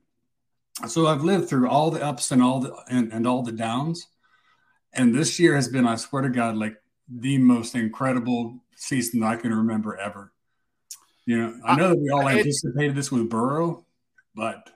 So 0.87 1.09
I've 1.09 1.25
lived 1.25 1.49
through 1.49 1.69
all 1.69 1.91
the 1.91 2.01
ups 2.01 2.31
and 2.31 2.41
all 2.41 2.61
the 2.61 2.73
and, 2.89 3.13
and 3.13 3.27
all 3.27 3.43
the 3.43 3.51
downs, 3.51 4.07
and 4.93 5.13
this 5.13 5.41
year 5.41 5.57
has 5.57 5.67
been, 5.67 5.85
I 5.85 5.97
swear 5.97 6.23
to 6.23 6.29
God, 6.29 6.55
like 6.55 6.77
the 7.09 7.39
most 7.39 7.75
incredible 7.75 8.61
season 8.77 9.25
I 9.25 9.35
can 9.35 9.53
remember 9.53 9.97
ever. 9.97 10.33
You 11.27 11.39
know, 11.39 11.55
I 11.65 11.75
know 11.75 11.89
that 11.89 11.99
we 11.99 12.11
all 12.11 12.29
anticipated 12.29 12.95
this 12.95 13.11
with 13.11 13.29
Burrow, 13.29 13.85
but 14.33 14.71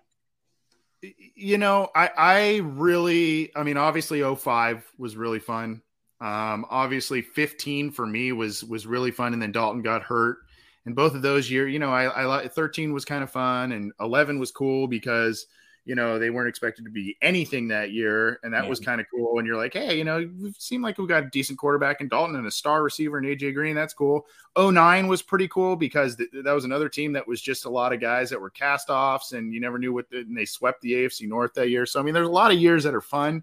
you 1.37 1.59
know, 1.59 1.91
I 1.95 2.11
I 2.17 2.57
really, 2.57 3.55
I 3.55 3.63
mean, 3.63 3.77
obviously 3.77 4.21
05 4.21 4.85
was 4.99 5.17
really 5.17 5.39
fun. 5.39 5.81
Um, 6.23 6.65
obviously, 6.71 7.21
15 7.21 7.91
for 7.91 8.07
me 8.07 8.31
was 8.31 8.63
was 8.63 8.87
really 8.87 9.11
fun, 9.11 9.33
and 9.33 9.43
then 9.43 9.51
Dalton 9.51 9.83
got 9.83 10.03
hurt. 10.03 10.39
And 10.87 10.95
both 10.95 11.15
of 11.17 11.23
those 11.23 11.51
years, 11.51 11.73
you 11.73 11.81
know, 11.81 11.93
I, 11.93 12.43
I 12.45 12.49
13 12.49 12.93
was 12.93 13.05
kind 13.05 13.25
of 13.25 13.31
fun, 13.31 13.73
and 13.73 13.93
11 14.01 14.39
was 14.39 14.53
cool 14.53 14.87
because 14.87 15.47
you 15.85 15.97
know 15.97 16.21
they 16.21 16.31
weren't 16.31 16.49
expected 16.49 16.85
to 16.85 16.93
be 16.93 17.17
anything 17.23 17.67
that 17.69 17.91
year, 17.91 18.39
and 18.45 18.55
that 18.55 18.65
yeah. 18.65 18.71
was 18.71 18.79
kind 18.79 19.01
of 19.01 19.09
cool. 19.13 19.41
And 19.41 19.49
you're 19.49 19.57
like, 19.57 19.73
hey, 19.73 19.99
you 19.99 20.05
know, 20.05 20.31
we 20.41 20.53
seem 20.59 20.81
like 20.81 20.97
we 20.97 21.09
got 21.09 21.25
a 21.25 21.31
decent 21.31 21.59
quarterback 21.59 22.01
in 22.01 22.07
Dalton 22.07 22.37
and 22.37 22.47
a 22.47 22.53
star 22.53 22.85
receiver 22.85 23.19
in 23.19 23.25
AJ 23.25 23.55
Green. 23.55 23.75
That's 23.75 23.93
cool. 23.93 24.25
09 24.57 25.09
was 25.09 25.23
pretty 25.23 25.49
cool 25.49 25.75
because 25.75 26.15
th- 26.15 26.31
that 26.45 26.53
was 26.53 26.65
another 26.65 26.89
team 26.89 27.13
that 27.15 27.27
was 27.27 27.43
just 27.43 27.65
a 27.65 27.71
lot 27.71 27.93
of 27.93 28.01
guys 28.01 28.31
that 28.31 28.41
were 28.41 28.51
cast 28.51 28.91
offs, 28.91 29.33
and 29.33 29.53
you 29.53 29.61
never 29.61 29.77
knew 29.77 29.93
what. 29.93 30.09
The, 30.09 30.19
and 30.19 30.37
they 30.37 30.45
swept 30.45 30.83
the 30.83 30.93
AFC 30.93 31.27
North 31.27 31.53
that 31.55 31.69
year. 31.69 31.85
So 31.85 31.99
I 31.99 32.05
mean, 32.05 32.15
there's 32.15 32.29
a 32.29 32.31
lot 32.31 32.53
of 32.53 32.59
years 32.59 32.85
that 32.85 32.95
are 32.95 33.01
fun. 33.01 33.43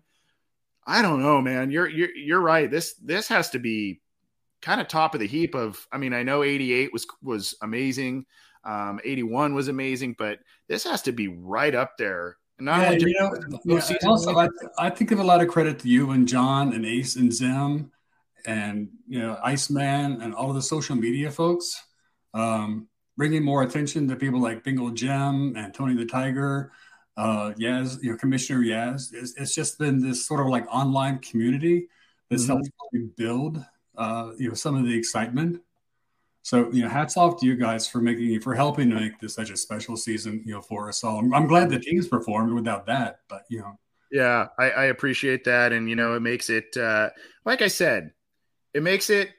I 0.89 1.03
don't 1.03 1.21
know, 1.21 1.39
man. 1.39 1.69
You're 1.69 1.87
you're 1.87 2.15
you're 2.15 2.41
right. 2.41 2.69
This 2.69 2.95
this 2.95 3.27
has 3.27 3.51
to 3.51 3.59
be 3.59 4.01
kind 4.59 4.81
of 4.81 4.87
top 4.87 5.13
of 5.13 5.19
the 5.19 5.27
heap 5.27 5.53
of 5.53 5.87
I 5.91 5.99
mean, 5.99 6.13
I 6.13 6.23
know 6.23 6.43
88 6.43 6.91
was 6.91 7.05
was 7.21 7.55
amazing. 7.61 8.25
Um, 8.63 8.99
81 9.03 9.53
was 9.53 9.67
amazing, 9.67 10.15
but 10.17 10.39
this 10.67 10.85
has 10.85 11.03
to 11.03 11.11
be 11.11 11.27
right 11.27 11.75
up 11.75 11.91
there. 11.99 12.37
Not 12.59 12.81
yeah, 12.81 13.07
you 13.07 13.19
know, 13.19 13.59
yeah, 13.63 13.97
also, 14.03 14.35
I, 14.35 14.49
I 14.77 14.89
think 14.89 15.11
of 15.11 15.19
a 15.19 15.23
lot 15.23 15.41
of 15.41 15.47
credit 15.47 15.79
to 15.79 15.87
you 15.87 16.11
and 16.11 16.27
John 16.27 16.73
and 16.73 16.85
Ace 16.85 17.15
and 17.15 17.31
Zim 17.31 17.91
and 18.45 18.89
you 19.07 19.19
know 19.19 19.39
Iceman 19.43 20.21
and 20.21 20.33
all 20.33 20.49
of 20.49 20.55
the 20.55 20.61
social 20.61 20.95
media 20.95 21.29
folks, 21.29 21.79
um, 22.33 22.87
bringing 23.15 23.43
more 23.43 23.61
attention 23.61 24.07
to 24.07 24.15
people 24.15 24.41
like 24.41 24.63
Bengal 24.63 24.89
Jim 24.89 25.55
and 25.55 25.71
Tony 25.71 25.95
the 25.95 26.05
Tiger 26.05 26.71
uh, 27.19 27.53
Yaz, 27.59 28.01
you 28.01 28.11
know, 28.11 28.17
Commissioner 28.17 28.61
Yaz. 28.61 29.13
It's, 29.13 29.33
it's, 29.35 29.53
just 29.53 29.77
been 29.77 29.99
this 29.99 30.25
sort 30.25 30.39
of 30.39 30.47
like 30.47 30.65
online 30.73 31.19
community 31.19 31.89
that's 32.29 32.43
mm-hmm. 32.43 32.61
helped 32.93 33.17
build, 33.17 33.63
uh, 33.97 34.31
you 34.37 34.47
know, 34.47 34.53
some 34.53 34.75
of 34.75 34.85
the 34.85 34.97
excitement. 34.97 35.61
So, 36.43 36.71
you 36.71 36.83
know, 36.83 36.89
hats 36.89 37.17
off 37.17 37.41
to 37.41 37.45
you 37.45 37.57
guys 37.57 37.87
for 37.89 37.99
making, 37.99 38.39
for 38.39 38.55
helping 38.55 38.89
to 38.91 38.95
make 38.95 39.19
this 39.19 39.35
such 39.35 39.49
a 39.49 39.57
special 39.57 39.97
season, 39.97 40.41
you 40.45 40.53
know, 40.53 40.61
for 40.61 40.87
us 40.87 41.03
all. 41.03 41.19
I'm, 41.19 41.33
I'm 41.33 41.47
glad 41.47 41.69
the 41.69 41.79
teams 41.79 42.07
performed 42.07 42.53
without 42.53 42.85
that, 42.85 43.19
but, 43.27 43.43
you 43.49 43.59
know. 43.59 43.77
Yeah, 44.11 44.47
I, 44.57 44.69
I 44.71 44.83
appreciate 44.85 45.43
that. 45.43 45.73
And, 45.73 45.89
you 45.89 45.97
know, 45.97 46.15
it 46.15 46.21
makes 46.21 46.49
it, 46.49 46.77
uh, 46.77 47.09
like 47.43 47.61
I 47.61 47.67
said, 47.67 48.13
it 48.73 48.81
makes 48.81 49.09
it 49.09 49.29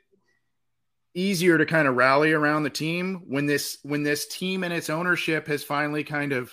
easier 1.15 1.57
to 1.57 1.65
kind 1.65 1.89
of 1.89 1.97
rally 1.97 2.33
around 2.33 2.65
the 2.65 2.71
team 2.71 3.23
when 3.27 3.47
this 3.47 3.79
when 3.83 4.05
this 4.05 4.29
team 4.29 4.63
and 4.63 4.73
its 4.73 4.89
ownership 4.89 5.49
has 5.49 5.65
finally 5.65 6.05
kind 6.05 6.33
of 6.33 6.53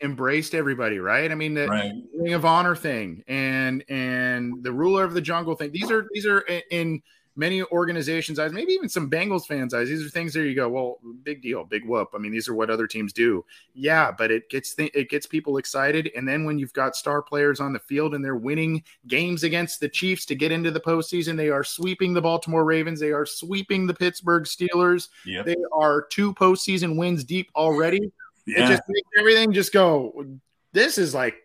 embraced 0.00 0.54
everybody, 0.54 0.98
right? 0.98 1.30
I 1.30 1.34
mean, 1.34 1.54
the 1.54 1.68
right. 1.68 1.92
Ring 2.16 2.34
of 2.34 2.44
Honor 2.44 2.76
thing 2.76 3.24
and 3.28 3.84
and 3.88 4.62
the 4.62 4.72
Ruler 4.72 5.04
of 5.04 5.14
the 5.14 5.20
Jungle 5.20 5.54
thing. 5.54 5.72
These 5.72 5.90
are 5.90 6.06
these 6.12 6.26
are 6.26 6.40
in 6.70 7.02
many 7.36 7.62
organizations' 7.64 8.38
eyes, 8.38 8.52
maybe 8.52 8.72
even 8.72 8.88
some 8.88 9.10
Bengals 9.10 9.46
fans' 9.46 9.74
eyes. 9.74 9.88
These 9.88 10.06
are 10.06 10.10
things 10.10 10.32
there 10.32 10.44
you 10.44 10.54
go. 10.54 10.68
Well, 10.68 10.98
big 11.22 11.42
deal, 11.42 11.64
big 11.64 11.84
whoop. 11.84 12.10
I 12.14 12.18
mean, 12.18 12.32
these 12.32 12.48
are 12.48 12.54
what 12.54 12.70
other 12.70 12.86
teams 12.86 13.12
do. 13.12 13.44
Yeah, 13.74 14.12
but 14.12 14.30
it 14.30 14.48
gets 14.50 14.74
th- 14.74 14.94
it 14.94 15.10
gets 15.10 15.26
people 15.26 15.56
excited. 15.56 16.10
And 16.16 16.26
then 16.28 16.44
when 16.44 16.58
you've 16.58 16.72
got 16.72 16.96
star 16.96 17.22
players 17.22 17.60
on 17.60 17.72
the 17.72 17.78
field 17.78 18.14
and 18.14 18.24
they're 18.24 18.36
winning 18.36 18.82
games 19.06 19.44
against 19.44 19.80
the 19.80 19.88
Chiefs 19.88 20.26
to 20.26 20.34
get 20.34 20.52
into 20.52 20.70
the 20.70 20.80
postseason, 20.80 21.36
they 21.36 21.50
are 21.50 21.64
sweeping 21.64 22.12
the 22.12 22.22
Baltimore 22.22 22.64
Ravens. 22.64 23.00
They 23.00 23.12
are 23.12 23.26
sweeping 23.26 23.86
the 23.86 23.94
Pittsburgh 23.94 24.44
Steelers. 24.44 25.08
Yep. 25.26 25.46
They 25.46 25.56
are 25.72 26.02
two 26.02 26.34
postseason 26.34 26.96
wins 26.96 27.24
deep 27.24 27.50
already. 27.56 28.12
Yeah. 28.46 28.64
It 28.64 28.68
just 28.68 28.82
makes 28.88 29.08
everything 29.18 29.52
just 29.52 29.72
go. 29.72 30.26
This 30.72 30.98
is 30.98 31.14
like 31.14 31.36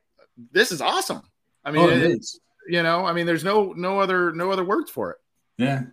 this 0.51 0.71
is 0.71 0.81
awesome. 0.81 1.21
I 1.63 1.71
mean, 1.71 1.83
oh, 1.83 1.89
it, 1.89 2.03
is. 2.03 2.39
You 2.67 2.83
know, 2.83 3.05
I 3.05 3.13
mean, 3.13 3.25
there's 3.25 3.43
no 3.43 3.73
no 3.73 3.99
other 3.99 4.31
no 4.31 4.51
other 4.51 4.63
words 4.63 4.91
for 4.91 5.11
it. 5.11 5.17
Yeah. 5.57 5.83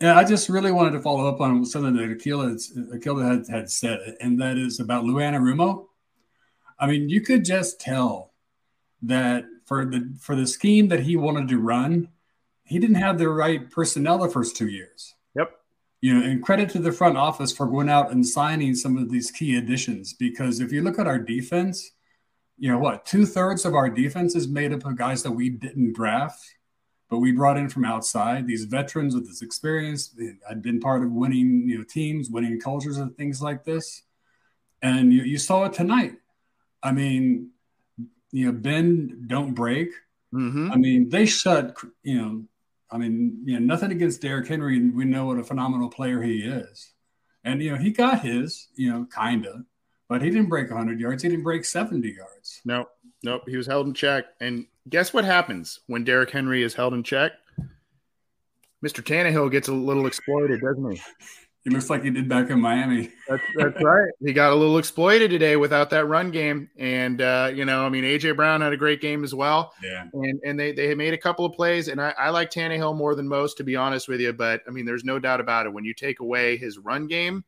Yeah, 0.00 0.18
I 0.18 0.24
just 0.24 0.48
really 0.48 0.72
wanted 0.72 0.90
to 0.92 1.00
follow 1.00 1.28
up 1.28 1.40
on 1.40 1.64
something 1.64 1.94
that 1.94 2.18
Akila, 2.18 2.58
Akila 2.94 3.46
had, 3.46 3.48
had 3.48 3.70
said, 3.70 4.16
and 4.20 4.40
that 4.40 4.58
is 4.58 4.80
about 4.80 5.04
Lou 5.04 5.14
Anarumo. 5.14 5.86
I 6.80 6.88
mean, 6.88 7.08
you 7.08 7.20
could 7.20 7.44
just 7.44 7.80
tell 7.80 8.32
that 9.02 9.44
for 9.66 9.84
the 9.84 10.12
for 10.20 10.34
the 10.34 10.46
scheme 10.46 10.88
that 10.88 11.00
he 11.00 11.16
wanted 11.16 11.48
to 11.48 11.58
run, 11.58 12.08
he 12.64 12.78
didn't 12.78 12.96
have 12.96 13.18
the 13.18 13.28
right 13.28 13.70
personnel 13.70 14.18
the 14.18 14.28
first 14.28 14.56
two 14.56 14.68
years 14.68 15.14
you 16.04 16.12
know, 16.12 16.22
and 16.22 16.42
credit 16.42 16.68
to 16.68 16.78
the 16.78 16.92
front 16.92 17.16
office 17.16 17.50
for 17.50 17.66
going 17.66 17.88
out 17.88 18.12
and 18.12 18.26
signing 18.26 18.74
some 18.74 18.98
of 18.98 19.10
these 19.10 19.30
key 19.30 19.56
additions. 19.56 20.12
Because 20.12 20.60
if 20.60 20.70
you 20.70 20.82
look 20.82 20.98
at 20.98 21.06
our 21.06 21.18
defense, 21.18 21.92
you 22.58 22.70
know 22.70 22.76
what, 22.76 23.06
two 23.06 23.24
thirds 23.24 23.64
of 23.64 23.74
our 23.74 23.88
defense 23.88 24.34
is 24.34 24.46
made 24.46 24.74
up 24.74 24.84
of 24.84 24.98
guys 24.98 25.22
that 25.22 25.30
we 25.30 25.48
didn't 25.48 25.94
draft, 25.94 26.44
but 27.08 27.20
we 27.20 27.32
brought 27.32 27.56
in 27.56 27.70
from 27.70 27.86
outside. 27.86 28.46
These 28.46 28.64
veterans 28.64 29.14
with 29.14 29.26
this 29.26 29.40
experience 29.40 30.14
had 30.46 30.60
been 30.60 30.78
part 30.78 31.02
of 31.02 31.10
winning, 31.10 31.70
you 31.70 31.78
know, 31.78 31.84
teams, 31.84 32.28
winning 32.28 32.60
cultures, 32.60 32.98
and 32.98 33.16
things 33.16 33.40
like 33.40 33.64
this. 33.64 34.02
And 34.82 35.10
you, 35.10 35.22
you 35.22 35.38
saw 35.38 35.64
it 35.64 35.72
tonight. 35.72 36.16
I 36.82 36.92
mean, 36.92 37.52
you 38.30 38.44
know, 38.44 38.52
bend 38.52 39.26
don't 39.26 39.54
break. 39.54 39.88
Mm-hmm. 40.34 40.70
I 40.70 40.76
mean, 40.76 41.08
they 41.08 41.24
shut, 41.24 41.78
you 42.02 42.20
know, 42.20 42.44
I 42.90 42.98
mean, 42.98 43.42
you 43.44 43.58
know, 43.58 43.66
nothing 43.66 43.90
against 43.90 44.20
Derrick 44.20 44.46
Henry. 44.46 44.78
We 44.90 45.04
know 45.04 45.26
what 45.26 45.38
a 45.38 45.44
phenomenal 45.44 45.88
player 45.88 46.22
he 46.22 46.42
is. 46.42 46.92
And, 47.44 47.62
you 47.62 47.72
know, 47.72 47.78
he 47.78 47.90
got 47.90 48.20
his, 48.20 48.68
you 48.74 48.90
know, 48.90 49.06
kind 49.06 49.46
of, 49.46 49.64
but 50.08 50.22
he 50.22 50.30
didn't 50.30 50.48
break 50.48 50.70
100 50.70 51.00
yards. 51.00 51.22
He 51.22 51.28
didn't 51.28 51.44
break 51.44 51.64
70 51.64 52.08
yards. 52.08 52.60
Nope. 52.64 52.88
Nope. 53.22 53.42
He 53.46 53.56
was 53.56 53.66
held 53.66 53.86
in 53.86 53.94
check. 53.94 54.26
And 54.40 54.66
guess 54.88 55.12
what 55.12 55.24
happens 55.24 55.80
when 55.86 56.04
Derrick 56.04 56.30
Henry 56.30 56.62
is 56.62 56.74
held 56.74 56.94
in 56.94 57.02
check? 57.02 57.32
Mr. 58.84 59.02
Tannehill 59.02 59.50
gets 59.50 59.68
a 59.68 59.72
little 59.72 60.06
exploited, 60.06 60.60
doesn't 60.60 60.90
he? 60.92 61.00
He 61.64 61.70
looks 61.70 61.88
like 61.88 62.02
he 62.02 62.10
did 62.10 62.28
back 62.28 62.50
in 62.50 62.60
Miami. 62.60 63.10
That's, 63.26 63.42
that's 63.56 63.82
right. 63.82 64.10
He 64.20 64.34
got 64.34 64.52
a 64.52 64.54
little 64.54 64.76
exploited 64.76 65.30
today 65.30 65.56
without 65.56 65.88
that 65.90 66.06
run 66.06 66.30
game, 66.30 66.68
and 66.76 67.22
uh, 67.22 67.50
you 67.54 67.64
know, 67.64 67.86
I 67.86 67.88
mean, 67.88 68.04
AJ 68.04 68.36
Brown 68.36 68.60
had 68.60 68.74
a 68.74 68.76
great 68.76 69.00
game 69.00 69.24
as 69.24 69.34
well. 69.34 69.72
Yeah, 69.82 70.04
and 70.12 70.38
and 70.44 70.60
they 70.60 70.72
they 70.72 70.94
made 70.94 71.14
a 71.14 71.18
couple 71.18 71.46
of 71.46 71.54
plays, 71.54 71.88
and 71.88 72.02
I, 72.02 72.12
I 72.18 72.28
like 72.28 72.50
Tannehill 72.50 72.94
more 72.94 73.14
than 73.14 73.26
most, 73.26 73.56
to 73.56 73.64
be 73.64 73.76
honest 73.76 74.08
with 74.08 74.20
you. 74.20 74.34
But 74.34 74.60
I 74.68 74.72
mean, 74.72 74.84
there's 74.84 75.04
no 75.04 75.18
doubt 75.18 75.40
about 75.40 75.64
it. 75.64 75.72
When 75.72 75.86
you 75.86 75.94
take 75.94 76.20
away 76.20 76.58
his 76.58 76.76
run 76.76 77.06
game, 77.06 77.44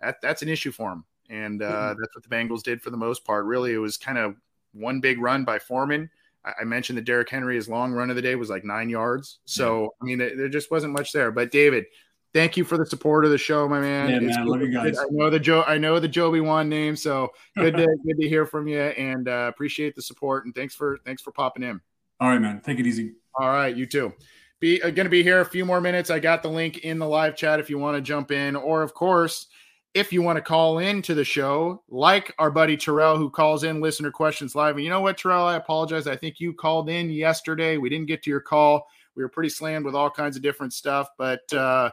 that 0.00 0.22
that's 0.22 0.40
an 0.40 0.48
issue 0.48 0.72
for 0.72 0.92
him, 0.92 1.04
and 1.28 1.62
uh, 1.62 1.70
mm-hmm. 1.70 2.00
that's 2.00 2.16
what 2.16 2.22
the 2.22 2.34
Bengals 2.34 2.62
did 2.62 2.80
for 2.80 2.88
the 2.88 2.96
most 2.96 3.26
part. 3.26 3.44
Really, 3.44 3.74
it 3.74 3.78
was 3.78 3.98
kind 3.98 4.16
of 4.16 4.36
one 4.72 5.00
big 5.00 5.20
run 5.20 5.44
by 5.44 5.58
Foreman. 5.58 6.08
I, 6.42 6.64
mentioned 6.64 6.96
that 6.96 7.04
Derrick 7.04 7.28
Henry, 7.28 7.56
his 7.56 7.68
long 7.68 7.92
run 7.92 8.08
of 8.08 8.16
the 8.16 8.22
day 8.22 8.34
was 8.34 8.48
like 8.48 8.64
nine 8.64 8.88
yards. 8.88 9.40
So. 9.44 9.92
I 10.00 10.06
mean, 10.06 10.16
there 10.16 10.48
just 10.48 10.70
wasn't 10.70 10.94
much 10.94 11.12
there. 11.12 11.30
But 11.30 11.50
David 11.50 11.84
thank 12.32 12.56
you 12.56 12.64
for 12.64 12.78
the 12.78 12.86
support 12.86 13.24
of 13.24 13.30
the 13.30 13.38
show, 13.38 13.68
my 13.68 13.80
man. 13.80 14.10
Yeah, 14.10 14.20
man, 14.20 14.44
good- 14.44 14.46
love 14.46 14.60
you 14.62 14.72
guys. 14.72 14.98
I 14.98 15.04
know 15.10 15.30
the 15.30 15.40
Joe. 15.40 15.64
I 15.66 15.78
know 15.78 15.98
the 16.00 16.08
Joby 16.08 16.40
one 16.40 16.68
name, 16.68 16.96
so 16.96 17.30
good 17.56 17.76
to 17.76 17.86
good 18.06 18.20
to 18.20 18.28
hear 18.28 18.46
from 18.46 18.68
you, 18.68 18.80
and 18.80 19.28
uh, 19.28 19.50
appreciate 19.52 19.94
the 19.94 20.02
support. 20.02 20.44
And 20.44 20.54
thanks 20.54 20.74
for 20.74 20.98
thanks 21.04 21.22
for 21.22 21.32
popping 21.32 21.62
in. 21.62 21.80
All 22.20 22.28
right, 22.28 22.40
man. 22.40 22.60
Take 22.64 22.78
it 22.78 22.86
easy. 22.86 23.12
All 23.34 23.48
right, 23.48 23.74
you 23.74 23.86
too. 23.86 24.12
Be 24.60 24.82
uh, 24.82 24.90
going 24.90 25.06
to 25.06 25.10
be 25.10 25.22
here 25.22 25.40
a 25.40 25.44
few 25.44 25.64
more 25.64 25.80
minutes. 25.80 26.10
I 26.10 26.18
got 26.18 26.42
the 26.42 26.50
link 26.50 26.78
in 26.78 26.98
the 26.98 27.08
live 27.08 27.36
chat 27.36 27.60
if 27.60 27.70
you 27.70 27.78
want 27.78 27.96
to 27.96 28.02
jump 28.02 28.30
in, 28.30 28.56
or 28.56 28.82
of 28.82 28.92
course, 28.92 29.46
if 29.94 30.12
you 30.12 30.22
want 30.22 30.36
to 30.36 30.42
call 30.42 30.78
in 30.78 31.02
to 31.02 31.14
the 31.14 31.24
show, 31.24 31.82
like 31.88 32.34
our 32.38 32.50
buddy 32.50 32.76
Terrell 32.76 33.16
who 33.16 33.30
calls 33.30 33.64
in 33.64 33.80
listener 33.80 34.10
questions 34.10 34.54
live. 34.54 34.76
And 34.76 34.84
you 34.84 34.90
know 34.90 35.00
what, 35.00 35.18
Terrell, 35.18 35.46
I 35.46 35.56
apologize. 35.56 36.06
I 36.06 36.16
think 36.16 36.38
you 36.38 36.52
called 36.52 36.90
in 36.90 37.10
yesterday. 37.10 37.76
We 37.76 37.88
didn't 37.88 38.06
get 38.06 38.22
to 38.24 38.30
your 38.30 38.40
call. 38.40 38.86
We 39.16 39.22
were 39.22 39.28
pretty 39.28 39.48
slammed 39.48 39.84
with 39.84 39.94
all 39.94 40.10
kinds 40.10 40.36
of 40.36 40.42
different 40.42 40.72
stuff, 40.72 41.08
but 41.18 41.52
uh, 41.52 41.90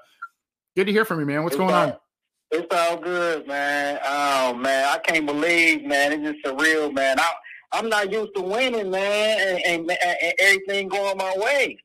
good 0.78 0.86
to 0.86 0.92
hear 0.94 1.06
from 1.06 1.20
you, 1.20 1.26
man. 1.26 1.44
What's 1.44 1.56
It's 1.56 1.60
going 1.60 1.74
all- 1.74 1.90
on? 1.90 1.98
It's 2.52 2.68
all 2.74 2.98
good, 2.98 3.46
man. 3.48 4.00
Oh 4.06 4.54
man, 4.54 4.86
I 4.88 5.00
can't 5.00 5.26
believe, 5.26 5.84
man. 5.84 6.14
It's 6.14 6.24
just 6.42 6.46
surreal, 6.46 6.94
man. 6.94 7.20
I 7.20 7.30
I'm 7.74 7.90
not 7.90 8.10
used 8.12 8.34
to 8.36 8.42
winning, 8.42 8.90
man, 8.90 9.60
and, 9.66 9.90
and, 9.90 9.92
and 9.92 10.34
everything 10.40 10.88
going 10.88 11.18
my 11.18 11.34
way. 11.36 11.78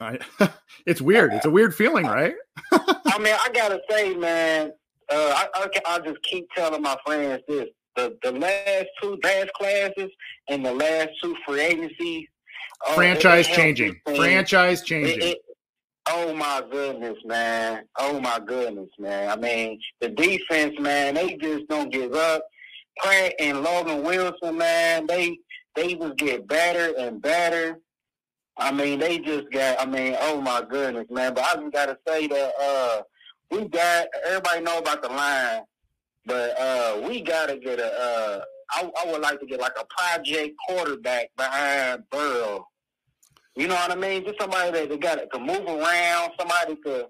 I, 0.00 0.18
it's 0.86 1.00
weird. 1.00 1.32
It's 1.32 1.46
a 1.46 1.50
weird 1.50 1.74
feeling, 1.74 2.06
right? 2.06 2.34
I 2.72 3.18
mean, 3.18 3.34
I 3.34 3.48
gotta 3.52 3.80
say, 3.90 4.14
man. 4.14 4.72
Uh, 5.10 5.46
I, 5.46 5.48
I 5.54 5.68
I 5.94 5.98
just 5.98 6.22
keep 6.22 6.46
telling 6.54 6.82
my 6.82 6.96
friends 7.04 7.42
this: 7.48 7.66
the 7.96 8.16
the 8.22 8.30
last 8.32 8.86
two 9.02 9.18
last 9.24 9.50
classes 9.54 10.10
and 10.48 10.64
the 10.64 10.72
last 10.72 11.08
two 11.20 11.34
free 11.44 11.60
agencies, 11.60 12.28
uh, 12.88 12.94
Franchise 12.94 13.48
changing. 13.48 14.00
Franchise 14.06 14.82
changing. 14.82 15.20
it- 15.20 15.38
oh 16.08 16.34
my 16.34 16.62
goodness, 16.70 17.18
man! 17.24 17.84
Oh 17.98 18.20
my 18.20 18.40
goodness, 18.44 18.90
man! 18.98 19.30
I 19.30 19.36
mean, 19.36 19.80
the 20.00 20.08
defense, 20.08 20.78
man, 20.78 21.14
they 21.14 21.36
just 21.36 21.68
don't 21.68 21.92
give 21.92 22.14
up. 22.14 22.44
Pratt 22.98 23.34
and 23.38 23.62
Logan 23.62 24.04
Wilson, 24.04 24.58
man, 24.58 25.06
they 25.06 25.38
they 25.74 25.94
just 25.94 26.16
get 26.16 26.46
better 26.46 26.94
and 26.98 27.20
better. 27.20 27.80
I 28.56 28.70
mean, 28.70 29.00
they 29.00 29.18
just 29.18 29.50
got. 29.50 29.80
I 29.80 29.86
mean, 29.86 30.16
oh 30.20 30.40
my 30.40 30.62
goodness, 30.68 31.06
man! 31.10 31.34
But 31.34 31.44
I 31.44 31.56
just 31.56 31.72
gotta 31.72 31.98
say 32.06 32.26
that 32.28 32.52
uh, 32.60 33.02
we 33.50 33.68
got 33.68 34.06
everybody 34.26 34.60
know 34.60 34.78
about 34.78 35.02
the 35.02 35.08
line, 35.08 35.62
but 36.26 36.60
uh, 36.60 37.00
we 37.08 37.20
gotta 37.20 37.56
get 37.56 37.80
a. 37.80 37.86
Uh, 37.86 38.40
I, 38.70 38.90
I 39.04 39.12
would 39.12 39.20
like 39.20 39.40
to 39.40 39.46
get 39.46 39.60
like 39.60 39.76
a 39.78 39.84
project 39.86 40.54
quarterback 40.68 41.30
behind 41.36 42.04
Burrow. 42.10 42.66
You 43.56 43.68
know 43.68 43.74
what 43.74 43.92
I 43.92 43.94
mean? 43.94 44.24
Just 44.24 44.40
somebody 44.40 44.72
that, 44.72 44.88
that 44.88 45.00
got 45.00 45.18
to 45.32 45.38
move 45.38 45.66
around, 45.66 46.32
somebody 46.38 46.76
to 46.84 47.06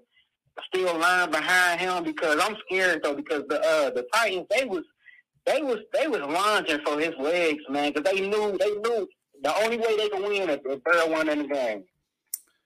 still 0.67 0.97
learn 0.97 1.31
behind 1.31 1.79
him. 1.81 2.03
Because 2.03 2.39
I'm 2.41 2.55
scared 2.65 3.01
though, 3.03 3.15
because 3.15 3.43
the 3.49 3.59
uh, 3.59 3.89
the 3.91 4.05
Titans 4.13 4.45
they 4.49 4.65
was 4.65 4.83
they 5.45 5.61
was 5.61 5.79
they 5.93 6.07
was 6.07 6.21
lunging 6.21 6.79
for 6.85 6.99
his 6.99 7.13
legs, 7.19 7.63
man, 7.69 7.91
because 7.93 8.11
they 8.11 8.27
knew 8.27 8.57
they 8.59 8.71
knew 8.71 9.07
the 9.43 9.55
only 9.63 9.77
way 9.77 9.97
they 9.97 10.09
could 10.09 10.23
win 10.23 10.49
is 10.49 10.59
if 10.65 10.83
Burrow 10.83 11.09
won 11.11 11.29
in 11.29 11.39
the 11.39 11.47
game. 11.47 11.83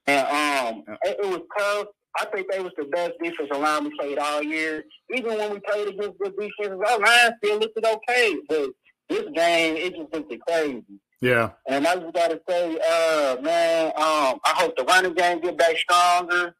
And 0.07 0.27
um, 0.27 0.84
it, 1.03 1.17
it 1.23 1.27
was 1.27 1.41
tough. 1.57 1.88
I 2.19 2.25
think 2.25 2.51
they 2.51 2.59
was 2.59 2.71
the 2.77 2.86
best 2.86 3.13
defensive 3.21 3.57
line 3.57 3.84
we 3.84 3.97
played 3.97 4.17
all 4.17 4.43
year. 4.43 4.84
Even 5.15 5.38
when 5.38 5.51
we 5.51 5.59
played 5.59 5.88
against 5.89 6.17
good 6.19 6.34
defenses, 6.38 6.82
our 6.89 6.99
line 6.99 7.32
still 7.38 7.59
looked 7.59 7.86
okay. 7.86 8.36
But 8.49 8.69
this 9.09 9.25
game, 9.36 9.75
it 9.77 9.95
just 9.95 10.13
looked 10.13 10.34
crazy. 10.47 10.84
Yeah. 11.22 11.51
And 11.67 11.86
I 11.88 11.95
just 11.95 12.13
gotta 12.13 12.41
say, 12.47 12.78
uh, 12.78 13.38
man, 13.41 13.88
um, 13.95 14.39
I 14.45 14.53
hope 14.55 14.76
the 14.78 14.84
running 14.84 15.13
game 15.13 15.41
get 15.41 15.57
back 15.57 15.78
stronger. 15.78 16.55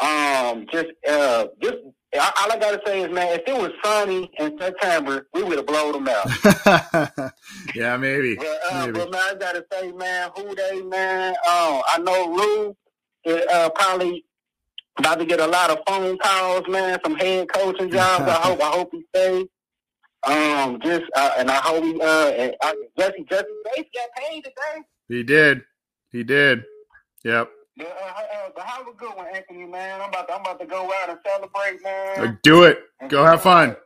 Um, 0.00 0.66
just, 0.72 0.88
uh, 1.08 1.46
just 1.62 1.76
all 2.14 2.52
I 2.52 2.58
gotta 2.58 2.80
say 2.84 3.02
is, 3.02 3.10
man, 3.10 3.40
if 3.40 3.42
it 3.46 3.56
was 3.56 3.70
sunny 3.82 4.30
in 4.38 4.58
September, 4.58 5.26
we 5.32 5.42
would 5.42 5.56
have 5.56 5.66
blown 5.66 5.92
them 5.92 6.08
out. 6.08 7.32
yeah, 7.74 7.96
maybe. 7.96 8.36
But, 8.36 8.60
uh, 8.70 8.86
Maybe. 8.86 8.98
but 8.98 9.12
man, 9.12 9.22
I 9.30 9.34
gotta 9.34 9.64
say, 9.72 9.92
man, 9.92 10.30
who 10.36 10.54
they, 10.54 10.82
man? 10.82 11.30
Um, 11.30 11.82
I 11.86 11.98
know 12.02 12.34
Lou 12.36 12.76
is 13.24 13.46
uh, 13.50 13.70
probably 13.70 14.24
about 14.98 15.18
to 15.20 15.24
get 15.24 15.40
a 15.40 15.46
lot 15.46 15.70
of 15.70 15.78
phone 15.86 16.18
calls, 16.18 16.64
man, 16.68 16.98
some 17.04 17.14
head 17.14 17.48
coaching 17.52 17.90
jobs. 17.90 18.24
I 18.24 18.32
hope, 18.42 18.60
I 18.60 18.70
hope 18.70 18.90
he 18.92 19.04
stays. 19.14 19.46
Um, 20.24 20.80
just 20.80 21.04
uh, 21.16 21.32
and 21.36 21.50
I 21.50 21.56
hope 21.56 21.82
he, 21.82 22.00
uh, 22.00 22.28
and, 22.30 22.54
uh, 22.62 22.72
Jesse, 22.98 23.24
Jessie 23.28 23.46
Bates 23.74 23.90
got 23.94 24.08
paid 24.16 24.44
today. 24.44 24.82
He 25.08 25.22
did. 25.22 25.62
He 26.12 26.22
did. 26.22 26.62
Yep. 27.24 27.50
But, 27.76 27.86
uh, 27.86 27.90
uh, 27.90 28.48
but 28.54 28.64
have 28.64 28.86
a 28.86 28.92
good 28.92 29.16
one, 29.16 29.26
Anthony, 29.34 29.64
man. 29.64 30.00
I'm 30.00 30.10
about 30.10 30.28
to, 30.28 30.34
I'm 30.34 30.40
about 30.42 30.60
to 30.60 30.66
go 30.66 30.92
out 31.02 31.10
and 31.10 31.18
celebrate, 31.26 31.82
man. 31.82 32.38
Do 32.42 32.64
it. 32.64 32.78
Go 33.08 33.24
have 33.24 33.42
fun. 33.42 33.76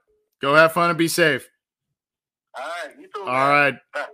Go 0.43 0.55
have 0.55 0.73
fun 0.73 0.91
and 0.91 0.99
be 0.99 1.09
safe. 1.09 1.49
All 2.55 2.65
right, 2.65 2.95
you 2.99 3.09
too. 3.15 3.21
All 3.21 3.27
man. 3.27 3.81
right. 3.95 4.07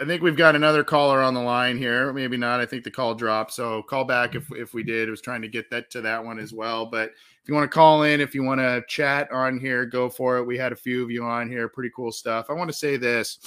I 0.00 0.04
think 0.04 0.22
we've 0.22 0.36
got 0.36 0.54
another 0.54 0.84
caller 0.84 1.20
on 1.20 1.34
the 1.34 1.40
line 1.40 1.78
here. 1.78 2.12
Maybe 2.12 2.36
not. 2.36 2.60
I 2.60 2.66
think 2.66 2.84
the 2.84 2.90
call 2.90 3.14
dropped. 3.14 3.52
So 3.52 3.82
call 3.82 4.04
back 4.04 4.34
if 4.34 4.46
if 4.52 4.74
we 4.74 4.82
did. 4.82 5.08
I 5.08 5.10
was 5.10 5.22
trying 5.22 5.42
to 5.42 5.48
get 5.48 5.70
that 5.70 5.90
to 5.92 6.02
that 6.02 6.24
one 6.24 6.38
as 6.38 6.52
well. 6.52 6.86
But 6.86 7.12
you 7.50 7.54
want 7.56 7.70
to 7.70 7.74
call 7.74 8.04
in, 8.04 8.20
if 8.20 8.34
you 8.34 8.42
want 8.42 8.60
to 8.60 8.82
chat 8.88 9.30
on 9.32 9.60
here, 9.60 9.84
go 9.84 10.08
for 10.08 10.38
it. 10.38 10.44
We 10.44 10.56
had 10.56 10.72
a 10.72 10.76
few 10.76 11.02
of 11.02 11.10
you 11.10 11.24
on 11.24 11.50
here. 11.50 11.68
Pretty 11.68 11.90
cool 11.94 12.12
stuff. 12.12 12.46
I 12.48 12.54
want 12.54 12.70
to 12.70 12.76
say 12.76 12.96
this. 12.96 13.38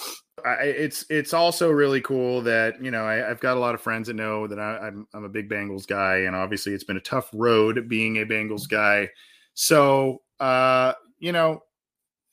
I, 0.45 0.63
it's 0.63 1.05
it's 1.09 1.33
also 1.33 1.71
really 1.71 2.01
cool 2.01 2.41
that 2.41 2.83
you 2.83 2.91
know 2.91 3.05
I, 3.05 3.29
I've 3.29 3.39
got 3.39 3.55
a 3.55 3.59
lot 3.59 3.75
of 3.75 3.81
friends 3.81 4.07
that 4.07 4.15
know 4.15 4.45
that 4.47 4.59
I, 4.59 4.87
I'm 4.87 5.07
I'm 5.13 5.23
a 5.23 5.29
big 5.29 5.49
Bengals 5.49 5.87
guy, 5.87 6.17
and 6.17 6.35
obviously 6.35 6.73
it's 6.73 6.83
been 6.83 6.97
a 6.97 7.01
tough 7.01 7.29
road 7.33 7.87
being 7.87 8.17
a 8.17 8.25
Bengals 8.25 8.67
guy. 8.67 9.09
So 9.53 10.21
uh, 10.39 10.93
you 11.19 11.31
know, 11.31 11.63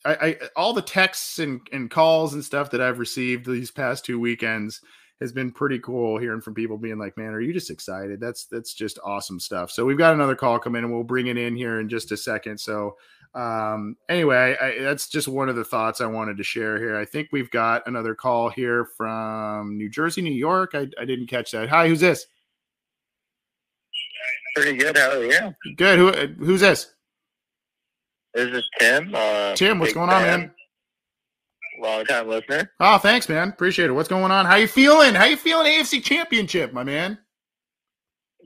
I, 0.05 0.15
I 0.15 0.37
all 0.57 0.73
the 0.73 0.83
texts 0.83 1.39
and, 1.39 1.61
and 1.73 1.91
calls 1.91 2.35
and 2.35 2.45
stuff 2.45 2.71
that 2.73 2.81
I've 2.81 2.99
received 2.99 3.47
these 3.47 3.71
past 3.71 4.05
two 4.05 4.19
weekends 4.19 4.81
has 5.21 5.33
been 5.33 5.53
pretty 5.53 5.79
cool 5.79 6.19
hearing 6.19 6.41
from 6.41 6.55
people 6.55 6.79
being 6.79 6.99
like, 6.99 7.17
man, 7.17 7.35
are 7.35 7.41
you 7.41 7.53
just 7.53 7.71
excited? 7.71 8.21
That's 8.21 8.47
that's 8.47 8.73
just 8.73 8.99
awesome 9.05 9.39
stuff. 9.39 9.71
So 9.71 9.85
we've 9.85 9.99
got 9.99 10.15
another 10.15 10.35
call 10.35 10.59
coming 10.59 10.83
and 10.83 10.93
we'll 10.93 11.05
bring 11.05 11.27
it 11.27 11.37
in 11.37 11.55
here 11.57 11.81
in 11.81 11.89
just 11.89 12.13
a 12.13 12.17
second. 12.17 12.59
So 12.59 12.97
um 13.35 13.97
anyway, 14.09 14.57
I, 14.61 14.83
that's 14.83 15.09
just 15.09 15.29
one 15.29 15.49
of 15.49 15.57
the 15.57 15.65
thoughts 15.65 16.01
I 16.01 16.07
wanted 16.07 16.39
to 16.39 16.43
share 16.43 16.79
here. 16.79 16.97
I 16.97 17.05
think 17.05 17.29
we've 17.33 17.51
got 17.51 17.87
another 17.87 18.15
call 18.15 18.49
here 18.49 18.87
from 18.97 19.77
New 19.77 19.91
Jersey, 19.91 20.23
New 20.23 20.33
York. 20.33 20.71
I, 20.75 20.89
I 20.99 21.05
didn't 21.05 21.27
catch 21.27 21.53
that. 21.53 21.69
Hi, 21.69 21.87
who's 21.87 22.01
this? 22.01 22.27
Pretty 24.57 24.77
good. 24.77 24.97
How 24.97 25.11
are 25.11 25.25
you? 25.25 25.55
Good. 25.77 25.99
Who 25.99 26.45
who's 26.45 26.61
this? 26.61 26.93
Is 28.35 28.51
this 28.51 28.59
is 28.59 28.65
Tim. 28.79 29.13
Uh, 29.15 29.55
Tim, 29.55 29.79
what's 29.79 29.93
going 29.93 30.11
on, 30.11 30.23
man? 30.23 30.51
Long 31.81 32.05
time 32.05 32.29
listener. 32.29 32.71
Oh, 32.81 32.99
thanks, 32.99 33.29
man. 33.29 33.49
Appreciate 33.49 33.89
it. 33.89 33.93
What's 33.93 34.09
going 34.09 34.31
on? 34.31 34.45
How 34.45 34.57
you 34.57 34.67
feeling? 34.67 35.15
How 35.15 35.25
you 35.25 35.37
feeling 35.37 35.67
AFC 35.67 36.03
championship, 36.03 36.73
my 36.73 36.85
man? 36.85 37.19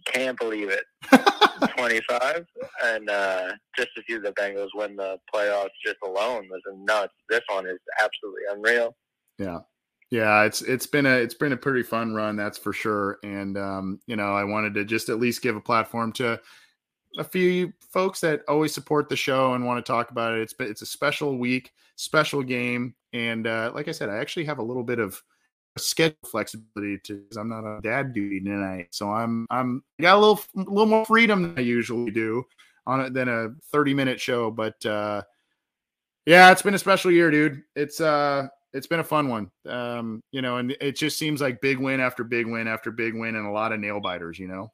Can't 0.06 0.38
believe 0.38 0.68
it. 0.68 0.84
25, 1.76 2.46
and 2.84 3.10
uh, 3.10 3.52
just 3.76 3.88
to 3.96 4.02
see 4.08 4.18
the 4.18 4.32
Bengals 4.32 4.68
win 4.74 4.96
the 4.96 5.18
playoffs 5.34 5.70
just 5.84 5.96
alone 6.04 6.48
was 6.50 6.60
nuts. 6.76 7.12
This 7.28 7.40
one 7.48 7.66
is 7.66 7.78
absolutely 8.02 8.42
unreal. 8.50 8.94
Yeah. 9.38 9.60
Yeah, 10.10 10.44
it's 10.44 10.62
it's 10.62 10.86
been 10.86 11.06
a 11.06 11.16
it's 11.16 11.34
been 11.34 11.52
a 11.52 11.56
pretty 11.56 11.82
fun 11.82 12.14
run, 12.14 12.36
that's 12.36 12.58
for 12.58 12.72
sure. 12.72 13.18
And 13.24 13.58
um, 13.58 13.98
you 14.06 14.14
know, 14.14 14.32
I 14.32 14.44
wanted 14.44 14.74
to 14.74 14.84
just 14.84 15.08
at 15.08 15.18
least 15.18 15.42
give 15.42 15.56
a 15.56 15.60
platform 15.60 16.12
to 16.12 16.40
a 17.18 17.24
few 17.24 17.72
folks 17.90 18.20
that 18.20 18.42
always 18.48 18.74
support 18.74 19.08
the 19.08 19.16
show 19.16 19.54
and 19.54 19.64
want 19.64 19.84
to 19.84 19.92
talk 19.92 20.10
about 20.10 20.34
it. 20.34 20.42
It's 20.42 20.54
it's 20.60 20.82
a 20.82 20.86
special 20.86 21.38
week, 21.38 21.72
special 21.96 22.42
game, 22.42 22.94
and 23.12 23.46
uh, 23.46 23.72
like 23.74 23.88
I 23.88 23.92
said, 23.92 24.08
I 24.08 24.18
actually 24.18 24.44
have 24.46 24.58
a 24.58 24.62
little 24.62 24.84
bit 24.84 24.98
of 24.98 25.22
schedule 25.76 26.16
flexibility 26.24 26.96
because 26.96 27.36
I'm 27.36 27.48
not 27.48 27.64
on 27.64 27.80
dad 27.82 28.12
duty 28.12 28.40
tonight, 28.40 28.88
so 28.90 29.10
I'm 29.10 29.46
I'm 29.50 29.82
got 30.00 30.16
a 30.16 30.20
little 30.20 30.40
a 30.56 30.60
little 30.60 30.86
more 30.86 31.04
freedom 31.06 31.42
than 31.42 31.58
I 31.58 31.62
usually 31.62 32.10
do 32.10 32.44
on 32.86 33.00
it 33.00 33.14
than 33.14 33.28
a 33.28 33.50
30 33.72 33.94
minute 33.94 34.20
show. 34.20 34.50
But 34.50 34.84
uh, 34.84 35.22
yeah, 36.26 36.50
it's 36.50 36.62
been 36.62 36.74
a 36.74 36.78
special 36.78 37.10
year, 37.10 37.30
dude. 37.30 37.62
It's 37.74 38.00
uh 38.00 38.48
it's 38.72 38.88
been 38.88 39.00
a 39.00 39.04
fun 39.04 39.28
one. 39.28 39.50
Um, 39.66 40.22
you 40.32 40.42
know, 40.42 40.56
and 40.56 40.76
it 40.80 40.96
just 40.96 41.16
seems 41.16 41.40
like 41.40 41.60
big 41.60 41.78
win 41.78 42.00
after 42.00 42.24
big 42.24 42.46
win 42.46 42.66
after 42.66 42.90
big 42.90 43.14
win 43.14 43.36
and 43.36 43.46
a 43.46 43.50
lot 43.50 43.72
of 43.72 43.78
nail 43.78 44.00
biters, 44.00 44.38
you 44.38 44.48
know. 44.48 44.72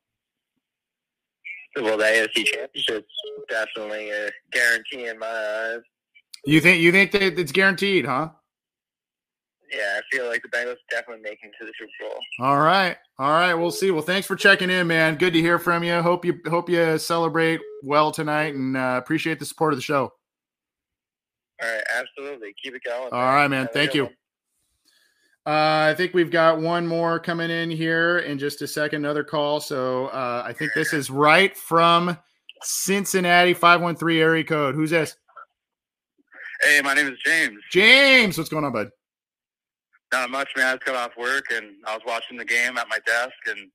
Well, 1.77 1.97
the 1.97 2.05
AFC 2.05 2.45
Championship's 2.45 3.13
definitely 3.49 4.11
a 4.11 4.31
guarantee 4.53 5.07
in 5.07 5.19
my 5.19 5.27
eyes. 5.27 5.81
You 6.45 6.61
think 6.61 6.81
you 6.83 6.91
think 6.91 7.13
that 7.13 7.39
it's 7.39 7.53
guaranteed, 7.53 8.07
huh? 8.07 8.31
Yeah, 9.73 9.99
I 9.99 10.01
feel 10.11 10.27
like 10.27 10.43
the 10.43 10.49
Bengals 10.49 10.77
definitely 10.91 11.23
making 11.23 11.53
to 11.61 11.67
the 11.67 11.73
Super 11.79 11.93
Bowl. 12.01 12.19
All 12.41 12.59
right. 12.59 12.97
All 13.19 13.31
right. 13.31 13.55
We'll 13.55 13.71
see. 13.71 13.93
Well, 13.93 14.03
thanks 14.03 14.27
for 14.27 14.35
checking 14.35 14.69
in, 14.69 14.89
man. 14.89 15.17
Good 15.17 15.33
to 15.35 15.41
hear 15.41 15.61
from 15.61 15.85
you. 15.85 16.03
Hope 16.03 16.25
you 16.25 16.41
hope 16.49 16.69
you 16.69 16.99
celebrate 16.99 17.61
well 17.85 18.11
tonight 18.11 18.55
and 18.55 18.77
uh, 18.77 18.99
appreciate 19.01 19.39
the 19.39 19.45
support 19.45 19.73
of 19.73 19.79
the 19.79 19.83
show. 19.83 20.13
All 21.63 21.71
right, 21.71 21.83
absolutely. 21.95 22.53
Keep 22.63 22.77
it 22.77 22.83
going. 22.85 23.13
All 23.13 23.23
right, 23.23 23.49
man. 23.49 23.67
Have 23.67 23.73
Thank 23.73 23.95
you. 23.95 24.05
one. 24.05 24.15
Uh, 25.47 25.89
I 25.91 25.95
think 25.97 26.13
we've 26.13 26.31
got 26.31 26.61
one 26.61 26.87
more 26.87 27.19
coming 27.19 27.51
in 27.51 27.71
here 27.71 28.19
in 28.19 28.39
just 28.39 28.61
a 28.61 28.67
second, 28.67 29.05
another 29.05 29.25
call. 29.25 29.61
So 29.61 30.07
uh, 30.09 30.43
I 30.45 30.53
think 30.53 30.73
this 30.75 30.93
is 30.93 31.11
right 31.11 31.57
from 31.57 32.19
Cincinnati 32.63 33.55
513 33.55 34.21
area 34.21 34.45
code. 34.45 34.75
Who's 34.75 34.91
this? 34.91 35.17
Hey, 36.61 36.83
my 36.85 36.93
name 36.93 37.07
is 37.07 37.19
James. 37.25 37.59
James, 37.71 38.37
what's 38.37 38.51
going 38.51 38.65
on, 38.65 38.73
bud? 38.73 38.91
Not 40.13 40.29
much, 40.29 40.51
man. 40.57 40.67
I 40.67 40.73
just 40.75 40.85
got 40.85 40.97
off 40.97 41.17
work 41.17 41.47
and 41.53 41.77
I 41.87 41.95
was 41.95 42.03
watching 42.07 42.37
the 42.37 42.45
game 42.45 42.77
at 42.77 42.89
my 42.89 42.99
desk, 43.07 43.33
and 43.47 43.71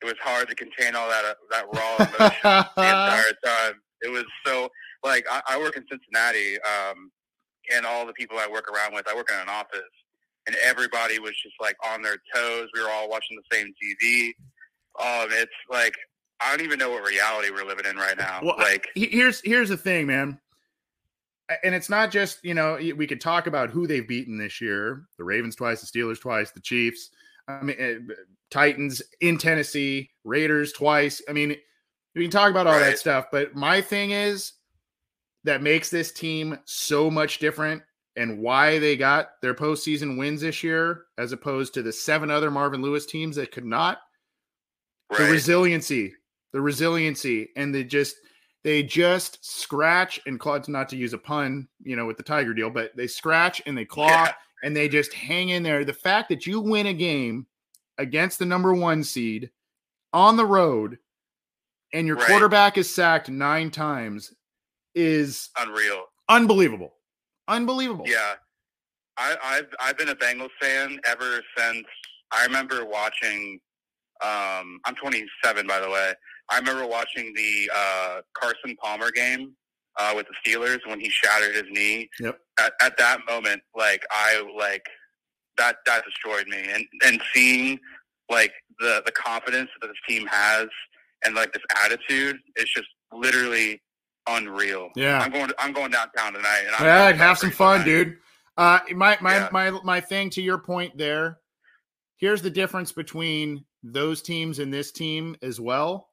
it 0.00 0.06
was 0.06 0.14
hard 0.22 0.48
to 0.48 0.54
contain 0.54 0.94
all 0.94 1.10
that 1.10 1.24
uh, 1.24 1.34
that 1.50 1.66
raw 1.74 1.96
emotion 1.96 2.70
the 2.76 2.82
entire 2.82 3.32
time. 3.44 3.74
It 4.00 4.10
was 4.10 4.24
so 4.46 4.68
like 5.04 5.26
I, 5.30 5.42
I 5.46 5.58
work 5.58 5.76
in 5.76 5.84
Cincinnati, 5.90 6.56
um, 6.62 7.10
and 7.74 7.84
all 7.84 8.06
the 8.06 8.12
people 8.14 8.38
I 8.38 8.48
work 8.50 8.70
around 8.70 8.94
with, 8.94 9.08
I 9.08 9.14
work 9.14 9.30
in 9.30 9.38
an 9.38 9.48
office, 9.48 9.82
and 10.46 10.56
everybody 10.62 11.18
was 11.18 11.32
just 11.42 11.54
like 11.60 11.76
on 11.84 12.02
their 12.02 12.16
toes. 12.34 12.68
We 12.74 12.82
were 12.82 12.90
all 12.90 13.08
watching 13.08 13.36
the 13.36 13.56
same 13.56 13.68
TV. 13.68 14.28
Um, 15.00 15.28
it's 15.30 15.52
like 15.70 15.94
I 16.40 16.50
don't 16.50 16.64
even 16.64 16.78
know 16.78 16.90
what 16.90 17.06
reality 17.06 17.50
we're 17.50 17.66
living 17.66 17.86
in 17.86 17.96
right 17.96 18.16
now. 18.16 18.40
Well, 18.42 18.56
like 18.58 18.88
he- 18.94 19.08
here's 19.10 19.40
here's 19.44 19.68
the 19.68 19.76
thing, 19.76 20.06
man. 20.06 20.38
And 21.62 21.74
it's 21.74 21.90
not 21.90 22.10
just 22.10 22.44
you 22.44 22.54
know 22.54 22.78
we 22.96 23.06
could 23.06 23.20
talk 23.20 23.46
about 23.46 23.70
who 23.70 23.86
they've 23.86 24.06
beaten 24.06 24.38
this 24.38 24.60
year: 24.60 25.04
the 25.18 25.24
Ravens 25.24 25.56
twice, 25.56 25.80
the 25.80 25.86
Steelers 25.86 26.20
twice, 26.20 26.50
the 26.50 26.60
Chiefs. 26.60 27.10
I 27.48 27.62
mean, 27.62 27.76
uh, 28.10 28.14
Titans 28.50 29.02
in 29.20 29.38
Tennessee, 29.38 30.10
Raiders 30.24 30.72
twice. 30.72 31.22
I 31.28 31.32
mean, 31.32 31.56
we 32.14 32.22
can 32.22 32.30
talk 32.30 32.50
about 32.50 32.66
all 32.66 32.78
that 32.78 32.98
stuff, 32.98 33.26
but 33.32 33.54
my 33.54 33.80
thing 33.80 34.10
is 34.12 34.52
that 35.44 35.62
makes 35.62 35.90
this 35.90 36.12
team 36.12 36.58
so 36.64 37.10
much 37.10 37.38
different 37.38 37.82
and 38.16 38.38
why 38.40 38.78
they 38.78 38.96
got 38.96 39.40
their 39.40 39.54
postseason 39.54 40.18
wins 40.18 40.40
this 40.42 40.62
year 40.62 41.04
as 41.18 41.32
opposed 41.32 41.72
to 41.74 41.82
the 41.82 41.92
seven 41.92 42.30
other 42.30 42.50
Marvin 42.50 42.82
Lewis 42.82 43.06
teams 43.06 43.36
that 43.36 43.52
could 43.52 43.64
not 43.64 43.98
the 45.10 45.24
resiliency 45.24 46.14
the 46.52 46.60
resiliency 46.60 47.48
and 47.56 47.74
they 47.74 47.84
just 47.84 48.16
they 48.64 48.82
just 48.82 49.44
scratch 49.44 50.20
and 50.26 50.38
claw 50.40 50.58
not 50.68 50.88
to 50.88 50.96
use 50.96 51.12
a 51.12 51.18
pun 51.18 51.68
you 51.82 51.96
know 51.96 52.06
with 52.06 52.16
the 52.16 52.22
tiger 52.22 52.54
deal 52.54 52.70
but 52.70 52.96
they 52.96 53.06
scratch 53.06 53.60
and 53.66 53.76
they 53.76 53.84
claw 53.84 54.06
Yeah. 54.08 54.32
and 54.62 54.74
they 54.74 54.88
just 54.88 55.12
hang 55.12 55.50
in 55.50 55.62
there 55.62 55.84
the 55.84 55.92
fact 55.92 56.28
that 56.30 56.46
you 56.46 56.60
win 56.60 56.86
a 56.86 56.94
game 56.94 57.46
against 57.98 58.38
the 58.38 58.46
number 58.46 58.72
one 58.72 59.04
seed 59.04 59.50
on 60.14 60.36
the 60.36 60.46
road 60.46 60.98
and 61.92 62.06
your 62.06 62.16
Right. 62.16 62.26
quarterback 62.28 62.78
is 62.78 62.92
sacked 62.94 63.28
nine 63.28 63.70
times 63.70 64.32
is 64.94 65.50
unreal. 65.58 66.06
unbelievable 66.28 66.94
unbelievable 67.48 68.04
Yeah, 68.06 68.34
I, 69.16 69.36
I've 69.42 69.68
I've 69.80 69.98
been 69.98 70.08
a 70.08 70.16
Bengals 70.16 70.50
fan 70.60 70.98
ever 71.04 71.42
since 71.56 71.86
I 72.32 72.44
remember 72.44 72.84
watching. 72.84 73.60
Um, 74.22 74.78
I'm 74.84 74.94
27, 74.94 75.66
by 75.66 75.80
the 75.80 75.90
way. 75.90 76.12
I 76.48 76.58
remember 76.58 76.86
watching 76.86 77.32
the 77.34 77.70
uh, 77.74 78.20
Carson 78.34 78.76
Palmer 78.76 79.10
game 79.10 79.54
uh, 79.98 80.12
with 80.14 80.26
the 80.28 80.50
Steelers 80.50 80.78
when 80.86 81.00
he 81.00 81.10
shattered 81.10 81.54
his 81.54 81.64
knee. 81.70 82.08
Yep. 82.20 82.38
At, 82.60 82.72
at 82.80 82.96
that 82.98 83.20
moment, 83.28 83.62
like 83.74 84.04
I 84.10 84.42
like 84.56 84.84
that 85.58 85.76
that 85.86 86.04
destroyed 86.04 86.46
me, 86.46 86.68
and 86.72 86.84
and 87.04 87.20
seeing 87.34 87.78
like 88.30 88.52
the 88.78 89.02
the 89.04 89.12
confidence 89.12 89.70
that 89.80 89.88
this 89.88 89.96
team 90.08 90.26
has 90.26 90.68
and 91.24 91.34
like 91.34 91.52
this 91.52 91.62
attitude, 91.84 92.38
it's 92.56 92.72
just 92.72 92.88
literally 93.12 93.80
unreal. 94.26 94.90
Yeah. 94.96 95.20
I'm 95.20 95.30
going. 95.32 95.50
I'm 95.58 95.72
going 95.72 95.90
downtown 95.90 96.32
tonight. 96.34 96.62
And 96.66 96.74
I'm 96.76 96.84
Yeah, 96.84 97.12
have 97.12 97.38
some 97.38 97.50
fun, 97.50 97.80
tonight. 97.80 98.04
dude. 98.04 98.18
Uh, 98.56 98.78
my 98.94 99.18
my 99.20 99.34
Yeah. 99.36 99.48
my 99.52 99.70
my 99.82 100.00
thing 100.00 100.30
to 100.30 100.42
your 100.42 100.58
point 100.58 100.96
there. 100.98 101.38
Here's 102.16 102.42
the 102.42 102.50
difference 102.50 102.92
between 102.92 103.64
those 103.82 104.22
teams 104.22 104.58
and 104.58 104.72
this 104.72 104.92
team 104.92 105.36
as 105.42 105.58
well. 105.60 106.08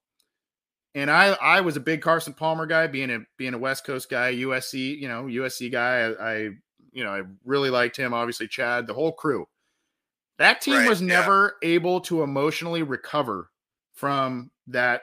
And 0.96 1.12
I 1.12 1.34
I 1.34 1.62
was 1.62 1.78
a 1.78 1.82
big 1.82 2.02
Carson 2.02 2.34
Palmer 2.34 2.66
guy, 2.66 2.88
being 2.88 3.12
a 3.12 3.20
being 3.38 3.54
a 3.54 3.58
West 3.60 3.86
Coast 3.86 4.10
guy, 4.10 4.34
USC, 4.34 4.98
you 5.00 5.08
know, 5.08 5.26
USC 5.26 5.72
guy. 5.72 6.00
I, 6.00 6.32
I 6.32 6.36
you 6.92 7.04
know 7.04 7.12
I 7.12 7.22
really 7.46 7.70
liked 7.70 7.96
him. 7.98 8.14
Obviously, 8.14 8.48
Chad, 8.48 8.88
the 8.88 8.94
whole 8.94 9.12
crew. 9.12 9.48
That 10.40 10.62
team 10.62 10.76
Right, 10.76 10.90
was 10.90 11.02
yeah. 11.02 11.08
never 11.08 11.58
able 11.62 12.00
to 12.02 12.24
emotionally 12.24 12.82
recover 12.82 13.52
from 13.94 14.50
that 14.68 15.02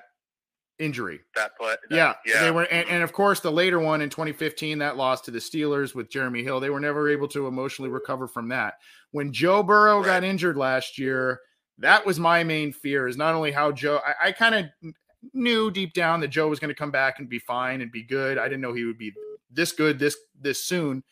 injury. 0.78 1.20
That 1.34 1.56
play. 1.56 1.74
that- 1.88 1.96
Yeah, 1.96 2.14
yeah. 2.26 2.42
They 2.44 2.50
were, 2.50 2.64
and, 2.64 2.88
and 2.88 3.02
of 3.02 3.12
course, 3.12 3.40
the 3.40 3.50
later 3.52 3.78
one 3.78 4.02
in 4.02 4.10
2015, 4.10 4.78
that 4.78 4.96
loss 4.96 5.20
to 5.22 5.30
the 5.30 5.38
Steelers 5.38 5.94
with 5.94 6.10
Jeremy 6.10 6.42
Hill, 6.42 6.60
they 6.60 6.70
were 6.70 6.80
never 6.80 7.08
able 7.08 7.28
to 7.28 7.46
emotionally 7.46 7.90
recover 7.90 8.26
from 8.28 8.48
that. 8.48 8.74
When 9.12 9.32
Joe 9.32 9.62
Burrow 9.62 10.02
got 10.02 10.24
injured 10.24 10.56
last 10.56 10.98
year, 10.98 11.40
that 11.78 12.04
was 12.06 12.18
my 12.18 12.44
main 12.44 12.72
fear. 12.72 13.06
Is 13.08 13.16
not 13.16 13.34
only 13.34 13.52
how 13.52 13.72
Joe, 13.72 14.00
I, 14.06 14.28
I 14.28 14.32
kind 14.32 14.54
of 14.54 14.92
knew 15.32 15.70
deep 15.70 15.92
down 15.92 16.20
that 16.20 16.28
Joe 16.28 16.48
was 16.48 16.60
going 16.60 16.68
to 16.68 16.74
come 16.74 16.90
back 16.90 17.18
and 17.18 17.28
be 17.28 17.38
fine 17.38 17.80
and 17.80 17.90
be 17.90 18.02
good. 18.02 18.38
I 18.38 18.44
didn't 18.44 18.60
know 18.60 18.72
he 18.74 18.84
would 18.84 18.98
be 18.98 19.12
this 19.50 19.72
good 19.72 19.98
this 19.98 20.16
this 20.40 20.62
soon. 20.62 21.02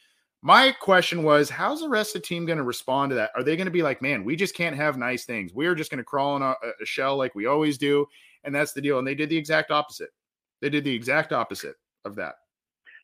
My 0.43 0.73
question 0.73 1.23
was, 1.23 1.49
how's 1.49 1.81
the 1.81 1.89
rest 1.89 2.15
of 2.15 2.21
the 2.21 2.29
team 2.29 2.45
going 2.45 2.59
to 2.59 2.65
respond 2.65 3.11
to 3.11 3.15
that? 3.17 3.31
Are 3.35 3.43
they 3.43 3.57
going 3.57 3.65
to 3.65 3.71
be 3.71 3.83
like, 3.83 4.03
man, 4.03 4.25
we 4.25 4.37
just 4.37 4.55
can't 4.55 4.77
have 4.77 4.99
nice 4.99 5.25
things. 5.25 5.55
We're 5.55 5.75
just 5.75 5.91
going 5.91 5.99
to 5.99 6.05
crawl 6.05 6.37
in 6.37 6.43
a, 6.43 6.55
a 6.83 6.85
shell 6.85 7.17
like 7.17 7.35
we 7.35 7.47
always 7.47 7.79
do, 7.79 8.07
and 8.45 8.55
that's 8.55 8.73
the 8.73 8.81
deal. 8.81 8.99
And 8.99 9.07
they 9.07 9.15
did 9.15 9.31
the 9.31 9.37
exact 9.37 9.71
opposite. 9.71 10.11
They 10.63 10.71
did 10.71 10.85
the 10.85 10.95
exact 10.95 11.33
opposite 11.33 11.77
of 12.05 12.17
that. 12.17 12.35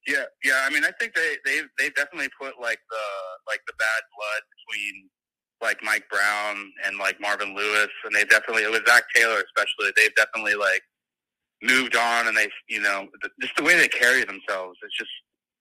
Yeah, 0.07 0.24
yeah. 0.45 0.62
I 0.64 0.70
mean, 0.70 0.84
I 0.84 0.91
think 0.99 1.14
they 1.14 1.36
they 1.45 1.61
they 1.78 1.91
definitely 1.91 2.30
put 2.41 2.55
like 2.61 2.80
the 2.91 3.05
like 3.47 3.61
the 3.66 3.74
bad 3.78 4.03
blood 4.16 4.43
between 4.57 5.11
like 5.61 5.78
Mike 5.82 6.05
Brown 6.11 6.72
and 6.86 6.97
like 6.99 7.20
Marvin 7.20 7.55
Lewis, 7.55 7.88
and 8.05 8.14
they 8.14 8.24
definitely 8.24 8.62
it 8.62 8.70
was 8.70 8.80
Zac 8.86 9.05
Taylor 9.14 9.43
especially. 9.45 9.93
They've 9.97 10.14
definitely 10.14 10.55
like 10.55 10.82
moved 11.62 11.97
on, 11.97 12.28
and 12.28 12.36
they 12.36 12.49
you 12.68 12.80
know 12.80 13.09
just 13.41 13.57
the 13.57 13.62
way 13.62 13.76
they 13.76 13.88
carry 13.88 14.24
themselves. 14.24 14.78
It's 14.82 14.97
just 14.97 15.11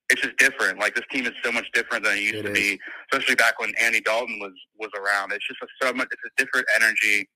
it's 0.09 0.21
just 0.21 0.37
different. 0.37 0.79
Like 0.79 0.95
this 0.95 1.05
team 1.11 1.25
is 1.25 1.33
so 1.43 1.51
much 1.51 1.67
different 1.73 2.05
than 2.05 2.17
it 2.17 2.21
used 2.21 2.35
It 2.35 2.43
to 2.43 2.51
is. 2.51 2.57
be, 2.57 2.79
especially 3.11 3.35
back 3.35 3.59
when 3.59 3.73
Andy 3.79 4.01
Dalton 4.01 4.39
was 4.39 4.53
was 4.79 4.89
around. 4.97 5.33
It's 5.33 5.45
just 5.47 5.61
a, 5.61 5.67
so 5.85 5.93
much. 5.93 6.07
It's 6.11 6.23
a 6.25 6.43
different 6.43 6.65
energy, 6.77 7.27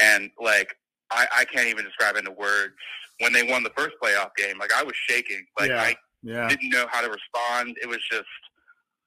and 0.00 0.30
like 0.40 0.74
I 1.10 1.26
I 1.38 1.44
can't 1.44 1.66
even 1.68 1.84
describe 1.84 2.16
it 2.16 2.20
into 2.20 2.32
words. 2.32 2.74
When 3.20 3.32
they 3.32 3.42
won 3.42 3.62
the 3.62 3.70
first 3.76 3.96
playoff 4.02 4.30
game, 4.36 4.58
like 4.58 4.72
I 4.72 4.82
was 4.82 4.94
shaking. 5.08 5.44
Like 5.58 5.70
Yeah. 5.70 5.82
I 5.82 5.96
Yeah. 6.22 6.48
didn't 6.48 6.70
know 6.70 6.86
how 6.90 7.00
to 7.00 7.08
respond. 7.10 7.76
It 7.82 7.88
was 7.88 7.98
just, 8.10 8.26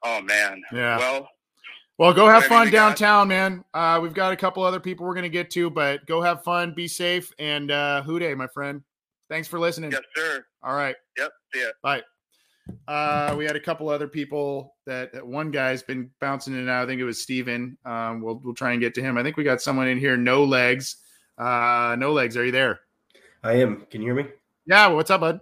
oh 0.02 0.20
man. 0.20 0.62
Yeah. 0.72 0.98
Well, 0.98 1.28
Well, 1.98 2.12
go 2.12 2.26
have 2.28 2.44
fun 2.44 2.70
downtown, 2.70 3.28
man. 3.28 3.64
Uh, 3.74 4.00
we've 4.02 4.14
got 4.14 4.32
a 4.32 4.36
couple 4.36 4.62
other 4.64 4.80
people 4.80 5.06
we're 5.06 5.14
going 5.14 5.22
to 5.24 5.28
get 5.30 5.50
to, 5.50 5.70
but 5.70 6.04
go 6.06 6.20
have 6.22 6.42
fun, 6.42 6.72
be 6.74 6.88
safe, 6.88 7.32
and 7.38 7.70
uh, 7.70 8.02
hooday, 8.02 8.34
my 8.34 8.46
friend. 8.48 8.82
Thanks 9.30 9.46
for 9.46 9.58
listening. 9.60 9.92
yes, 9.92 10.00
sir. 10.16 10.44
All 10.62 10.74
right. 10.74 10.96
Yep. 11.16 11.30
See 11.54 11.60
ya. 11.62 11.68
Bye. 11.82 12.02
Uh, 12.88 13.34
we 13.36 13.44
had 13.44 13.56
a 13.56 13.60
couple 13.60 13.88
other 13.88 14.08
people 14.08 14.74
that, 14.86 15.12
that 15.12 15.26
one 15.26 15.50
guy's 15.50 15.82
been 15.82 16.10
bouncing 16.20 16.54
in 16.54 16.60
and 16.60 16.70
out. 16.70 16.84
I 16.84 16.86
think 16.86 17.00
it 17.00 17.04
was 17.04 17.22
Steven. 17.22 17.76
Um, 17.84 18.20
we'll 18.22 18.40
we'll 18.44 18.54
try 18.54 18.72
and 18.72 18.80
get 18.80 18.94
to 18.94 19.02
him. 19.02 19.16
I 19.18 19.22
think 19.22 19.36
we 19.36 19.44
got 19.44 19.60
someone 19.60 19.88
in 19.88 19.98
here. 19.98 20.16
No 20.16 20.44
legs. 20.44 20.96
Uh, 21.42 21.96
no 21.96 22.12
legs. 22.12 22.36
Are 22.36 22.44
you 22.44 22.52
there? 22.52 22.80
I 23.42 23.54
am. 23.54 23.84
Can 23.90 24.00
you 24.00 24.06
hear 24.08 24.14
me? 24.22 24.30
Yeah. 24.66 24.86
What's 24.88 25.10
up, 25.10 25.20
bud? 25.22 25.40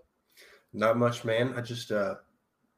Not 0.72 0.96
much, 0.96 1.24
man. 1.24 1.52
I 1.56 1.60
just 1.60 1.92
uh, 1.92 2.14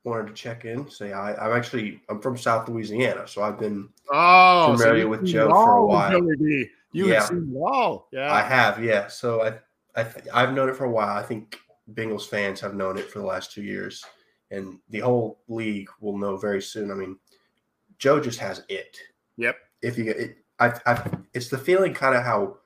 wanted 0.03 0.27
to 0.27 0.33
check 0.33 0.65
in, 0.65 0.91
say 0.91 1.11
hi. 1.13 1.35
I'm 1.41 1.53
actually 1.53 2.01
I'm 2.09 2.21
from 2.21 2.37
South 2.37 2.69
Louisiana, 2.69 3.29
so 3.29 3.43
I've 3.43 3.59
been 3.59 3.89
Oh, 4.11 4.75
Familiar 4.77 5.03
you've 5.03 5.11
with 5.11 5.25
Joe 5.25 5.49
for 5.51 5.77
a 5.77 5.87
while. 5.87 6.11
Joey. 6.11 6.71
You 6.95 7.07
Yeah. 7.09 7.15
have 7.21 7.25
seen 7.29 7.53
it 7.55 7.59
all. 7.59 8.09
Yeah. 8.13 8.33
I 8.33 8.43
have, 8.43 8.83
yeah. 8.83 9.07
So 9.07 9.43
I 9.43 9.59
I 9.95 10.03
th- 10.05 10.27
I've 10.35 10.53
known 10.53 10.69
it 10.69 10.77
for 10.77 10.85
a 10.85 10.91
while. 10.91 11.17
I 11.17 11.23
think 11.23 11.61
Bengals 11.95 12.27
fans 12.29 12.61
have 12.61 12.75
known 12.75 12.99
it 12.99 13.11
for 13.11 13.21
the 13.21 13.27
last 13.27 13.53
two 13.53 13.63
years, 13.63 14.05
and 14.51 14.79
the 14.91 15.01
whole 15.01 15.39
league 15.49 15.89
will 16.01 16.17
know 16.19 16.37
very 16.37 16.61
soon. 16.63 16.91
I 16.91 16.95
mean, 16.95 17.19
Joe 17.99 18.19
just 18.21 18.41
has 18.41 18.65
it. 18.69 18.97
Yep. 19.37 19.57
If 19.83 19.99
you 19.99 20.11
it, 20.11 20.39
I, 20.59 20.73
I 20.87 21.09
it's 21.35 21.49
the 21.49 21.59
feeling 21.59 21.95
kind 21.95 22.17
of 22.17 22.25
how 22.25 22.59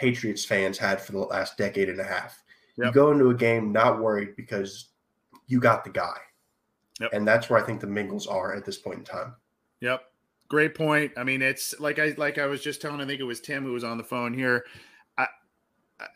Patriots 0.00 0.46
fans 0.46 0.78
had 0.78 0.98
for 0.98 1.12
the 1.12 1.18
last 1.18 1.58
decade 1.58 1.90
and 1.90 2.00
a 2.00 2.04
half. 2.04 2.42
You 2.78 2.90
go 2.90 3.10
into 3.12 3.28
a 3.28 3.34
game 3.34 3.70
not 3.70 4.00
worried 4.00 4.34
because 4.34 4.86
you 5.46 5.60
got 5.60 5.84
the 5.84 5.90
guy, 5.90 6.16
Yep. 6.98 7.10
and 7.12 7.28
that's 7.28 7.50
where 7.50 7.62
I 7.62 7.66
think 7.66 7.82
the 7.82 7.86
Bengals 7.86 8.30
are 8.30 8.54
at 8.54 8.64
this 8.64 8.78
point 8.78 9.00
in 9.00 9.04
time. 9.04 9.34
Yep. 9.80 10.02
Great 10.48 10.74
point. 10.74 11.12
I 11.18 11.24
mean, 11.24 11.42
it's 11.42 11.78
like 11.78 11.98
I 11.98 12.14
like 12.16 12.38
I 12.38 12.46
was 12.46 12.62
just 12.62 12.80
telling. 12.80 13.02
I 13.02 13.06
think 13.06 13.20
it 13.20 13.24
was 13.24 13.42
Tim 13.42 13.62
who 13.62 13.72
was 13.72 13.84
on 13.84 13.98
the 13.98 14.04
phone 14.04 14.32
here. 14.32 14.64
I, 15.18 15.26
I, 16.00 16.06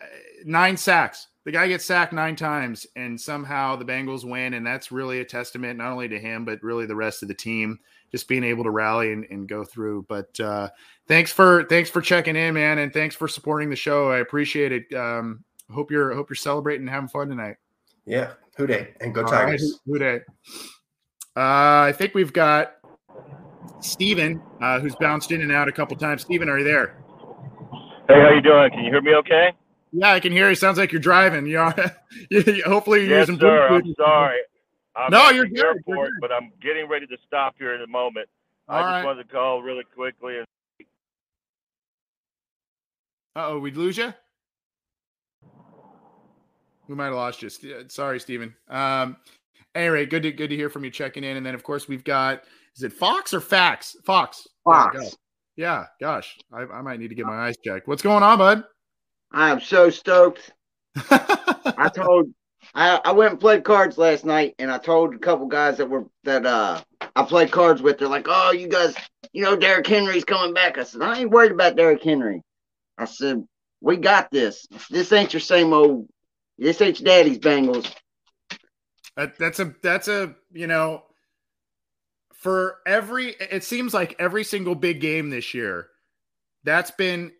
nine 0.47 0.79
sacks. 0.79 1.29
The 1.45 1.53
guy 1.53 1.69
gets 1.69 1.85
sacked 1.85 2.15
nine 2.15 2.37
times, 2.37 2.87
and 2.97 3.21
somehow 3.21 3.77
the 3.77 3.85
Bengals 3.85 4.25
win, 4.25 4.55
and 4.55 4.67
that's 4.67 4.91
really 4.91 5.21
a 5.21 5.25
testament 5.27 5.77
not 5.77 5.93
only 5.93 6.09
to 6.09 6.19
him 6.19 6.47
but 6.47 6.63
really 6.63 6.87
the 6.87 6.97
rest 6.97 7.21
of 7.21 7.29
the 7.29 7.35
team 7.35 7.79
just 8.15 8.29
being 8.29 8.45
able 8.45 8.63
to 8.63 8.71
rally 8.71 9.13
and, 9.13 9.27
and 9.31 9.49
go 9.49 9.65
through. 9.65 10.07
But 10.09 10.39
uh, 10.39 10.69
thanks 11.09 11.33
for 11.33 11.65
thanks 11.65 11.91
for 11.91 12.01
checking 12.01 12.37
in, 12.37 12.55
man, 12.55 12.79
and 12.79 12.93
thanks 12.93 13.17
for 13.17 13.27
supporting 13.27 13.71
the 13.71 13.77
show. 13.77 14.09
I 14.09 14.19
appreciate 14.19 14.71
it. 14.71 14.95
Um, 14.95 15.43
hope 15.73 15.91
you're 15.91 16.15
hope 16.15 16.31
you're 16.31 16.37
celebrating 16.37 16.83
and 16.83 16.91
having 16.91 17.09
fun 17.09 17.29
tonight. 17.29 17.57
Yeah, 18.07 18.35
who 18.57 18.69
dey 18.69 18.95
and 19.01 19.13
go 19.13 19.23
All 19.25 19.33
right, 19.33 19.47
Tigers. 19.47 19.81
who 19.85 19.99
dey? 19.99 20.21
Uh, 21.37 21.91
I 21.91 21.93
think 21.97 22.15
we've 22.15 22.33
got 22.33 22.75
Steven, 23.81 24.41
uh, 24.63 24.79
who's 24.79 24.95
bounced 24.95 25.33
in 25.33 25.43
and 25.43 25.51
out 25.51 25.67
a 25.67 25.73
couple 25.73 25.97
times. 25.97 26.23
Steven, 26.23 26.49
are 26.49 26.59
you 26.59 26.65
there? 26.65 27.03
Hey, 28.07 28.21
how 28.21 28.31
you 28.33 28.43
doing? 28.43 28.71
Can 28.71 28.85
you 28.85 28.93
hear 28.93 29.03
me 29.03 29.17
okay? 29.17 29.51
Yeah, 29.91 30.13
I 30.13 30.21
can 30.21 30.31
hear 30.31 30.49
you. 30.49 30.55
Sounds 30.55 30.79
like 30.79 30.93
you're 30.93 31.01
driving. 31.01 31.47
You 31.47 31.55
know, 31.55 31.73
hopefully 32.65 33.01
you're 33.01 33.19
yes, 33.19 33.27
using 33.27 33.41
sir. 33.41 33.69
Bluetooth. 33.71 33.87
I'm 33.87 33.95
sorry. 33.99 34.39
I'm 35.05 35.11
No, 35.11 35.29
at 35.29 35.35
you're 35.35 35.45
the 35.45 35.55
good. 35.55 35.83
You're 35.87 36.05
good. 36.07 36.13
but 36.21 36.33
I'm 36.33 36.51
getting 36.63 36.89
ready 36.89 37.07
to 37.07 37.17
stop 37.27 37.55
here 37.59 37.75
in 37.75 37.83
a 37.83 37.87
moment. 37.87 38.29
I 38.69 38.81
just 38.81 38.87
right. 38.87 39.05
wanted 39.05 39.29
to 39.29 39.29
call 39.35 39.63
really 39.63 39.85
quickly 39.95 40.39
and 40.39 40.47
Uh 43.37 43.49
oh, 43.49 43.59
we 43.59 43.71
lose 43.73 43.99
you. 43.99 44.15
We 46.89 46.95
might 46.95 47.07
have 47.07 47.15
lost 47.15 47.43
you. 47.43 47.51
Sorry, 47.89 48.21
Stephen. 48.21 48.55
Um, 48.69 49.17
anyway, 49.75 50.07
good 50.07 50.23
to 50.23 50.33
good 50.33 50.49
to 50.51 50.57
hear 50.57 50.69
from 50.71 50.85
you 50.85 50.91
checking 50.91 51.25
in. 51.25 51.37
And 51.37 51.45
then 51.45 51.55
of 51.55 51.63
course 51.63 51.89
we've 51.89 52.05
got 52.05 52.45
is 52.77 52.83
it 52.83 52.93
Fox 52.93 53.35
or 53.35 53.41
Fax? 53.41 53.97
Fox. 54.05 54.47
Fox. 54.65 54.97
Yeah, 54.97 55.03
gosh. 55.03 55.13
Yeah, 55.57 55.85
gosh. 56.01 56.39
I, 56.53 56.63
I 56.79 56.83
might 56.83 56.99
need 57.01 57.09
to 57.09 57.15
get 57.15 57.27
my 57.27 57.47
eyes 57.47 57.57
checked. 57.65 57.87
What's 57.87 58.03
going 58.03 58.23
on, 58.23 58.39
bud? 58.39 58.65
I 59.33 59.51
am 59.51 59.61
so 59.61 59.91
stoked. 59.91 60.53
I 61.11 61.91
told 61.95 62.29
I, 62.75 63.01
I 63.05 63.13
went 63.13 63.33
and 63.33 63.41
played 63.41 63.65
cards 63.65 63.99
last 63.99 64.25
night 64.25 64.55
and 64.59 64.71
I 64.71 64.79
told 64.79 65.15
a 65.15 65.19
couple 65.19 65.47
guys 65.47 65.79
that 65.79 65.89
were 65.89 66.07
that 66.25 66.47
uh 66.47 66.81
I 67.17 67.23
played 67.25 67.51
cards 67.51 67.83
with, 67.83 67.99
they're 67.99 68.09
like, 68.09 68.27
Oh, 68.29 68.53
you 68.53 68.69
guys, 68.69 68.95
you 69.33 69.43
know 69.43 69.57
Derrick 69.57 69.87
Henry's 69.87 70.25
coming 70.25 70.55
back. 70.55 70.79
I 70.79 70.85
said, 70.85 71.03
I 71.03 71.21
ain't 71.21 71.31
worried 71.31 71.53
about 71.53 71.77
Derrick 71.77 72.03
Henry. 72.03 72.43
I 72.99 73.05
said, 73.07 73.45
We 73.81 73.97
got 73.97 74.31
this. 74.31 74.67
This 74.91 75.13
ain't 75.13 75.33
your 75.33 75.41
same 75.41 75.73
old 75.73 76.09
this 76.59 76.81
ain't 76.81 77.01
your 77.01 77.07
daddy's 77.07 77.39
Bengals. 77.39 77.93
That, 79.17 79.39
that's 79.39 79.61
a 79.61 79.75
that's 79.83 80.09
a 80.09 80.35
you 80.53 80.67
know 80.67 81.05
for 82.33 82.79
every 82.87 83.29
it 83.41 83.65
seems 83.65 83.95
like 83.95 84.17
every 84.19 84.45
single 84.45 84.75
big 84.75 85.01
game 85.01 85.31
this 85.31 85.55
year 85.55 85.89
that's 86.65 86.91
been 86.91 87.33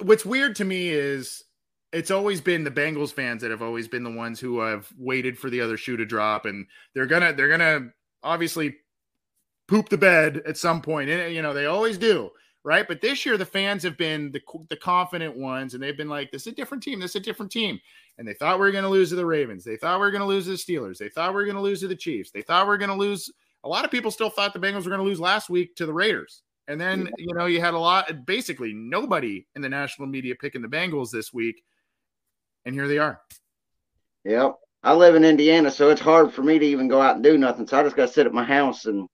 what's 0.00 0.24
weird 0.24 0.56
to 0.56 0.64
me 0.64 0.88
is 0.88 1.44
it's 1.92 2.10
always 2.10 2.40
been 2.40 2.64
the 2.64 2.70
Bengals 2.70 3.12
fans 3.12 3.42
that 3.42 3.50
have 3.50 3.62
always 3.62 3.88
been 3.88 4.04
the 4.04 4.10
ones 4.10 4.38
who 4.38 4.60
have 4.60 4.88
waited 4.98 5.38
for 5.38 5.50
the 5.50 5.60
other 5.60 5.76
shoe 5.76 5.96
to 5.96 6.04
drop 6.04 6.44
and 6.44 6.66
they're 6.94 7.06
gonna 7.06 7.32
they're 7.32 7.48
gonna 7.48 7.88
obviously 8.22 8.76
poop 9.68 9.88
the 9.88 9.98
bed 9.98 10.42
at 10.46 10.56
some 10.56 10.80
point 10.80 11.10
and 11.10 11.34
you 11.34 11.42
know 11.42 11.52
they 11.52 11.66
always 11.66 11.98
do 11.98 12.30
right 12.64 12.88
but 12.88 13.00
this 13.00 13.24
year 13.24 13.36
the 13.36 13.44
fans 13.44 13.82
have 13.82 13.96
been 13.96 14.32
the, 14.32 14.40
the 14.68 14.76
confident 14.76 15.36
ones 15.36 15.74
and 15.74 15.82
they've 15.82 15.96
been 15.96 16.08
like 16.08 16.30
this 16.30 16.42
is 16.42 16.52
a 16.52 16.56
different 16.56 16.82
team 16.82 17.00
this 17.00 17.12
is 17.12 17.16
a 17.16 17.20
different 17.20 17.52
team 17.52 17.78
and 18.18 18.26
they 18.26 18.34
thought 18.34 18.58
we 18.58 18.66
were 18.66 18.72
going 18.72 18.84
to 18.84 18.90
lose 18.90 19.10
to 19.10 19.14
the 19.14 19.24
Ravens. 19.24 19.64
They 19.64 19.76
thought 19.76 20.00
we 20.00 20.06
were 20.06 20.10
going 20.10 20.22
to 20.22 20.26
lose 20.26 20.44
to 20.44 20.50
the 20.50 20.56
Steelers. 20.56 20.98
They 20.98 21.08
thought 21.08 21.30
we 21.30 21.36
were 21.36 21.44
going 21.44 21.56
to 21.56 21.62
lose 21.62 21.80
to 21.80 21.88
the 21.88 21.96
Chiefs. 21.96 22.30
They 22.30 22.42
thought 22.42 22.66
we 22.66 22.70
were 22.70 22.78
going 22.78 22.90
to 22.90 22.96
lose. 22.96 23.30
A 23.64 23.68
lot 23.68 23.84
of 23.84 23.90
people 23.90 24.10
still 24.10 24.28
thought 24.28 24.52
the 24.52 24.58
Bengals 24.58 24.84
were 24.84 24.90
going 24.90 25.00
to 25.00 25.04
lose 25.04 25.20
last 25.20 25.48
week 25.48 25.76
to 25.76 25.86
the 25.86 25.92
Raiders. 25.92 26.42
And 26.66 26.80
then, 26.80 27.08
you 27.16 27.32
know, 27.34 27.46
you 27.46 27.60
had 27.60 27.74
a 27.74 27.78
lot, 27.78 28.26
basically 28.26 28.74
nobody 28.74 29.46
in 29.54 29.62
the 29.62 29.68
national 29.68 30.06
media 30.06 30.34
picking 30.34 30.60
the 30.60 30.68
Bengals 30.68 31.10
this 31.10 31.32
week. 31.32 31.62
And 32.64 32.74
here 32.74 32.88
they 32.88 32.98
are. 32.98 33.20
Yep. 34.24 34.56
I 34.82 34.94
live 34.94 35.14
in 35.14 35.24
Indiana, 35.24 35.70
so 35.70 35.90
it's 35.90 36.00
hard 36.00 36.32
for 36.32 36.42
me 36.42 36.58
to 36.58 36.66
even 36.66 36.88
go 36.88 37.00
out 37.00 37.16
and 37.16 37.24
do 37.24 37.36
nothing. 37.36 37.66
So 37.66 37.78
I 37.78 37.82
just 37.82 37.96
got 37.96 38.06
to 38.06 38.12
sit 38.12 38.26
at 38.26 38.32
my 38.32 38.44
house. 38.44 38.84
And 38.84 39.08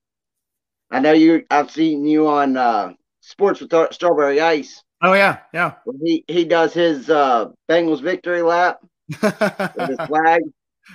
I 0.91 0.99
know 0.99 1.13
you. 1.13 1.43
I've 1.49 1.71
seen 1.71 2.05
you 2.05 2.27
on 2.27 2.55
uh, 2.57 2.93
Sports 3.21 3.61
with 3.61 3.71
Tar- 3.71 3.91
Strawberry 3.91 4.41
Ice. 4.41 4.83
Oh, 5.01 5.13
yeah. 5.13 5.39
Yeah. 5.53 5.73
He 6.03 6.23
he 6.27 6.45
does 6.45 6.73
his 6.73 7.09
uh, 7.09 7.47
Bengals 7.69 8.01
victory 8.01 8.41
lap 8.41 8.79
with 9.09 9.89
his 9.89 9.97
flag. 10.07 10.41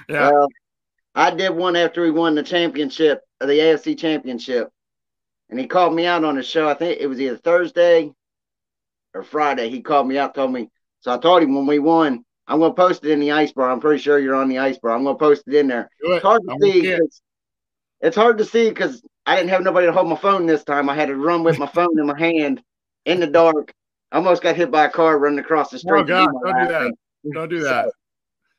Yeah. 0.09 0.31
Well, 0.31 0.49
I 1.15 1.31
did 1.35 1.51
one 1.51 1.77
after 1.77 2.03
we 2.03 2.11
won 2.11 2.35
the 2.35 2.43
championship, 2.43 3.23
uh, 3.41 3.47
the 3.47 3.55
AFC 3.55 3.99
championship, 3.99 4.71
and 5.49 5.59
he 5.59 5.67
called 5.67 5.95
me 5.95 6.07
out 6.07 6.25
on 6.25 6.37
the 6.37 6.43
show. 6.43 6.69
I 6.69 6.75
think 6.75 7.01
it 7.01 7.09
was 7.09 7.21
either 7.21 7.37
Thursday 7.37 8.13
or 9.13 9.25
Friday. 9.25 9.71
He 9.71 9.83
called 9.83 10.07
me 10.07 10.19
out, 10.19 10.35
told 10.35 10.53
me. 10.53 10.71
So 11.01 11.13
I 11.13 11.19
told 11.19 11.43
him 11.43 11.55
when 11.55 11.67
we 11.67 11.79
won, 11.79 12.25
I'm 12.51 12.59
going 12.59 12.73
to 12.73 12.77
post 12.77 13.05
it 13.05 13.13
in 13.13 13.21
the 13.21 13.31
ice 13.31 13.53
bar. 13.53 13.71
I'm 13.71 13.79
pretty 13.79 14.03
sure 14.03 14.19
you're 14.19 14.35
on 14.35 14.49
the 14.49 14.59
ice 14.59 14.77
bar. 14.77 14.91
I'm 14.91 15.05
going 15.05 15.15
to 15.15 15.19
post 15.21 15.45
it 15.47 15.55
in 15.55 15.69
there. 15.69 15.89
It. 16.01 16.09
It's 16.15 16.23
hard 16.25 16.43
to 16.43 16.53
I'm 16.53 16.61
see. 16.61 16.99
It's 18.01 18.17
hard 18.17 18.39
to 18.39 18.45
see 18.45 18.69
because 18.69 19.03
I 19.25 19.37
didn't 19.37 19.51
have 19.51 19.63
nobody 19.63 19.87
to 19.87 19.93
hold 19.93 20.09
my 20.09 20.17
phone 20.17 20.47
this 20.47 20.65
time. 20.65 20.91
I 20.91 20.97
had 20.97 21.07
to 21.07 21.17
run 21.17 21.45
with 21.45 21.61
my 21.61 21.67
phone 21.75 21.97
in 21.97 22.07
my 22.07 22.19
hand 22.19 22.61
in 23.05 23.21
the 23.21 23.29
dark. 23.29 23.73
I 24.11 24.17
almost 24.17 24.43
got 24.43 24.57
hit 24.57 24.73
by 24.73 24.87
a 24.87 24.91
car 24.91 25.17
running 25.21 25.39
across 25.39 25.71
the 25.71 25.79
street. 25.79 26.01
Oh, 26.01 26.05
God. 26.05 26.29
Don't 26.43 26.59
do 26.59 26.69
that. 26.69 26.95
Don't 27.33 27.49
do 27.51 27.63
that. 27.63 27.93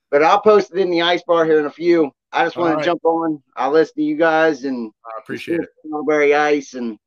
But 0.09 0.23
I'll 0.23 0.41
post 0.41 0.71
it 0.73 0.79
in 0.79 0.89
the 0.89 1.01
ice 1.01 1.23
bar 1.27 1.43
here 1.43 1.59
in 1.59 1.65
a 1.65 1.71
few. 1.71 2.11
I 2.31 2.45
just 2.45 2.55
want 2.55 2.75
right. 2.75 2.83
to 2.83 2.89
jump 2.89 3.03
on. 3.03 3.43
I'll 3.57 3.71
listen 3.71 3.95
to 3.95 4.03
you 4.03 4.15
guys 4.15 4.63
and 4.63 4.89
I 5.05 5.19
appreciate 5.21 5.59
it. 5.59 5.69
Strawberry 5.85 6.33
Ice 6.33 6.75
and 6.75 6.91
just 6.91 6.99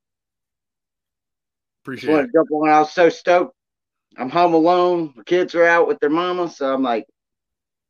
Appreciate 1.82 2.12
want 2.12 2.24
it. 2.24 2.26
to 2.26 2.32
jump 2.35 2.51
on. 2.53 2.68
I 2.68 2.80
was 2.80 2.93
so 2.93 3.09
stoked. 3.09 3.54
I'm 4.17 4.31
home 4.31 4.55
alone. 4.55 5.12
The 5.17 5.25
kids 5.25 5.55
are 5.55 5.65
out 5.65 5.89
with 5.89 5.99
their 6.01 6.11
mama, 6.11 6.49
so 6.49 6.73
I'm 6.73 6.83
like, 6.83 7.07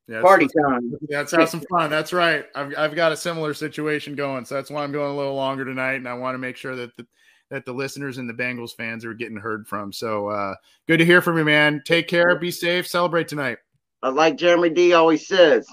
Yeah, 0.08 0.22
party 0.22 0.46
time. 0.46 0.92
Let's 1.08 1.32
have 1.32 1.48
some 1.48 1.62
fun. 1.70 1.90
That's 1.90 2.12
right. 2.12 2.46
I've, 2.54 2.74
I've 2.76 2.94
got 2.94 3.12
a 3.12 3.16
similar 3.16 3.54
situation 3.54 4.14
going, 4.14 4.44
so 4.44 4.54
that's 4.54 4.70
why 4.70 4.82
I'm 4.82 4.92
going 4.92 5.12
a 5.12 5.16
little 5.16 5.34
longer 5.34 5.64
tonight, 5.64 5.94
and 5.94 6.08
I 6.08 6.14
want 6.14 6.34
to 6.34 6.38
make 6.38 6.56
sure 6.56 6.76
that 6.76 6.96
the 6.96 7.06
that 7.50 7.64
the 7.66 7.72
listeners 7.72 8.18
and 8.18 8.28
the 8.28 8.34
Bengals 8.34 8.74
fans 8.74 9.04
are 9.04 9.14
getting 9.14 9.36
heard 9.36 9.68
from. 9.68 9.92
So 9.92 10.28
uh, 10.28 10.54
good 10.88 10.98
to 10.98 11.04
hear 11.04 11.20
from 11.20 11.38
you, 11.38 11.44
man. 11.44 11.82
Take 11.84 12.08
care. 12.08 12.34
Be 12.36 12.50
safe. 12.50 12.86
Celebrate 12.86 13.28
tonight. 13.28 13.58
But 14.00 14.14
like 14.14 14.36
Jeremy 14.36 14.70
D 14.70 14.92
always 14.94 15.28
says, 15.28 15.66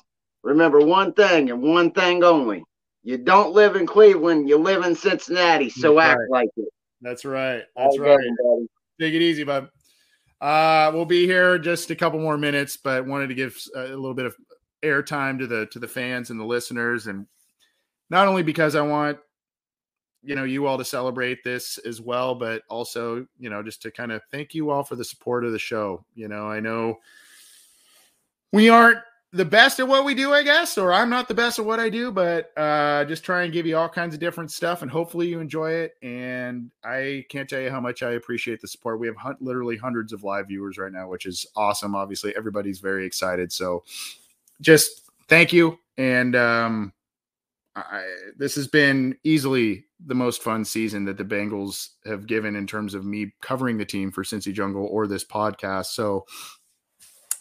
remember 0.43 0.79
one 0.79 1.13
thing 1.13 1.49
and 1.49 1.61
one 1.61 1.91
thing 1.91 2.23
only. 2.23 2.63
You 3.03 3.17
don't 3.17 3.53
live 3.53 3.75
in 3.75 3.87
Cleveland, 3.87 4.47
you 4.47 4.57
live 4.57 4.85
in 4.85 4.95
Cincinnati, 4.95 5.69
so 5.69 5.95
That's 5.95 6.11
act 6.11 6.19
right. 6.19 6.29
like 6.29 6.49
it. 6.55 6.69
That's 7.01 7.25
right. 7.25 7.63
That's 7.75 7.97
All 7.97 8.05
right. 8.05 8.19
Take 8.99 9.15
it 9.15 9.21
easy, 9.21 9.43
bud. 9.43 9.69
Uh, 10.41 10.89
we'll 10.93 11.05
be 11.05 11.27
here 11.27 11.59
just 11.59 11.91
a 11.91 11.95
couple 11.95 12.19
more 12.19 12.37
minutes, 12.37 12.75
but 12.75 13.05
wanted 13.05 13.27
to 13.27 13.35
give 13.35 13.55
a 13.75 13.81
little 13.89 14.15
bit 14.15 14.25
of 14.25 14.35
airtime 14.83 15.37
to 15.37 15.45
the 15.45 15.67
to 15.67 15.77
the 15.77 15.87
fans 15.87 16.31
and 16.31 16.39
the 16.39 16.45
listeners, 16.45 17.05
and 17.05 17.27
not 18.09 18.27
only 18.27 18.41
because 18.41 18.75
I 18.75 18.81
want 18.81 19.19
you 20.23 20.35
know 20.35 20.43
you 20.43 20.65
all 20.65 20.79
to 20.79 20.85
celebrate 20.85 21.43
this 21.43 21.77
as 21.79 22.01
well, 22.01 22.33
but 22.33 22.63
also 22.69 23.27
you 23.37 23.51
know 23.51 23.61
just 23.61 23.83
to 23.83 23.91
kind 23.91 24.11
of 24.11 24.23
thank 24.31 24.55
you 24.55 24.71
all 24.71 24.83
for 24.83 24.95
the 24.95 25.05
support 25.05 25.45
of 25.45 25.51
the 25.51 25.59
show. 25.59 26.03
You 26.15 26.27
know, 26.27 26.47
I 26.47 26.59
know 26.59 26.97
we 28.51 28.69
aren't 28.69 28.99
the 29.33 29.45
best 29.45 29.79
at 29.79 29.87
what 29.87 30.03
we 30.03 30.13
do, 30.13 30.33
I 30.33 30.43
guess, 30.43 30.77
or 30.77 30.91
I'm 30.91 31.09
not 31.09 31.29
the 31.29 31.33
best 31.33 31.57
at 31.57 31.65
what 31.65 31.79
I 31.79 31.89
do, 31.89 32.11
but 32.11 32.51
uh, 32.57 33.05
just 33.05 33.23
try 33.23 33.43
and 33.43 33.53
give 33.53 33.65
you 33.65 33.77
all 33.77 33.87
kinds 33.87 34.13
of 34.13 34.19
different 34.19 34.51
stuff, 34.51 34.81
and 34.81 34.91
hopefully 34.91 35.27
you 35.27 35.39
enjoy 35.39 35.71
it. 35.71 35.95
And 36.01 36.69
I 36.83 37.25
can't 37.29 37.49
tell 37.49 37.61
you 37.61 37.69
how 37.69 37.79
much 37.79 38.03
I 38.03 38.11
appreciate 38.11 38.59
the 38.59 38.67
support. 38.67 38.99
We 38.99 39.07
have 39.07 39.15
literally 39.39 39.77
hundreds 39.77 40.11
of 40.11 40.23
live 40.23 40.47
viewers 40.47 40.77
right 40.77 40.91
now, 40.91 41.07
which 41.07 41.25
is 41.25 41.45
awesome. 41.55 41.95
Obviously, 41.95 42.35
everybody's 42.35 42.79
very 42.79 43.05
excited. 43.05 43.53
So, 43.53 43.83
just 44.59 45.09
thank 45.29 45.53
you. 45.53 45.79
And 45.97 46.35
um, 46.35 46.93
I, 47.75 48.03
this 48.37 48.55
has 48.55 48.67
been 48.67 49.17
easily 49.23 49.85
the 50.05 50.15
most 50.15 50.43
fun 50.43 50.65
season 50.65 51.05
that 51.05 51.17
the 51.17 51.23
Bengals 51.23 51.89
have 52.05 52.27
given 52.27 52.55
in 52.55 52.67
terms 52.67 52.93
of 52.93 53.05
me 53.05 53.33
covering 53.41 53.77
the 53.77 53.85
team 53.85 54.11
for 54.11 54.23
Cincy 54.23 54.51
Jungle 54.51 54.87
or 54.87 55.07
this 55.07 55.23
podcast. 55.23 55.87
So 55.87 56.25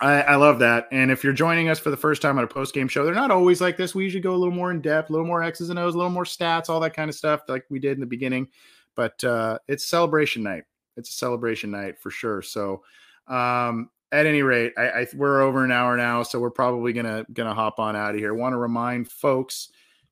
I, 0.01 0.23
I 0.23 0.37
love 0.37 0.59
that. 0.61 0.89
And 0.93 1.11
if 1.11 1.23
you're 1.23 1.33
joining 1.33 1.69
us 1.69 1.79
for 1.79 1.91
the 1.91 1.97
first 1.97 2.23
time 2.23 2.39
on 2.39 2.45
a 2.45 2.49
post 2.49 2.75
game 2.75 2.89
show, 2.89 3.05
they're 3.05 3.15
not 3.15 3.31
always 3.31 3.61
like 3.61 3.77
this. 3.77 3.95
We 3.95 4.05
usually 4.05 4.23
go 4.23 4.35
a 4.35 4.37
little 4.37 4.55
more 4.55 4.71
in 4.71 4.81
depth, 4.81 5.11
a 5.11 5.13
little 5.13 5.27
more 5.27 5.43
X's 5.43 5.69
and 5.69 5.79
O's, 5.79 5.95
a 5.95 5.99
little 5.99 6.11
more 6.11 6.25
stats, 6.25 6.71
all 6.71 6.81
that 6.81 6.95
kind 6.95 7.11
of 7.11 7.15
stuff, 7.15 7.43
like 7.49 7.65
we 7.69 7.79
did 7.79 7.93
in 7.93 8.01
the 8.01 8.07
beginning. 8.07 8.49
But 8.95 9.23
uh, 9.23 9.59
it's 9.69 9.85
celebration 9.85 10.43
night. 10.43 10.65
It's 10.97 11.11
a 11.11 11.13
celebration 11.13 11.71
night 11.71 11.99
for 11.99 12.11
sure. 12.11 12.41
So 12.41 12.83
um, 13.29 13.91
at 14.13 14.27
any 14.27 14.43
rate, 14.43 14.73
I, 14.77 14.91
I 14.91 15.07
we're 15.15 15.43
over 15.43 15.65
an 15.65 15.71
hour 15.71 15.97
now, 15.97 16.23
so 16.23 16.41
we're 16.41 16.51
probably 16.51 16.93
gonna 16.93 17.25
gonna 17.33 17.55
hop 17.55 17.79
on 17.79 17.95
out 17.95 18.15
of 18.15 18.21
here. 18.21 18.35
Want 18.35 18.55
to 18.55 18.59
remind 18.59 19.11
folks 19.11 19.71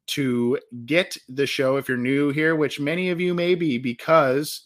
to 0.08 0.58
get 0.86 1.16
the 1.28 1.46
show 1.46 1.76
if 1.76 1.88
you're 1.88 1.98
new 1.98 2.30
here, 2.30 2.56
which 2.56 2.80
many 2.80 3.10
of 3.10 3.20
you 3.20 3.34
may 3.34 3.54
be, 3.54 3.78
because 3.78 4.62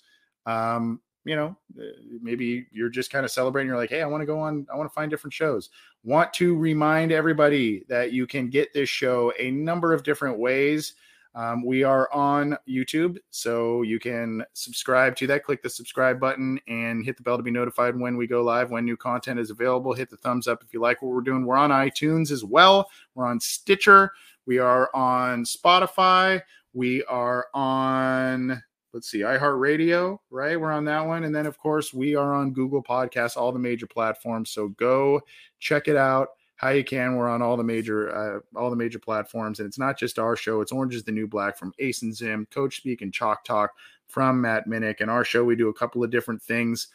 um, 0.46 1.00
you 1.24 1.36
know, 1.36 1.56
uh, 1.78 1.84
maybe 2.20 2.66
you're 2.72 2.88
just 2.88 3.10
kind 3.10 3.24
of 3.24 3.30
celebrating. 3.30 3.68
You're 3.68 3.76
like, 3.76 3.90
hey, 3.90 4.02
I 4.02 4.06
want 4.06 4.22
to 4.22 4.26
go 4.26 4.38
on, 4.38 4.66
I 4.72 4.76
want 4.76 4.90
to 4.90 4.94
find 4.94 5.10
different 5.10 5.34
shows. 5.34 5.70
Want 6.04 6.32
to 6.34 6.56
remind 6.56 7.12
everybody 7.12 7.84
that 7.88 8.12
you 8.12 8.26
can 8.26 8.50
get 8.50 8.72
this 8.72 8.88
show 8.88 9.32
a 9.38 9.50
number 9.50 9.92
of 9.92 10.02
different 10.02 10.38
ways. 10.38 10.94
Um, 11.34 11.64
we 11.64 11.82
are 11.82 12.12
on 12.12 12.58
YouTube, 12.68 13.16
so 13.30 13.82
you 13.82 13.98
can 13.98 14.44
subscribe 14.52 15.16
to 15.16 15.26
that. 15.28 15.44
Click 15.44 15.62
the 15.62 15.70
subscribe 15.70 16.20
button 16.20 16.60
and 16.68 17.04
hit 17.04 17.16
the 17.16 17.22
bell 17.22 17.38
to 17.38 17.42
be 17.42 17.50
notified 17.50 17.98
when 17.98 18.18
we 18.18 18.26
go 18.26 18.42
live, 18.42 18.70
when 18.70 18.84
new 18.84 18.98
content 18.98 19.40
is 19.40 19.50
available. 19.50 19.94
Hit 19.94 20.10
the 20.10 20.18
thumbs 20.18 20.46
up 20.46 20.62
if 20.62 20.74
you 20.74 20.80
like 20.80 21.00
what 21.00 21.12
we're 21.12 21.22
doing. 21.22 21.46
We're 21.46 21.56
on 21.56 21.70
iTunes 21.70 22.30
as 22.30 22.44
well. 22.44 22.90
We're 23.14 23.26
on 23.26 23.40
Stitcher. 23.40 24.12
We 24.44 24.58
are 24.58 24.90
on 24.94 25.44
Spotify. 25.44 26.42
We 26.74 27.02
are 27.04 27.46
on 27.54 28.62
let's 28.92 29.10
see, 29.10 29.20
iHeartRadio, 29.20 30.18
right? 30.30 30.60
We're 30.60 30.72
on 30.72 30.84
that 30.86 31.06
one. 31.06 31.24
And 31.24 31.34
then, 31.34 31.46
of 31.46 31.58
course, 31.58 31.94
we 31.94 32.14
are 32.14 32.34
on 32.34 32.52
Google 32.52 32.82
Podcasts, 32.82 33.36
all 33.36 33.52
the 33.52 33.58
major 33.58 33.86
platforms. 33.86 34.50
So 34.50 34.68
go 34.68 35.20
check 35.60 35.88
it 35.88 35.96
out 35.96 36.28
how 36.56 36.70
you 36.70 36.84
can. 36.84 37.16
We're 37.16 37.28
on 37.28 37.42
all 37.42 37.56
the 37.56 37.64
major 37.64 38.14
uh, 38.14 38.58
all 38.58 38.70
the 38.70 38.76
major 38.76 38.98
platforms. 38.98 39.60
And 39.60 39.66
it's 39.66 39.78
not 39.78 39.98
just 39.98 40.18
our 40.18 40.36
show, 40.36 40.60
it's 40.60 40.72
Orange 40.72 40.94
is 40.94 41.04
the 41.04 41.12
New 41.12 41.26
Black 41.26 41.56
from 41.56 41.72
Ace 41.78 42.02
and 42.02 42.14
Zim, 42.14 42.46
Coach 42.50 42.78
Speak, 42.78 43.02
and 43.02 43.12
Chalk 43.12 43.44
Talk 43.44 43.72
from 44.08 44.40
Matt 44.40 44.68
Minich. 44.68 45.00
And 45.00 45.10
our 45.10 45.24
show, 45.24 45.44
we 45.44 45.56
do 45.56 45.68
a 45.68 45.74
couple 45.74 46.04
of 46.04 46.10
different 46.10 46.42
things 46.42 46.88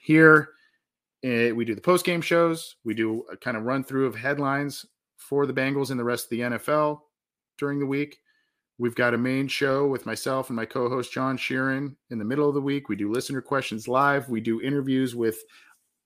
here 0.00 0.50
Eh, 1.24 1.52
we 1.52 1.64
do 1.64 1.74
the 1.74 1.80
post 1.80 2.04
game 2.04 2.20
shows. 2.20 2.76
We 2.84 2.92
do 2.92 3.24
a 3.32 3.36
kind 3.36 3.56
of 3.56 3.64
run 3.64 3.82
through 3.82 4.06
of 4.06 4.14
headlines 4.14 4.84
for 5.16 5.46
the 5.46 5.54
Bengals 5.54 5.90
and 5.90 5.98
the 5.98 6.04
rest 6.04 6.26
of 6.26 6.30
the 6.30 6.40
NFL 6.40 7.00
during 7.56 7.78
the 7.78 7.86
week. 7.86 8.18
We've 8.78 8.94
got 8.94 9.14
a 9.14 9.18
main 9.18 9.46
show 9.46 9.86
with 9.86 10.04
myself 10.04 10.48
and 10.48 10.56
my 10.56 10.64
co 10.64 10.88
host, 10.88 11.12
John 11.12 11.38
Sheeran, 11.38 11.94
in 12.10 12.18
the 12.18 12.24
middle 12.24 12.48
of 12.48 12.54
the 12.54 12.60
week. 12.60 12.88
We 12.88 12.96
do 12.96 13.12
listener 13.12 13.40
questions 13.40 13.86
live. 13.86 14.28
We 14.28 14.40
do 14.40 14.60
interviews 14.60 15.14
with 15.14 15.38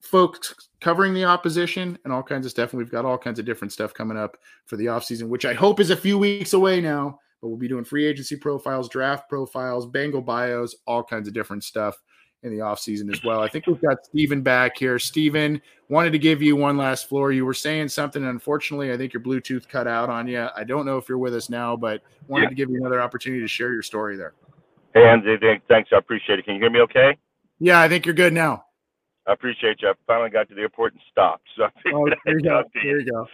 folks 0.01 0.55
covering 0.81 1.15
the 1.15 1.25
opposition 1.25 1.99
and 2.05 2.13
all 2.13 2.23
kinds 2.23 2.45
of 2.45 2.51
stuff. 2.51 2.73
And 2.73 2.79
we've 2.79 2.91
got 2.91 3.05
all 3.05 3.19
kinds 3.19 3.39
of 3.39 3.47
different 3.47 3.73
stuff 3.73 3.95
coming 3.95 4.19
up 4.19 4.37
for 4.67 4.77
the 4.77 4.87
offseason, 4.87 5.29
which 5.29 5.47
I 5.47 5.55
hope 5.55 5.81
is 5.81 5.91
a 5.91 5.97
few 5.97 6.19
weeks 6.19 6.53
away 6.53 6.81
now. 6.81 7.19
But 7.41 7.49
we'll 7.49 7.57
be 7.57 7.69
doing 7.69 7.85
free 7.85 8.05
agency 8.05 8.37
profiles, 8.37 8.89
draft 8.89 9.29
profiles, 9.29 9.87
Bengal 9.87 10.21
bios, 10.21 10.77
all 10.87 11.03
kinds 11.05 11.29
of 11.29 11.35
different 11.35 11.65
stuff 11.65 11.97
in 12.43 12.51
the 12.51 12.59
offseason 12.63 13.13
as 13.13 13.25
well. 13.25 13.41
I 13.43 13.49
think 13.49 13.67
we've 13.67 13.81
got 13.81 14.05
Steven 14.05 14.43
back 14.43 14.77
here. 14.79 14.99
Steven, 14.99 15.61
wanted 15.89 16.11
to 16.13 16.19
give 16.19 16.41
you 16.41 16.55
one 16.57 16.77
last 16.77 17.09
floor. 17.09 17.33
You 17.33 17.45
were 17.45 17.55
saying 17.55 17.89
something. 17.89 18.25
Unfortunately, 18.25 18.93
I 18.93 18.97
think 18.97 19.13
your 19.13 19.23
Bluetooth 19.23 19.69
cut 19.69 19.87
out 19.87 20.09
on 20.09 20.29
you. 20.29 20.47
I 20.55 20.65
don't 20.65 20.87
know 20.87 20.99
if 20.99 21.09
you're 21.09 21.19
with 21.19 21.35
us 21.35 21.51
now, 21.51 21.77
but 21.77 22.03
wanted 22.29 22.45
Yeah. 22.45 22.49
to 22.51 22.55
give 22.55 22.71
you 22.71 22.77
another 22.77 23.01
opportunity 23.01 23.43
to 23.43 23.49
share 23.49 23.73
your 23.73 23.83
story 23.83 24.17
there. 24.17 24.35
Hey, 24.95 25.07
Andy, 25.09 25.37
thanks. 25.69 25.91
I 25.93 25.99
appreciate 25.99 26.39
it. 26.39 26.45
Can 26.45 26.55
you 26.55 26.61
hear 26.61 26.71
me 26.71 26.81
okay? 26.81 27.17
Yeah, 27.59 27.81
I 27.81 27.89
think 27.89 28.07
you're 28.07 28.15
good 28.15 28.33
now. 28.33 28.65
I 29.27 29.33
appreciate 29.33 29.83
you. 29.83 29.89
I 29.89 29.93
finally 30.07 30.31
got 30.31 30.49
to 30.49 30.55
the 30.55 30.63
airport 30.63 30.93
and 30.93 31.03
stopped. 31.11 31.47
So 31.57 31.65
I 31.65 31.69
Oh, 31.93 32.07
there 32.25 32.39
you 32.39 32.43
go. 32.43 32.63
There 32.73 33.01
you 33.01 33.11
go. 33.11 33.27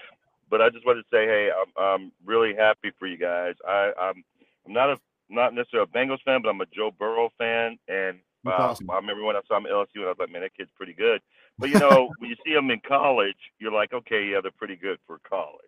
But 0.50 0.61
I 0.62 0.70
just 0.70 0.84
wanted 0.86 1.02
to 1.02 1.09
say, 1.12 1.26
hey, 1.26 1.50
I'm, 1.52 1.82
I'm 1.84 2.12
really 2.24 2.55
happy 2.55 2.90
for 2.98 3.07
you 3.07 3.16
guys. 3.18 3.55
I, 3.66 3.92
I'm 4.00 4.24
I'm 4.66 4.72
not 4.72 4.90
a 4.90 4.96
not 5.28 5.55
necessarily 5.55 5.88
a 5.92 5.96
Bengals 5.96 6.22
fan, 6.24 6.40
but 6.42 6.48
I'm 6.48 6.61
a 6.61 6.66
Joe 6.74 6.90
Burrow 6.98 7.30
fan, 7.38 7.78
and 7.88 8.18
Uh. 8.47 8.74
I 8.88 8.97
remember 8.97 9.24
when 9.24 9.36
I 9.36 9.40
saw 9.49 9.57
him 9.59 9.66
at 9.66 9.72
LSU, 9.72 9.97
and 9.97 10.05
I 10.05 10.09
was 10.09 10.16
like, 10.18 10.30
man, 10.30 10.42
that 10.42 10.55
kid's 10.57 10.70
pretty 10.76 10.92
good. 10.92 11.20
But 11.61 11.70
you 11.70 11.76
know, 11.76 12.12
when 12.18 12.30
you 12.30 12.36
see 12.45 12.53
them 12.55 12.70
in 12.70 12.80
college, 12.86 13.36
you're 13.59 13.72
like, 13.72 13.92
okay, 13.92 14.26
yeah, 14.32 14.40
they're 14.42 14.51
pretty 14.51 14.76
good 14.76 14.99
for 15.07 15.18
college, 15.28 15.59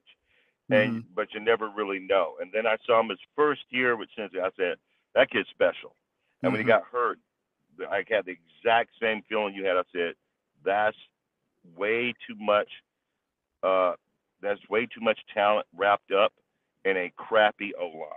and 0.71 1.03
Mm-hmm. 1.03 1.15
but 1.15 1.33
you 1.35 1.41
never 1.41 1.69
really 1.71 1.99
know. 2.01 2.35
And 2.41 2.51
then 2.53 2.67
I 2.67 2.77
saw 2.87 3.01
him 3.01 3.09
his 3.09 3.19
first 3.37 3.63
year 3.71 3.97
with 3.97 4.09
Cincy. 4.19 4.41
I 4.43 4.51
said, 4.57 4.77
that 5.15 5.31
kid's 5.31 5.49
special. 5.51 5.95
And 6.43 6.53
when 6.53 6.61
he 6.61 6.65
Mhm. 6.65 6.69
got 6.69 6.85
hurt, 6.85 7.19
I 7.91 8.05
had 8.09 8.27
the 8.27 8.33
exact 8.33 8.91
same 9.01 9.23
feeling 9.29 9.55
you 9.55 9.65
had. 9.65 9.77
I 9.77 9.83
said, 9.93 10.15
that's 10.65 10.97
way 11.77 12.13
too 12.27 12.35
much. 12.39 12.69
Uh, 13.63 13.95
that's 14.43 14.61
way 14.69 14.87
too 14.87 15.01
much 15.01 15.19
talent 15.33 15.67
wrapped 15.75 16.13
up 16.13 16.33
in 16.85 16.97
a 16.97 17.11
crappy 17.17 17.75
O 17.77 17.87
line. 17.87 18.11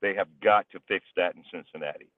They 0.00 0.14
have 0.14 0.28
got 0.40 0.68
to 0.70 0.80
fix 0.88 1.06
that 1.16 1.34
in 1.36 1.44
Cincinnati. 1.50 2.10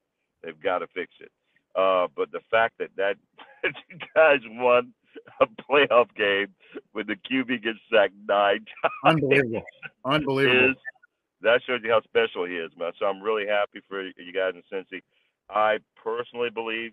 They've 0.43 0.61
got 0.61 0.79
to 0.79 0.87
fix 0.89 1.13
it. 1.21 1.31
Uh, 1.77 2.07
but 2.17 2.33
the 2.33 2.41
fact 2.51 2.75
that 2.79 2.91
that 2.97 3.17
you 3.63 3.99
guys 4.15 4.41
won 4.47 4.93
a 5.41 5.47
playoff 5.71 6.09
game 6.17 6.49
when 6.93 7.07
the 7.07 7.17
QB 7.17 7.63
gets 7.63 7.79
sacked 7.93 8.15
nine 8.29 8.65
times 9.05 9.23
Unbelievable. 9.23 9.63
Unbelievable. 10.05 10.71
is 10.71 10.77
that 11.43 11.61
shows 11.67 11.81
you 11.85 11.91
how 11.91 12.01
special 12.03 12.47
he 12.47 12.55
is, 12.57 12.71
man. 12.79 12.93
So 12.99 13.07
I'm 13.07 13.21
really 13.23 13.47
happy 13.47 13.81
for 13.89 14.03
you 14.03 14.33
guys 14.35 14.53
in 14.55 14.63
Cincy. 14.73 15.03
I 15.51 15.79
personally 16.03 16.51
believe 16.51 16.93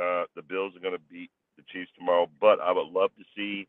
uh, 0.00 0.24
the 0.36 0.42
Bills 0.42 0.76
are 0.76 0.80
going 0.80 0.94
to 0.94 1.00
beat 1.10 1.30
the 1.56 1.62
Chiefs 1.72 1.90
tomorrow, 1.98 2.28
but 2.40 2.60
I 2.60 2.72
would 2.72 2.88
love 2.88 3.10
to 3.18 3.24
see 3.36 3.66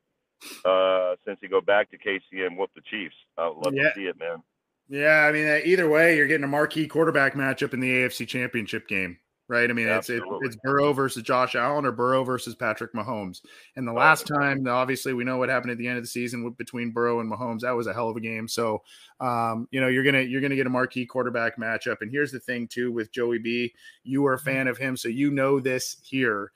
uh, 0.66 1.16
Cincy 1.28 1.50
go 1.50 1.62
back 1.62 1.90
to 1.92 1.98
KC 1.98 2.46
and 2.46 2.58
whoop 2.58 2.72
the 2.76 2.82
Chiefs. 2.82 3.16
I 3.38 3.48
would 3.48 3.58
love 3.58 3.74
Yeah. 3.74 3.90
to 3.90 3.96
see 3.96 4.06
it, 4.06 4.20
man. 4.20 4.44
Yeah, 4.90 5.26
I 5.28 5.32
mean, 5.32 5.48
uh, 5.48 5.60
either 5.64 5.90
way, 5.90 6.18
you're 6.18 6.28
getting 6.28 6.44
a 6.44 6.48
marquee 6.48 6.88
quarterback 6.88 7.34
matchup 7.34 7.74
in 7.74 7.80
the 7.80 7.90
AFC 7.90 8.28
Championship 8.28 8.88
game, 8.90 9.18
right? 9.52 9.70
I 9.70 9.74
mean, 9.74 9.90
it's 9.90 10.10
it's, 10.10 10.26
it's 10.44 10.56
Burrow 10.64 10.94
versus 10.94 11.24
Josh 11.24 11.56
Allen 11.56 11.86
or 11.86 11.92
Burrow 11.92 12.24
versus 12.24 12.56
Patrick 12.56 12.94
Mahomes. 12.94 13.42
And 13.76 13.86
the 13.86 13.92
last 13.92 14.26
time, 14.26 14.66
obviously, 14.66 15.14
we 15.14 15.26
know 15.26 15.38
what 15.38 15.50
happened 15.50 15.72
at 15.72 15.78
the 15.78 15.90
end 15.90 15.98
of 15.98 16.04
the 16.04 16.08
season 16.08 16.46
with, 16.46 16.56
between 16.56 16.92
Burrow 16.92 17.20
and 17.20 17.30
Mahomes. 17.30 17.60
That 17.60 17.76
was 17.76 17.86
a 17.86 17.94
hell 17.94 18.08
of 18.08 18.16
a 18.16 18.22
game. 18.22 18.48
So, 18.48 18.82
um, 19.20 19.68
you 19.70 19.82
know, 19.82 19.90
you're 19.90 20.06
gonna 20.06 20.22
you're 20.22 20.40
gonna 20.40 20.56
get 20.56 20.68
a 20.68 20.72
marquee 20.72 21.06
quarterback 21.06 21.58
matchup. 21.58 21.98
And 22.00 22.10
here's 22.10 22.32
the 22.32 22.40
thing 22.40 22.66
too 22.66 22.94
with 22.94 23.12
Joey 23.12 23.40
B, 23.40 23.74
you 24.06 24.26
are 24.26 24.36
a 24.36 24.40
fan 24.40 24.70
of 24.70 24.78
him, 24.78 24.96
so 24.96 25.10
you 25.10 25.30
know 25.30 25.60
this 25.60 25.98
here. 26.02 26.54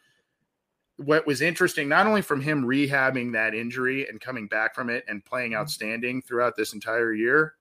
What 0.96 1.28
was 1.28 1.42
interesting, 1.42 1.90
not 1.90 2.08
only 2.08 2.22
from 2.22 2.40
him 2.40 2.64
rehabbing 2.64 3.34
that 3.34 3.54
injury 3.54 4.08
and 4.08 4.22
coming 4.22 4.48
back 4.48 4.74
from 4.74 4.90
it 4.90 5.04
and 5.10 5.26
playing 5.26 5.54
outstanding 5.54 6.22
throughout 6.22 6.56
this 6.56 6.72
entire 6.72 7.12
year, 7.12 7.56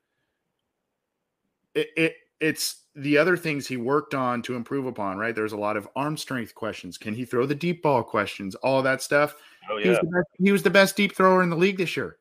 it, 1.75 1.89
it 1.97 2.15
it's 2.45 2.83
the 2.95 3.17
other 3.17 3.37
things 3.37 3.67
he 3.67 3.77
worked 3.77 4.15
on 4.15 4.43
to 4.43 4.55
improve 4.55 4.87
upon, 4.87 5.17
right? 5.17 5.35
There's 5.35 5.53
a 5.53 5.57
lot 5.57 5.77
of 5.77 5.89
arm 5.97 6.17
strength 6.17 6.55
questions. 6.55 6.99
Can 6.99 7.15
he 7.15 7.25
throw 7.25 7.47
the 7.47 7.55
deep 7.55 7.83
ball 7.83 8.03
questions? 8.03 8.55
All 8.57 8.83
that 8.83 9.03
stuff. 9.03 9.35
Oh 9.71 9.79
He 9.79 9.89
was, 9.89 9.99
the 9.99 10.07
best, 10.07 10.27
he 10.39 10.53
was 10.53 10.63
the 10.63 10.71
best 10.71 10.95
deep 10.95 11.17
thrower 11.17 11.43
in 11.43 11.49
the 11.49 11.57
league 11.57 11.79
this 11.79 11.97
year. 11.97 12.19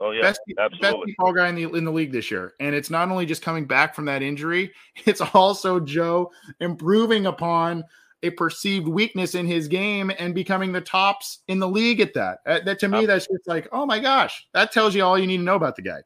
oh 0.00 0.10
yeah, 0.10 0.20
best, 0.20 0.40
best 0.80 0.96
deep 1.04 1.16
ball 1.16 1.32
guy 1.32 1.48
in 1.48 1.54
the 1.54 1.64
in 1.72 1.84
the 1.84 1.90
league 1.90 2.12
this 2.12 2.30
year. 2.30 2.52
And 2.60 2.74
it's 2.74 2.90
not 2.90 3.10
only 3.10 3.24
just 3.24 3.42
coming 3.42 3.66
back 3.66 3.94
from 3.94 4.04
that 4.04 4.22
injury, 4.22 4.72
it's 5.06 5.22
also 5.22 5.80
Joe 5.80 6.30
improving 6.60 7.26
upon 7.26 7.84
a 8.22 8.30
perceived 8.30 8.86
weakness 8.86 9.34
in 9.34 9.46
his 9.46 9.66
game 9.66 10.10
and 10.18 10.34
becoming 10.34 10.72
the 10.72 10.80
tops 10.80 11.38
in 11.48 11.58
the 11.58 11.68
league 11.68 12.00
at 12.00 12.14
that. 12.14 12.40
Uh, 12.46 12.60
that 12.64 12.80
to 12.80 12.88
me, 12.88 13.06
that's 13.06 13.26
just 13.26 13.46
like, 13.46 13.68
oh 13.72 13.86
my 13.86 13.98
gosh, 13.98 14.46
that 14.52 14.72
tells 14.72 14.94
you 14.94 15.04
all 15.04 15.18
you 15.18 15.26
need 15.26 15.38
to 15.38 15.42
know 15.42 15.54
about 15.54 15.76
the 15.76 15.82
guy. 15.82 16.00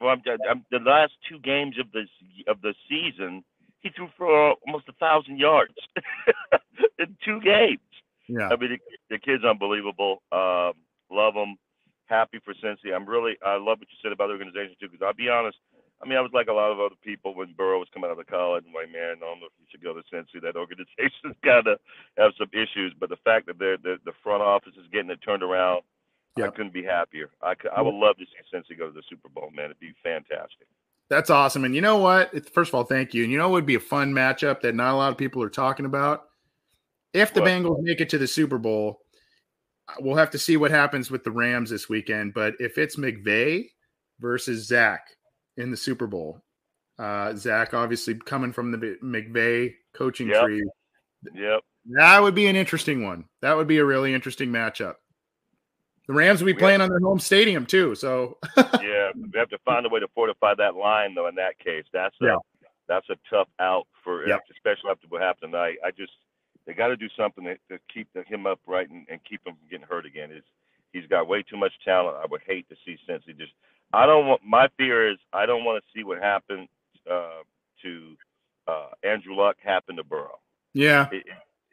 Well, 0.00 0.10
I'm, 0.10 0.22
I'm, 0.48 0.64
the 0.70 0.78
last 0.78 1.12
two 1.28 1.38
games 1.40 1.76
of 1.78 1.90
the 1.92 2.04
of 2.50 2.60
the 2.62 2.74
season, 2.88 3.42
he 3.80 3.90
threw 3.90 4.08
for 4.16 4.54
almost 4.66 4.88
a 4.88 4.92
thousand 4.92 5.38
yards 5.38 5.74
in 6.98 7.16
two 7.24 7.40
games. 7.40 7.80
Yeah. 8.28 8.48
I 8.48 8.56
mean, 8.56 8.78
the, 8.78 8.78
the 9.10 9.18
kid's 9.18 9.44
unbelievable. 9.44 10.22
Um, 10.30 10.74
love 11.10 11.34
him. 11.34 11.56
Happy 12.06 12.38
for 12.44 12.54
Cincy. 12.54 12.94
I'm 12.94 13.06
really, 13.06 13.36
I 13.44 13.56
love 13.56 13.80
what 13.80 13.88
you 13.90 13.98
said 14.02 14.12
about 14.12 14.28
the 14.28 14.38
organization 14.38 14.76
too. 14.80 14.88
Because 14.88 15.04
I'll 15.04 15.14
be 15.14 15.28
honest, 15.28 15.58
I 16.00 16.06
mean, 16.06 16.16
I 16.16 16.22
was 16.22 16.30
like 16.32 16.46
a 16.46 16.52
lot 16.52 16.70
of 16.70 16.78
other 16.78 16.94
people 17.02 17.34
when 17.34 17.54
Burrow 17.56 17.80
was 17.80 17.88
coming 17.92 18.08
out 18.08 18.20
of 18.20 18.26
college. 18.26 18.64
I'm 18.66 18.72
like, 18.72 18.92
man, 18.92 19.18
I 19.18 19.20
don't 19.20 19.40
know 19.40 19.50
if 19.50 19.58
you 19.58 19.66
should 19.68 19.82
go 19.82 19.92
to 19.92 20.06
Cincy. 20.06 20.40
That 20.40 20.56
organization's 20.56 21.36
got 21.44 21.66
to 21.66 21.76
have 22.16 22.32
some 22.38 22.48
issues. 22.54 22.94
But 22.94 23.10
the 23.10 23.20
fact 23.24 23.46
that 23.46 23.58
they're, 23.58 23.76
the 23.76 23.98
the 24.04 24.16
front 24.22 24.42
office 24.42 24.78
is 24.78 24.86
getting 24.92 25.10
it 25.10 25.18
turned 25.24 25.42
around, 25.42 25.82
I 26.46 26.50
couldn't 26.50 26.72
be 26.72 26.82
happier. 26.84 27.30
I, 27.42 27.54
could, 27.54 27.70
I 27.76 27.82
would 27.82 27.94
love 27.94 28.16
to 28.18 28.24
see 28.24 28.56
Cincy 28.56 28.78
go 28.78 28.86
to 28.86 28.92
the 28.92 29.02
Super 29.08 29.28
Bowl, 29.28 29.50
man. 29.54 29.66
It'd 29.66 29.80
be 29.80 29.94
fantastic. 30.02 30.66
That's 31.10 31.30
awesome. 31.30 31.64
And 31.64 31.74
you 31.74 31.80
know 31.80 31.96
what? 31.96 32.30
It's, 32.34 32.50
first 32.50 32.68
of 32.70 32.74
all, 32.74 32.84
thank 32.84 33.14
you. 33.14 33.22
And 33.24 33.32
you 33.32 33.38
know 33.38 33.48
what 33.48 33.54
would 33.54 33.66
be 33.66 33.76
a 33.76 33.80
fun 33.80 34.12
matchup 34.12 34.60
that 34.60 34.74
not 34.74 34.92
a 34.92 34.96
lot 34.96 35.10
of 35.10 35.18
people 35.18 35.42
are 35.42 35.48
talking 35.48 35.86
about? 35.86 36.24
If 37.14 37.32
the 37.32 37.40
What? 37.40 37.48
Bengals 37.50 37.82
make 37.82 38.00
it 38.00 38.10
to 38.10 38.18
the 38.18 38.26
Super 38.26 38.58
Bowl, 38.58 39.00
uh, 39.88 39.94
we'll 40.00 40.16
have 40.16 40.30
to 40.32 40.38
see 40.38 40.56
what 40.58 40.70
happens 40.70 41.10
with 41.10 41.24
the 41.24 41.30
Rams 41.30 41.70
this 41.70 41.88
weekend. 41.88 42.34
But 42.34 42.54
if 42.60 42.76
it's 42.76 42.96
McVay 42.96 43.64
versus 44.20 44.66
Zac 44.66 45.06
in 45.56 45.70
the 45.70 45.76
Super 45.78 46.06
Bowl, 46.06 46.42
uh, 46.98 47.34
Zac 47.36 47.72
obviously 47.72 48.14
coming 48.14 48.52
from 48.52 48.70
the 48.72 48.98
McVay 49.02 49.72
coaching 49.94 50.28
Yep. 50.28 50.44
tree, 50.44 50.62
Yep. 51.34 51.60
that 51.92 52.22
would 52.22 52.34
be 52.34 52.48
an 52.48 52.56
interesting 52.56 53.02
one. 53.02 53.24
That 53.40 53.56
would 53.56 53.66
be 53.66 53.78
a 53.78 53.84
really 53.84 54.12
interesting 54.12 54.50
matchup. 54.50 54.96
The 56.08 56.14
Rams 56.14 56.40
will 56.40 56.46
be 56.46 56.54
We 56.54 56.58
playing 56.58 56.80
on 56.80 56.88
their 56.88 56.98
home 57.00 57.18
stadium 57.20 57.66
too. 57.66 57.94
So 57.94 58.38
yeah, 58.56 59.10
we 59.14 59.30
have 59.38 59.50
to 59.50 59.58
find 59.64 59.84
a 59.86 59.88
way 59.90 60.00
to 60.00 60.08
fortify 60.14 60.54
that 60.56 60.74
line, 60.74 61.14
though. 61.14 61.28
In 61.28 61.34
that 61.36 61.58
case, 61.58 61.84
that's 61.92 62.16
a 62.22 62.24
Yeah. 62.24 62.36
that's 62.88 63.08
a 63.10 63.16
tough 63.30 63.48
out 63.60 63.86
for, 64.02 64.26
Yep. 64.26 64.40
especially 64.50 64.90
after 64.90 65.06
what 65.08 65.20
happened 65.20 65.52
tonight. 65.52 65.76
I 65.84 65.90
just 65.90 66.12
they 66.66 66.72
got 66.74 66.88
to 66.88 66.96
do 66.96 67.08
something 67.16 67.44
to, 67.44 67.54
to 67.70 67.78
keep 67.92 68.08
the, 68.14 68.22
him 68.24 68.46
upright 68.46 68.90
and, 68.90 69.06
and 69.10 69.20
keep 69.24 69.46
him 69.46 69.54
from 69.54 69.68
getting 69.70 69.86
hurt 69.86 70.06
again. 70.06 70.30
Is 70.32 70.42
he's 70.92 71.06
got 71.06 71.28
way 71.28 71.42
too 71.42 71.56
much 71.58 71.72
talent. 71.84 72.16
I 72.22 72.26
would 72.30 72.42
hate 72.46 72.66
to 72.70 72.76
see 72.86 72.96
Cincy 73.08 73.36
just. 73.38 73.52
I 73.92 74.06
don't 74.06 74.26
want. 74.26 74.40
My 74.44 74.68
fear 74.78 75.10
is 75.10 75.18
I 75.34 75.44
don't 75.46 75.64
want 75.64 75.82
to 75.82 75.90
see 75.98 76.04
what 76.04 76.18
happened 76.22 76.68
uh, 77.10 77.42
to 77.82 78.16
uh, 78.66 78.88
Andrew 79.02 79.34
Luck 79.34 79.56
happen 79.62 79.96
to 79.96 80.04
Burrow. 80.04 80.38
yeah, 80.74 81.06
It, 81.12 81.24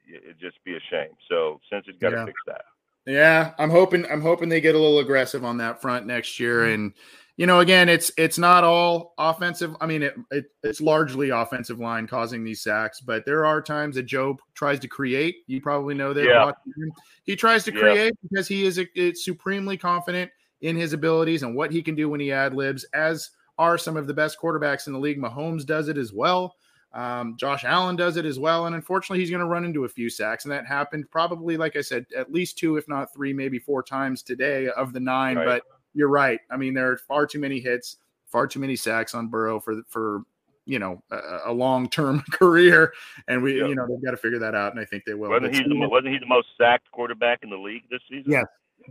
it'd 0.08 0.40
just 0.40 0.62
be 0.66 0.76
a 0.76 0.80
shame. 0.92 1.12
So 1.30 1.60
Cincy's 1.72 1.98
got 2.00 2.10
to 2.12 2.18
Yeah. 2.18 2.26
fix 2.26 2.38
that. 2.48 2.66
Yeah, 3.06 3.54
I'm 3.60 3.70
hoping 3.70 4.06
I'm 4.10 4.22
hoping 4.22 4.50
they 4.50 4.62
get 4.62 4.76
a 4.76 4.80
little 4.80 5.00
aggressive 5.00 5.44
on 5.44 5.58
that 5.58 5.82
front 5.82 6.06
next 6.06 6.40
year. 6.40 6.62
Mm-hmm. 6.62 6.74
And 6.74 6.94
you 7.38 7.46
know, 7.46 7.60
again, 7.60 7.90
it's 7.90 8.12
it's 8.18 8.38
not 8.38 8.64
all 8.64 9.14
offensive. 9.18 9.76
I 9.82 9.86
mean, 9.86 10.04
it, 10.04 10.16
it 10.32 10.46
it's 10.64 10.82
largely 10.82 11.30
offensive 11.30 11.80
line 11.80 12.08
causing 12.08 12.44
these 12.44 12.62
sacks, 12.62 13.02
but 13.02 13.26
there 13.26 13.46
are 13.46 13.62
times 13.62 13.96
that 13.96 14.04
Joe 14.04 14.38
tries 14.54 14.80
to 14.80 14.88
create. 14.88 15.38
You 15.48 15.62
probably 15.62 15.96
know 15.96 16.14
that. 16.14 16.26
Yeah. 16.26 16.48
him. 16.48 16.92
He 17.24 17.36
tries 17.36 17.64
to 17.66 17.74
Yeah. 17.74 17.80
create 17.80 18.14
because 18.24 18.48
he 18.48 18.66
is 18.66 18.80
a, 18.80 19.14
supremely 19.14 19.78
confident 19.78 20.32
in 20.62 20.76
his 20.76 20.94
abilities 20.94 21.44
and 21.44 21.56
what 21.56 21.72
he 21.72 21.82
can 21.82 21.96
do 21.96 22.10
when 22.10 22.20
he 22.20 22.32
ad 22.32 22.56
libs. 22.56 22.86
As 22.94 23.32
are 23.58 23.78
some 23.78 23.98
of 23.98 24.08
the 24.08 24.14
best 24.14 24.38
quarterbacks 24.42 24.88
in 24.88 24.94
the 24.94 25.00
league. 25.00 25.20
Mahomes 25.20 25.66
does 25.66 25.88
it 25.88 25.98
as 25.98 26.12
well. 26.14 26.56
Um, 26.96 27.36
Josh 27.38 27.66
Allen 27.66 27.98
does 27.98 28.16
it 28.16 28.26
as 28.26 28.40
well. 28.40 28.68
And 28.68 28.76
unfortunately, 28.76 29.20
he's 29.20 29.30
going 29.30 29.42
to 29.42 29.46
run 29.46 29.66
into 29.66 29.84
a 29.84 29.90
few 29.90 30.10
sacks. 30.10 30.46
And 30.46 30.52
that 30.54 30.66
happened 30.66 31.12
probably, 31.12 31.58
like 31.58 31.76
I 31.76 31.82
said, 31.82 32.06
at 32.16 32.32
least 32.32 32.58
two, 32.58 32.78
if 32.78 32.88
not 32.88 33.14
three, 33.14 33.34
maybe 33.34 33.60
four 33.60 33.84
times 33.84 34.24
today 34.24 34.70
of 34.70 34.94
the 34.94 35.02
nine. 35.02 35.36
Right. 35.36 35.46
But 35.46 35.64
you're 35.94 36.08
right. 36.08 36.40
I 36.50 36.56
mean, 36.56 36.74
there 36.74 36.90
are 36.90 36.98
far 36.98 37.28
too 37.28 37.40
many 37.40 37.60
hits, 37.60 37.98
far 38.28 38.48
too 38.48 38.60
many 38.60 38.78
sacks 38.78 39.14
on 39.14 39.28
Burrow 39.28 39.60
for 39.60 39.82
for 39.90 40.24
you 40.66 40.80
know 40.80 41.04
a, 41.12 41.52
a 41.52 41.54
long 41.54 41.90
term 41.90 42.22
career, 42.32 42.94
and 43.28 43.44
we 43.44 43.56
you 43.56 43.76
know 43.76 43.86
they've 43.88 44.04
got 44.04 44.12
to 44.12 44.18
figure 44.18 44.40
that 44.40 44.56
out, 44.56 44.72
and 44.72 44.80
I 44.80 44.86
think 44.86 45.04
they 45.06 45.14
will. 45.14 45.30
Wasn't 45.30 45.54
he 45.54 45.64
the, 45.64 45.76
wasn't 45.88 46.14
he 46.14 46.20
the 46.20 46.26
most 46.26 46.48
sacked 46.58 46.90
quarterback 46.92 47.40
in 47.44 47.50
the 47.50 47.58
league 47.58 47.84
this 47.92 48.02
season? 48.10 48.32
Yes. 48.32 48.46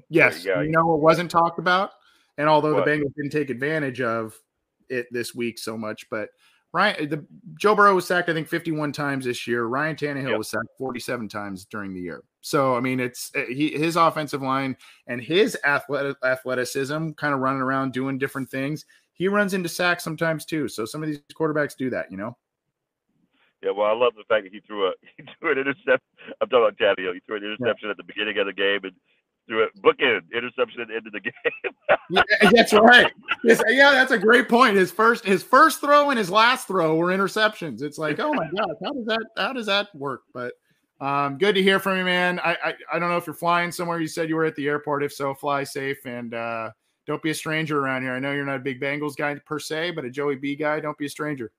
Yes. 0.09 0.45
Yeah, 0.45 0.61
you 0.61 0.71
know, 0.71 0.95
it 0.95 1.01
wasn't 1.01 1.31
talked 1.31 1.59
about. 1.59 1.93
And 2.37 2.49
although 2.49 2.75
What? 2.75 2.85
the 2.85 2.91
Bengals 2.91 3.15
didn't 3.15 3.31
take 3.31 3.49
advantage 3.49 4.01
of 4.01 4.37
it 4.89 5.07
this 5.13 5.35
week 5.35 5.59
so 5.59 5.77
much, 5.79 6.09
but 6.11 6.31
Ryan, 6.75 7.09
the 7.09 7.25
Joe 7.57 7.77
Burrow 7.77 7.95
was 7.95 8.05
sacked, 8.05 8.29
I 8.29 8.33
think, 8.33 8.49
51 8.49 8.91
times 8.91 9.25
this 9.27 9.47
year. 9.47 9.67
Ryan 9.67 9.95
Tannehill 9.95 10.31
Yep. 10.31 10.39
was 10.39 10.51
sacked 10.51 10.67
47 10.77 11.29
times 11.29 11.67
during 11.67 11.95
the 11.95 12.01
year. 12.01 12.25
So, 12.41 12.75
I 12.75 12.81
mean, 12.81 12.99
it's 12.99 13.31
uh, 13.37 13.45
he, 13.49 13.71
his 13.71 13.95
offensive 13.95 14.43
line 14.43 14.77
and 15.07 15.23
his 15.23 15.57
athletic, 15.65 16.17
athleticism 16.25 17.11
kind 17.13 17.33
of 17.33 17.39
running 17.39 17.63
around 17.63 17.93
doing 17.93 18.19
different 18.19 18.51
things. 18.51 18.87
He 19.13 19.29
runs 19.29 19.55
into 19.55 19.69
sacks 19.69 20.03
sometimes 20.03 20.45
too. 20.45 20.67
So, 20.67 20.85
some 20.85 21.01
of 21.01 21.09
these 21.09 21.21
quarterbacks 21.39 21.77
do 21.77 21.91
that, 21.91 22.11
you 22.11 22.17
know? 22.17 22.37
Yeah, 23.63 23.71
well, 23.71 23.87
I 23.87 23.93
love 23.95 24.15
the 24.17 24.25
fact 24.29 24.43
that 24.43 24.53
he 24.53 24.59
threw 24.59 24.89
a 24.89 24.93
he 25.17 25.23
threw 25.39 25.53
an 25.53 25.59
interception. 25.59 26.01
I'm 26.41 26.49
talking 26.49 26.67
about 26.67 26.77
Tadeo. 26.77 27.15
He 27.15 27.21
threw 27.25 27.37
an 27.37 27.45
interception 27.45 27.89
at 27.89 27.97
the 27.97 28.03
beginning 28.03 28.37
of 28.39 28.47
the 28.47 28.53
game 28.53 28.81
and 28.83 28.95
threw 29.47 29.65
a 29.65 29.69
bookend 29.81 30.23
interception 30.35 30.81
at 30.81 30.89
the 30.89 30.95
end 30.95 31.07
of 31.07 31.13
the 31.13 31.21
game. 31.21 31.33
Yeah, 32.11 32.51
that's 32.51 32.73
right. 32.73 33.13
Yes, 33.43 33.63
yeah, 33.69 33.93
that's 33.93 34.13
a 34.13 34.19
great 34.19 34.49
point. 34.49 34.77
His 34.77 34.91
first 34.91 35.25
his 35.25 35.43
first 35.43 35.81
throw 35.81 36.11
and 36.11 36.19
his 36.19 36.31
last 36.31 36.67
throw 36.67 36.97
were 36.97 37.09
interceptions. 37.09 37.83
It's 37.83 37.99
like, 37.99 38.21
oh 38.21 38.33
my 38.33 38.49
god, 38.57 38.75
how 38.83 38.93
does 38.93 39.07
that 39.07 39.27
how 39.37 39.53
does 39.53 39.67
that 39.67 39.95
work? 39.95 40.23
But 40.33 40.55
um, 41.01 41.39
good 41.39 41.55
to 41.55 41.63
hear 41.63 41.79
from 41.79 41.99
you, 41.99 42.05
man. 42.05 42.39
I, 42.41 42.57
I 42.65 42.75
I 42.95 42.99
don't 42.99 43.09
know 43.09 43.17
if 43.17 43.27
you're 43.27 43.35
flying 43.35 43.73
somewhere. 43.73 44.01
You 44.01 44.09
said 44.09 44.29
you 44.29 44.37
were 44.37 44.45
at 44.45 44.57
the 44.57 44.67
airport. 44.67 45.03
If 45.03 45.13
so, 45.13 45.35
fly 45.35 45.65
safe 45.65 46.05
and 46.07 46.35
uh, 46.35 46.71
don't 47.07 47.23
be 47.23 47.31
a 47.31 47.35
stranger 47.35 47.79
around 47.79 48.03
here. 48.03 48.13
I 48.13 48.19
know 48.19 48.33
you're 48.33 48.45
not 48.45 48.57
a 48.57 48.61
big 48.61 48.81
Bengals 48.81 49.17
guy 49.17 49.35
per 49.35 49.59
se, 49.59 49.93
but 49.93 50.05
a 50.05 50.11
Joey 50.11 50.37
B 50.37 50.57
guy. 50.57 50.81
Don't 50.81 50.97
be 50.99 51.07
a 51.07 51.11
stranger. 51.11 51.53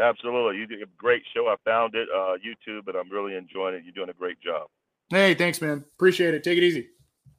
Absolutely, 0.00 0.58
you 0.58 0.66
did 0.66 0.82
a 0.82 0.86
great 0.96 1.22
show. 1.34 1.48
I 1.48 1.56
found 1.64 1.94
it 1.94 2.08
uh, 2.14 2.36
YouTube, 2.36 2.86
and 2.86 2.96
I'm 2.96 3.10
really 3.10 3.36
enjoying 3.36 3.74
it. 3.74 3.82
You're 3.84 3.92
doing 3.92 4.10
a 4.10 4.14
great 4.14 4.40
job. 4.40 4.68
Hey, 5.10 5.34
thanks, 5.34 5.60
man. 5.60 5.84
Appreciate 5.96 6.34
it. 6.34 6.44
Take 6.44 6.58
it 6.58 6.62
easy. 6.62 6.88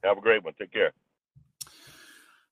Have 0.04 0.18
a 0.18 0.20
great 0.20 0.44
one. 0.44 0.54
Take 0.58 0.72
care. 0.72 0.92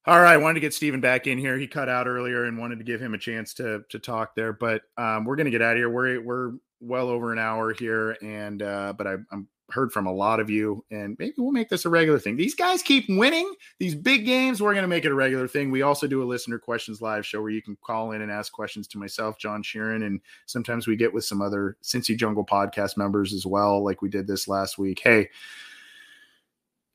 All 0.09 0.21
right, 0.21 0.33
I 0.33 0.37
wanted 0.39 0.55
to 0.55 0.61
get 0.61 0.73
Steven 0.73 1.03
back 1.03 1.27
in 1.27 1.37
here. 1.37 1.59
He 1.59 1.67
cut 1.67 1.91
out 1.91 2.07
earlier 2.07 2.45
and 2.45 2.57
wanted 2.57 2.79
to 2.79 2.85
give 2.85 2.99
him 2.99 3.13
a 3.13 3.19
chance 3.19 3.53
to 3.55 3.83
to 3.91 3.99
talk 3.99 4.35
there, 4.35 4.55
but 4.55 4.83
um, 4.97 5.25
we're 5.25 5.37
gonna 5.37 5.51
get 5.51 5.61
out 5.61 5.73
of 5.73 5.79
here. 5.79 5.91
We're 5.91 6.23
we're 6.23 6.53
well 6.81 7.09
over 7.09 7.31
an 7.31 7.39
hour 7.39 7.75
here, 7.75 8.17
and 8.23 8.63
uh, 8.63 8.95
but 8.97 9.07
I, 9.07 9.17
I'm 9.31 9.49
heard 9.71 9.93
from 9.93 10.07
a 10.07 10.13
lot 10.13 10.41
of 10.41 10.49
you, 10.49 10.83
and 10.91 11.15
maybe 11.19 11.35
we'll 11.37 11.53
make 11.53 11.69
this 11.69 11.85
a 11.85 11.91
regular 11.91 12.19
thing. 12.19 12.37
These 12.37 12.55
guys 12.55 12.83
keep 12.83 13.05
winning 13.07 13.53
these 13.79 13.95
big 13.95 14.25
games. 14.25 14.63
We're 14.63 14.73
gonna 14.73 14.89
make 14.89 15.05
it 15.05 15.13
a 15.13 15.15
regular 15.15 15.47
thing. 15.47 15.71
We 15.71 15.83
also 15.83 16.07
do 16.07 16.23
a 16.23 16.25
listener 16.25 16.59
questions 16.59 17.03
live 17.03 17.27
show 17.27 17.43
where 17.43 17.51
you 17.51 17.61
can 17.61 17.77
call 17.85 18.13
in 18.13 18.23
and 18.23 18.33
ask 18.33 18.51
questions 18.51 18.89
to 18.89 18.99
myself, 18.99 19.37
John 19.39 19.63
Sheeran, 19.63 20.07
and 20.07 20.23
sometimes 20.47 20.87
we 20.87 20.97
get 20.97 21.13
with 21.13 21.27
some 21.27 21.43
other 21.43 21.77
Cincy 21.83 22.17
Jungle 22.17 22.47
podcast 22.47 22.97
members 22.97 23.35
as 23.35 23.45
well, 23.45 23.85
like 23.85 24.01
we 24.01 24.09
did 24.09 24.27
this 24.27 24.49
last 24.49 24.79
week. 24.79 25.01
Hey. 25.05 25.29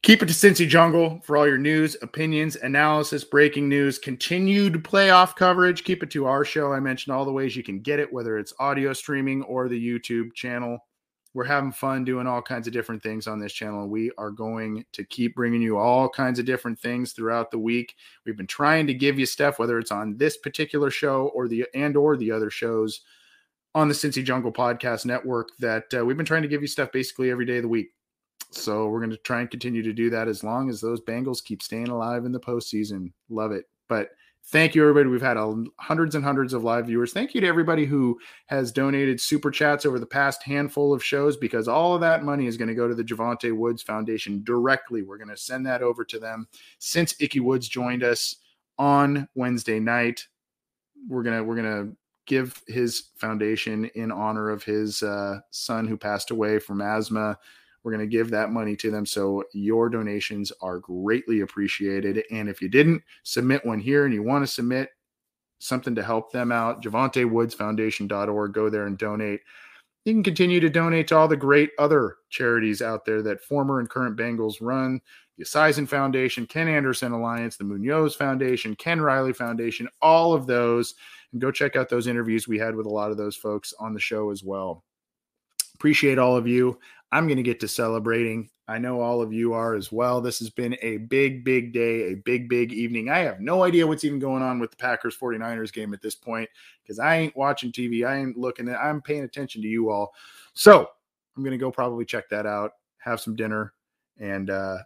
Keep 0.04 0.22
it 0.22 0.26
to 0.26 0.34
Cincy 0.34 0.68
Jungle 0.68 1.22
for 1.24 1.38
all 1.38 1.48
your 1.48 1.58
news, 1.58 1.96
opinions, 2.02 2.58
analysis, 2.58 3.24
breaking 3.24 3.70
news, 3.70 3.98
continued 3.98 4.84
playoff 4.84 5.34
coverage. 5.34 5.86
Keep 5.86 6.04
it 6.04 6.12
to 6.12 6.26
our 6.26 6.44
show. 6.44 6.74
I 6.74 6.82
mentioned 6.82 7.16
all 7.16 7.24
the 7.24 7.32
ways 7.32 7.56
you 7.56 7.64
can 7.64 7.80
get 7.80 8.02
it, 8.02 8.12
whether 8.12 8.38
it's 8.38 8.52
audio 8.60 8.92
streaming 8.92 9.44
or 9.44 9.70
the 9.70 9.82
YouTube 9.82 10.34
channel. 10.34 10.78
We're 11.34 11.46
having 11.46 11.72
fun 11.72 12.04
doing 12.04 12.28
all 12.28 12.42
kinds 12.42 12.68
of 12.68 12.74
different 12.74 13.02
things 13.02 13.28
on 13.28 13.40
this 13.40 13.54
channel. 13.54 13.88
We 13.88 14.12
are 14.18 14.30
going 14.30 14.84
to 14.92 15.06
keep 15.06 15.36
bringing 15.36 15.62
you 15.62 15.78
all 15.78 16.10
kinds 16.10 16.38
of 16.38 16.46
different 16.46 16.82
things 16.82 17.14
throughout 17.14 17.50
the 17.50 17.60
week. 17.60 17.96
We've 18.26 18.36
been 18.36 18.46
trying 18.46 18.88
to 18.88 18.94
give 18.94 19.18
you 19.18 19.26
stuff, 19.26 19.58
whether 19.58 19.80
it's 19.80 19.90
on 19.92 20.18
this 20.18 20.36
particular 20.36 20.92
show 20.92 21.32
or 21.34 21.48
the 21.48 21.66
and 21.74 21.96
or 21.96 22.18
the 22.18 22.30
other 22.30 22.50
shows 22.50 23.00
on 23.74 23.88
the 23.88 23.94
Cincy 23.94 24.22
Jungle 24.22 24.52
Podcast 24.52 25.06
Network. 25.06 25.52
That 25.60 25.86
uh, 25.98 26.04
we've 26.04 26.18
been 26.18 26.26
trying 26.26 26.42
to 26.42 26.50
give 26.50 26.62
you 26.62 26.68
stuff 26.68 26.92
basically 26.92 27.32
every 27.32 27.46
day 27.46 27.56
of 27.56 27.64
the 27.64 27.70
week. 27.70 27.92
So 28.54 28.88
we're 28.88 29.00
going 29.00 29.12
to 29.12 29.18
try 29.18 29.42
and 29.42 29.50
continue 29.50 29.82
to 29.84 29.94
do 29.94 30.10
that 30.12 30.28
as 30.28 30.44
long 30.44 30.70
as 30.70 30.80
those 30.80 31.02
Bengals 31.02 31.44
keep 31.44 31.62
staying 31.62 31.90
alive 31.90 32.26
in 32.26 32.32
the 32.32 32.40
postseason. 32.40 33.12
Love 33.30 33.52
it. 33.52 33.66
But 33.88 34.10
thank 34.48 34.76
you, 34.76 34.82
everybody. 34.82 35.10
We've 35.10 35.22
had 35.22 35.38
a, 35.38 35.64
hundreds 35.80 36.16
and 36.16 36.24
hundreds 36.24 36.54
of 36.54 36.64
live 36.64 36.88
viewers. 36.88 37.14
Thank 37.14 37.34
you 37.34 37.42
to 37.42 37.48
everybody 37.48 37.86
who 37.86 38.20
has 38.48 38.72
donated 38.72 39.20
super 39.20 39.52
chats 39.52 39.86
over 39.86 40.00
the 40.00 40.06
past 40.06 40.44
handful 40.44 40.94
of 40.94 41.04
shows 41.04 41.36
because 41.38 41.68
all 41.68 41.96
of 41.96 42.02
that 42.02 42.24
money 42.24 42.48
is 42.48 42.58
going 42.58 42.68
to 42.68 42.76
go 42.76 42.88
to 42.88 42.96
the 42.96 43.04
Jovante 43.04 43.56
Woods 43.56 43.82
Foundation 43.82 44.44
directly. 44.44 45.02
We're 45.02 45.18
going 45.18 45.30
to 45.30 45.38
send 45.38 45.66
that 45.66 45.82
over 45.82 46.04
to 46.06 46.20
them. 46.20 46.48
Since 46.80 47.16
Ickey 47.20 47.40
Woods 47.40 47.68
joined 47.68 48.04
us 48.04 48.36
on 48.78 49.28
Wednesday 49.36 49.80
night, 49.80 50.28
we're 51.08 51.24
gonna 51.24 51.44
we're 51.44 51.56
gonna 51.56 51.92
give 52.26 52.62
his 52.68 53.10
foundation 53.18 53.86
in 53.96 54.12
honor 54.12 54.50
of 54.50 54.64
his 54.64 55.04
uh, 55.04 55.40
son 55.52 55.88
who 55.88 55.98
passed 55.98 56.32
away 56.32 56.60
from 56.60 56.82
asthma. 56.82 57.38
We're 57.84 57.92
going 57.92 58.10
to 58.10 58.18
give 58.18 58.30
that 58.32 58.52
money 58.52 58.76
to 58.78 58.92
them. 58.92 59.06
So 59.06 59.44
your 59.54 59.90
donations 59.90 60.52
are 60.62 60.80
greatly 60.80 61.42
appreciated. 61.42 62.24
And 62.32 62.48
if 62.48 62.62
you 62.62 62.70
didn't 62.70 63.04
submit 63.24 63.66
one 63.66 63.80
here 63.80 64.06
and 64.06 64.14
you 64.14 64.24
want 64.24 64.46
to 64.46 64.52
submit 64.52 64.90
something 65.60 65.96
to 65.96 66.04
help 66.04 66.32
them 66.32 66.52
out, 66.52 66.84
JovanteWoodsFoundation.org, 66.84 68.54
go 68.54 68.70
there 68.70 68.86
and 68.86 68.98
donate. 68.98 69.42
You 70.06 70.14
can 70.14 70.24
continue 70.24 70.60
to 70.60 70.70
donate 70.70 71.08
to 71.08 71.18
all 71.18 71.28
the 71.28 71.38
great 71.38 71.72
other 71.80 72.18
charities 72.30 72.82
out 72.82 73.06
there 73.06 73.22
that 73.22 73.42
former 73.42 73.80
and 73.80 73.90
current 73.90 74.18
Bengals 74.18 74.58
run. 74.60 75.00
The 75.38 75.46
Esiason 75.46 75.88
Foundation, 75.88 76.46
Ken 76.46 76.68
Anderson 76.68 77.12
Alliance, 77.12 77.58
the 77.58 77.64
Munoz 77.64 78.14
Foundation, 78.14 78.76
Ken 78.76 79.02
Riley 79.02 79.34
Foundation, 79.34 79.90
all 80.02 80.34
of 80.34 80.46
those. 80.46 80.96
And 81.32 81.42
go 81.42 81.52
check 81.52 81.76
out 81.76 81.90
those 81.90 82.08
interviews 82.08 82.48
we 82.48 82.60
had 82.60 82.76
with 82.76 82.86
a 82.86 82.90
lot 82.90 83.12
of 83.12 83.18
those 83.18 83.36
folks 83.36 83.74
on 83.80 83.94
the 83.94 84.00
show 84.00 84.30
as 84.30 84.44
well. 84.44 84.84
Appreciate 85.76 86.20
all 86.20 86.38
of 86.38 86.48
you. 86.48 86.78
I'm 87.14 87.28
going 87.28 87.38
to 87.38 87.44
get 87.44 87.60
to 87.60 87.68
celebrating. 87.68 88.50
I 88.68 88.80
know 88.80 89.00
all 89.00 89.22
of 89.22 89.32
you 89.32 89.54
are 89.54 89.76
as 89.76 89.92
well. 89.92 90.20
This 90.20 90.40
has 90.40 90.50
been 90.50 90.76
a 90.82 90.98
big, 90.98 91.44
big 91.44 91.72
day, 91.72 92.12
a 92.12 92.16
big, 92.16 92.50
big 92.50 92.74
evening. 92.74 93.10
I 93.10 93.20
have 93.20 93.40
no 93.40 93.64
idea 93.64 93.86
what's 93.86 94.04
even 94.04 94.18
going 94.18 94.42
on 94.42 94.60
with 94.60 94.72
the 94.72 94.78
Packers 94.78 95.16
49ers 95.16 95.72
game 95.72 95.94
at 95.94 96.02
this 96.02 96.16
point 96.16 96.50
because 96.82 96.98
I 96.98 97.18
ain't 97.18 97.38
watching 97.38 97.72
TV. 97.72 98.04
I 98.04 98.18
ain't 98.18 98.36
looking 98.36 98.68
at, 98.68 98.80
I'm 98.80 99.00
paying 99.00 99.26
attention 99.26 99.62
to 99.62 99.68
you 99.68 99.92
all. 99.92 100.12
So 100.56 100.90
I'm 101.38 101.44
going 101.44 101.52
to 101.52 101.64
go 101.64 101.70
probably 101.70 102.04
check 102.04 102.30
that 102.30 102.48
out, 102.48 102.72
have 102.98 103.22
some 103.22 103.36
dinner, 103.36 103.74
and 104.18 104.50
uh, 104.50 104.80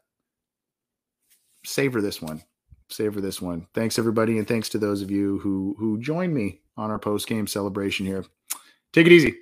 savor 1.63 2.01
this 2.01 2.21
one. 2.21 2.43
Savor 2.89 3.21
this 3.21 3.41
one. 3.41 3.67
Thanks 3.73 3.97
everybody, 3.97 4.37
and 4.37 4.45
thanks 4.45 4.67
to 4.69 4.77
those 4.77 5.01
of 5.01 5.11
you 5.11 5.39
who 5.39 5.75
who 5.77 5.97
joined 5.99 6.33
me 6.33 6.61
on 6.75 6.89
our 6.89 6.99
post 6.99 7.27
game 7.27 7.47
celebration 7.47 8.05
here. 8.05 8.25
Take 8.91 9.07
it 9.07 9.11
easy. 9.13 9.35